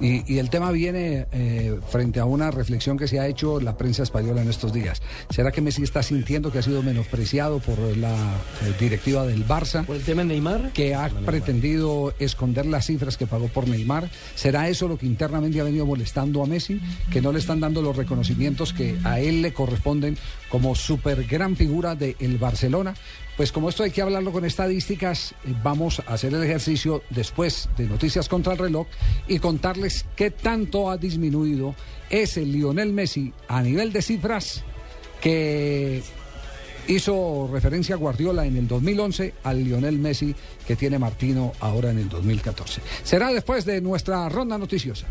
Y, 0.00 0.32
y 0.32 0.38
el 0.38 0.50
tema 0.50 0.70
viene 0.70 1.26
eh, 1.32 1.78
frente 1.90 2.20
a 2.20 2.24
una 2.24 2.50
reflexión 2.50 2.96
que 2.96 3.08
se 3.08 3.18
ha 3.18 3.26
hecho 3.26 3.60
la 3.60 3.76
prensa 3.76 4.02
española 4.02 4.42
en 4.42 4.48
estos 4.48 4.72
días. 4.72 5.02
¿Será 5.30 5.50
que 5.50 5.60
Messi 5.60 5.82
está 5.82 6.02
sintiendo 6.02 6.52
que 6.52 6.58
ha 6.58 6.62
sido 6.62 6.82
menospreciado 6.82 7.58
por 7.58 7.78
la 7.96 8.14
eh, 8.14 8.74
directiva 8.78 9.26
del 9.26 9.46
Barça? 9.46 9.84
¿Por 9.84 9.96
el 9.96 10.02
tema 10.02 10.22
de 10.22 10.28
Neymar? 10.28 10.72
Que 10.72 10.94
ha 10.94 11.08
pretendido 11.08 12.14
esconder 12.18 12.66
las 12.66 12.86
cifras 12.86 13.16
que 13.16 13.26
pagó 13.26 13.48
por 13.48 13.66
Neymar. 13.66 14.08
¿Será 14.34 14.68
eso 14.68 14.88
lo 14.88 14.98
que 14.98 15.06
internamente 15.06 15.60
ha 15.60 15.64
venido 15.64 15.86
molestando 15.86 16.42
a 16.42 16.46
Messi? 16.46 16.80
Que 17.10 17.20
no 17.20 17.32
le 17.32 17.38
están 17.38 17.60
dando 17.60 17.82
los 17.82 17.96
reconocimientos 17.96 18.72
que 18.72 18.96
a 19.04 19.20
él 19.20 19.42
le 19.42 19.52
corresponden 19.52 20.16
como 20.48 20.74
super 20.74 21.24
gran 21.24 21.56
figura 21.56 21.94
del 21.94 22.38
Barcelona. 22.38 22.94
Pues 23.38 23.52
como 23.52 23.68
esto 23.68 23.84
hay 23.84 23.92
que 23.92 24.02
hablarlo 24.02 24.32
con 24.32 24.44
estadísticas, 24.44 25.32
eh, 25.46 25.54
vamos 25.62 26.02
a 26.04 26.14
hacer 26.14 26.34
el 26.34 26.42
ejercicio 26.42 27.04
después 27.10 27.68
de 27.76 27.86
Noticias 27.86 28.28
contra 28.28 28.54
el 28.54 28.58
Reloj 28.58 28.88
y 29.28 29.38
contarles 29.38 29.87
qué 30.16 30.30
tanto 30.30 30.90
ha 30.90 30.96
disminuido 30.96 31.74
ese 32.10 32.44
Lionel 32.44 32.92
Messi 32.92 33.32
a 33.48 33.62
nivel 33.62 33.92
de 33.92 34.02
cifras 34.02 34.64
que 35.20 36.02
hizo 36.86 37.48
referencia 37.52 37.94
a 37.94 37.98
Guardiola 37.98 38.46
en 38.46 38.56
el 38.56 38.66
2011 38.66 39.34
al 39.44 39.62
Lionel 39.62 39.98
Messi 39.98 40.34
que 40.66 40.76
tiene 40.76 40.98
Martino 40.98 41.52
ahora 41.60 41.90
en 41.90 41.98
el 41.98 42.08
2014. 42.08 42.80
Será 43.02 43.32
después 43.32 43.64
de 43.64 43.80
nuestra 43.80 44.28
ronda 44.28 44.58
noticiosa. 44.58 45.06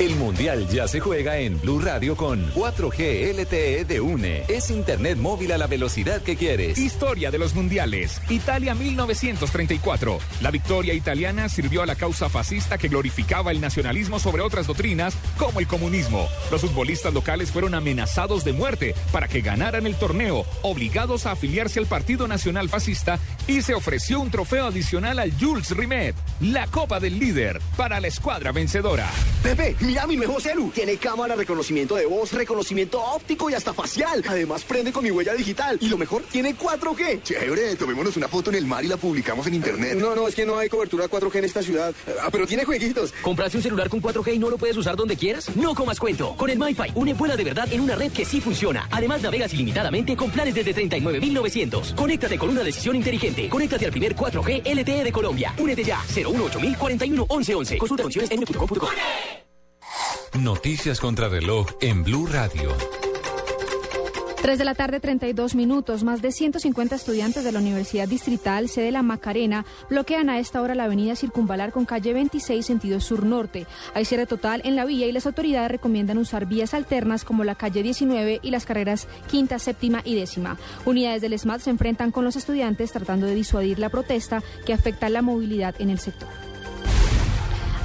El 0.00 0.16
Mundial 0.16 0.66
ya 0.68 0.88
se 0.88 0.98
juega 0.98 1.38
en 1.38 1.60
Blue 1.60 1.78
Radio 1.78 2.16
con 2.16 2.52
4G 2.52 3.32
LTE 3.32 3.84
de 3.84 4.00
UNE. 4.00 4.42
Es 4.48 4.70
internet 4.70 5.16
móvil 5.16 5.52
a 5.52 5.58
la 5.58 5.68
velocidad 5.68 6.20
que 6.20 6.34
quieres. 6.34 6.78
Historia 6.78 7.30
de 7.30 7.38
los 7.38 7.54
mundiales. 7.54 8.20
Italia 8.28 8.74
1934. 8.74 10.18
La 10.40 10.50
victoria 10.50 10.94
italiana 10.94 11.48
sirvió 11.48 11.80
a 11.80 11.86
la 11.86 11.94
causa 11.94 12.28
fascista 12.28 12.76
que 12.76 12.88
glorificaba 12.88 13.52
el 13.52 13.60
nacionalismo 13.60 14.18
sobre 14.18 14.42
otras 14.42 14.66
doctrinas 14.66 15.14
como 15.38 15.60
el 15.60 15.68
comunismo. 15.68 16.26
Los 16.50 16.62
futbolistas 16.62 17.14
locales 17.14 17.52
fueron 17.52 17.76
amenazados 17.76 18.42
de 18.42 18.52
muerte 18.52 18.96
para 19.12 19.28
que 19.28 19.42
ganaran 19.42 19.86
el 19.86 19.94
torneo, 19.94 20.44
obligados 20.62 21.24
a 21.24 21.30
afiliarse 21.30 21.78
al 21.78 21.86
Partido 21.86 22.26
Nacional 22.26 22.68
Fascista 22.68 23.20
y 23.46 23.62
se 23.62 23.74
ofreció 23.74 24.18
un 24.18 24.32
trofeo 24.32 24.66
adicional 24.66 25.20
al 25.20 25.32
Jules 25.38 25.70
Rimet, 25.70 26.16
la 26.40 26.66
Copa 26.66 26.98
del 26.98 27.20
Líder, 27.20 27.60
para 27.76 28.00
la 28.00 28.08
escuadra 28.08 28.50
vencedora. 28.50 29.08
Pepe, 29.44 29.76
Mira 29.84 30.06
mi 30.06 30.16
nuevo 30.16 30.40
celu. 30.40 30.70
Tiene 30.70 30.96
cámara, 30.96 31.34
reconocimiento 31.34 31.94
de 31.96 32.06
voz, 32.06 32.32
reconocimiento 32.32 33.02
óptico 33.02 33.50
y 33.50 33.54
hasta 33.54 33.74
facial. 33.74 34.24
Además 34.26 34.64
prende 34.64 34.90
con 34.92 35.04
mi 35.04 35.10
huella 35.10 35.34
digital. 35.34 35.76
Y 35.78 35.88
lo 35.88 35.98
mejor, 35.98 36.22
tiene 36.22 36.56
4G. 36.56 37.22
Chévere, 37.22 37.76
tomémonos 37.76 38.16
una 38.16 38.26
foto 38.26 38.48
en 38.48 38.56
el 38.56 38.66
mar 38.66 38.82
y 38.82 38.88
la 38.88 38.96
publicamos 38.96 39.46
en 39.46 39.54
internet. 39.54 39.98
No, 39.98 40.14
no, 40.14 40.26
es 40.26 40.34
que 40.34 40.46
no 40.46 40.56
hay 40.56 40.70
cobertura 40.70 41.06
4G 41.06 41.36
en 41.36 41.44
esta 41.44 41.62
ciudad. 41.62 41.94
Ah, 42.22 42.30
pero 42.32 42.46
tiene 42.46 42.64
jueguitos. 42.64 43.12
¿Compraste 43.20 43.58
un 43.58 43.62
celular 43.62 43.90
con 43.90 44.00
4G 44.00 44.34
y 44.34 44.38
no 44.38 44.48
lo 44.48 44.56
puedes 44.56 44.76
usar 44.78 44.96
donde 44.96 45.16
quieras? 45.16 45.54
No 45.54 45.74
comas 45.74 46.00
cuento. 46.00 46.34
Con 46.36 46.48
el 46.48 46.58
MyFi, 46.58 46.92
une 46.94 47.12
vuela 47.12 47.36
de 47.36 47.44
verdad 47.44 47.70
en 47.70 47.82
una 47.82 47.94
red 47.94 48.10
que 48.10 48.24
sí 48.24 48.40
funciona. 48.40 48.88
Además, 48.90 49.20
navegas 49.20 49.52
ilimitadamente 49.52 50.16
con 50.16 50.30
planes 50.30 50.54
desde 50.54 50.74
39.900. 50.74 51.94
Conéctate 51.94 52.38
con 52.38 52.48
una 52.48 52.62
decisión 52.62 52.96
inteligente. 52.96 53.50
Conéctate 53.50 53.84
al 53.84 53.90
primer 53.90 54.16
4G 54.16 54.62
LTE 54.64 55.04
de 55.04 55.12
Colombia. 55.12 55.54
Únete 55.58 55.84
ya. 55.84 56.00
018 56.14 56.58
41 56.78 57.26
1111. 57.28 57.76
Consulta 57.76 58.02
condiciones 58.02 58.30
en. 58.30 59.43
Noticias 60.38 60.98
contra 60.98 61.28
reloj 61.28 61.68
en 61.80 62.02
Blue 62.02 62.26
Radio. 62.26 62.70
3 64.42 64.58
de 64.58 64.64
la 64.64 64.74
tarde, 64.74 64.98
32 64.98 65.54
minutos. 65.54 66.02
Más 66.02 66.22
de 66.22 66.32
150 66.32 66.96
estudiantes 66.96 67.44
de 67.44 67.52
la 67.52 67.60
Universidad 67.60 68.08
Distrital, 68.08 68.68
sede 68.68 68.90
La 68.90 69.02
Macarena, 69.02 69.64
bloquean 69.88 70.28
a 70.28 70.40
esta 70.40 70.60
hora 70.60 70.74
la 70.74 70.84
avenida 70.84 71.14
Circunvalar 71.14 71.70
con 71.70 71.84
calle 71.84 72.12
26, 72.12 72.66
sentido 72.66 72.98
sur-norte. 72.98 73.68
Hay 73.94 74.04
cierre 74.04 74.26
total 74.26 74.60
en 74.64 74.74
la 74.74 74.84
vía 74.84 75.06
y 75.06 75.12
las 75.12 75.26
autoridades 75.26 75.70
recomiendan 75.70 76.18
usar 76.18 76.46
vías 76.46 76.74
alternas 76.74 77.24
como 77.24 77.44
la 77.44 77.54
calle 77.54 77.84
19 77.84 78.40
y 78.42 78.50
las 78.50 78.66
carreras 78.66 79.06
quinta, 79.28 79.60
séptima 79.60 80.02
y 80.04 80.16
décima. 80.16 80.58
Unidades 80.84 81.22
del 81.22 81.38
SMAT 81.38 81.60
se 81.60 81.70
enfrentan 81.70 82.10
con 82.10 82.24
los 82.24 82.34
estudiantes 82.34 82.90
tratando 82.90 83.26
de 83.26 83.36
disuadir 83.36 83.78
la 83.78 83.88
protesta 83.88 84.42
que 84.66 84.72
afecta 84.72 85.08
la 85.08 85.22
movilidad 85.22 85.76
en 85.78 85.90
el 85.90 86.00
sector. 86.00 86.28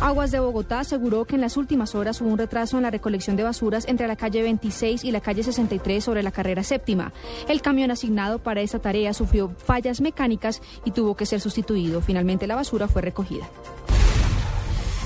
Aguas 0.02 0.32
de 0.32 0.40
Bogotá 0.40 0.80
aseguró 0.80 1.26
que 1.26 1.36
en 1.36 1.42
las 1.42 1.58
últimas 1.58 1.94
horas 1.94 2.22
hubo 2.22 2.30
un 2.30 2.38
retraso 2.38 2.78
en 2.78 2.84
la 2.84 2.90
recolección 2.90 3.36
de 3.36 3.44
basuras 3.44 3.86
entre 3.86 4.08
la 4.08 4.16
calle 4.16 4.42
26 4.42 5.04
y 5.04 5.12
la 5.12 5.20
calle 5.20 5.44
63 5.44 6.02
sobre 6.02 6.24
la 6.24 6.32
carrera 6.32 6.64
séptima. 6.64 7.12
El 7.50 7.62
camión 7.62 7.92
asignado 7.92 8.40
para 8.40 8.62
esa 8.62 8.80
tarea 8.80 9.14
sufrió 9.14 9.54
fallas 9.58 10.00
mecánicas 10.00 10.62
y 10.86 10.92
tuvo 10.92 11.16
que 11.18 11.26
ser 11.26 11.42
sustituido. 11.42 12.00
Finalmente 12.00 12.48
la 12.48 12.56
basura 12.56 12.88
fue 12.88 13.02
recogida. 13.02 13.50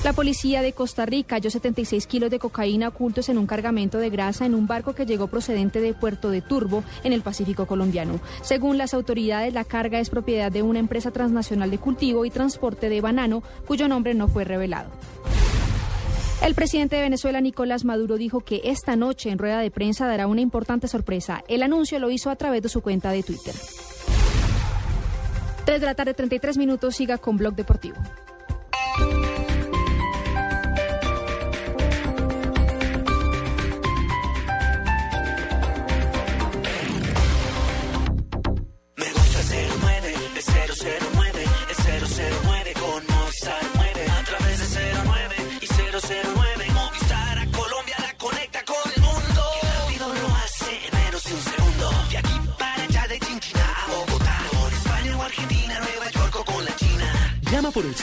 La 0.04 0.12
policía 0.12 0.60
de 0.60 0.74
Costa 0.74 1.06
Rica 1.06 1.36
halló 1.36 1.48
76 1.48 2.06
kilos 2.06 2.30
de 2.30 2.38
cocaína 2.38 2.88
ocultos 2.88 3.30
en 3.30 3.38
un 3.38 3.46
cargamento 3.46 3.96
de 3.96 4.10
grasa 4.10 4.44
en 4.44 4.54
un 4.54 4.66
barco 4.66 4.94
que 4.94 5.06
llegó 5.06 5.28
procedente 5.28 5.80
de 5.80 5.94
Puerto 5.94 6.28
de 6.28 6.42
Turbo 6.42 6.84
en 7.04 7.14
el 7.14 7.22
Pacífico 7.22 7.64
colombiano. 7.64 8.20
Según 8.42 8.76
las 8.76 8.92
autoridades, 8.92 9.54
la 9.54 9.64
carga 9.64 10.00
es 10.00 10.10
propiedad 10.10 10.52
de 10.52 10.60
una 10.60 10.78
empresa 10.78 11.10
transnacional 11.10 11.70
de 11.70 11.78
cultivo 11.78 12.26
y 12.26 12.30
transporte 12.30 12.90
de 12.90 13.00
banano 13.00 13.42
cuyo 13.66 13.88
nombre 13.88 14.12
no 14.12 14.28
fue 14.28 14.44
revelado. 14.44 14.90
El 16.42 16.54
presidente 16.54 16.96
de 16.96 17.02
Venezuela, 17.02 17.40
Nicolás 17.40 17.86
Maduro, 17.86 18.18
dijo 18.18 18.40
que 18.40 18.60
esta 18.64 18.96
noche 18.96 19.30
en 19.30 19.38
rueda 19.38 19.60
de 19.60 19.70
prensa 19.70 20.06
dará 20.06 20.26
una 20.26 20.42
importante 20.42 20.86
sorpresa. 20.86 21.42
El 21.48 21.62
anuncio 21.62 21.98
lo 21.98 22.10
hizo 22.10 22.28
a 22.28 22.36
través 22.36 22.60
de 22.60 22.68
su 22.68 22.82
cuenta 22.82 23.10
de 23.10 23.22
Twitter. 23.22 23.54
3 25.64 25.80
de 25.80 25.86
la 25.86 25.94
tarde, 25.94 26.12
33 26.12 26.58
minutos, 26.58 26.94
siga 26.94 27.16
con 27.16 27.38
Blog 27.38 27.54
Deportivo. 27.54 27.96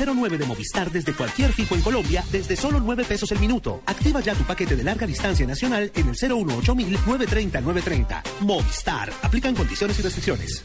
09 0.05 0.37
de 0.37 0.45
Movistar 0.45 0.91
desde 0.91 1.13
cualquier 1.13 1.51
fijo 1.53 1.75
en 1.75 1.81
Colombia 1.81 2.23
desde 2.31 2.55
solo 2.55 2.79
9 2.79 3.05
pesos 3.05 3.31
el 3.31 3.39
minuto. 3.39 3.81
Activa 3.85 4.19
ya 4.19 4.33
tu 4.33 4.43
paquete 4.43 4.75
de 4.75 4.83
larga 4.83 5.07
distancia 5.07 5.45
nacional 5.45 5.91
en 5.95 6.09
el 6.09 6.15
018 6.15 6.75
930 6.75 7.61
930. 7.61 8.23
Movistar. 8.41 9.11
Aplican 9.21 9.55
condiciones 9.55 9.99
y 9.99 10.01
restricciones. 10.01 10.63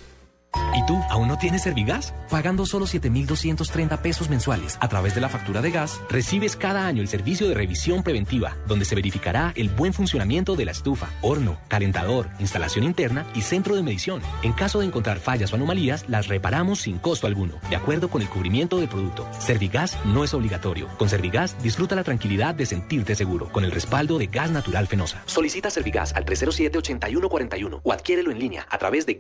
¿Y 0.74 0.84
tú 0.84 1.00
aún 1.08 1.28
no 1.28 1.38
tienes 1.38 1.62
Servigas? 1.62 2.12
Pagando 2.30 2.66
solo 2.66 2.86
7,230 2.86 4.02
pesos 4.02 4.28
mensuales 4.28 4.76
a 4.80 4.88
través 4.88 5.14
de 5.14 5.20
la 5.20 5.28
factura 5.28 5.62
de 5.62 5.70
gas, 5.70 6.00
recibes 6.10 6.56
cada 6.56 6.86
año 6.86 7.00
el 7.02 7.08
servicio 7.08 7.48
de 7.48 7.54
revisión 7.54 8.02
preventiva, 8.02 8.56
donde 8.66 8.84
se 8.84 8.94
verificará 8.94 9.52
el 9.56 9.68
buen 9.68 9.92
funcionamiento 9.92 10.54
de 10.54 10.66
la 10.66 10.72
estufa, 10.72 11.08
horno, 11.22 11.58
calentador, 11.68 12.28
instalación 12.40 12.84
interna 12.84 13.26
y 13.34 13.40
centro 13.42 13.74
de 13.76 13.82
medición. 13.82 14.20
En 14.42 14.52
caso 14.52 14.80
de 14.80 14.86
encontrar 14.86 15.18
fallas 15.18 15.52
o 15.52 15.56
anomalías, 15.56 16.08
las 16.08 16.28
reparamos 16.28 16.80
sin 16.80 16.98
costo 16.98 17.26
alguno, 17.26 17.54
de 17.70 17.76
acuerdo 17.76 18.08
con 18.08 18.22
el 18.22 18.28
cubrimiento 18.28 18.78
del 18.78 18.88
producto. 18.88 19.26
Servigas 19.38 19.98
no 20.04 20.24
es 20.24 20.34
obligatorio. 20.34 20.88
Con 20.98 21.08
Servigas 21.08 21.56
disfruta 21.62 21.94
la 21.94 22.04
tranquilidad 22.04 22.54
de 22.54 22.66
sentirte 22.66 23.14
seguro, 23.14 23.50
con 23.50 23.64
el 23.64 23.70
respaldo 23.70 24.18
de 24.18 24.26
Gas 24.26 24.50
Natural 24.50 24.86
Fenosa. 24.86 25.22
Solicita 25.26 25.70
Servigas 25.70 26.14
al 26.14 26.26
307-8141 26.26 27.80
o 27.82 27.92
adquiérelo 27.92 28.30
en 28.30 28.38
línea 28.38 28.66
a 28.70 28.78
través 28.78 29.06
de 29.06 29.16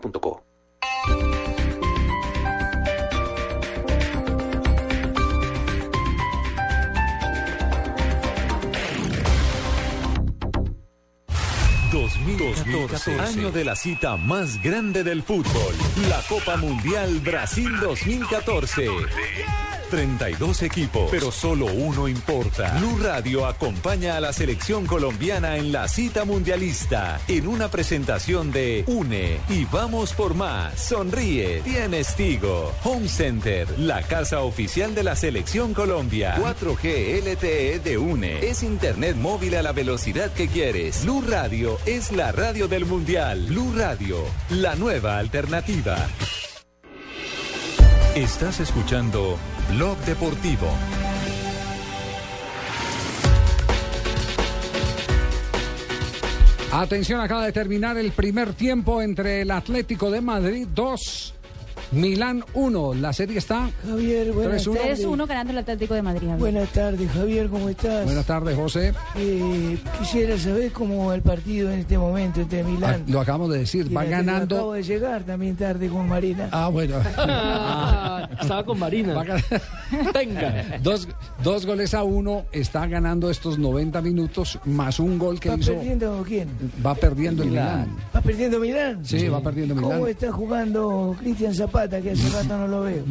gasnaturalfenosa.com.co. 0.00 1.49
...2014, 12.38 13.20
año 13.20 13.50
de 13.50 13.64
la 13.64 13.74
cita 13.74 14.16
más 14.16 14.62
grande 14.62 15.02
del 15.02 15.22
fútbol, 15.22 15.74
la 16.08 16.20
Copa 16.28 16.56
Mundial 16.56 17.20
Brasil 17.20 17.70
2014. 17.80 18.88
32 19.90 20.62
equipos, 20.62 21.08
pero 21.10 21.32
solo 21.32 21.66
uno 21.66 22.06
importa. 22.06 22.74
Blue 22.78 22.98
Radio 23.02 23.44
acompaña 23.46 24.16
a 24.16 24.20
la 24.20 24.32
selección 24.32 24.86
colombiana 24.86 25.56
en 25.56 25.72
la 25.72 25.88
cita 25.88 26.24
mundialista 26.24 27.20
en 27.26 27.48
una 27.48 27.68
presentación 27.68 28.52
de 28.52 28.84
UNE 28.86 29.40
y 29.48 29.64
vamos 29.64 30.12
por 30.12 30.34
más. 30.34 30.78
Sonríe, 30.80 31.60
tienes 31.62 32.14
Tigo. 32.14 32.72
Home 32.84 33.08
Center, 33.08 33.66
la 33.80 34.02
casa 34.02 34.40
oficial 34.40 34.94
de 34.94 35.02
la 35.02 35.16
selección 35.16 35.74
Colombia. 35.74 36.36
4G 36.36 37.24
LTE 37.24 37.80
de 37.80 37.98
UNE 37.98 38.48
es 38.48 38.62
internet 38.62 39.16
móvil 39.16 39.56
a 39.56 39.62
la 39.62 39.72
velocidad 39.72 40.32
que 40.32 40.46
quieres. 40.46 41.02
Blue 41.02 41.24
Radio 41.26 41.78
es 41.84 42.12
la 42.12 42.19
radio 42.28 42.68
del 42.68 42.84
mundial. 42.84 43.46
Blue 43.48 43.72
Radio, 43.74 44.18
la 44.50 44.74
nueva 44.74 45.18
alternativa. 45.18 45.96
Estás 48.14 48.60
escuchando 48.60 49.38
Blog 49.70 49.96
Deportivo. 50.04 50.68
Atención, 56.72 57.20
acaba 57.20 57.46
de 57.46 57.52
terminar 57.52 57.96
el 57.96 58.12
primer 58.12 58.52
tiempo 58.52 59.00
entre 59.02 59.40
el 59.40 59.50
Atlético 59.50 60.10
de 60.10 60.20
Madrid 60.20 60.68
2, 60.72 61.34
Milán 61.92 62.44
1. 62.54 62.94
La 62.94 63.12
serie 63.12 63.38
está 63.38 63.70
Javier, 63.86 64.32
buenas 64.32 64.66
3-1. 64.66 64.74
tardes. 64.76 65.06
3-1 65.06 65.26
ganando 65.26 65.52
el 65.52 65.58
Atlético 65.58 65.94
de 65.94 66.02
Madrid. 66.02 66.20
Javier. 66.28 66.38
Buenas 66.38 66.68
tardes, 66.70 67.10
Javier, 67.12 67.48
¿cómo 67.48 67.68
estás? 67.68 68.04
Buenas 68.04 68.26
tardes, 68.26 68.56
José. 68.56 68.92
Eh, 69.16 69.78
quisiera 69.98 70.38
saber 70.38 70.72
cómo 70.72 71.06
va 71.06 71.14
el 71.14 71.22
partido 71.22 71.70
en 71.70 71.80
este 71.80 71.98
momento 71.98 72.40
entre 72.40 72.64
Milán. 72.64 73.02
Ah, 73.06 73.10
lo 73.10 73.20
acabamos 73.20 73.50
de 73.50 73.58
decir, 73.60 73.94
va 73.96 74.04
ganando. 74.04 74.56
Acabo 74.56 74.72
de 74.74 74.82
llegar 74.82 75.22
también 75.24 75.56
tarde 75.56 75.88
con 75.88 76.08
Marina. 76.08 76.48
Ah, 76.52 76.68
bueno. 76.68 76.96
Estaba 78.40 78.64
con 78.64 78.78
Marina. 78.78 79.14
Va 79.14 79.24
gan- 79.24 79.42
Venga. 80.14 80.78
Dos, 80.82 81.08
dos 81.42 81.66
goles 81.66 81.94
a 81.94 82.02
uno, 82.02 82.44
está 82.52 82.86
ganando 82.86 83.30
estos 83.30 83.58
90 83.58 84.00
minutos 84.02 84.58
más 84.64 84.98
un 85.00 85.18
gol 85.18 85.38
que 85.40 85.48
¿Va 85.50 85.56
hizo. 85.56 85.72
perdiendo 85.74 86.24
quién? 86.26 86.48
Va 86.84 86.94
perdiendo 86.94 87.42
el 87.42 87.50
Milán. 87.50 87.96
¿Va 88.14 88.20
perdiendo 88.20 88.58
Milán? 88.60 89.04
Sí, 89.04 89.28
va 89.28 89.40
perdiendo 89.40 89.74
Milán. 89.74 89.90
¿Cómo 89.92 90.06
está 90.06 90.32
jugando 90.32 91.16
Cristian 91.18 91.54
Zapata, 91.54 91.69
que 92.02 92.10
hace 92.10 92.28
rato 92.30 92.56
no 92.58 92.68
lo 92.68 92.80
veo? 92.82 93.04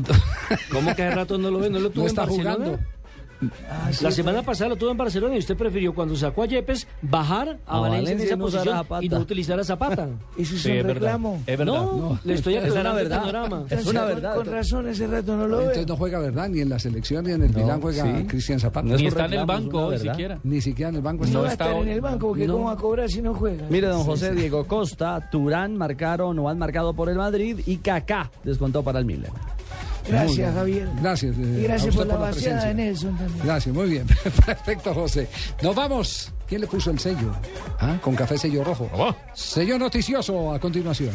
¿Cómo 0.72 0.96
que 0.96 1.04
hace 1.04 1.16
rato 1.16 1.38
no 1.38 1.52
lo 1.52 1.60
ve? 1.60 1.70
¿No 1.70 1.80
lo 1.80 1.92
No 1.94 2.02
en 2.02 2.08
está 2.08 2.28
jugando. 2.28 2.80
Ah, 3.70 3.90
sí, 3.92 4.04
La 4.04 4.12
semana 4.12 4.44
pasada 4.44 4.70
lo 4.72 4.76
tuvo 4.76 4.92
en 4.92 4.98
Barcelona 4.98 5.36
y 5.36 5.40
usted 5.40 5.56
prefirió 5.56 5.94
cuando 5.94 6.16
sacó 6.16 6.44
a 6.44 6.46
Yepes 6.46 6.88
bajar 7.02 7.60
a, 7.66 7.78
A 7.78 7.80
Valencia, 7.80 8.00
en 8.12 8.18
Valencia 8.18 8.26
esa 8.26 8.36
no 8.36 8.46
usar 8.46 8.60
a 8.60 8.64
posición 8.64 8.78
Zapata. 8.84 9.06
y 9.06 9.10
no 9.10 9.18
utilizar 9.20 9.60
a 9.60 9.64
Zapata. 9.64 10.08
¿Eso 10.38 10.56
es 10.56 10.62
Sí, 10.62 10.70
un 10.72 10.78
es 10.78 10.84
verdad. 10.84 10.94
reclamo? 11.02 11.44
Es 11.48 11.58
verdad. 11.58 11.74
No, 11.74 12.20
le 12.24 12.34
estoy 12.34 12.56
Es 12.56 12.60
una 12.64 12.68
aclarando 12.70 13.00
el 13.00 13.08
verdad. 13.08 13.20
panorama. 13.22 13.66
Es 13.70 13.86
una 13.86 14.04
verdad. 14.06 14.36
Con 14.36 14.46
razón, 14.46 14.88
hace 14.90 15.08
rato 15.08 15.38
no 15.38 15.48
lo 15.48 15.58
veo. 15.58 15.60
Entonces 15.68 15.88
no 15.88 15.96
juega 15.96 16.20
verdad, 16.20 16.50
ni 16.50 16.60
en 16.62 16.70
la 16.70 16.80
selección 16.80 17.26
ni 17.26 17.32
en 17.32 17.44
el 17.44 17.52
No, 17.54 17.60
Milán 17.60 17.82
juega 17.82 18.04
sí. 18.20 18.24
Cristian 18.28 18.60
Zapata. 18.60 18.88
No 18.88 18.96
es 18.96 19.02
Ni 19.02 19.08
está 19.08 19.26
en 19.26 19.34
el 19.34 19.40
reclamo, 19.40 19.54
es 19.60 19.64
banco 19.66 19.86
hoy 19.86 19.92
verdad. 19.98 20.12
siquiera. 20.14 20.40
Ni 20.44 20.62
siquiera 20.62 20.90
en 20.90 20.96
el 20.98 21.02
banco 21.02 21.24
No 21.24 21.28
está. 21.28 21.40
va 21.40 21.48
a 21.48 21.52
estar 21.52 21.72
en 21.76 21.88
el 21.88 22.02
banco 22.02 22.28
porque 22.28 22.46
No. 22.48 22.54
cómo 22.54 22.66
va 22.66 22.72
a 22.74 22.76
cobrar 22.78 23.10
si 23.10 23.22
no 23.22 23.34
juega. 23.34 23.66
Mire, 23.70 23.88
don 23.88 24.04
José, 24.04 24.34
Diego 24.36 24.66
Costa, 24.68 25.30
Turán 25.32 25.78
marcaron 25.78 26.38
o 26.40 26.50
han 26.50 26.58
marcado 26.60 26.94
por 26.94 27.10
el 27.10 27.16
Madrid 27.16 27.60
y 27.66 27.78
Kaká 27.78 28.30
descontó 28.44 28.84
para 28.84 29.00
el 29.00 29.06
Milan. 29.06 29.32
Gracias. 30.10 30.54
Javier. 30.56 30.90
Gracias. 31.02 31.36
eh, 31.38 31.58
Y 31.60 31.64
gracias 31.64 31.96
por 31.96 32.08
la 32.08 32.16
vaciada 32.18 32.32
presencia. 32.62 32.68
de 32.70 32.74
Nelson 32.76 33.18
también. 33.18 33.46
Gracias, 33.46 33.76
muy 33.76 33.90
bien. 33.90 34.08
Perfecto, 34.46 34.94
José. 34.94 35.28
Nos 35.62 35.76
vamos. 35.76 36.32
¿Quién 36.48 36.62
le 36.62 36.68
puso 36.68 36.90
el 36.92 37.00
sello? 37.00 37.32
¿Ah? 37.80 37.98
Con 38.02 38.16
café 38.16 38.38
sello 38.38 38.64
rojo. 38.64 38.90
Sello 39.34 39.78
noticioso 39.78 40.54
a 40.54 40.60
continuación. 40.60 41.14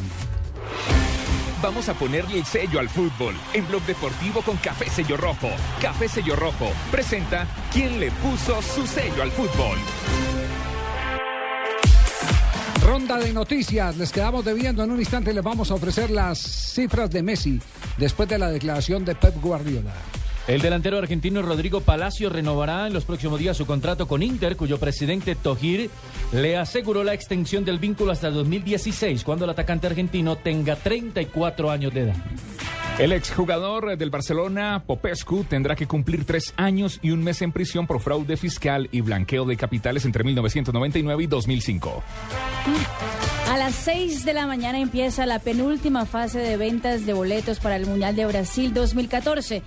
Vamos 1.63 1.89
a 1.89 1.95
ponerle 1.95 2.39
el 2.39 2.45
sello 2.45 2.79
al 2.79 2.89
fútbol 2.91 3.35
en 3.55 3.67
Blog 3.67 3.83
Deportivo 3.87 4.43
con 4.43 4.57
Café 4.59 4.87
Sello 4.91 5.17
Rojo. 5.17 5.49
Café 5.81 6.09
Sello 6.09 6.37
Rojo 6.37 6.69
presenta 6.91 7.47
quién 7.73 7.99
le 7.99 8.11
puso 8.11 8.61
su 8.61 8.87
sello 8.87 9.23
al 9.23 9.31
fútbol. 9.31 9.79
Ronda 12.85 13.17
de 13.17 13.33
noticias. 13.33 13.97
Les 13.97 14.13
quedamos 14.13 14.45
debiendo. 14.45 14.85
En 14.85 14.91
un 14.91 15.01
instante 15.01 15.33
les 15.33 15.43
vamos 15.43 15.71
a 15.71 15.75
ofrecer 15.75 16.11
las 16.11 16.39
cifras 16.39 17.11
de 17.11 17.23
Messi 17.23 17.59
después 17.97 18.29
de 18.29 18.39
la 18.39 18.51
declaración 18.51 19.07
de 19.07 19.15
Pep 19.15 19.41
Guardiola. 19.41 19.95
El 20.47 20.61
delantero 20.61 20.99
argentino 20.99 21.41
Rodrigo 21.41 21.81
Palacio 21.81 22.29
renovará 22.29 22.87
en 22.87 22.93
los 22.93 23.07
próximos 23.07 23.39
días 23.39 23.57
su 23.57 23.65
contrato 23.65 24.07
con 24.07 24.23
Inter, 24.23 24.57
cuyo 24.57 24.79
presidente 24.79 25.35
Tojir 25.37 25.89
le 26.33 26.59
aseguró 26.59 27.03
la 27.03 27.15
extensión 27.15 27.65
del 27.65 27.79
vínculo 27.79 28.13
hasta 28.13 28.31
2016, 28.31 29.25
cuando 29.25 29.47
el 29.47 29.51
atacante 29.53 29.87
argentino 29.87 30.37
tenga 30.37 30.77
34 30.77 31.71
años 31.71 31.95
de 31.95 32.01
edad. 32.03 32.17
El 32.99 33.13
exjugador 33.13 33.97
del 33.97 34.11
Barcelona, 34.11 34.85
Popescu, 34.87 35.43
tendrá 35.43 35.75
que 35.75 35.89
cumplir 35.89 36.25
tres 36.25 36.55
años 36.57 37.01
y 37.03 37.11
un 37.11 37.25
mes 37.25 37.43
en 37.43 37.51
prisión 37.51 37.89
por 37.89 38.01
fraude 38.01 38.37
fiscal 38.37 38.89
y 38.93 39.01
blanqueo 39.01 39.47
de 39.47 39.57
capitales 39.57 40.05
entre 40.05 40.23
1999 40.23 41.25
y 41.25 41.27
2005. 41.27 42.05
A 43.51 43.59
las 43.59 43.75
6 43.75 44.25
de 44.25 44.33
la 44.33 44.47
mañana 44.47 44.79
empieza 44.79 45.27
la 45.27 45.39
penúltima 45.39 46.07
fase 46.07 46.39
de 46.39 46.57
ventas 46.57 47.05
de 47.05 47.13
boletos 47.13 47.59
para 47.59 47.77
el 47.77 47.87
Mundial 47.87 48.15
de 48.15 48.27
Brasil 48.27 48.73
2014. 48.73 49.63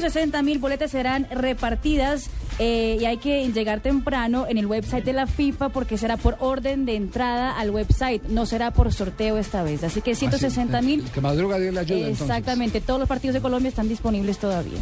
160 0.00 0.42
mil 0.42 0.58
boletas 0.58 0.90
serán 0.90 1.28
repartidas 1.30 2.28
eh, 2.58 2.98
y 3.00 3.04
hay 3.04 3.18
que 3.18 3.46
llegar 3.52 3.80
temprano 3.80 4.46
en 4.48 4.58
el 4.58 4.66
website 4.66 5.04
de 5.04 5.12
la 5.12 5.28
FIFA 5.28 5.68
porque 5.68 5.98
será 5.98 6.16
por 6.16 6.36
orden 6.40 6.84
de 6.84 6.96
entrada 6.96 7.56
al 7.56 7.70
website, 7.70 8.24
no 8.24 8.44
será 8.44 8.72
por 8.72 8.92
sorteo 8.92 9.38
esta 9.38 9.62
vez. 9.62 9.84
Así 9.84 10.00
que 10.00 10.16
160 10.16 10.82
mil. 10.82 11.04
Que 11.04 11.20
madruga 11.20 11.58
Dios 11.58 11.72
le 11.74 11.80
ayuda. 11.80 11.98
entonces. 11.98 12.22
Exactamente, 12.22 12.80
todos 12.80 12.98
los 12.98 13.08
partidos 13.08 13.34
de 13.34 13.40
Colombia 13.40 13.68
están 13.68 13.88
disponibles 13.88 14.38
todavía. 14.38 14.78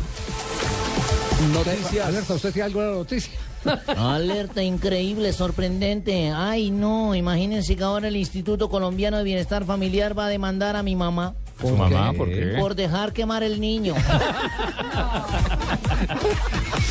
Noticias. 1.52 2.06
Alerta, 2.06 2.34
¿usted 2.34 2.52
tiene 2.52 2.66
alguna 2.66 2.90
noticia? 2.92 3.38
Alerta 3.96 4.62
increíble, 4.62 5.32
sorprendente. 5.34 6.30
Ay, 6.30 6.70
no, 6.70 7.14
imagínense 7.14 7.76
que 7.76 7.82
ahora 7.82 8.08
el 8.08 8.16
Instituto 8.16 8.70
Colombiano 8.70 9.18
de 9.18 9.24
Bienestar 9.24 9.64
Familiar 9.66 10.18
va 10.18 10.26
a 10.26 10.28
demandar 10.28 10.74
a 10.76 10.82
mi 10.82 10.96
mamá. 10.96 11.34
¿Su 11.60 11.76
mamá? 11.76 12.12
¿Por 12.12 12.28
qué? 12.28 12.56
Por 12.58 12.74
dejar 12.74 13.12
quemar 13.12 13.42
el 13.42 13.60
niño. 13.60 13.94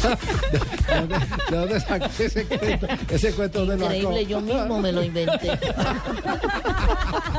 ¿De 1.50 1.56
dónde, 1.56 1.74
de 1.74 1.80
sacó 1.80 2.06
ese 2.20 2.46
cuento? 2.46 2.88
Ese 3.10 3.34
cuento 3.34 3.60
¿dónde 3.60 3.78
lo 3.78 3.86
sacó? 3.86 3.96
Increíble, 3.96 4.26
yo 4.26 4.42
mismo 4.42 4.80
me 4.80 4.92
lo 4.92 5.04
inventé. 5.04 5.52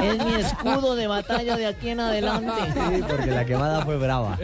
Es 0.02 0.24
mi 0.24 0.34
escudo 0.34 0.96
de 0.96 1.06
batalla 1.06 1.56
de 1.56 1.66
aquí 1.66 1.90
en 1.90 2.00
adelante. 2.00 2.52
Sí, 2.74 3.02
porque 3.06 3.30
la 3.30 3.44
quemada 3.44 3.84
fue 3.84 3.96
brava. 3.96 4.36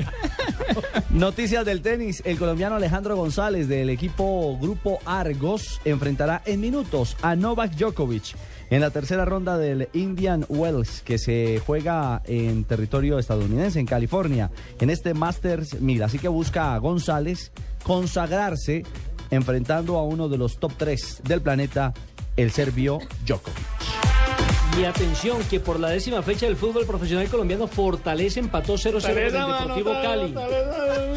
Noticias 1.11 1.65
del 1.65 1.83
tenis. 1.83 2.23
El 2.25 2.39
colombiano 2.39 2.77
Alejandro 2.77 3.17
González 3.17 3.67
del 3.67 3.91
equipo 3.91 4.57
Grupo 4.61 5.01
Argos 5.05 5.81
enfrentará 5.85 6.43
en 6.45 6.61
minutos 6.61 7.17
a 7.23 7.35
Novak 7.35 7.73
Djokovic 7.73 8.37
en 8.71 8.81
la 8.81 8.91
tercera 8.91 9.25
ronda 9.25 9.57
del 9.59 9.89
Indian 9.93 10.45
Wells 10.49 11.03
que 11.03 11.19
se 11.19 11.61
juega 11.65 12.23
en 12.27 12.65
territorio 12.65 13.19
estadounidense, 13.19 13.81
en 13.81 13.87
California, 13.87 14.51
en 14.81 14.91
este 14.91 15.15
Masters 15.15 15.81
1000. 15.81 16.03
Así 16.03 16.19
que 16.19 16.29
busca 16.29 16.75
a 16.75 16.79
González 16.79 17.53
consagrarse 17.83 18.85
enfrentando 19.31 19.97
a 19.97 20.05
uno 20.05 20.29
de 20.29 20.39
los 20.39 20.59
top 20.59 20.73
3 20.77 21.23
del 21.25 21.41
planeta, 21.41 21.95
el 22.37 22.51
serbio 22.51 22.99
Djokovic. 23.27 23.78
Y 24.79 24.85
atención, 24.85 25.39
que 25.51 25.59
por 25.59 25.81
la 25.81 25.89
décima 25.89 26.23
fecha 26.23 26.47
del 26.47 26.55
fútbol 26.55 26.87
profesional 26.87 27.27
colombiano, 27.29 27.67
Fortaleza 27.67 28.39
empató 28.39 28.75
0-0 28.75 29.01
con 29.03 29.19
el 29.19 29.33
Deportivo 29.33 29.93
Cali. 30.03 30.35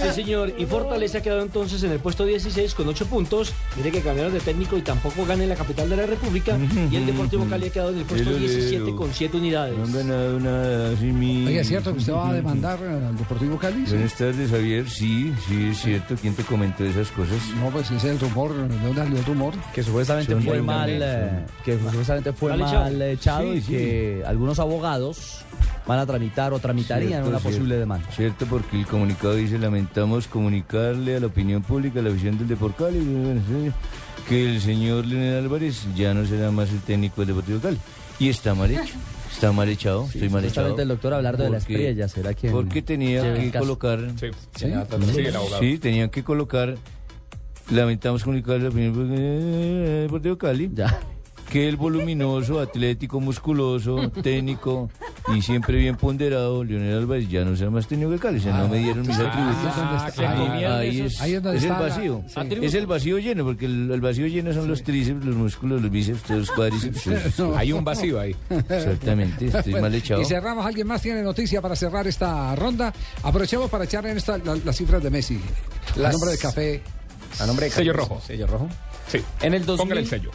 Sí, 0.01 0.15
señor. 0.15 0.53
Y 0.57 0.65
Fortaleza 0.65 1.19
ha 1.19 1.21
quedado 1.21 1.43
entonces 1.43 1.83
en 1.83 1.91
el 1.91 1.99
puesto 1.99 2.25
16 2.25 2.73
con 2.73 2.87
8 2.87 3.05
puntos. 3.05 3.53
Mire 3.77 3.91
que 3.91 4.01
cambiaron 4.01 4.33
de 4.33 4.39
técnico 4.39 4.77
y 4.77 4.81
tampoco 4.81 5.27
gana 5.27 5.43
en 5.43 5.49
la 5.49 5.55
capital 5.55 5.89
de 5.91 5.95
la 5.95 6.07
República. 6.07 6.57
Y 6.89 6.95
el 6.95 7.05
Deportivo 7.05 7.45
Cali 7.45 7.67
ha 7.67 7.69
quedado 7.69 7.91
en 7.91 7.99
el 7.99 8.05
puesto 8.05 8.29
Pero, 8.29 8.39
17 8.39 8.83
Leo, 8.83 8.95
con 8.95 9.13
7 9.13 9.37
unidades. 9.37 9.77
No 9.77 9.83
han 9.83 9.93
ganado 9.93 10.39
nada 10.39 10.93
así 10.93 11.05
mi... 11.05 11.45
Oye, 11.45 11.59
¿es 11.59 11.67
cierto 11.67 11.93
que 11.93 11.99
usted 11.99 12.13
va 12.13 12.29
a 12.29 12.33
demandar 12.33 12.79
al 12.83 13.15
Deportivo 13.15 13.59
Cali? 13.59 13.83
Buenas 13.83 14.15
tardes, 14.15 14.49
Javier. 14.49 14.89
Sí, 14.89 15.33
sí, 15.47 15.69
es 15.69 15.77
cierto. 15.81 16.15
¿Quién 16.19 16.33
te 16.33 16.43
comentó 16.43 16.83
esas 16.83 17.09
cosas? 17.11 17.37
No, 17.59 17.69
pues 17.69 17.85
ese 17.91 17.97
es 17.97 18.03
el 18.05 18.19
rumor, 18.19 18.55
¿de 18.55 18.77
dónde 18.79 18.95
salió 19.03 19.19
el 19.19 19.25
rumor? 19.25 19.53
Que 19.71 19.83
supuestamente 19.83 20.33
Son 20.33 20.41
fue 20.41 20.61
mal, 20.63 20.89
eh, 20.89 21.45
que 21.63 21.77
supuestamente 21.77 22.33
fue 22.33 22.57
Mal 22.57 22.61
echado. 22.61 23.03
echado, 23.03 23.50
Sí, 23.50 23.50
y 23.53 23.61
sí. 23.61 23.71
que 23.71 24.23
algunos 24.25 24.59
abogados 24.59 25.43
van 25.87 25.99
a 25.99 26.05
tramitar 26.05 26.53
o 26.53 26.59
tramitarían 26.59 27.09
Cierto, 27.09 27.29
una 27.29 27.39
cierto. 27.39 27.57
posible 27.57 27.77
demanda. 27.77 28.07
Cierto, 28.11 28.45
porque 28.45 28.79
el 28.79 28.85
comunicado 28.87 29.35
dice, 29.35 29.57
lamentamos 29.57 30.27
comunicarle 30.27 31.15
a 31.17 31.19
la 31.19 31.27
opinión 31.27 31.61
pública, 31.63 31.99
a 31.99 32.03
la 32.03 32.09
visión 32.09 32.37
del 32.37 32.47
Deportivo 32.47 32.87
Cali, 32.89 32.99
bueno, 32.99 33.41
sí, 33.47 33.71
que 34.29 34.49
el 34.51 34.61
señor 34.61 35.05
Leonel 35.05 35.43
Álvarez 35.45 35.85
ya 35.95 36.13
no 36.13 36.25
será 36.25 36.51
más 36.51 36.69
el 36.71 36.79
técnico 36.81 37.21
del 37.21 37.29
Deportivo 37.29 37.59
Cali. 37.59 37.77
Y 38.19 38.29
está 38.29 38.53
mal 38.53 38.69
hecho. 38.71 38.81
Está 39.31 39.53
mal 39.53 39.69
echado, 39.69 40.07
estoy 40.13 40.27
mal 40.27 40.43
echado. 40.43 40.77
El 40.77 40.89
doctor 40.89 41.13
Abelardo 41.13 41.43
de 41.45 41.49
la 41.51 41.57
Porque- 41.59 41.73
Espriella 41.73 42.07
será 42.09 42.33
quien 42.33 42.51
Porque 42.51 42.81
tenía 42.81 43.33
que 43.33 43.49
colocar... 43.57 43.99
Sí, 44.19 44.27
Sí, 44.57 44.65
sí, 45.13 45.21
el. 45.21 45.33
Sí, 45.57 45.77
tenían 45.79 46.09
que 46.09 46.21
colocar, 46.21 46.75
lamentamos 47.71 48.23
comunicarle 48.25 48.59
a 48.59 48.63
la 48.63 48.69
opinión 48.69 48.93
pública 48.93 49.15
del 49.21 50.01
Deportivo 50.03 50.37
Cali, 50.37 50.69
Ya. 50.73 50.99
Que 51.51 51.67
el 51.67 51.75
voluminoso, 51.75 52.61
atlético, 52.61 53.19
musculoso, 53.19 54.09
técnico 54.23 54.89
y 55.35 55.41
siempre 55.41 55.77
bien 55.77 55.97
ponderado, 55.97 56.63
Leonel 56.63 56.99
Álvarez 56.99 57.27
ya 57.29 57.43
no 57.43 57.57
será 57.57 57.69
más 57.69 57.87
técnico 57.87 58.11
que 58.11 58.19
Cali, 58.19 58.37
o 58.39 58.41
sea, 58.41 58.57
no 58.57 58.69
me 58.69 58.77
dieron 58.77 59.05
mis 59.05 59.17
atributos. 59.17 59.57
Ah, 59.75 60.09
se 60.15 60.23
comieron 60.23 60.71
ahí 60.79 61.01
es, 61.01 61.19
ahí 61.21 61.33
es 61.33 61.43
donde 61.43 61.57
es 61.57 61.63
el 61.65 61.69
la- 61.71 61.79
vacío. 61.81 62.23
sí. 62.27 62.39
Es 62.61 62.73
el 62.73 62.87
vacío 62.87 63.19
lleno, 63.19 63.43
porque 63.43 63.65
el, 63.65 63.91
el 63.91 63.99
vacío 63.99 64.27
lleno 64.27 64.53
son 64.53 64.69
los 64.69 64.81
tríceps, 64.81 65.25
los 65.25 65.35
músculos, 65.35 65.81
los 65.81 65.91
bíceps, 65.91 66.21
todos 66.23 66.39
los 66.39 66.51
cuádriceps. 66.51 67.35
todos- 67.35 67.57
Hay 67.57 67.73
un 67.73 67.83
vacío 67.83 68.17
ahí. 68.19 68.33
Exactamente, 68.49 69.47
estoy 69.53 69.73
mal 69.75 69.93
echado. 69.93 70.21
Y 70.21 70.25
cerramos, 70.25 70.65
¿alguien 70.65 70.87
más 70.87 71.01
tiene 71.01 71.21
noticia 71.21 71.61
para 71.61 71.75
cerrar 71.75 72.07
esta 72.07 72.55
ronda? 72.55 72.93
Aprovechemos 73.23 73.69
para 73.69 73.83
echar 73.83 74.05
en 74.07 74.15
esta 74.15 74.37
la- 74.37 74.55
las 74.55 74.77
cifras 74.77 75.03
de 75.03 75.09
Messi. 75.09 75.37
El 75.97 76.03
Las- 76.03 76.13
nombre 76.13 76.31
de 76.31 76.37
café. 76.37 76.81
A 77.41 77.45
nombre 77.45 77.65
de 77.65 77.71
Sello 77.73 77.91
rojo. 77.93 78.21
Sello 78.25 78.47
rojo. 78.47 78.69
Sí. 79.07 79.19
En 79.41 79.53
el 79.53 79.63
Póngale 79.63 79.99
el 80.01 80.07
sello. 80.07 80.31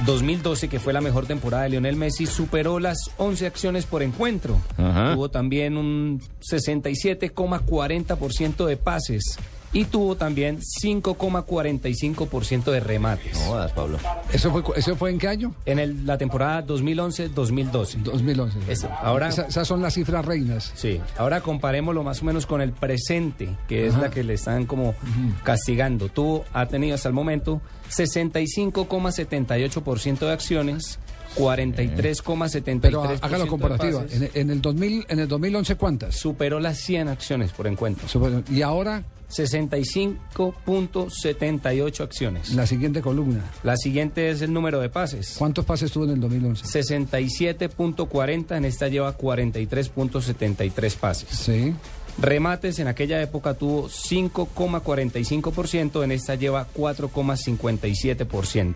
2011, 0.00 0.42
2012, 0.42 0.68
que 0.68 0.80
fue 0.80 0.92
la 0.92 1.00
mejor 1.00 1.26
temporada 1.26 1.62
de 1.64 1.70
Lionel 1.70 1.96
Messi, 1.96 2.26
superó 2.26 2.78
las 2.78 3.10
11 3.18 3.46
acciones 3.46 3.86
por 3.86 4.02
encuentro. 4.02 4.60
Ajá. 4.76 5.14
Tuvo 5.14 5.30
también 5.30 5.76
un 5.76 6.20
67,40% 6.40 8.66
de 8.66 8.76
pases 8.76 9.38
y 9.72 9.84
tuvo 9.86 10.16
también 10.16 10.60
5,45% 10.60 12.70
de 12.70 12.80
remates. 12.80 13.32
No 13.34 13.40
jodas, 13.46 13.72
Pablo. 13.72 13.98
¿Eso 14.32 14.50
fue, 14.50 14.62
¿Eso 14.76 14.96
fue 14.96 15.10
en 15.10 15.18
qué 15.18 15.28
año? 15.28 15.54
En 15.64 15.78
el- 15.78 16.06
la 16.06 16.18
temporada 16.18 16.60
2011-2012. 16.62 18.02
2011. 18.02 18.58
Eso. 18.68 18.88
Ahora, 19.02 19.28
Esa- 19.28 19.46
esas 19.46 19.66
son 19.66 19.80
las 19.82 19.94
cifras 19.94 20.24
reinas. 20.24 20.72
sí, 20.74 21.00
ahora 21.16 21.40
comparémoslo 21.40 22.02
más 22.02 22.20
o 22.22 22.24
menos 22.26 22.46
con 22.46 22.60
el 22.60 22.72
presente, 22.72 23.48
que 23.68 23.86
es 23.86 23.92
Ajá. 23.94 24.02
la 24.02 24.10
que 24.10 24.22
le 24.24 24.34
están 24.34 24.66
como 24.66 24.94
castigando. 25.42 26.08
Tuvo, 26.08 26.44
ha 26.52 26.66
tenido 26.66 26.94
hasta 26.94 27.08
el 27.08 27.14
momento 27.14 27.60
65,78% 27.90 30.26
de 30.26 30.32
acciones, 30.32 30.98
43,73% 31.36 32.80
Pero 32.82 33.04
ha- 33.04 33.12
hágalo 33.22 33.44
de 33.44 33.50
comparativa. 33.50 34.04
En, 34.10 34.30
en 34.34 34.50
el 34.50 34.60
2000, 34.60 35.06
en 35.08 35.18
el 35.18 35.28
2011, 35.28 35.76
¿cuántas? 35.76 36.14
Superó 36.16 36.60
las 36.60 36.78
100 36.78 37.08
acciones 37.08 37.52
por 37.52 37.66
encuentro. 37.66 38.06
Y 38.50 38.60
ahora, 38.62 39.02
65.78 39.32 42.00
acciones. 42.00 42.54
la 42.54 42.66
siguiente 42.66 43.00
columna. 43.00 43.44
La 43.62 43.76
siguiente 43.76 44.30
es 44.30 44.42
el 44.42 44.52
número 44.52 44.80
de 44.80 44.88
pases. 44.88 45.36
¿Cuántos 45.38 45.64
pases 45.64 45.90
tuvo 45.90 46.04
en 46.04 46.10
el 46.10 46.20
2011? 46.20 46.64
67.40, 46.66 48.56
en 48.56 48.64
esta 48.64 48.88
lleva 48.88 49.16
43.73 49.16 50.96
pases. 50.96 51.28
Sí. 51.30 51.72
Remates 52.18 52.78
en 52.78 52.88
aquella 52.88 53.22
época 53.22 53.54
tuvo 53.54 53.88
5,45%, 53.88 56.04
en 56.04 56.12
esta 56.12 56.34
lleva 56.34 56.66
4,57%. 56.74 58.74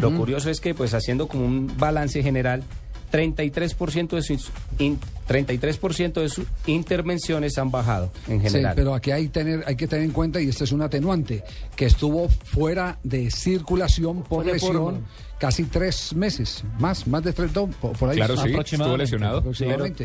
Lo 0.00 0.14
curioso 0.14 0.50
es 0.50 0.60
que, 0.60 0.74
pues 0.74 0.92
haciendo 0.92 1.26
como 1.26 1.46
un 1.46 1.72
balance 1.78 2.22
general, 2.22 2.62
33% 3.12 4.16
de 4.16 4.22
sus 4.22 4.50
in- 4.78 4.98
33% 5.28 6.20
de 6.20 6.28
sus 6.28 6.46
intervenciones 6.66 7.56
han 7.58 7.70
bajado 7.70 8.10
en 8.28 8.40
Sí, 8.42 8.48
general. 8.50 8.74
pero 8.76 8.94
aquí 8.94 9.10
hay, 9.10 9.28
tener, 9.28 9.64
hay 9.66 9.74
que 9.76 9.86
tener 9.88 10.04
en 10.04 10.10
cuenta, 10.12 10.40
y 10.40 10.48
este 10.48 10.64
es 10.64 10.72
un 10.72 10.82
atenuante, 10.82 11.42
que 11.76 11.86
estuvo 11.86 12.28
fuera 12.28 12.98
de 13.02 13.30
circulación 13.30 14.22
por 14.22 14.44
lesión 14.44 15.04
casi 15.38 15.64
tres 15.64 16.14
meses, 16.14 16.62
más, 16.78 17.06
más 17.06 17.22
de 17.24 17.32
tres, 17.32 17.54
no, 17.54 17.66
por, 17.68 17.92
por 17.96 18.10
ahí. 18.10 18.16
Claro, 18.16 18.36
sí, 18.36 18.50
estuvo 18.54 18.96
lesionado. 18.96 19.42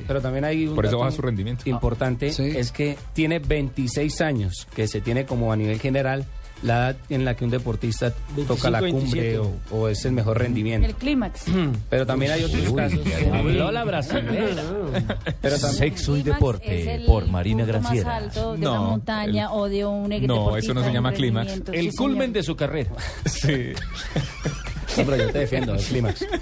Pero, 0.08 0.22
también 0.22 0.46
hay 0.46 0.68
un 0.68 0.76
Por 0.76 0.86
eso 0.86 0.98
baja 1.00 1.12
su 1.12 1.22
rendimiento. 1.22 1.70
importante, 1.70 2.28
es 2.28 2.72
que 2.72 2.98
tiene 3.14 3.40
26 3.40 4.22
años, 4.22 4.68
que 4.76 4.88
se 4.88 5.02
tiene 5.02 5.26
como 5.26 5.52
a 5.52 5.56
nivel 5.56 5.80
general 5.80 6.26
la 6.64 6.90
edad 6.90 6.98
en 7.10 7.26
la 7.26 7.36
que 7.36 7.46
un 7.46 7.52
deportista 7.52 8.14
toca 8.48 8.70
la 8.70 8.82
25, 8.82 9.00
cumbre 9.06 9.22
27. 9.38 9.60
o, 9.72 9.78
o 9.78 9.88
es 9.88 10.04
el 10.06 10.12
mejor 10.12 10.40
rendimiento. 10.40 10.88
El 10.88 10.96
clímax. 10.96 11.46
Pero 11.90 12.06
también 12.06 12.32
hay 12.34 12.44
otros 12.44 12.68
Uy, 12.68 12.76
casos. 12.76 13.00
habló 13.34 13.72
la 13.72 13.84
brasilera. 13.84 14.64
Pero 15.42 15.58
Sexo 15.58 16.18
y 16.18 16.24
deporte 16.24 16.82
es 16.82 16.88
el 17.00 17.06
por 17.06 17.28
Marina 17.28 17.60
más 17.66 17.68
Graciela. 17.68 18.16
alto 18.18 18.54
de 18.54 18.60
No, 18.60 18.72
una 18.72 18.82
montaña 18.82 19.44
el- 19.46 19.50
o 19.54 19.70
de 19.70 19.86
un 19.86 20.10
No, 20.28 20.58
eso 20.58 20.74
no 20.74 20.84
se 20.84 20.92
llama 20.92 21.14
clímax. 21.14 21.62
El 21.72 21.92
Sí, 21.92 21.96
culmen 21.98 22.22
señor. 22.28 22.34
de 22.34 22.44
su 22.44 22.56
carrera. 22.56 22.92
Sí. 23.26 23.74
No, 24.98 25.04
pero 25.06 25.16
yo 25.18 25.32
te 25.32 25.40
defiendo, 25.40 25.74
el 25.76 25.82
clímax. 25.84 26.26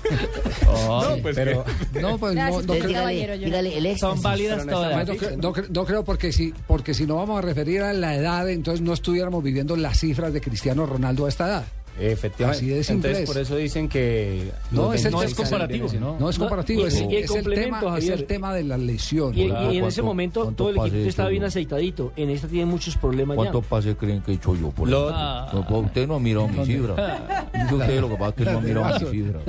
No, 0.68 1.16
pues 1.22 1.36
pero 1.36 1.66
No, 2.02 2.18
pues 2.18 2.34
no, 2.36 2.42
Gracias, 2.42 2.66
no, 2.66 2.74
creo- 2.76 3.12
yo- 3.38 3.46
Dígale, 3.46 3.78
el 3.78 3.86
éxtasis. 3.86 4.00
Son 4.16 4.22
válidas 4.22 4.66
todas. 4.66 5.38
no 5.38 5.54
no 5.70 5.86
creo 5.86 6.04
porque 6.04 6.32
si, 6.32 6.54
porque 6.68 6.94
si 6.94 7.06
no 7.06 7.16
vamos 7.16 7.38
a 7.40 7.42
referir 7.42 7.82
a 7.82 7.94
la 7.94 8.16
edad, 8.16 8.50
entonces 8.50 8.82
no 8.82 8.94
estuviéramos 8.94 9.44
viviendo 9.44 9.76
las 9.76 10.00
cifras 10.00 10.34
de 10.34 10.42
Cristiano 10.42 10.86
Ronaldo 10.86 11.26
a 11.26 11.30
esta 11.30 11.48
edad. 11.48 11.66
Efectivamente. 12.00 12.66
Así 12.66 12.68
de 12.68 12.84
simple 12.84 13.10
Entonces, 13.10 13.24
es. 13.24 13.30
por 13.34 13.42
eso 13.42 13.56
dicen 13.56 13.90
que. 13.90 14.52
No, 14.72 14.94
es 14.94 15.06
el- 15.06 15.12
26 15.12 15.14
no 15.14 15.22
es 15.24 15.34
comparativo, 15.36 15.88
No 16.20 16.30
es 16.30 16.38
No, 16.38 16.46
comparativo, 16.46 16.82
y- 16.82 16.86
es, 16.86 17.02
y 17.02 17.04
el 17.04 17.14
es 17.14 17.32
el 17.32 17.44
complemento, 17.44 17.80
tema, 17.80 17.98
es 17.98 18.10
el 18.10 18.26
tema 18.26 18.54
de 18.54 18.64
la 18.64 18.78
lesión. 18.78 19.34
Y, 19.38 19.42
y 19.42 19.44
en 19.46 19.56
ese 19.56 19.80
¿cuánto- 19.80 20.04
momento 20.04 20.54
todo 20.56 20.70
el 20.70 20.78
equipo 20.78 20.96
estaba 21.10 21.30
bien 21.30 21.44
aceitadito. 21.44 22.14
En 22.16 22.30
esta 22.30 22.48
tiene 22.48 22.66
muchos 22.66 22.96
problemas 22.98 23.36
¿Cuántos 23.36 23.66
pases 23.66 23.96
creen 23.98 24.22
que 24.22 24.32
he 24.32 24.36
hecho 24.36 24.56
yo 24.56 24.70
por 24.72 24.88
Lo- 24.90 25.10
ahí? 25.16 25.48
No, 25.54 25.66
pues 25.68 25.86
usted 25.86 26.08
no 26.08 26.16
ha 26.16 26.20
mirado 26.20 26.48
mi 26.48 26.66
cifra. 26.66 27.48
Dice 27.54 27.76
usted 27.76 28.02
lo 28.02 28.10
que 28.10 28.16
pasa 28.16 28.30
es 28.30 28.36
que 28.36 28.46
no 28.52 28.58
ha 28.58 28.62
mirado 28.62 29.00
mi 29.00 29.06
cifra. 29.12 29.40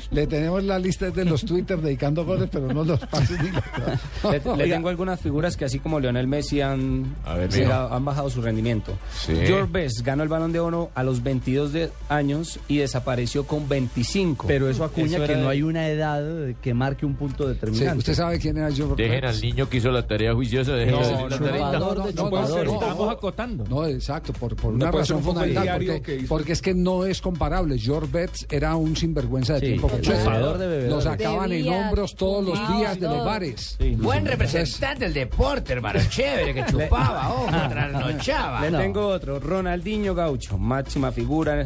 Le 0.10 0.26
tenemos 0.26 0.64
la 0.64 0.78
lista 0.78 1.10
de 1.10 1.24
los 1.24 1.44
Twitter 1.44 1.80
dedicando 1.80 2.24
goles, 2.24 2.48
pero 2.50 2.72
no 2.72 2.84
los 2.84 2.98
pases 3.00 3.38
ni 3.42 3.50
Le, 4.30 4.56
le 4.56 4.68
tengo 4.68 4.88
algunas 4.88 5.20
figuras 5.20 5.56
que 5.56 5.64
así 5.64 5.78
como 5.78 6.00
Lionel 6.00 6.26
Messi 6.26 6.60
han, 6.60 7.14
A 7.24 7.34
ver, 7.34 7.50
han 7.72 8.04
bajado 8.04 8.30
su 8.30 8.42
rendimiento. 8.42 8.92
Sí. 9.14 9.34
George 9.46 9.68
Best 9.70 10.00
ganó 10.02 10.22
el 10.22 10.28
Balón 10.28 10.52
de 10.52 10.60
Oro 10.60 10.90
a 10.94 11.02
los 11.02 11.19
22 11.22 11.72
de- 11.72 11.90
años 12.08 12.58
y 12.68 12.78
desapareció 12.78 13.46
con 13.46 13.68
25. 13.68 14.46
Pero 14.46 14.68
eso 14.68 14.84
acuña 14.84 15.18
Eso 15.18 15.26
que 15.26 15.36
no 15.36 15.48
hay 15.48 15.62
una 15.62 15.88
edad 15.88 16.22
que 16.60 16.74
marque 16.74 17.06
un 17.06 17.14
punto 17.14 17.44
Sí, 17.44 17.50
determinante. 17.54 17.98
¿Usted 17.98 18.14
sabe 18.14 18.38
quién 18.38 18.56
era 18.58 18.70
George 18.72 19.02
Dejen 19.02 19.24
al 19.24 19.40
niño 19.40 19.68
que 19.68 19.76
hizo 19.78 19.90
la 19.90 20.06
tarea 20.06 20.34
juiciosa. 20.34 20.72
Dejen 20.72 20.94
No, 20.94 21.28
la 21.28 21.38
tarea. 21.38 21.72
No, 21.72 21.94
no, 21.94 21.94
no, 21.94 22.08
Estamos 22.08 23.12
acotando. 23.12 23.64
No, 23.68 23.86
exacto, 23.86 24.32
por, 24.32 24.56
por 24.56 24.70
No 24.72 24.76
una 24.84 24.90
razón 24.90 25.22
fundamental, 25.22 25.84
porque, 26.28 26.52
es 26.52 26.62
que 26.62 26.74
no 26.74 27.04
es 27.04 27.20
comparable. 27.20 27.78
George 27.78 28.08
Betts 28.12 28.46
era 28.50 28.74
un 28.76 28.96
sinvergüenza 28.96 29.54
de 29.54 29.60
Sí, 29.60 29.66
tiempo 29.66 29.88
completo. 29.88 30.58
de 30.58 30.66
bebedores. 30.66 30.90
Lo 30.90 31.00
sacaban 31.00 31.52
en 31.52 31.68
hombros 31.68 32.14
todos 32.14 32.44
los 32.44 32.76
días 32.78 32.98
de 32.98 33.06
los 33.08 33.24
bares. 33.24 33.78
Buen 33.98 34.24
representante 34.26 35.04
del 35.04 35.14
deporte, 35.14 35.72
hermano. 35.72 36.00
Chévere, 36.08 36.54
que 36.54 36.64
chupaba, 36.66 37.28
ojo, 37.32 37.46
trasnochaba. 37.70 38.68
Le 38.68 38.78
tengo 38.78 39.06
otro, 39.06 39.38
Ronaldinho 39.40 40.14
Gaucho, 40.14 40.58
máxima 40.58 41.09
figura 41.12 41.62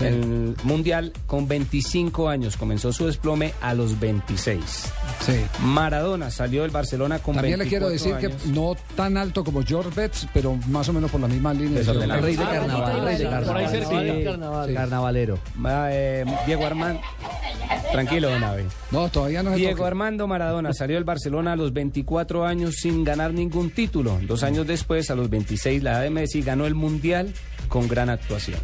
en 0.00 0.06
el 0.06 0.56
Mundial 0.62 1.12
con 1.26 1.48
25 1.48 2.28
años. 2.28 2.56
Comenzó 2.56 2.92
su 2.92 3.06
desplome 3.06 3.52
a 3.60 3.74
los 3.74 3.98
26. 3.98 4.60
Sí. 5.20 5.32
Maradona 5.62 6.30
salió 6.30 6.62
del 6.62 6.70
Barcelona 6.70 7.18
con 7.18 7.34
También 7.34 7.58
le 7.58 7.66
quiero 7.66 7.88
decir 7.88 8.12
24 8.14 8.38
que 8.38 8.44
años. 8.44 8.56
no 8.56 8.76
tan 8.96 9.16
alto 9.16 9.42
como 9.44 9.62
George 9.64 9.90
Betts, 9.94 10.28
pero 10.32 10.56
más 10.68 10.88
o 10.88 10.92
menos 10.92 11.10
por 11.10 11.20
la 11.20 11.28
misma 11.28 11.52
línea. 11.54 11.80
El 11.80 12.22
rey 12.22 12.36
de 12.36 12.44
carnaval. 12.44 12.92
Ah, 12.92 12.98
el 12.98 13.04
rey 13.04 13.16
de 13.16 13.24
por 13.24 13.56
ahí 13.56 13.64
carnaval. 13.66 14.18
Sí, 14.18 14.24
Carnaval. 14.24 14.74
Carnavalero. 14.74 15.38
Va, 15.64 15.92
eh, 15.92 16.24
Diego 16.46 16.66
Armando. 16.66 17.00
Tranquilo, 17.92 18.30
don 18.30 18.44
Abe. 18.44 18.66
No, 18.90 19.08
todavía 19.08 19.42
no 19.42 19.54
Diego. 19.54 19.84
Armando 19.84 20.26
Maradona 20.26 20.72
salió 20.72 20.96
del 20.96 21.04
Barcelona 21.04 21.52
a 21.52 21.56
los 21.56 21.72
24 21.72 22.44
años 22.46 22.76
sin 22.76 23.02
ganar 23.04 23.32
ningún 23.32 23.70
título. 23.70 24.18
Dos 24.22 24.42
años 24.42 24.66
después, 24.66 25.10
a 25.10 25.14
los 25.14 25.28
26, 25.30 25.82
la 25.82 25.92
edad 25.92 26.02
de 26.02 26.10
Messi 26.10 26.42
ganó 26.42 26.66
el 26.66 26.74
Mundial 26.74 27.32
con 27.68 27.86
gran 27.88 28.10
actuación. 28.10 28.58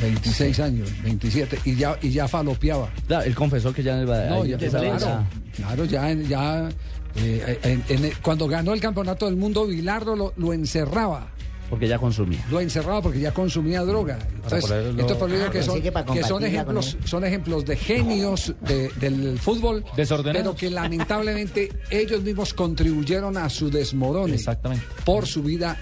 26 0.00 0.60
años, 0.60 0.88
27, 1.02 1.58
y 1.64 1.74
ya, 1.74 1.98
y 2.00 2.10
ya 2.10 2.28
falopeaba. 2.28 2.90
Claro, 3.06 3.24
él 3.24 3.34
confesó 3.34 3.72
que 3.72 3.82
ya 3.82 3.94
en 4.00 4.00
el 4.00 4.06
No, 4.06 4.44
ya, 4.44 4.56
claro, 4.56 4.98
ya- 4.98 5.26
claro, 5.56 5.84
ya, 5.84 6.12
ya 6.14 6.68
eh, 7.16 7.58
en- 7.64 7.82
en 7.88 8.04
el- 8.04 8.16
cuando 8.18 8.46
ganó 8.46 8.72
el 8.72 8.80
campeonato 8.80 9.26
del 9.26 9.36
mundo, 9.36 9.66
Bilardo 9.66 10.14
lo, 10.14 10.32
lo 10.36 10.52
encerraba. 10.52 11.28
porque 11.68 11.86
ya 11.86 11.98
consumía. 11.98 12.44
Lo 12.50 12.60
encerraba 12.60 13.00
porque 13.00 13.20
ya 13.20 13.32
consumía 13.32 13.82
droga. 13.82 14.18
Entonces, 14.34 14.68
lo- 14.70 15.06
eso 15.06 15.26
digo 15.28 15.44
Ah, 15.46 15.50
que 15.52 15.62
son, 15.62 15.80
que 15.80 15.92
para 15.92 16.04
que 16.12 16.24
son 16.24 16.44
ejemplos, 16.44 16.96
son 17.04 17.24
ejemplos 17.24 17.64
de 17.64 17.76
genios 17.76 18.52
de- 18.60 18.88
del 19.00 19.38
fútbol, 19.38 19.84
Desordenados. 19.96 20.42
pero 20.42 20.56
que 20.56 20.68
lamentablemente 20.68 21.68
ellos 21.90 22.22
mismos 22.22 22.54
contribuyeron 22.54 23.36
a 23.36 23.48
su 23.48 23.70
desmorone 23.70 24.34
Exactamente. 24.34 24.84
por 25.04 25.26
su 25.28 25.44
vida 25.44 25.76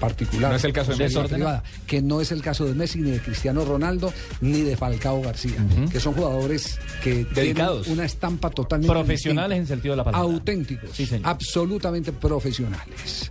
particular. 0.00 0.50
No 0.50 0.56
es 0.56 0.64
el 0.64 0.72
caso 0.72 0.92
de 0.92 0.98
Messi. 1.04 1.18
privada, 1.28 1.62
que 1.86 2.00
no 2.02 2.20
es 2.20 2.32
el 2.32 2.42
caso 2.42 2.64
de 2.66 2.74
Messi, 2.74 3.00
ni 3.00 3.10
de 3.10 3.20
Cristiano 3.20 3.64
Ronaldo, 3.64 4.12
ni 4.40 4.62
de 4.62 4.76
Falcao 4.76 5.20
García, 5.22 5.64
que 5.90 6.00
son 6.00 6.14
jugadores 6.14 6.78
que 7.02 7.24
Dedicados. 7.34 7.82
tienen 7.82 7.98
una 7.98 8.06
estampa 8.06 8.50
totalmente 8.50 8.92
Profesionales 8.92 9.58
en 9.58 9.66
sentido 9.66 9.92
de 9.92 9.96
la 9.98 10.04
palabra. 10.04 10.30
auténticos, 10.32 10.90
Sí, 10.92 11.06
señor. 11.06 11.28
absolutamente 11.28 12.12
profesionales. 12.12 13.30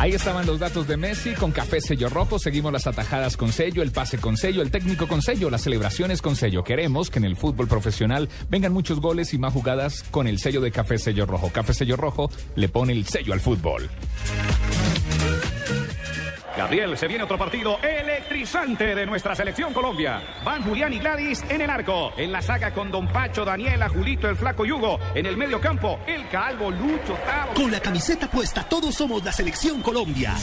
Ahí 0.00 0.12
estaban 0.12 0.46
los 0.46 0.58
datos 0.58 0.88
de 0.88 0.96
Messi 0.96 1.34
con 1.34 1.52
café 1.52 1.78
sello 1.78 2.08
rojo. 2.08 2.38
Seguimos 2.38 2.72
las 2.72 2.86
atajadas 2.86 3.36
con 3.36 3.52
sello, 3.52 3.82
el 3.82 3.92
pase 3.92 4.16
con 4.16 4.38
sello, 4.38 4.62
el 4.62 4.70
técnico 4.70 5.06
con 5.06 5.20
sello, 5.20 5.50
las 5.50 5.60
celebraciones 5.60 6.22
con 6.22 6.36
sello. 6.36 6.64
Queremos 6.64 7.10
que 7.10 7.18
en 7.18 7.26
el 7.26 7.36
fútbol 7.36 7.68
profesional 7.68 8.30
vengan 8.48 8.72
muchos 8.72 8.98
goles 8.98 9.34
y 9.34 9.38
más 9.38 9.52
jugadas 9.52 10.02
con 10.10 10.26
el 10.26 10.38
sello 10.38 10.62
de 10.62 10.72
café 10.72 10.96
sello 10.96 11.26
rojo. 11.26 11.50
Café 11.52 11.74
sello 11.74 11.98
rojo 11.98 12.30
le 12.54 12.70
pone 12.70 12.94
el 12.94 13.04
sello 13.04 13.34
al 13.34 13.40
fútbol. 13.40 13.90
Gabriel, 16.60 16.98
se 16.98 17.08
viene 17.08 17.24
otro 17.24 17.38
partido 17.38 17.78
electrizante 17.82 18.94
de 18.94 19.06
nuestra 19.06 19.34
selección 19.34 19.72
Colombia. 19.72 20.20
Van 20.44 20.62
Julián 20.62 20.92
y 20.92 20.98
Gladys 20.98 21.42
en 21.48 21.62
el 21.62 21.70
arco. 21.70 22.12
En 22.18 22.30
la 22.30 22.42
saga 22.42 22.74
con 22.74 22.90
Don 22.90 23.08
Pacho, 23.08 23.46
Daniela, 23.46 23.88
Julito, 23.88 24.28
el 24.28 24.36
Flaco 24.36 24.66
Yugo. 24.66 25.00
En 25.14 25.24
el 25.24 25.38
medio 25.38 25.58
campo, 25.58 26.00
el 26.06 26.28
Calvo, 26.28 26.70
Lucho, 26.70 27.14
Tavo. 27.24 27.54
Con 27.54 27.70
la 27.70 27.80
camiseta 27.80 28.30
puesta, 28.30 28.62
todos 28.62 28.94
somos 28.94 29.24
la 29.24 29.32
selección 29.32 29.80
Colombia. 29.80 30.34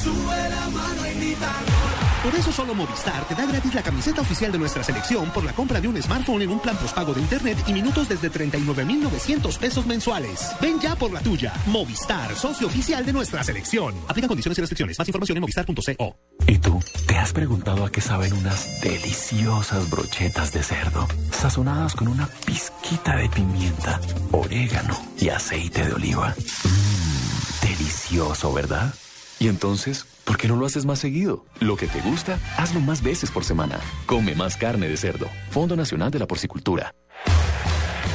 Por 2.23 2.33
eso 2.35 2.51
solo 2.51 2.73
Movistar 2.73 3.25
te 3.27 3.35
da 3.35 3.45
gratis 3.45 3.73
la 3.73 3.83
camiseta 3.83 4.21
oficial 4.21 4.51
de 4.51 4.57
nuestra 4.57 4.83
selección 4.83 5.29
por 5.31 5.43
la 5.43 5.53
compra 5.53 5.79
de 5.79 5.87
un 5.87 6.01
smartphone 6.01 6.41
en 6.41 6.49
un 6.49 6.59
plan 6.59 6.75
postpago 6.77 7.13
de 7.13 7.21
internet 7.21 7.57
y 7.67 7.73
minutos 7.73 8.09
desde 8.09 8.29
39,900 8.29 9.57
pesos 9.57 9.85
mensuales. 9.85 10.51
Ven 10.59 10.79
ya 10.79 10.95
por 10.95 11.11
la 11.11 11.21
tuya. 11.21 11.53
Movistar, 11.67 12.35
socio 12.35 12.67
oficial 12.67 13.05
de 13.05 13.13
nuestra 13.13 13.43
selección. 13.43 13.93
Aplica 14.07 14.27
condiciones 14.27 14.57
y 14.57 14.61
restricciones. 14.61 14.99
Más 14.99 15.07
información 15.07 15.37
en 15.37 15.41
movistar.co. 15.41 16.15
¿Y 16.47 16.57
tú? 16.59 16.79
¿Te 17.07 17.17
has 17.17 17.33
preguntado 17.33 17.85
a 17.85 17.91
qué 17.91 18.01
saben 18.01 18.33
unas 18.33 18.81
deliciosas 18.81 19.89
brochetas 19.89 20.51
de 20.53 20.63
cerdo, 20.63 21.07
sazonadas 21.31 21.95
con 21.95 22.07
una 22.07 22.27
pizquita 22.45 23.15
de 23.15 23.29
pimienta, 23.29 23.99
orégano 24.31 24.97
y 25.19 25.29
aceite 25.29 25.85
de 25.85 25.93
oliva? 25.93 26.35
Mmm, 26.63 27.67
delicioso, 27.67 28.53
¿verdad? 28.53 28.93
Y 29.39 29.49
entonces, 29.49 30.05
¿por 30.27 30.37
qué 30.37 30.47
no 30.47 30.57
lo 30.57 30.65
haces 30.65 30.85
más 30.85 30.99
seguido? 30.99 31.45
Lo 31.59 31.77
que 31.77 31.87
te 31.87 32.01
gusta, 32.01 32.37
hazlo 32.57 32.81
más 32.81 33.01
veces 33.01 33.31
por 33.31 33.45
semana. 33.45 33.79
Come 34.05 34.35
más 34.35 34.57
carne 34.57 34.89
de 34.89 34.97
cerdo. 34.97 35.29
Fondo 35.49 35.75
Nacional 35.75 36.11
de 36.11 36.19
la 36.19 36.27
Porcicultura. 36.27 36.93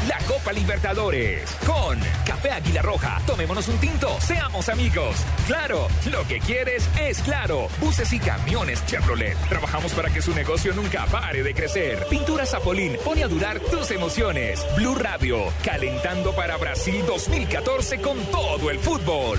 La 0.09 0.19
Copa 0.27 0.53
Libertadores 0.53 1.57
con 1.65 1.99
Café 2.27 2.51
Águila 2.51 2.83
Roja. 2.83 3.21
Tomémonos 3.27 3.69
un 3.69 3.79
tinto, 3.79 4.09
seamos 4.21 4.69
amigos. 4.69 5.17
Claro, 5.47 5.87
lo 6.11 6.27
que 6.27 6.41
quieres 6.41 6.89
es 7.01 7.23
claro. 7.23 7.69
Buses 7.81 8.13
y 8.13 8.19
camiones 8.19 8.85
Chevrolet. 8.87 9.37
Trabajamos 9.49 9.93
para 9.93 10.11
que 10.11 10.21
su 10.21 10.35
negocio 10.35 10.75
nunca 10.75 11.07
pare 11.07 11.43
de 11.43 11.55
crecer. 11.55 12.05
Pintura 12.11 12.45
Zapolín 12.45 12.97
pone 13.05 13.23
a 13.23 13.29
durar 13.29 13.61
tus 13.61 13.91
emociones. 13.93 14.65
Blue 14.77 14.97
Radio, 14.97 15.39
calentando 15.65 16.35
para 16.35 16.57
Brasil 16.57 17.05
2014 17.07 18.01
con 18.01 18.19
todo 18.27 18.71
el 18.71 18.81
fútbol. 18.81 19.39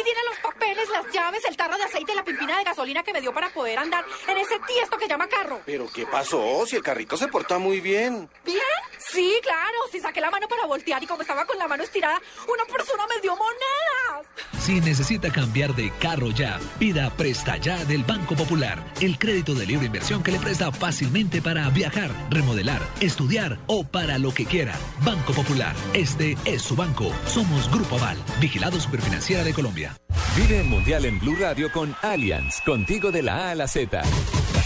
Papeles, 0.61 0.89
las 0.89 1.13
llaves 1.13 1.43
el 1.45 1.57
tarro 1.57 1.77
de 1.77 1.83
aceite 1.83 2.11
y 2.11 2.15
la 2.15 2.23
pimpina 2.23 2.57
de 2.57 2.63
gasolina 2.63 3.03
que 3.03 3.13
me 3.13 3.21
dio 3.21 3.33
para 3.33 3.49
poder 3.49 3.79
andar 3.79 4.05
en 4.27 4.37
ese 4.37 4.59
tiesto 4.67 4.97
que 4.97 5.07
llama 5.07 5.27
carro. 5.27 5.61
¿Pero 5.65 5.87
qué 5.91 6.05
pasó? 6.05 6.65
Si 6.65 6.75
el 6.75 6.83
carrito 6.83 7.17
se 7.17 7.27
porta 7.27 7.57
muy 7.57 7.81
bien. 7.81 8.29
¿Bien? 8.45 8.59
Sí, 8.99 9.39
claro. 9.41 9.77
Si 9.91 9.99
saqué 9.99 10.21
la 10.21 10.29
mano 10.29 10.47
para 10.47 10.65
voltear 10.65 11.01
y 11.01 11.07
como 11.07 11.21
estaba 11.21 11.45
con 11.45 11.57
la 11.57 11.67
mano 11.67 11.83
estirada, 11.83 12.21
una 12.47 12.65
persona 12.65 13.03
me 13.07 13.19
dio 13.21 13.35
monedas. 13.35 14.27
Si 14.59 14.79
necesita 14.79 15.31
cambiar 15.31 15.73
de 15.73 15.91
carro 15.99 16.29
ya, 16.29 16.59
pida 16.77 17.09
Presta 17.09 17.57
Ya 17.57 17.83
del 17.85 18.03
Banco 18.03 18.35
Popular, 18.35 18.83
el 19.01 19.17
crédito 19.17 19.55
de 19.55 19.65
libre 19.65 19.87
inversión 19.87 20.21
que 20.21 20.31
le 20.31 20.39
presta 20.39 20.71
fácilmente 20.71 21.41
para 21.41 21.67
viajar, 21.69 22.11
remodelar, 22.29 22.81
estudiar 22.99 23.57
o 23.65 23.83
para 23.83 24.19
lo 24.19 24.33
que 24.33 24.45
quiera. 24.45 24.77
Banco 25.03 25.33
Popular, 25.33 25.75
este 25.93 26.37
es 26.45 26.61
su 26.61 26.75
banco. 26.75 27.11
Somos 27.25 27.71
Grupo 27.71 27.97
Aval, 27.97 28.17
vigilado 28.39 28.79
superfinanciera 28.79 29.43
de 29.43 29.53
Colombia. 29.53 29.97
Vive 30.35 30.50
Mundial 30.51 31.05
en 31.05 31.17
Blue 31.17 31.37
Radio 31.39 31.71
con 31.71 31.95
Allianz, 32.01 32.59
contigo 32.65 33.09
de 33.09 33.23
la 33.23 33.47
A 33.47 33.51
a 33.51 33.55
la 33.55 33.67
Z. 33.67 34.01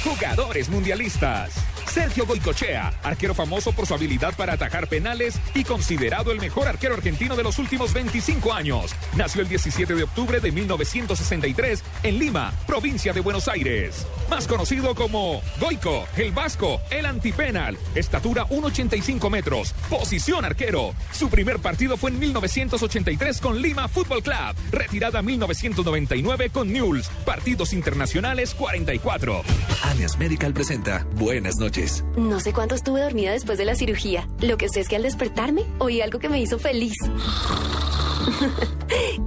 Jugadores 0.03 0.69
mundialistas. 0.69 1.53
Sergio 1.87 2.25
Goicochea, 2.25 2.93
arquero 3.03 3.33
famoso 3.33 3.71
por 3.71 3.85
su 3.85 3.93
habilidad 3.93 4.35
para 4.35 4.53
atajar 4.53 4.87
penales 4.87 5.39
y 5.53 5.63
considerado 5.63 6.31
el 6.31 6.39
mejor 6.39 6.67
arquero 6.67 6.95
argentino 6.95 7.35
de 7.35 7.43
los 7.43 7.57
últimos 7.57 7.93
25 7.93 8.51
años. 8.53 8.93
Nació 9.15 9.41
el 9.41 9.47
17 9.47 9.95
de 9.95 10.03
octubre 10.03 10.39
de 10.39 10.51
1963 10.51 11.83
en 12.03 12.19
Lima, 12.19 12.53
provincia 12.67 13.13
de 13.13 13.21
Buenos 13.21 13.47
Aires. 13.47 14.05
Más 14.29 14.47
conocido 14.47 14.93
como 14.95 15.41
Goico, 15.59 16.05
el 16.17 16.31
vasco, 16.31 16.81
el 16.89 17.05
antipenal. 17.05 17.77
Estatura 17.93 18.45
1,85 18.47 19.29
metros. 19.29 19.73
Posición 19.89 20.43
arquero. 20.43 20.93
Su 21.11 21.29
primer 21.29 21.59
partido 21.59 21.95
fue 21.95 22.11
en 22.11 22.19
1983 22.19 23.39
con 23.39 23.61
Lima 23.61 23.87
Fútbol 23.87 24.21
Club. 24.21 24.55
Retirada 24.71 25.21
1999 25.21 26.49
con 26.49 26.73
Newell's. 26.73 27.07
Partidos 27.25 27.71
internacionales 27.71 28.53
44. 28.53 29.43
Allianz 29.85 30.17
Medical 30.17 30.53
presenta 30.53 31.05
Buenas 31.15 31.57
noches. 31.57 32.03
No 32.17 32.39
sé 32.39 32.53
cuánto 32.53 32.75
estuve 32.75 33.01
dormida 33.01 33.31
después 33.31 33.57
de 33.57 33.65
la 33.65 33.75
cirugía. 33.75 34.27
Lo 34.41 34.57
que 34.57 34.69
sé 34.69 34.79
es 34.79 34.89
que 34.89 34.95
al 34.95 35.03
despertarme 35.03 35.63
oí 35.79 36.01
algo 36.01 36.19
que 36.19 36.27
me 36.27 36.41
hizo 36.41 36.57
feliz. 36.57 36.95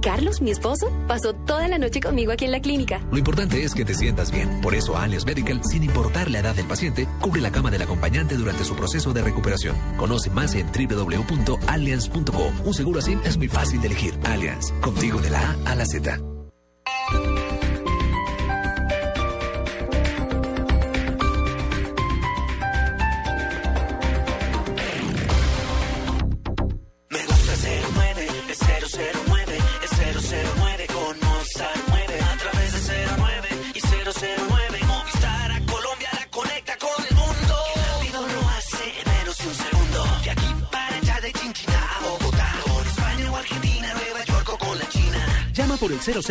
Carlos, 0.01 0.41
mi 0.41 0.51
esposo, 0.51 0.91
pasó 1.07 1.33
toda 1.33 1.67
la 1.67 1.77
noche 1.77 2.01
conmigo 2.01 2.33
aquí 2.33 2.45
en 2.45 2.51
la 2.51 2.59
clínica. 2.59 3.01
Lo 3.11 3.17
importante 3.17 3.63
es 3.63 3.73
que 3.73 3.85
te 3.85 3.95
sientas 3.95 4.31
bien. 4.31 4.59
Por 4.61 4.75
eso 4.75 4.97
Allianz 4.97 5.25
Medical, 5.25 5.61
sin 5.63 5.83
importar 5.83 6.29
la 6.29 6.39
edad 6.39 6.55
del 6.55 6.67
paciente, 6.67 7.07
cubre 7.21 7.41
la 7.41 7.51
cama 7.51 7.71
del 7.71 7.83
acompañante 7.83 8.35
durante 8.35 8.65
su 8.65 8.75
proceso 8.75 9.13
de 9.13 9.21
recuperación. 9.21 9.77
Conoce 9.97 10.29
más 10.29 10.55
en 10.55 10.67
www.allianz.co. 10.67 12.51
Un 12.65 12.73
seguro 12.73 12.99
así 12.99 13.17
es 13.23 13.37
muy 13.37 13.47
fácil 13.47 13.79
de 13.81 13.87
elegir. 13.87 14.19
Allianz, 14.23 14.73
contigo 14.81 15.21
de 15.21 15.29
la 15.29 15.55
A 15.65 15.71
a 15.71 15.75
la 15.75 15.85
Z. 15.85 16.19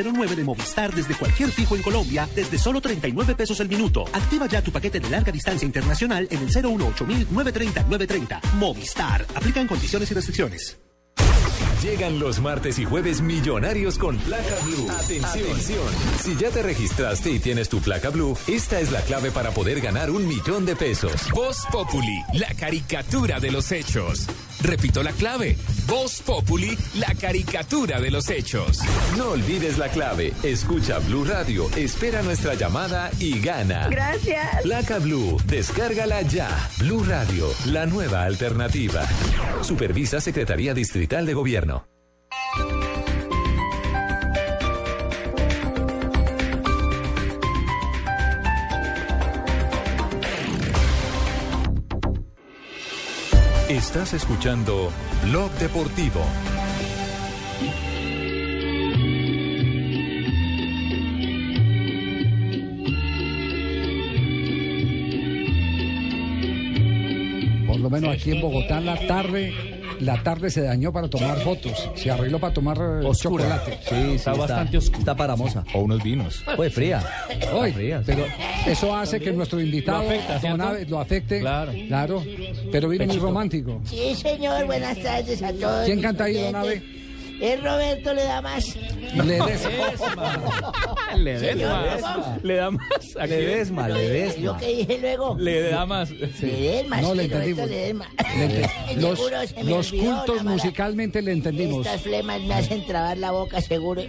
09 0.02 0.36
de 0.36 0.44
Movistar 0.44 0.94
desde 0.94 1.14
cualquier 1.14 1.50
fijo 1.50 1.76
en 1.76 1.82
Colombia 1.82 2.28
desde 2.34 2.58
solo 2.58 2.80
39 2.80 3.34
pesos 3.34 3.60
el 3.60 3.68
minuto. 3.68 4.04
Activa 4.12 4.46
ya 4.46 4.62
tu 4.62 4.72
paquete 4.72 5.00
de 5.00 5.10
larga 5.10 5.32
distancia 5.32 5.66
internacional 5.66 6.26
en 6.30 6.40
el 6.40 6.50
018-930-930. 6.50 8.52
Movistar. 8.54 9.26
Aplican 9.34 9.66
condiciones 9.66 10.10
y 10.10 10.14
restricciones. 10.14 10.78
Llegan 11.82 12.18
los 12.18 12.40
martes 12.40 12.76
y 12.80 12.84
jueves 12.84 13.20
millonarios 13.20 13.98
con 13.98 14.16
placa 14.18 14.56
blue. 14.64 14.90
Atención. 14.90 15.46
Atención. 15.46 15.86
Si 16.20 16.36
ya 16.36 16.50
te 16.50 16.60
registraste 16.60 17.30
y 17.30 17.38
tienes 17.38 17.68
tu 17.68 17.78
placa 17.78 18.10
blue, 18.10 18.36
esta 18.48 18.80
es 18.80 18.90
la 18.90 19.00
clave 19.02 19.30
para 19.30 19.52
poder 19.52 19.80
ganar 19.80 20.10
un 20.10 20.26
millón 20.26 20.66
de 20.66 20.74
pesos. 20.74 21.12
Voz 21.32 21.64
Populi, 21.70 22.20
la 22.34 22.52
caricatura 22.54 23.38
de 23.38 23.52
los 23.52 23.70
hechos. 23.70 24.26
Repito 24.62 25.02
la 25.02 25.12
clave. 25.12 25.56
Voz 25.86 26.20
Populi, 26.22 26.76
la 26.94 27.14
caricatura 27.14 28.00
de 28.00 28.10
los 28.10 28.28
hechos. 28.28 28.80
No 29.16 29.30
olvides 29.30 29.78
la 29.78 29.88
clave. 29.88 30.32
Escucha 30.42 30.98
Blue 30.98 31.24
Radio, 31.24 31.68
espera 31.76 32.22
nuestra 32.22 32.54
llamada 32.54 33.10
y 33.18 33.40
gana. 33.40 33.88
Gracias. 33.88 34.62
Placa 34.62 34.98
Blue, 34.98 35.40
descárgala 35.46 36.22
ya. 36.22 36.48
Blue 36.78 37.04
Radio, 37.04 37.48
la 37.66 37.86
nueva 37.86 38.24
alternativa. 38.24 39.06
Supervisa 39.62 40.20
Secretaría 40.20 40.74
Distrital 40.74 41.26
de 41.26 41.34
Gobierno. 41.34 41.86
Estás 53.68 54.14
escuchando 54.14 54.90
Blog 55.24 55.50
Deportivo. 55.58 56.24
Por 67.66 67.78
lo 67.78 67.90
menos 67.90 68.14
aquí 68.14 68.30
en 68.30 68.40
Bogotá 68.40 68.80
la 68.80 69.06
tarde, 69.06 69.52
la 70.00 70.22
tarde 70.22 70.50
se 70.50 70.62
dañó 70.62 70.92
para 70.92 71.08
tomar 71.08 71.38
fotos. 71.40 71.90
Se 71.94 72.10
arregló 72.10 72.38
para 72.38 72.54
tomar 72.54 72.76
eh, 72.78 73.06
Oscura. 73.06 73.44
chocolate. 73.44 73.78
Sí, 73.88 74.14
está 74.14 74.34
bastante 74.34 74.78
oscura. 74.78 74.98
Está 75.00 75.16
paramosa. 75.16 75.64
O 75.74 75.80
unos 75.80 76.02
vinos. 76.02 76.42
Pues 76.56 76.72
fría. 76.72 77.02
Hoy, 77.52 77.72
fría, 77.72 77.98
sí. 78.00 78.04
pero 78.06 78.26
eso 78.66 78.94
hace 78.94 79.20
que 79.20 79.32
nuestro 79.32 79.60
invitado 79.60 80.02
Lo 80.02 80.08
afecta, 80.08 80.84
lo 80.88 81.00
afecte. 81.00 81.40
Claro. 81.40 81.72
Claro. 81.88 82.24
Pero 82.70 82.88
viene 82.88 83.06
muy 83.06 83.18
romántico. 83.18 83.80
Sí, 83.84 84.14
señor, 84.14 84.66
buenas 84.66 84.98
tardes 85.02 85.42
a 85.42 85.52
todos. 85.52 85.84
¿Quién 85.86 86.00
canta 86.00 86.24
ahí, 86.24 86.34
don 86.34 86.54
oyentes. 86.56 86.97
Es 87.40 87.62
Roberto 87.62 88.14
Le 88.14 88.24
da 88.24 88.42
más. 88.42 88.76
Ledesma. 89.14 90.32
Ledesma. 91.16 92.38
Le 92.42 92.54
da 92.56 92.70
más. 92.70 92.82
¿A 93.18 93.26
quién? 93.26 93.40
Ledesma, 93.40 93.88
Lo 93.88 93.94
Ledesma. 93.94 94.58
que 94.58 94.66
dije 94.66 94.98
luego. 95.00 95.36
Le 95.38 95.62
da 95.70 95.86
más. 95.86 96.10
No, 96.10 97.14
le 97.14 97.24
entendimos. 97.24 97.68
Ledesma. 97.68 98.08
Le 98.36 98.44
ente- 98.44 98.70
Los, 99.64 99.90
cultos 99.92 100.44
musicalmente 100.44 101.22
le 101.22 101.32
entendimos. 101.32 101.86
Estas 101.86 102.02
flemas 102.02 102.40
me 102.42 102.54
hacen 102.54 102.84
trabar 102.86 103.16
la 103.18 103.30
boca, 103.30 103.60
seguro. 103.60 104.02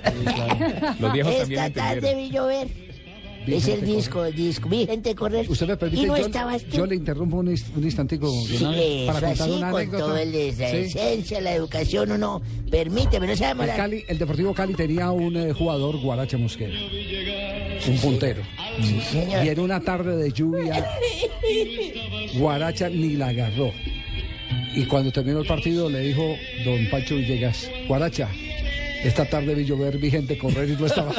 Los 0.99 1.14
viejos 1.14 1.31
Esta 1.34 1.41
también 1.43 1.73
tarde 1.73 1.93
entendieron. 2.10 2.18
vi 2.18 2.30
llover. 2.31 2.89
Es 3.53 3.67
el 3.67 3.85
disco, 3.85 4.26
el 4.26 4.35
disco. 4.35 4.69
Vi 4.69 4.85
gente 4.85 5.13
correr. 5.15 5.45
Usted 5.49 5.67
me 5.67 5.77
permite, 5.77 6.03
y 6.03 6.05
no 6.05 6.17
yo, 6.17 6.26
estabas 6.26 6.63
tú. 6.63 6.77
yo 6.77 6.85
le 6.85 6.95
interrumpo 6.95 7.38
un, 7.38 7.47
un 7.49 7.84
instantico 7.84 8.30
Sí, 8.31 8.63
Abe, 8.63 9.03
para 9.07 9.31
eso 9.31 9.43
contar 9.43 9.47
así, 9.47 9.51
una 9.57 9.71
con 9.71 9.80
anécdota. 9.81 10.03
todo 10.05 10.17
el 10.17 10.31
la 10.31 10.69
Sí. 10.69 10.77
esencia, 10.77 11.41
la 11.41 11.53
educación, 11.53 12.11
uno 12.11 12.41
permíteme, 12.71 13.27
no 13.27 13.34
a 13.34 13.53
El. 13.53 13.76
Cali, 13.76 14.03
el 14.07 14.17
Deportivo 14.17 14.53
Cali 14.53 14.73
tenía 14.73 15.11
un 15.11 15.35
eh, 15.38 15.53
jugador, 15.53 15.99
Guaracha 16.01 16.38
Mosquera, 16.38 16.73
un 17.88 17.97
puntero. 17.97 18.41
señor. 19.11 19.45
Y 19.45 19.49
en 19.49 19.59
una 19.59 19.80
tarde 19.80 20.15
de 20.15 20.31
lluvia, 20.31 20.85
Guaracha 22.38 22.89
ni 22.89 23.13
la 23.15 23.27
agarró. 23.30 23.71
Y 24.76 24.85
cuando 24.85 25.11
terminó 25.11 25.39
el 25.41 25.47
partido 25.47 25.89
le 25.89 25.99
dijo 26.01 26.35
don 26.63 26.88
Pancho 26.91 27.15
Villegas, 27.15 27.69
Guaracha, 27.88 28.30
esta 29.03 29.26
tarde 29.26 29.55
vi 29.55 29.65
llover, 29.65 29.97
vi 29.97 30.11
gente 30.11 30.38
correr 30.38 30.69
y 30.69 30.76
no 30.76 30.85
estaba. 30.85 31.13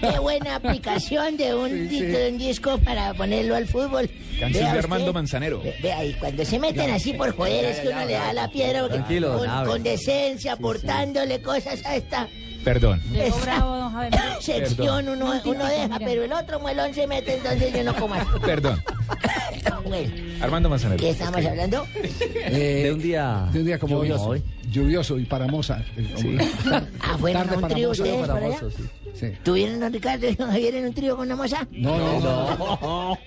Qué 0.00 0.18
buena 0.18 0.56
aplicación 0.56 1.36
de 1.36 1.54
un, 1.54 1.88
de 1.88 2.28
un 2.30 2.38
disco 2.38 2.78
para 2.78 3.14
ponerlo 3.14 3.56
al 3.56 3.66
fútbol. 3.66 4.10
Canción 4.38 4.52
de 4.64 4.68
usted. 4.70 4.78
Armando 4.78 5.12
Manzanero. 5.12 5.60
Ve- 5.62 5.76
Vea, 5.82 6.04
y 6.04 6.12
cuando 6.14 6.44
se 6.44 6.58
meten 6.58 6.90
así 6.90 7.12
por 7.14 7.34
joder, 7.36 7.64
es 7.66 7.80
que 7.80 7.88
uno 7.88 8.04
le 8.04 8.12
da 8.14 8.32
la 8.32 8.48
piedra 8.50 8.80
porque 8.80 8.96
Tranquilo, 8.96 9.38
con, 9.38 9.64
con 9.66 9.82
decencia, 9.82 10.52
aportándole 10.54 11.40
cosas 11.40 11.84
a 11.86 11.96
esta 11.96 12.28
Perdón. 12.64 13.02
Llegó 13.12 13.36
bravo, 13.40 13.76
don 13.76 13.92
Javier. 13.92 14.20
sección, 14.40 15.08
uno, 15.10 15.32
Perdón. 15.32 15.56
uno 15.56 15.66
deja, 15.66 15.98
pero 15.98 16.24
el 16.24 16.32
otro 16.32 16.58
muelón 16.60 16.94
se 16.94 17.06
mete, 17.06 17.34
entonces 17.34 17.72
yo 17.74 17.84
no 17.84 17.94
como 17.94 18.14
así. 18.14 18.26
Perdón. 18.44 18.82
Bueno, 19.86 20.12
Armando 20.40 20.68
Manzanero. 20.70 20.98
¿qué 20.98 21.10
estamos 21.10 21.44
hablando? 21.44 21.86
Eh, 21.94 22.82
De 22.84 22.92
un 22.92 23.00
día 23.00 23.48
de 23.52 23.58
un 23.60 23.66
día 23.66 23.78
como 23.78 23.96
lluvioso. 23.98 24.28
hoy. 24.28 24.42
Lluvioso 24.74 25.18
y 25.18 25.24
paramosa. 25.24 25.84
Ah, 27.00 27.16
fueron 27.18 27.48
a 27.48 27.56
un 27.58 27.68
trío 27.68 27.90
ustedes 27.90 28.26
por 28.28 28.42
allá. 28.42 28.58
Sí. 29.14 29.26
¿Tuvieron, 29.44 29.78
don 29.78 29.92
Ricardo 29.92 30.28
y 30.28 30.34
don 30.34 30.50
Javier 30.50 30.74
en 30.74 30.86
un 30.86 30.94
trío 30.94 31.16
con 31.16 31.26
una 31.26 31.36
moza? 31.36 31.66
No, 31.70 31.96
no, 31.96 32.78
no. 32.80 33.18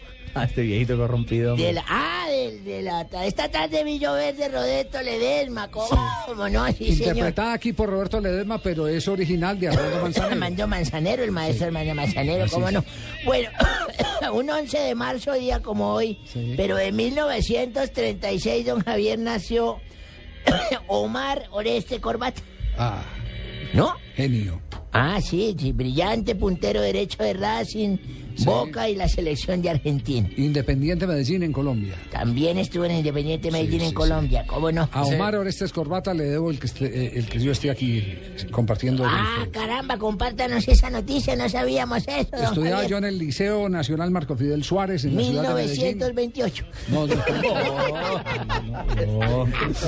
este 0.44 0.62
viejito 0.64 0.98
corrompido. 0.98 1.56
De 1.56 1.72
la, 1.74 1.86
ah, 1.88 2.26
de, 2.30 2.60
de 2.60 2.82
la, 2.82 3.08
esta 3.24 3.50
tarde 3.50 3.84
vi 3.86 3.98
llover 3.98 4.36
de 4.36 4.50
Roberto 4.50 5.02
Ledesma, 5.02 5.70
¿cómo 5.70 6.50
no? 6.50 6.68
Sí, 6.68 6.96
señor. 6.96 7.16
Interpretada 7.16 7.54
aquí 7.54 7.72
por 7.72 7.90
Roberto 7.90 8.20
Ledesma, 8.20 8.58
pero 8.58 8.88
es 8.88 9.08
original 9.08 9.58
de 9.60 9.70
Armando 9.70 10.02
Manzanero. 10.02 10.34
Armando 10.34 10.68
Manzanero, 10.68 11.24
el 11.24 11.32
maestro 11.32 11.68
Armando 11.68 11.96
Manzanero, 11.96 12.44
Así 12.44 12.54
¿cómo 12.54 12.68
es. 12.68 12.74
no? 12.74 12.84
Bueno, 13.26 13.50
un 14.34 14.50
11 14.50 14.78
de 14.80 14.96
marzo, 14.96 15.34
día 15.34 15.62
como 15.62 15.94
hoy, 15.94 16.20
pero 16.58 16.76
de 16.76 16.92
1936, 16.92 18.66
don 18.66 18.82
Javier 18.84 19.18
nació 19.20 19.80
Omar 20.88 21.44
Oreste 21.52 22.00
Corbata. 22.00 22.42
Ah, 22.78 23.02
¿No? 23.74 23.96
Genio. 24.18 24.60
Ah, 24.92 25.20
sí, 25.22 25.56
sí, 25.60 25.72
brillante 25.74 26.34
puntero 26.36 26.82
derecho 26.82 27.22
de 27.24 27.34
Racing, 27.34 27.98
Boca 28.46 28.90
y 28.90 28.96
la 28.96 29.08
selección 29.08 29.62
de 29.62 29.70
Argentina. 29.70 30.28
Independiente 30.38 31.06
Medellín 31.06 31.44
en 31.44 31.54
Colombia. 31.54 31.94
También 32.12 32.58
estuvo 32.58 32.86
en 32.86 32.94
Independiente 32.96 33.52
Medellín 33.52 33.82
en 33.82 33.94
Colombia, 33.94 34.44
¿cómo 34.48 34.72
no? 34.72 34.90
A 34.92 35.04
Omar 35.04 35.36
Orestes 35.36 35.72
Corbata 35.72 36.14
le 36.16 36.24
debo 36.26 36.50
el 36.50 36.58
que, 36.60 36.68
eh, 36.86 37.12
el 37.16 37.28
que 37.28 37.40
yo 37.40 37.52
esté 37.52 37.70
aquí 37.70 38.04
compartiendo. 38.52 39.04
el- 39.04 39.10
Ah, 39.12 39.48
caramba, 39.52 39.98
compártanos 40.00 40.68
esa 40.68 40.90
noticia, 40.90 41.36
no 41.36 41.48
sabíamos 41.50 42.04
eso, 42.08 42.36
Estudiaba 42.36 42.88
yo 42.88 42.98
en 42.98 43.06
el 43.06 43.20
Liceo 43.20 43.70
Nacional 43.70 44.10
Marco 44.12 44.36
Fidel 44.36 44.64
Suárez 44.64 45.06
en 45.06 45.16
la 45.16 45.22
ciudad 45.24 45.56
de 45.56 45.64
Medellín. 45.64 45.98
1928. 45.98 46.66
No, 46.90 47.06
no, 47.06 47.16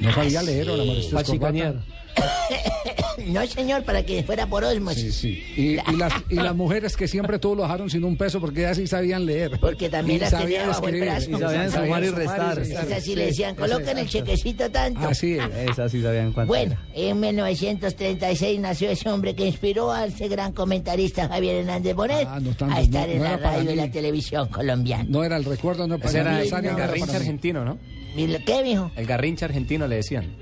No 0.01 0.13
sabía 0.13 0.43
leer, 0.45 0.69
ahora 0.69 0.83
Orestes 0.85 1.07
Pa' 1.07 1.25
Corbata. 1.25 1.33
chicanear. 1.33 1.75
No, 3.27 3.45
señor, 3.47 3.83
para 3.83 4.05
que 4.05 4.23
fuera 4.23 4.47
por 4.47 4.65
osmosis. 4.65 5.15
Sí, 5.17 5.43
sí. 5.57 5.79
Y, 5.87 5.93
y 5.93 5.97
las, 5.97 6.13
y 6.31 6.37
las 6.37 6.55
mujeres 6.55 6.97
que 6.97 7.09
siempre 7.09 7.39
todo 7.39 7.57
lo 7.57 7.63
dejaron 7.63 7.91
sin 7.91 8.05
un 8.05 8.17
peso 8.17 8.41
porque 8.41 8.61
ellas 8.61 8.77
sí 8.77 8.87
sabían 8.87 9.27
leer. 9.27 9.59
Porque 9.61 9.89
también 9.91 10.19
Y 10.19 10.21
las 10.21 10.31
sabían 10.31 10.63
tenía 10.63 10.69
bajo 10.69 10.89
el 10.89 11.01
brazo. 11.01 11.31
Y 11.31 11.35
sabían 11.39 11.71
sumar 11.71 12.05
y 12.05 12.09
restar. 12.11 12.59
Esas 12.61 13.03
sí 13.03 13.17
le 13.17 13.27
decían, 13.27 13.55
coloquen 13.57 13.99
el 13.99 14.09
chequecito 14.09 14.71
tanto. 14.71 15.01
Así 15.01 15.35
es. 15.35 15.45
Esa 15.71 15.89
sí 15.89 16.01
sabían 16.01 16.33
cuánto. 16.33 16.49
Bueno, 16.49 16.77
era. 16.95 17.11
en 17.11 17.21
1936 17.21 18.61
nació 18.61 18.91
ese 18.91 19.09
hombre 19.11 19.35
que 19.35 19.45
inspiró 19.47 19.93
a 19.93 20.07
ese 20.07 20.29
gran 20.29 20.53
comentarista 20.53 21.29
Javier 21.29 21.57
Hernández 21.57 21.95
Bonet 21.95 22.27
Ah, 22.31 22.39
no 22.41 22.53
tanto, 22.55 22.75
a 22.77 22.81
estar 22.81 23.09
no- 23.09 23.13
en 23.13 23.19
no 23.19 23.25
la 23.25 23.31
era 23.31 23.43
para 23.43 23.57
radio 23.59 23.73
y 23.73 23.77
la 23.77 23.91
televisión 23.91 24.49
colombiana. 24.49 25.05
No 25.09 25.25
era 25.25 25.37
el 25.37 25.45
recuerdo, 25.45 25.87
no 25.87 25.97
Ese 25.97 26.21
era 26.21 26.41
el, 26.41 26.47
el 26.47 26.51
garrincha 26.77 27.07
para 27.07 27.19
argentino, 27.19 27.65
¿no? 27.65 27.79
¿Y 28.17 28.27
lo- 28.29 28.39
¿Qué, 28.45 28.63
mijo? 28.63 28.91
El 28.97 29.07
garrincha 29.07 29.45
argentino 29.47 29.87
le 29.87 29.97
decían. 29.97 30.35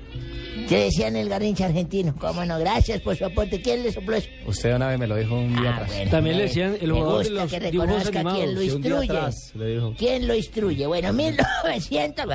¿Qué 0.67 0.83
decían 0.85 1.15
el 1.15 1.29
garrincha 1.29 1.65
argentino? 1.65 2.13
¿Cómo 2.19 2.43
no? 2.43 2.59
Gracias 2.59 2.99
por 3.01 3.15
su 3.15 3.23
aporte. 3.25 3.61
¿Quién 3.61 3.83
le 3.83 3.91
sopló 3.93 4.17
eso? 4.17 4.27
Usted 4.45 4.75
una 4.75 4.87
vez 4.89 4.99
me 4.99 5.07
lo 5.07 5.15
dijo 5.15 5.35
un 5.35 5.55
día 5.55 5.73
atrás. 5.75 5.91
Bueno, 5.95 6.11
También 6.11 6.37
le 6.37 6.43
decían 6.43 6.77
el 6.81 6.91
jugador 6.91 7.23
de 7.23 7.29
gusta 7.29 7.43
los 7.43 7.51
que 7.51 7.59
reconozca 7.59 8.19
animados, 8.19 8.39
quién 8.39 8.55
lo 8.55 8.61
instruye. 8.63 9.09
atrás. 9.11 9.53
¿Quién 9.97 10.27
lo 10.27 10.35
instruye? 10.35 10.87
Bueno, 10.87 11.13
1900... 11.13 12.25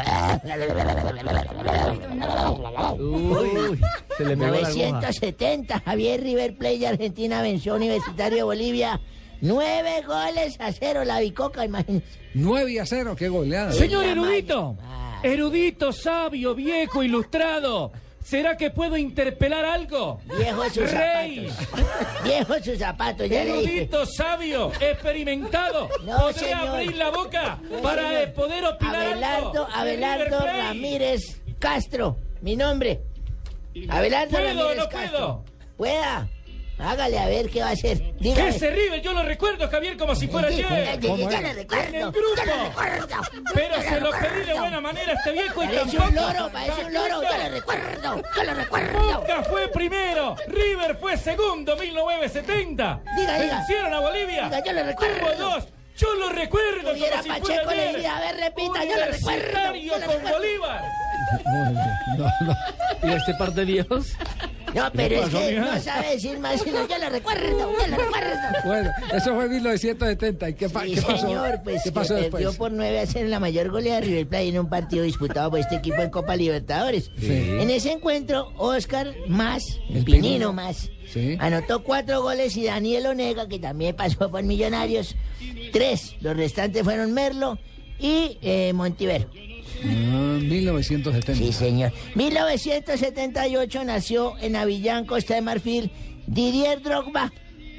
Uy, 2.99 3.81
se 4.17 4.25
le 4.25 4.37
pegó 4.37 4.51
la 4.51 4.69
aguja. 4.69 4.91
970, 4.91 5.81
Javier 5.81 6.23
River 6.23 6.57
Plate 6.57 6.79
de 6.79 6.87
Argentina 6.87 7.43
venció 7.43 7.75
a 7.75 7.77
Universitario 7.77 8.37
de 8.39 8.43
Bolivia. 8.45 9.01
Nueve 9.43 10.03
goles 10.07 10.57
a 10.61 10.73
cero, 10.73 11.05
la 11.05 11.21
bicoca, 11.21 11.65
imagínese. 11.65 12.07
9 12.35 12.81
a 12.81 12.87
0, 12.87 13.15
qué 13.19 13.29
goleada. 13.29 13.73
Señor 13.73 14.05
erudito, 14.05 14.77
erudito, 15.23 15.93
sabio, 15.93 16.55
viejo, 16.55 17.03
ilustrado. 17.03 17.93
¿Será 18.23 18.57
que 18.57 18.71
puedo 18.71 18.97
interpelar 18.97 19.65
algo? 19.65 20.21
Viejo 20.39 20.65
sus 20.71 20.91
Rey, 20.91 21.49
zapatos. 21.51 22.25
Viejo 22.25 22.55
sus 22.63 22.79
zapatos, 22.79 23.29
ya 23.29 23.43
erudito, 23.43 24.07
sabio, 24.07 24.71
experimentado. 24.81 25.89
No, 26.05 26.19
¿Podré 26.19 26.39
señor. 26.41 26.69
abrir 26.69 26.97
la 26.97 27.11
boca 27.11 27.59
No, 27.71 27.79
para 27.83 28.03
señor. 28.09 28.23
eh, 28.23 28.27
poder 28.29 28.65
opinar 28.65 28.97
Abelardo, 28.97 29.65
algo? 29.67 29.69
Abelardo? 29.75 30.41
Ramírez 30.47 31.41
Castro, 31.59 32.17
mi 32.41 32.57
nombre. 32.57 33.01
Abelardo 33.89 34.31
¿Puedo 34.31 34.47
Ramírez 34.49 34.77
no 34.77 34.89
Castro. 34.89 35.11
puedo? 35.19 35.45
Pueda. 35.77 36.29
Hágale 36.85 37.19
a 37.19 37.27
ver 37.27 37.49
qué 37.49 37.61
va 37.63 37.69
a 37.69 37.73
hacer. 37.73 38.15
Dígame. 38.19 38.49
Ese 38.51 38.71
River 38.71 39.01
yo 39.03 39.13
lo 39.13 39.23
recuerdo, 39.23 39.69
Javier, 39.71 39.97
como 39.97 40.15
si 40.15 40.27
fuera 40.29 40.49
Sí, 40.49 40.63
ayer. 40.65 40.67
yo- 40.69 41.01
yo- 41.01 41.01
yo 41.01 41.09
¿Cómo 41.17 41.31
le 41.31 41.37
era? 41.39 41.53
recuerdo, 41.53 41.85
En 41.89 41.95
el 41.95 42.01
yo 42.03 42.13
grupo. 42.13 42.43
le 42.45 42.65
recuerdo, 42.69 43.07
Pero 43.55 43.77
yo 43.77 43.83
se 43.83 44.01
lo 44.01 44.11
pedí 44.11 44.45
de 44.47 44.55
buena 44.59 44.81
manera 44.81 45.13
a 45.13 45.15
este 45.15 45.33
viejo 45.33 45.63
y 45.63 45.67
Parece 45.67 45.85
tampoco. 45.97 46.09
un 46.09 46.15
loro, 46.15 46.51
parece 46.53 46.85
un 46.85 46.93
loro, 46.95 47.23
yo 47.23 47.39
le 47.39 47.49
recuerdo, 47.51 48.23
yo 48.37 48.43
le 48.45 48.55
recuerdo. 48.55 49.13
Boca 49.13 49.43
fue 49.45 49.69
primero, 49.69 50.37
River 50.49 50.97
fue 51.01 51.17
segundo, 51.17 51.77
1970. 51.77 53.01
Diga, 53.17 53.39
diga. 53.41 53.57
Vencieron 53.59 53.95
a 53.95 54.01
Bolivia. 54.01 54.45
Diga, 54.45 54.65
yo 54.65 54.73
le 54.73 54.83
recuerdo. 54.83 55.17
Tuvo 55.19 55.35
dos. 55.51 55.69
Yo 55.97 56.15
lo 56.15 56.31
recuerdo 56.31 56.93
como 56.95 56.95
si 57.23 57.29
Pacheco, 57.29 57.45
fuera 57.65 57.75
le 57.75 57.89
diría, 57.89 58.17
a 58.17 58.21
ver, 58.21 58.37
repita, 58.37 58.85
yo 58.85 58.97
le 58.97 59.07
recuerdo, 59.07 59.75
yo 59.77 59.93
con 59.93 60.01
recuerdo. 60.01 60.31
Bolívar. 60.39 60.83
No, 62.19 62.25
no. 62.41 62.57
¿Y 63.05 63.13
este 63.15 63.33
par 63.35 63.53
de 63.53 63.65
viejos? 63.65 64.09
No, 64.75 64.91
pero 64.95 65.23
es 65.25 65.29
que 65.31 65.51
mija? 65.53 65.75
no 65.75 65.81
sabe 65.81 66.11
decir 66.13 66.39
más, 66.39 66.61
sino 66.63 66.87
yo 66.89 66.99
le 66.99 67.09
recuerdo, 67.11 67.43
yo 67.59 67.87
le 67.87 67.97
recuerdo. 67.97 68.31
Bueno, 68.65 68.91
eso 69.15 69.35
fue 69.35 69.45
en 69.45 69.51
1970. 69.53 70.49
¿Y 70.51 70.55
qué, 70.55 70.69
pa- 70.69 70.83
Sí, 70.85 70.95
qué 70.95 71.03
pasó? 71.03 71.19
señor, 71.27 71.61
pues 71.65 71.83
¿Qué 71.85 71.93
pasó 71.93 72.15
que 72.15 72.21
después? 72.23 72.43
perdió 72.45 72.59
por 72.59 72.73
9 72.73 73.01
a 73.01 73.07
0 73.07 73.29
la 73.29 73.41
mayor 73.41 73.71
goleada 73.71 74.01
de 74.01 74.07
River 74.07 74.27
Plate 74.29 74.49
en 74.49 74.59
un 74.59 74.69
partido 74.69 75.05
disputado 75.05 75.51
por 75.51 75.61
este 75.61 75.77
equipo 75.77 76.01
en 76.03 76.11
Copa 76.11 76.37
Libertadores. 76.37 77.11
En 77.21 77.71
ese 77.71 77.93
encuentro, 77.93 78.53
Oscar 78.57 79.15
Más, 79.29 79.63
El 79.91 80.05
Pinino 80.05 80.23
Pinino. 80.23 80.53
Más, 80.53 80.91
Sí. 81.13 81.37
anotó 81.41 81.83
cuatro 81.83 82.23
goles 82.23 82.57
y 82.57 82.65
Daniel 82.65 83.07
Onega, 83.07 83.47
que 83.49 83.59
también 83.59 83.95
pasó 83.95 84.31
por 84.31 84.43
Millonarios, 84.43 85.15
tres. 85.73 86.15
Los 86.21 86.37
restantes 86.37 86.83
fueron 86.85 87.13
Merlo 87.13 87.59
y 87.99 88.39
eh, 88.43 88.73
Montivero. 88.73 89.29
Ah, 89.85 90.39
1970. 90.41 91.35
Sí, 91.35 91.53
señor. 91.53 91.93
1978 92.15 93.85
nació 93.85 94.35
en 94.41 94.57
Avillán, 94.57 95.07
Costa 95.07 95.35
de 95.35 95.41
Marfil, 95.43 95.91
Didier 96.27 96.83
Drogba. 96.83 97.33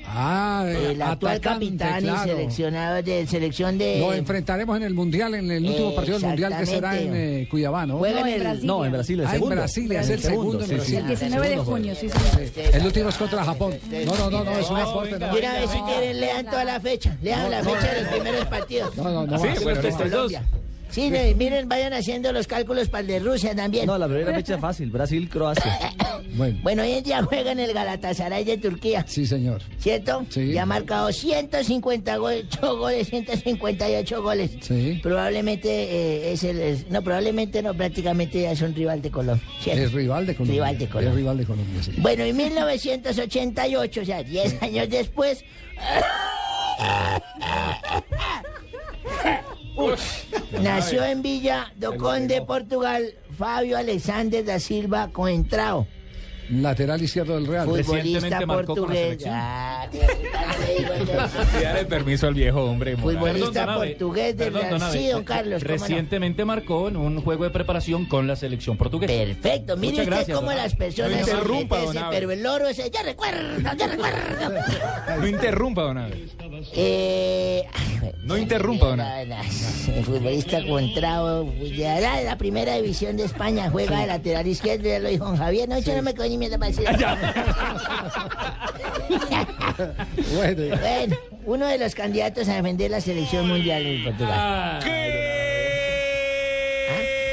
Ah, 0.06 0.66
eh, 0.68 0.90
El 0.92 1.02
actual 1.02 1.40
capitán 1.40 2.02
claro. 2.02 2.26
y 2.26 2.30
seleccionador 2.30 3.04
de 3.06 3.26
selección 3.26 3.78
de... 3.78 4.00
Lo 4.00 4.14
enfrentaremos 4.14 4.76
en 4.76 4.84
el 4.84 4.94
Mundial, 4.94 5.34
en 5.34 5.50
el 5.50 5.66
último 5.66 5.96
partido 5.96 6.20
del 6.20 6.28
Mundial 6.28 6.58
que 6.58 6.66
será 6.66 7.00
en 7.00 7.16
eh, 7.16 7.48
Cuiabá, 7.50 7.86
¿no? 7.86 7.98
Juega 8.00 8.20
No, 8.20 8.28
en 8.28 8.34
el- 8.34 8.40
Brasil. 8.42 8.66
No, 8.68 8.86
en 8.86 8.92
Brasil, 8.92 9.20
el 9.22 9.26
Ah, 9.26 9.30
en 9.30 9.36
segundo. 9.36 9.56
Brasil, 9.56 9.92
es 9.94 10.10
el 10.10 10.20
segundo 10.22 10.60
en 10.62 10.68
sí, 10.68 10.74
Brasil. 10.76 10.96
El 10.98 11.08
19 11.08 11.42
de 11.48 11.50
segundo 11.54 11.72
junio, 11.72 11.96
sí, 11.96 12.10
sí. 12.10 12.62
El 12.74 12.86
último 12.86 13.10
es 13.10 13.16
contra 13.16 13.46
Japón. 13.46 13.76
No, 14.06 14.16
no, 14.18 14.30
no, 14.30 14.44
no, 14.44 14.58
es 14.60 14.70
un 14.70 14.78
aporte. 14.78 15.18
No, 15.18 15.36
Y 15.36 15.40
una 15.40 15.54
vez 15.54 15.70
si 15.72 15.80
quieren 15.80 16.20
lean 16.20 16.46
toda 16.48 16.66
la 16.66 16.80
fecha, 16.82 17.18
lean 17.22 17.50
la 17.50 17.64
fecha 17.64 17.94
de 17.94 18.02
los 18.04 18.12
primeros 18.12 18.46
partidos. 18.48 18.98
no, 18.98 19.04
no, 19.06 19.26
no 19.26 19.38
Sí, 19.40 19.46
va 19.48 19.52
a 19.52 19.56
ser 19.56 19.64
bueno, 19.64 19.80
otro. 19.80 19.90
este 19.90 20.04
es 20.04 20.12
dos. 20.12 20.34
Sí, 20.94 21.12
miren, 21.36 21.68
vayan 21.68 21.92
haciendo 21.94 22.32
los 22.32 22.46
cálculos 22.48 22.88
para 22.88 23.02
el 23.02 23.08
de 23.08 23.20
Rusia 23.20 23.56
también. 23.56 23.88
No, 23.88 23.98
la 23.98 24.08
primera 24.08 24.34
fecha 24.34 24.56
es 24.56 24.62
fácil. 24.62 24.92
Brasil, 24.92 25.28
Croacia. 25.30 25.80
Bueno, 26.36 26.58
Bueno, 26.64 26.82
hoy 26.84 26.94
en 26.94 27.04
día 27.04 27.22
juega 27.22 27.52
en 27.52 27.60
el 27.60 27.74
Galatasaray 27.74 28.44
de 28.44 28.58
Turquía, 28.58 29.06
sí, 29.08 29.28
señor. 29.28 29.62
¿cierto? 29.78 30.26
Sí. 30.30 30.42
Y 30.54 30.58
ha 30.58 30.66
marcado 30.66 31.12
158 31.12 32.78
goles, 32.78 33.08
158 33.10 34.24
goles. 34.24 34.52
Sí. 34.62 35.00
Probablemente 35.04 35.70
eh, 35.70 36.32
es 36.34 36.44
el... 36.44 36.60
es- 36.60 36.90
no, 36.90 37.04
probablemente 37.04 37.62
no, 37.62 37.76
prácticamente 37.76 38.42
ya 38.42 38.52
es 38.52 38.62
un 38.62 38.74
rival 38.74 39.02
de 39.04 39.12
Colombia. 39.12 39.46
¿cierto? 39.62 39.84
Es 39.84 39.92
rival 39.94 40.26
de 40.26 40.34
Colombia. 40.36 40.54
Rival 40.64 40.78
de 40.80 40.88
Colombia. 40.88 41.10
Es 41.12 41.16
rival 41.16 41.38
de 41.38 41.46
Colombia, 41.46 41.84
sí. 41.84 41.92
Bueno, 41.98 42.24
en 42.24 42.36
1988, 42.38 44.02
o 44.02 44.06
sea, 44.06 44.24
10 44.24 44.64
años 44.64 44.90
después, 44.90 45.44
Nació 50.62 51.04
en 51.04 51.22
Villa 51.22 51.72
do 51.76 51.98
Conde, 51.98 52.42
Portugal, 52.42 53.14
Fabio 53.38 53.78
Alexander 53.78 54.44
da 54.46 54.60
Silva 54.60 55.10
Coentrao. 55.12 55.88
Lateral 56.50 57.02
izquierdo 57.02 57.36
del 57.36 57.48
Real. 57.48 57.66
Futbolista 57.68 58.40
portugués. 58.46 59.24
Ah, 59.28 59.88
Dale 61.62 61.86
permiso 61.86 62.28
al 62.28 62.34
viejo 62.34 62.64
hombre. 62.64 62.98
Futbolista 62.98 63.66
Perdón, 63.66 63.88
portugués 63.90 64.38
del 64.38 64.54
Real. 64.54 64.92
Sí, 64.92 65.08
don 65.08 65.24
Carlos, 65.24 65.64
¿cómo 65.64 65.76
no? 65.76 65.82
Recientemente 65.82 66.46
marcó 66.46 66.88
en 66.90 66.98
un 66.98 67.22
juego 67.22 67.44
de 67.46 67.50
preparación 67.50 68.06
con 68.06 68.28
la 68.28 68.36
selección 68.36 68.78
portuguesa. 68.78 69.14
Perfecto, 69.14 69.78
mire 69.78 69.94
usted 69.94 70.06
gracias, 70.06 70.38
cómo 70.38 70.52
las 70.52 70.76
personas 70.76 71.12
No 71.20 71.26
se 71.26 71.32
interrumpa, 71.32 71.76
enriquecen, 71.78 71.94
don 71.96 72.04
Abe. 72.04 72.16
pero 72.18 72.32
el 72.32 72.44
loro 72.44 72.68
ese, 72.68 72.90
ya 72.90 73.04
recuerdo, 73.04 73.40
ya 73.78 73.88
recuerdo. 73.88 74.18
No 75.20 75.28
interrumpa, 75.28 75.82
don 75.84 75.98
Abe. 75.98 76.26
Eh, 76.74 77.64
No 78.24 78.38
interrumpa, 78.38 78.86
don 78.88 79.02
Abe. 79.02 79.24
el 79.96 80.04
futbolista 80.04 80.66
Contrao, 80.66 81.52
ya 81.76 82.00
la, 82.00 82.22
la 82.22 82.38
primera 82.38 82.76
división 82.76 83.18
de 83.18 83.24
España, 83.26 83.70
juega 83.72 84.02
de 84.02 84.08
lateral 84.08 84.48
izquierdo, 84.48 84.88
ya 84.90 85.00
lo 85.00 85.10
dijo 85.10 85.36
Javier. 85.38 85.70
No, 85.70 85.80
yo 85.80 85.96
no 85.96 86.02
me 86.02 86.14
coño 86.14 86.33
ni 86.34 86.38
mierda 86.40 86.58
para 86.58 86.72
decir. 86.72 86.88
Bueno, 90.34 90.78
Bueno, 90.82 91.16
uno 91.46 91.68
de 91.68 91.78
los 91.78 91.94
candidatos 91.96 92.48
a 92.50 92.56
defender 92.56 92.90
la 92.92 93.02
selección 93.02 93.48
mundial 93.48 93.86
en 93.86 94.04
Portugal. 94.04 94.80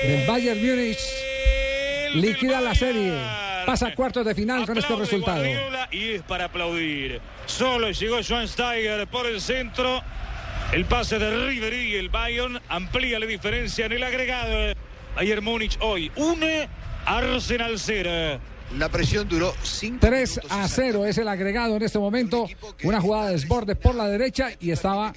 el 0.03 0.27
Bayern 0.27 0.61
Múnich 0.61 0.99
liquida 2.15 2.61
la 2.61 2.75
serie. 2.75 3.15
Pasa 3.67 3.89
a 3.89 3.95
cuartos 3.95 4.25
de 4.25 4.35
final 4.35 4.67
con 4.67 4.77
este 4.79 4.95
resultado. 4.97 5.43
Guardiola 5.43 5.89
y 5.93 6.15
es 6.15 6.23
para 6.23 6.47
aplaudir. 6.47 7.21
Solo 7.47 7.91
llegó 7.91 8.23
Schweinsteiger 8.23 9.07
por 9.07 9.27
el 9.27 9.41
centro. 9.41 10.03
El 10.73 10.85
pase 10.85 11.19
de 11.19 11.47
Ribery 11.49 11.95
y 11.95 11.97
el 11.97 12.09
Bayern 12.11 12.61
amplía 12.69 13.19
la 13.19 13.27
diferencia 13.27 13.87
en 13.87 13.93
el 13.93 14.03
agregado. 14.03 14.75
Bayern 15.17 15.45
Múnich 15.45 15.77
hoy 15.81 16.11
1, 16.17 16.47
Arsenal 17.07 17.79
0. 17.79 18.41
La 18.79 18.89
presión 18.89 19.29
duró 19.29 19.53
5 19.63 19.99
3 20.01 20.41
a 20.49 20.69
0 20.69 21.05
es 21.07 21.19
el 21.19 21.27
agregado 21.29 21.77
en 21.77 21.83
este 21.83 21.99
momento. 21.99 22.47
Una 22.85 23.01
jugada 23.01 23.27
de 23.27 23.33
desborde 23.33 23.75
por 23.75 23.95
la 23.97 24.07
derecha 24.07 24.51
y 24.61 24.71
estaba 24.71 25.13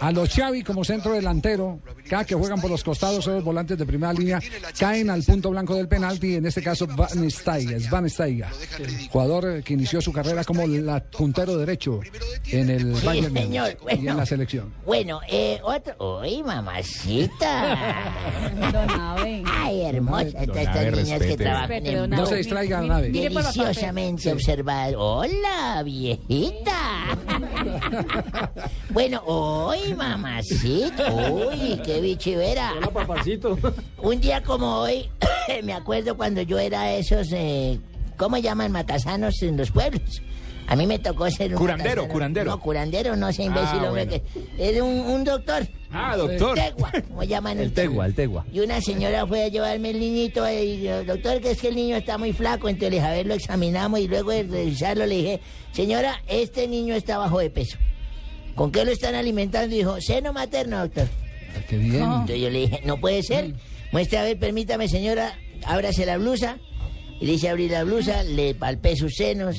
a 0.00 0.12
los 0.12 0.28
Xavi 0.34 0.62
como 0.64 0.84
centro 0.84 1.12
delantero. 1.12 1.78
Cada 2.08 2.24
que 2.24 2.34
juegan 2.34 2.60
por 2.60 2.70
los 2.70 2.82
costados 2.82 3.24
son 3.24 3.34
los 3.34 3.44
volantes 3.44 3.78
de 3.78 3.86
primera 3.86 4.12
línea. 4.12 4.40
Caen 4.78 5.08
al 5.10 5.22
punto 5.22 5.50
blanco 5.50 5.76
del 5.76 5.86
penalti. 5.88 6.34
En 6.34 6.46
este 6.46 6.62
caso 6.62 6.86
Van 6.88 7.30
Steiger. 7.30 7.76
es 7.76 7.90
Van 7.90 8.08
Steiger, 8.10 8.48
Jugador 9.10 9.62
que 9.62 9.74
inició 9.74 10.00
su 10.00 10.12
carrera 10.12 10.42
como 10.44 10.66
la 10.66 11.00
puntero 11.04 11.56
derecho 11.56 12.00
en 12.46 12.70
el 12.70 12.96
Sí, 12.96 13.06
Bayern 13.06 13.32
señor. 13.34 13.76
y 14.00 14.08
en 14.08 14.16
la 14.16 14.26
selección. 14.26 14.72
Bueno, 14.84 15.20
eh, 15.28 15.60
otro. 15.62 16.20
¡Uy, 16.22 16.42
mamacita! 16.42 17.94
Ay, 19.46 19.82
hermosa. 19.84 20.24
Estas 20.42 20.92
niñas 20.92 21.20
que 21.22 21.36
trabajan 21.36 21.86
en. 21.86 22.10
No 22.10 22.26
se 22.26 22.36
distraiga, 22.36 22.95
Deliciosamente 23.02 24.32
observar. 24.32 24.94
¡Hola, 24.96 25.82
viejita! 25.84 27.18
bueno, 28.90 29.22
¡uy, 29.26 29.94
mamacita! 29.94 31.12
¡Uy, 31.12 31.80
qué 31.84 32.00
bichivera! 32.00 32.72
Hola, 32.76 32.90
papacito. 32.90 33.58
Un 33.98 34.20
día 34.20 34.42
como 34.42 34.80
hoy, 34.80 35.08
me 35.64 35.72
acuerdo 35.72 36.16
cuando 36.16 36.42
yo 36.42 36.58
era 36.58 36.94
esos, 36.94 37.28
eh, 37.32 37.78
¿cómo 38.16 38.38
llaman 38.38 38.72
matasanos 38.72 39.42
en 39.42 39.56
los 39.56 39.70
pueblos? 39.70 40.22
A 40.68 40.74
mí 40.76 40.86
me 40.86 40.98
tocó 40.98 41.30
ser 41.30 41.52
un 41.52 41.58
Curandero, 41.58 42.08
curandero. 42.08 42.50
No, 42.50 42.60
curandero, 42.60 43.14
no 43.16 43.28
imbécil, 43.30 43.54
Ah, 43.80 43.88
hombre, 43.88 44.04
bueno. 44.06 44.10
que 44.56 44.68
era 44.68 44.82
un, 44.82 44.98
un 44.98 45.22
doctor. 45.24 45.66
Ah, 45.92 46.16
doctor. 46.16 46.56
Tegua, 46.56 46.92
como 47.08 47.22
llaman 47.22 47.58
El. 47.60 47.72
Tegua, 47.72 48.06
el 48.06 48.14
Tegua. 48.14 48.44
Y 48.52 48.60
una 48.60 48.80
señora 48.80 49.26
fue 49.26 49.44
a 49.44 49.48
llevarme 49.48 49.90
el 49.90 50.00
niñito 50.00 50.44
y 50.50 50.82
yo, 50.82 51.04
doctor, 51.04 51.40
que 51.40 51.52
es 51.52 51.60
que 51.60 51.68
el 51.68 51.76
niño 51.76 51.96
está 51.96 52.18
muy 52.18 52.32
flaco, 52.32 52.68
entonces 52.68 53.00
a 53.02 53.10
ver, 53.12 53.26
lo 53.26 53.34
examinamos 53.34 54.00
y 54.00 54.08
luego 54.08 54.32
de 54.32 54.42
revisarlo 54.42 55.06
le 55.06 55.14
dije, 55.14 55.40
señora, 55.72 56.20
este 56.26 56.66
niño 56.66 56.94
está 56.96 57.18
bajo 57.18 57.38
de 57.38 57.50
peso. 57.50 57.78
¿Con 58.56 58.72
qué 58.72 58.84
lo 58.84 58.90
están 58.90 59.14
alimentando? 59.14 59.74
Y 59.74 59.78
dijo, 59.78 60.00
seno 60.00 60.32
materno, 60.32 60.80
doctor. 60.80 61.06
Qué 61.68 61.76
bien. 61.78 62.02
Entonces 62.02 62.40
yo 62.40 62.50
le 62.50 62.58
dije, 62.60 62.80
no 62.84 62.98
puede 62.98 63.22
ser. 63.22 63.52
Muestra, 63.92 64.20
a 64.20 64.24
ver, 64.24 64.38
permítame, 64.38 64.88
señora, 64.88 65.38
ábrase 65.64 66.04
la 66.06 66.18
blusa. 66.18 66.58
Y 67.18 67.24
le 67.26 67.32
hice 67.34 67.48
abrir 67.48 67.70
la 67.70 67.82
blusa, 67.84 68.22
le 68.24 68.54
palpé 68.54 68.94
sus 68.94 69.14
senos, 69.16 69.56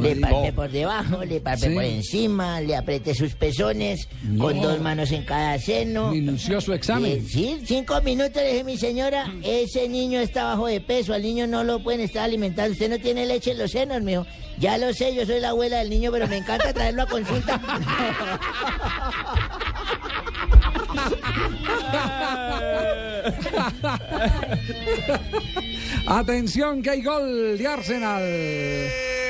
le 0.00 0.16
palpé 0.16 0.52
por 0.54 0.70
debajo, 0.70 1.22
le 1.24 1.40
palpé 1.40 1.68
Sí. 1.68 1.74
por 1.74 1.84
encima, 1.84 2.60
le 2.62 2.74
apreté 2.74 3.14
sus 3.14 3.34
pezones, 3.34 4.08
con 4.38 4.58
dos 4.62 4.80
manos 4.80 5.12
en 5.12 5.24
cada 5.24 5.58
seno. 5.58 6.10
Minucioso 6.10 6.72
examen. 6.72 7.12
Eh, 7.12 7.22
sí, 7.28 7.60
cinco 7.66 8.00
minutos 8.00 8.36
le 8.42 8.50
dije, 8.52 8.64
mi 8.64 8.78
señora, 8.78 9.30
ese 9.42 9.88
niño 9.90 10.20
está 10.20 10.44
bajo 10.44 10.68
de 10.68 10.80
peso, 10.80 11.12
al 11.12 11.20
niño 11.22 11.46
no 11.46 11.64
lo 11.64 11.82
pueden 11.82 12.00
estar 12.00 12.24
alimentando, 12.24 12.72
usted 12.72 12.88
no 12.88 12.98
tiene 12.98 13.26
leche 13.26 13.50
en 13.52 13.58
los 13.58 13.72
senos, 13.72 14.00
mijo. 14.02 14.26
Ya 14.58 14.78
lo 14.78 14.90
sé, 14.94 15.14
yo 15.14 15.26
soy 15.26 15.38
la 15.40 15.50
abuela 15.50 15.80
del 15.80 15.90
niño, 15.90 16.10
pero 16.10 16.26
me 16.28 16.38
encanta 16.38 16.72
traerlo 16.72 17.02
a 17.02 17.06
consulta. 17.06 17.60
Atención 26.06 26.82
que 26.82 26.90
hay 26.90 27.02
gol 27.02 27.58
de 27.58 27.66
Arsenal. 27.66 28.22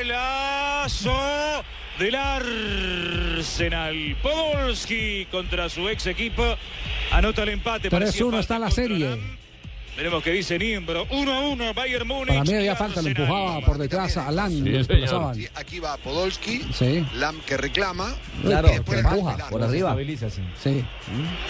Lazo 0.07 1.65
del 1.99 2.15
Arsenal. 2.15 4.17
Podolski 4.23 5.27
contra 5.31 5.69
su 5.69 5.89
ex 5.89 6.07
equipo. 6.07 6.45
Anota 7.11 7.43
el 7.43 7.51
empate. 7.51 7.91
parecía 7.91 8.27
3-1 8.27 8.41
está 8.41 8.59
la 8.59 8.71
serie. 8.71 9.19
Veremos 9.97 10.23
qué 10.23 10.31
dice 10.33 10.59
Niembro. 10.59 11.07
1 11.11 11.33
a 11.33 11.49
1, 11.49 11.73
Bayern 11.75 12.07
Múnich. 12.07 12.29
Para 12.29 12.45
mí 12.45 12.55
había 12.55 12.77
falta, 12.77 13.01
lo 13.01 13.09
empujaba 13.09 13.61
por 13.63 13.79
detrás 13.79 14.17
a 14.19 14.31
desplazaban. 14.31 15.35
Sí, 15.35 15.49
aquí 15.55 15.79
va 15.79 15.97
Podolski, 15.97 16.67
Sí. 16.75 17.07
Lam 17.15 17.41
que 17.47 17.57
reclama. 17.57 18.15
Claro, 18.43 18.69
que 18.69 18.99
empuja, 18.99 19.49
por 19.49 19.63
arriba. 19.63 19.97
Sí. 20.63 20.85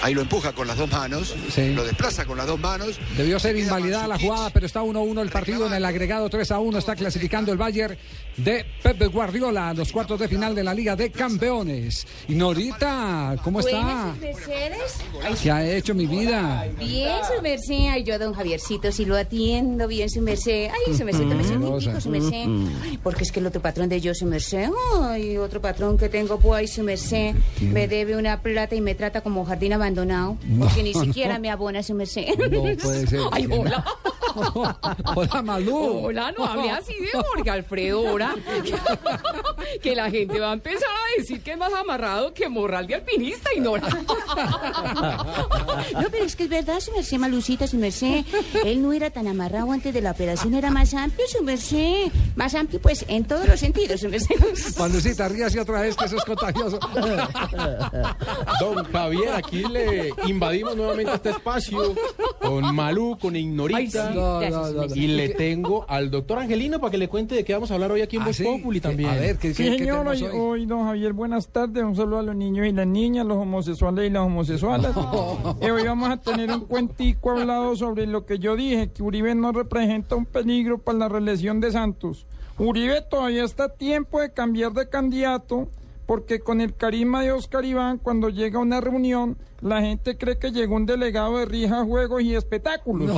Ahí 0.00 0.14
lo 0.14 0.20
empuja 0.20 0.52
con 0.52 0.68
las 0.68 0.78
dos 0.78 0.90
manos, 0.90 1.34
Sí. 1.50 1.74
lo 1.74 1.84
desplaza 1.84 2.24
con 2.24 2.38
las 2.38 2.46
dos 2.46 2.60
manos. 2.60 3.00
Debió 3.16 3.40
ser 3.40 3.56
invalidada 3.56 4.06
la 4.06 4.18
jugada, 4.18 4.50
pero 4.50 4.66
está 4.66 4.82
1-1 4.82 5.22
el 5.22 5.30
partido 5.30 5.66
en 5.66 5.74
el 5.74 5.84
agregado 5.84 6.30
3-1. 6.30 6.78
Está 6.78 6.94
clasificando 6.94 7.50
el 7.50 7.58
Bayern 7.58 7.96
de 8.36 8.64
Pep 8.82 9.02
Guardiola 9.12 9.70
a 9.70 9.74
los 9.74 9.90
cuartos 9.90 10.20
de 10.20 10.28
final 10.28 10.54
de 10.54 10.62
la 10.62 10.72
Liga 10.72 10.94
de 10.94 11.10
Campeones. 11.10 12.06
Y 12.28 12.34
Norita, 12.34 13.34
¿cómo 13.42 13.58
está? 13.60 14.14
¿Qué 15.42 15.50
ha 15.50 15.66
hecho 15.66 15.94
mi 15.94 16.06
vida? 16.06 16.66
Bien, 16.78 17.16
su 17.34 17.42
merced. 17.42 17.88
Ay, 17.90 18.04
yo 18.04 18.14
a 18.14 18.18
don 18.18 18.35
Javiercito 18.36 18.92
si 18.92 19.04
lo 19.06 19.16
atiendo 19.16 19.88
bien, 19.88 20.10
su 20.10 20.20
merced. 20.20 20.68
Ay, 20.70 20.94
su 20.94 21.04
merced, 21.04 21.24
me 21.24 21.34
un 21.34 21.58
minutico, 21.60 22.00
su 22.00 22.10
merced. 22.10 22.46
Ay, 22.82 22.98
porque 23.02 23.24
es 23.24 23.32
que 23.32 23.40
el 23.40 23.46
otro 23.46 23.60
patrón 23.62 23.88
de 23.88 24.00
yo, 24.00 24.14
su 24.14 24.26
merced. 24.26 24.68
Ay, 25.02 25.38
otro 25.38 25.60
patrón 25.60 25.96
que 25.96 26.08
tengo, 26.08 26.38
pues, 26.38 26.74
su 26.74 26.82
merced. 26.82 27.34
Me 27.60 27.88
debe 27.88 28.16
una 28.16 28.42
plata 28.42 28.74
y 28.74 28.80
me 28.80 28.94
trata 28.94 29.22
como 29.22 29.44
jardín 29.44 29.72
abandonado. 29.72 30.36
Porque 30.58 30.82
ni 30.82 30.92
siquiera 31.02 31.38
me 31.38 31.50
abona, 31.50 31.82
su 31.82 31.94
merced. 31.94 32.26
No 32.38 32.50
puede 32.50 32.76
ser. 33.06 33.20
Ay, 33.32 33.46
hola. 33.50 33.84
Hola, 35.16 35.42
Malú. 35.42 36.04
Hola, 36.08 36.30
no 36.36 36.44
hable 36.44 36.70
así 36.70 36.92
de 36.92 37.08
Jorge 37.10 37.48
Alfredo, 37.48 38.06
ahora. 38.06 38.34
que 39.82 39.96
la 39.96 40.10
gente 40.10 40.38
va 40.38 40.50
a 40.50 40.52
empezar 40.52 40.82
a 40.90 41.18
decir 41.18 41.40
que 41.40 41.52
es 41.52 41.58
más 41.58 41.72
amarrado 41.72 42.34
que 42.34 42.46
morral 42.46 42.86
de 42.86 42.96
alpinista 42.96 43.48
y 43.56 43.60
no. 43.60 43.78
no, 43.78 43.84
pero 46.10 46.24
es 46.24 46.36
que 46.36 46.44
es 46.44 46.50
verdad, 46.50 46.80
su 46.80 46.92
merced, 46.92 47.16
Malucita, 47.16 47.66
su 47.66 47.78
merced. 47.78 48.25
Él 48.64 48.82
no 48.82 48.92
era 48.92 49.10
tan 49.10 49.26
amarrado 49.28 49.72
antes 49.72 49.92
de 49.94 50.00
la 50.00 50.10
operación, 50.12 50.54
era 50.54 50.70
más 50.70 50.94
amplio, 50.94 51.26
su 51.28 51.42
merced. 51.44 52.10
Más 52.34 52.54
amplio, 52.54 52.80
pues, 52.80 53.04
en 53.08 53.24
todos 53.24 53.46
los 53.48 53.58
sentidos, 53.60 54.00
su 54.00 54.08
merced. 54.08 54.34
Malucita, 54.78 55.28
ríase 55.28 55.60
otra 55.60 55.80
vez 55.82 55.96
que 55.96 56.04
eso 56.06 56.16
es 56.16 56.24
contagioso. 56.24 56.78
Don 58.60 58.84
Javier, 58.84 59.30
aquí 59.34 59.62
le 59.64 60.12
invadimos 60.26 60.76
nuevamente 60.76 61.12
este 61.14 61.30
espacio 61.30 61.94
con 62.40 62.74
Malú, 62.74 63.18
con 63.20 63.36
Ignorita. 63.36 63.78
Ay, 63.78 63.90
sí. 63.90 63.98
No, 64.14 64.40
no, 64.40 64.70
no, 64.70 64.86
no. 64.86 64.94
Y 64.94 65.06
le 65.08 65.30
tengo 65.30 65.84
al 65.88 66.10
doctor 66.10 66.38
Angelino 66.38 66.80
para 66.80 66.90
que 66.90 66.98
le 66.98 67.08
cuente 67.08 67.34
de 67.34 67.44
qué 67.44 67.52
vamos 67.54 67.70
a 67.70 67.74
hablar 67.74 67.92
hoy 67.92 68.02
aquí 68.02 68.16
en 68.16 68.22
Ah, 68.22 68.26
Voz 68.26 68.36
sí. 68.36 68.44
Populi 68.44 68.80
también. 68.80 69.10
A 69.10 69.14
ver, 69.14 69.38
¿qué, 69.38 69.54
Sí, 69.54 69.62
qué- 69.64 69.78
señor, 69.78 70.06
hoy, 70.08 70.22
hoy? 70.22 70.30
hoy, 70.38 70.66
don 70.66 70.84
Javier, 70.86 71.12
buenas 71.12 71.48
tardes. 71.48 71.82
Un 71.84 71.96
saludo 71.96 72.18
a 72.18 72.22
los 72.22 72.36
niños 72.36 72.66
y 72.66 72.72
las 72.72 72.86
niñas, 72.86 73.26
los 73.26 73.38
homosexuales 73.38 74.08
y 74.08 74.12
las 74.12 74.22
homosexuales. 74.22 74.90
Y 75.60 75.64
hoy 75.70 75.84
vamos 75.84 76.10
a 76.10 76.16
tener 76.16 76.50
un 76.50 76.60
cuentico 76.66 77.30
hablado 77.30 77.76
sobre 77.76 78.06
lo 78.16 78.24
que 78.26 78.38
yo 78.38 78.56
dije, 78.56 78.90
que 78.92 79.02
Uribe 79.02 79.34
no 79.34 79.52
representa 79.52 80.16
un 80.16 80.24
peligro 80.24 80.78
para 80.78 80.96
la 80.98 81.08
reelección 81.10 81.60
de 81.60 81.70
Santos. 81.70 82.26
Uribe 82.58 83.02
todavía 83.02 83.44
está 83.44 83.64
a 83.64 83.68
tiempo 83.74 84.20
de 84.20 84.32
cambiar 84.32 84.72
de 84.72 84.88
candidato, 84.88 85.68
porque 86.06 86.40
con 86.40 86.62
el 86.62 86.74
carisma 86.74 87.22
de 87.22 87.32
Oscar 87.32 87.64
Iván, 87.66 87.98
cuando 87.98 88.30
llega 88.30 88.58
a 88.58 88.62
una 88.62 88.80
reunión, 88.80 89.36
la 89.60 89.82
gente 89.82 90.16
cree 90.16 90.38
que 90.38 90.50
llegó 90.50 90.76
un 90.76 90.86
delegado 90.86 91.36
de 91.38 91.44
rija, 91.44 91.84
juegos 91.84 92.22
y 92.22 92.34
espectáculos. 92.34 93.08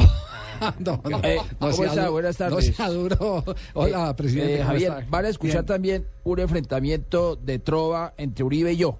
No, 0.80 1.00
no, 1.04 1.20
Eh, 1.22 1.36
no 1.36 1.58
¿cómo 1.60 1.72
sea 1.72 1.86
está? 1.86 2.08
Buenas 2.10 2.40
No 2.40 2.48
tardes. 2.48 2.74
sea 2.74 2.88
duro. 2.90 3.44
Hola, 3.74 4.10
Eh, 4.10 4.14
presidente. 4.14 4.54
eh, 4.54 4.58
¿cómo 4.58 4.68
Javier, 4.70 4.92
van 5.08 5.24
a 5.26 5.28
escuchar 5.28 5.58
Bien. 5.62 5.66
también 5.66 6.06
un 6.24 6.40
enfrentamiento 6.40 7.36
de 7.36 7.60
trova 7.60 8.14
entre 8.16 8.42
Uribe 8.44 8.72
y 8.72 8.76
yo. 8.78 8.98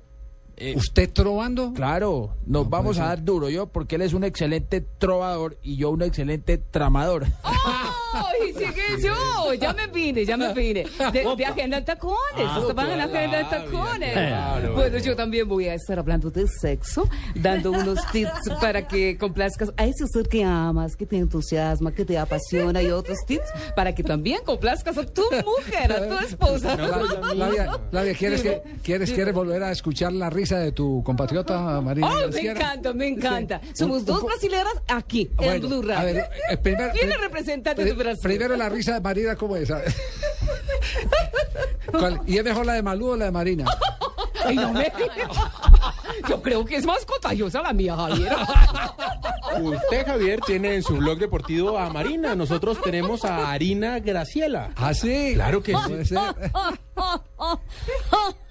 ¿Usted 0.77 1.11
trovando? 1.13 1.73
Claro, 1.73 2.37
nos 2.47 2.69
vamos 2.69 2.99
a 2.99 3.07
dar 3.07 3.23
duro 3.25 3.49
yo, 3.49 3.67
porque 3.67 3.97
él 3.97 4.03
es 4.03 4.13
un 4.13 4.25
excelente 4.25 4.81
trovador 4.99 5.57
y 5.63 5.77
yo 5.77 5.91
un 5.91 6.03
excelente 6.03 6.59
tramador. 6.59 7.27
¡Ay, 8.13 8.53
sí 8.57 8.65
que 8.75 9.03
yo! 9.07 9.55
Ya 9.55 9.73
me 9.73 9.87
vine, 9.87 10.25
ya 10.25 10.37
me 10.37 10.53
vine. 10.55 10.87
De, 11.13 11.25
de 11.37 11.45
agenda 11.47 11.79
en 11.79 11.85
tacones. 11.85 12.19
Ah, 12.39 12.59
Estaban 12.61 12.91
en 12.91 13.01
agenda 13.01 13.41
en 13.41 13.49
tacones. 13.51 14.13
claro. 14.13 14.75
Bueno, 14.75 14.99
yo 14.99 15.15
también 15.17 15.47
voy 15.49 15.69
a 15.69 15.75
estar 15.75 15.99
hablando 15.99 16.31
de 16.31 16.47
sexo, 16.47 17.09
dando 17.35 17.71
unos 17.73 17.99
tips 18.13 18.51
para 18.61 18.87
que 18.87 19.17
complazcas 19.19 19.73
a 19.77 19.85
ese 19.85 20.07
ser 20.07 20.29
que 20.29 20.45
amas, 20.45 20.97
que 20.97 21.07
te 21.07 21.17
entusiasma, 21.17 21.93
que 21.93 22.05
te 22.05 22.17
apasiona 22.19 22.83
y 22.83 22.91
otros 22.91 23.19
tips 23.27 23.47
para 23.77 23.95
que 23.95 24.03
también 24.03 24.41
complazcas 24.45 24.97
a 24.99 25.05
tu 25.05 25.23
mujer, 25.45 25.93
a 25.93 26.09
tu 26.09 26.25
esposa. 26.27 26.77
Flavia, 26.77 27.71
Flavia, 27.91 28.15
¿quieres, 28.15 28.43
que, 28.43 28.63
¿quieres, 28.83 29.13
¿quieres 29.13 29.35
volver 29.35 29.63
a 29.63 29.71
escuchar 29.73 30.13
la 30.13 30.31
risa 30.31 30.48
de 30.57 30.73
tu 30.73 31.03
compatriota 31.05 31.81
Marina 31.81 32.09
¡Oh, 32.11 32.29
me 32.33 32.41
encanta, 32.41 32.93
me 32.95 33.07
encanta! 33.09 33.61
Sí. 33.63 33.71
Somos 33.75 34.01
Un- 34.01 34.05
dos 34.07 34.23
un- 34.23 34.29
brasileras 34.29 34.75
aquí, 34.89 35.31
Bueno, 35.37 35.53
en 35.53 35.61
Blue 35.61 35.83
Radio. 35.83 36.01
a 36.01 36.05
ver, 36.05 36.31
eh, 36.51 36.57
primero- 36.57 36.93
Viene 36.95 37.15
pri- 37.15 37.23
representante 37.23 37.85
de 37.85 37.93
Brasil. 37.93 38.23
Primero 38.23 38.57
la 38.57 38.69
risa 38.69 38.95
de 38.95 39.01
Marina, 39.01 39.37
¿cómo 39.37 39.57
es? 39.57 39.69
¿Y 42.27 42.39
es 42.39 42.45
mejor 42.45 42.67
la 42.67 42.75
de 42.75 42.83
Malú 42.83 43.11
o 43.11 43.17
la 43.17 43.27
de 43.27 43.31
Marina? 43.31 43.65
Ay, 44.45 44.57
no 44.57 44.73
me... 44.73 44.91
Yo 46.29 46.43
creo 46.43 46.65
que 46.65 46.77
es 46.77 46.87
más 46.87 47.05
contagiosa 47.05 47.63
la 47.63 47.73
mía, 47.73 47.97
Javier. 47.97 48.33
Usted, 49.63 50.07
Javier, 50.07 50.41
tiene 50.47 50.75
en 50.77 50.83
su 50.83 50.97
blog 50.97 51.19
deportivo 51.19 51.79
a 51.79 51.91
Marina. 51.91 52.35
Nosotros 52.35 52.81
tenemos 52.83 53.25
a 53.25 53.51
Arina 53.51 53.99
Graciela. 54.01 54.71
¿Ah, 54.77 54.95
sí? 54.95 55.33
Claro 55.35 55.63
que 55.63 55.75
sí. 56.05 56.15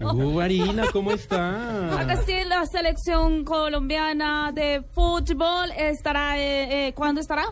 Uh, 0.00 0.32
Marina, 0.34 0.84
¿cómo 0.92 1.12
está? 1.12 2.00
Acá 2.00 2.16
sí, 2.24 2.34
la 2.46 2.66
selección 2.66 3.44
colombiana 3.44 4.52
de 4.52 4.82
fútbol 4.92 5.70
estará, 5.76 6.38
eh, 6.38 6.88
eh, 6.88 6.92
¿cuándo 6.94 7.20
estará? 7.20 7.44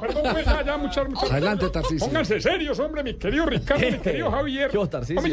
Perdón, 0.00 0.22
pues, 0.32 0.46
ya, 0.46 0.76
muchas, 0.78 1.08
muchas- 1.08 1.30
Adelante, 1.30 1.68
Tarcisio. 1.70 2.06
Pónganse 2.06 2.40
serios, 2.40 2.78
hombre, 2.78 3.02
mi 3.02 3.14
querido 3.14 3.46
Ricardo, 3.46 3.84
mi 3.90 3.98
querido 3.98 4.30
Javier. 4.30 4.70
Yo 4.72 4.88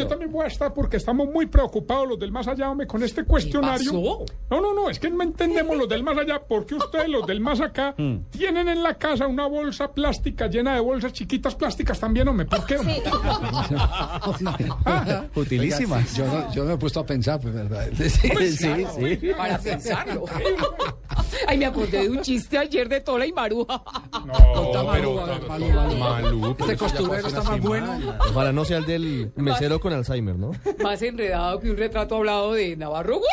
también 0.07 0.31
voy 0.31 0.45
a 0.45 0.47
estar 0.47 0.73
porque 0.73 0.97
estamos 0.97 1.27
muy 1.29 1.45
preocupados 1.45 2.07
los 2.07 2.19
del 2.19 2.31
más 2.31 2.47
allá, 2.47 2.69
hombre, 2.69 2.87
con 2.87 3.03
este 3.03 3.23
cuestionario. 3.23 3.91
pasó? 3.91 4.25
No, 4.49 4.61
no, 4.61 4.73
no, 4.73 4.89
es 4.89 4.99
que 4.99 5.09
no 5.09 5.23
entendemos 5.23 5.75
los 5.77 5.87
del 5.89 6.03
más 6.03 6.17
allá 6.17 6.41
porque 6.47 6.75
ustedes, 6.75 7.09
los 7.09 7.25
del 7.27 7.39
más 7.39 7.59
acá, 7.61 7.93
Hmm. 7.97 8.17
tienen 8.31 8.67
en 8.69 8.81
la 8.81 8.95
casa 8.95 9.27
una 9.27 9.45
bolsa 9.45 9.91
plástica 9.93 10.47
llena 10.47 10.73
de 10.73 10.79
bolsas 10.79 11.13
chiquitas 11.13 11.53
plásticas 11.55 11.99
también, 11.99 12.27
hombre. 12.27 12.45
¿Por 12.47 12.65
qué? 12.65 12.77
hombre? 12.77 13.01
Utilísimas. 15.35 16.15
Yo 16.15 16.25
no, 16.25 16.53
yo 16.53 16.63
no 16.65 16.73
he 16.73 16.77
puesto 16.77 16.99
a 17.01 17.05
pensar, 17.05 17.39
pues, 17.39 17.53
¿verdad? 17.53 17.87
Sí, 17.95 18.09
sí, 18.09 18.29
sí. 18.97 19.31
Para 19.37 19.59
pensarlo. 19.95 20.25
Ay, 21.47 21.57
me 21.57 21.65
acordé 21.65 22.03
de 22.03 22.09
un 22.09 22.21
chiste 22.21 22.57
ayer 22.57 22.87
de 22.89 23.01
Tola 23.01 23.25
y 23.25 23.31
Maruja. 23.33 23.81
Malú, 24.85 25.19
pero- 25.47 25.97
Malú, 25.97 26.55
Este 26.59 26.77
costurero 26.77 27.27
está 27.27 27.43
más 27.43 27.59
bueno. 27.59 27.99
Ojalá 28.29 28.51
no 28.51 28.65
sea 28.65 28.77
el 28.77 28.85
del 28.85 29.31
mesero 29.35 29.79
con 29.79 29.93
Alzheimer, 29.93 30.35
¿no? 30.35 30.51
Más 30.81 31.01
enredado 31.01 31.59
que 31.59 31.71
un 31.71 31.77
retrato 31.77 32.15
hablado 32.15 32.53
de 32.53 32.75
Navarro. 32.75 33.19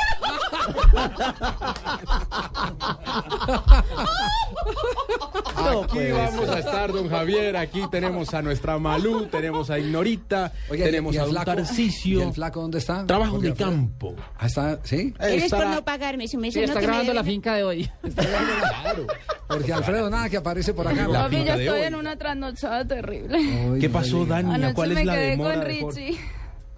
No 5.57 5.83
Aquí 5.83 6.11
vamos 6.11 6.49
a 6.49 6.59
estar, 6.59 6.93
don 6.93 7.09
Javier. 7.09 7.57
Aquí 7.57 7.83
tenemos 7.91 8.33
a 8.35 8.43
nuestra 8.43 8.79
Malú, 8.79 9.27
tenemos 9.27 9.71
a 9.71 9.79
Ignorita, 9.79 10.53
tenemos 10.69 11.15
¿y 11.15 11.19
el 11.19 11.23
a 11.23 11.27
un 11.27 11.31
flaco? 11.33 11.53
¿Y 11.53 11.55
Tarcisio. 11.57 12.23
el 12.23 12.33
flaco 12.33 12.61
dónde 12.63 12.79
está? 12.79 13.07
Trabajo 13.07 13.39
de 13.39 13.53
campo. 13.55 14.15
Ah, 14.39 14.47
está, 14.47 14.81
¿sí? 14.85 15.15
Eres 15.21 15.51
por 15.51 15.67
no 15.67 15.85
pagarme, 15.85 16.27
su 16.29 16.39
Sí, 16.53 16.59
no 16.61 16.65
está 16.67 16.81
que 16.81 16.87
me 16.87 16.93
grabando 16.93 17.15
la 17.15 17.25
finca 17.25 17.55
de 17.55 17.65
hoy. 17.65 17.91
Porque 19.49 19.73
Alfredo 19.73 20.11
nada 20.11 20.29
que 20.29 20.37
aparece 20.37 20.73
por 20.75 20.87
acá. 20.87 21.09
La 21.09 21.23
Papi, 21.25 21.37
yo 21.37 21.41
finca 21.43 21.57
de 21.57 21.65
estoy 21.65 21.81
hoy. 21.81 21.87
en 21.87 21.95
una 21.95 22.17
trasnochada 22.17 22.85
terrible. 22.87 23.39
Oye, 23.71 23.81
¿Qué 23.81 23.89
pasó? 23.91 24.27
Anoche 24.33 24.75
¿Cuál 24.75 24.91
me 24.95 25.01
es 25.01 25.07
la 25.07 25.15
quedé 25.15 25.27
demora 25.31 25.55
con? 25.57 25.65
Richie. 25.65 26.19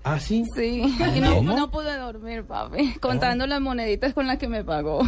¿Ah, 0.05 0.19
sí? 0.19 0.43
Sí, 0.57 0.83
y 1.15 1.21
no, 1.21 1.43
no 1.43 1.71
pude 1.71 1.97
dormir, 1.97 2.45
papi, 2.45 2.95
contando 3.01 3.47
las 3.47 3.61
moneditas 3.61 4.13
con 4.13 4.27
las 4.27 4.39
que 4.39 4.49
me 4.49 4.65
pagó. 4.65 4.99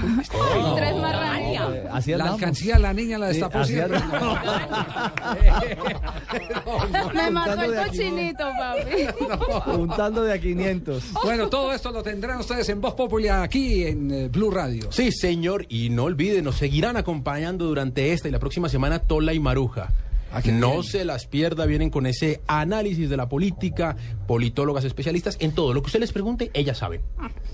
Tres 0.77 0.97
marranías. 0.97 1.69
Así 1.91 2.12
La 2.12 2.33
alcancía 2.33 2.79
la 2.79 2.93
niña 2.93 3.19
la 3.19 3.33
Sí, 3.33 3.41
destapó 3.41 3.65
siempre. 3.65 3.99
andamos. 3.99 4.39
Me 7.15 7.31
mató 7.31 7.62
el 7.62 7.75
cochinito, 7.75 8.45
papi. 8.59 9.61
Juntando 9.65 10.23
de 10.23 10.33
a 10.33 10.41
500. 10.41 11.05
Bueno, 11.25 11.49
todo 11.49 11.73
esto 11.73 11.91
lo 11.91 12.03
tendrán 12.03 12.39
ustedes 12.39 12.69
en 12.69 12.81
Voz 12.81 12.95
Popular 12.95 13.43
aquí 13.43 13.85
en 13.85 14.11
eh, 14.11 14.29
Blue 14.29 14.51
Radio. 14.51 14.91
Sí, 14.93 15.11
señor, 15.11 15.66
y 15.69 15.91
no 15.91 16.05
olviden, 16.05 16.45
nos 16.45 16.57
seguirán 16.57 16.97
acompañando 16.97 17.66
durante 17.66 18.12
esta 18.12 18.29
y 18.29 18.31
la 18.31 18.39
próxima 18.39 18.69
semana 18.69 19.01
Tola 19.01 19.33
y 19.33 19.41
Maruja. 19.41 19.93
Ah, 20.35 20.40
no 20.52 20.82
se 20.82 21.05
las 21.05 21.27
pierda, 21.27 21.65
vienen 21.65 21.90
con 21.90 22.06
ese 22.06 22.40
análisis 22.48 23.09
de 23.09 23.16
la 23.16 23.28
política, 23.28 23.97
politólogas 24.27 24.85
especialistas, 24.85 25.36
en 25.39 25.55
todo 25.55 25.73
lo 25.73 25.81
que 25.81 25.86
usted 25.86 26.01
les 26.01 26.11
pregunte, 26.11 26.51
ellas 26.55 26.78
saben. 26.78 27.02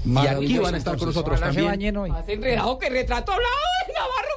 Y 0.07 0.17
aquí 0.27 0.59
van 0.59 0.75
a 0.75 0.79
estar 0.79 0.97
con 0.97 1.09
nosotros 1.09 1.39
también. 1.39 1.67
Más 2.09 2.27
enredado 2.27 2.79
que 2.79 2.89
retrato 2.89 3.33
hablado 3.33 3.55
de 3.87 3.93
Navarro. 3.93 4.31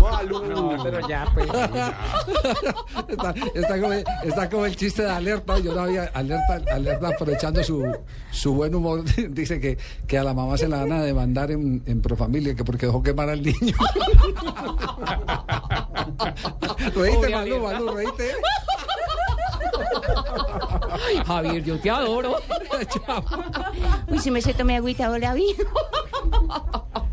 Malú. 0.00 0.78
Pero 0.82 1.08
ya, 1.08 1.26
pues. 1.34 1.48
está, 3.08 3.34
está 3.54 3.80
como, 3.80 3.92
está 3.92 4.50
como 4.50 4.66
el 4.66 4.76
chiste 4.76 5.02
de 5.02 5.10
alerta. 5.10 5.58
Yo 5.58 5.74
no 5.74 5.80
había 5.82 6.04
alerta, 6.14 6.62
alerta 6.72 7.08
aprovechando 7.08 7.62
su, 7.62 7.92
su 8.30 8.54
buen 8.54 8.74
humor. 8.74 9.04
Dice 9.30 9.60
que, 9.60 9.78
que 10.06 10.18
a 10.18 10.24
la 10.24 10.34
mamá 10.34 10.56
se 10.56 10.68
la 10.68 10.78
van 10.78 10.92
a 10.92 11.02
demandar 11.02 11.50
en, 11.50 11.82
en 11.86 12.00
Profamilia 12.00 12.54
que 12.54 12.64
porque 12.64 12.86
dejó 12.86 13.02
quemar 13.02 13.28
al 13.28 13.42
niño. 13.42 13.76
reíste, 17.20 17.92
reíste. 17.94 18.32
Ay, 21.06 21.22
Javier, 21.26 21.62
yo 21.62 21.78
te 21.80 21.90
adoro. 21.90 22.36
Uy, 24.08 24.18
su 24.18 24.30
merced, 24.30 24.56
tome 24.56 24.76
agüita, 24.76 25.10
hola, 25.10 25.34
bien. 25.34 25.56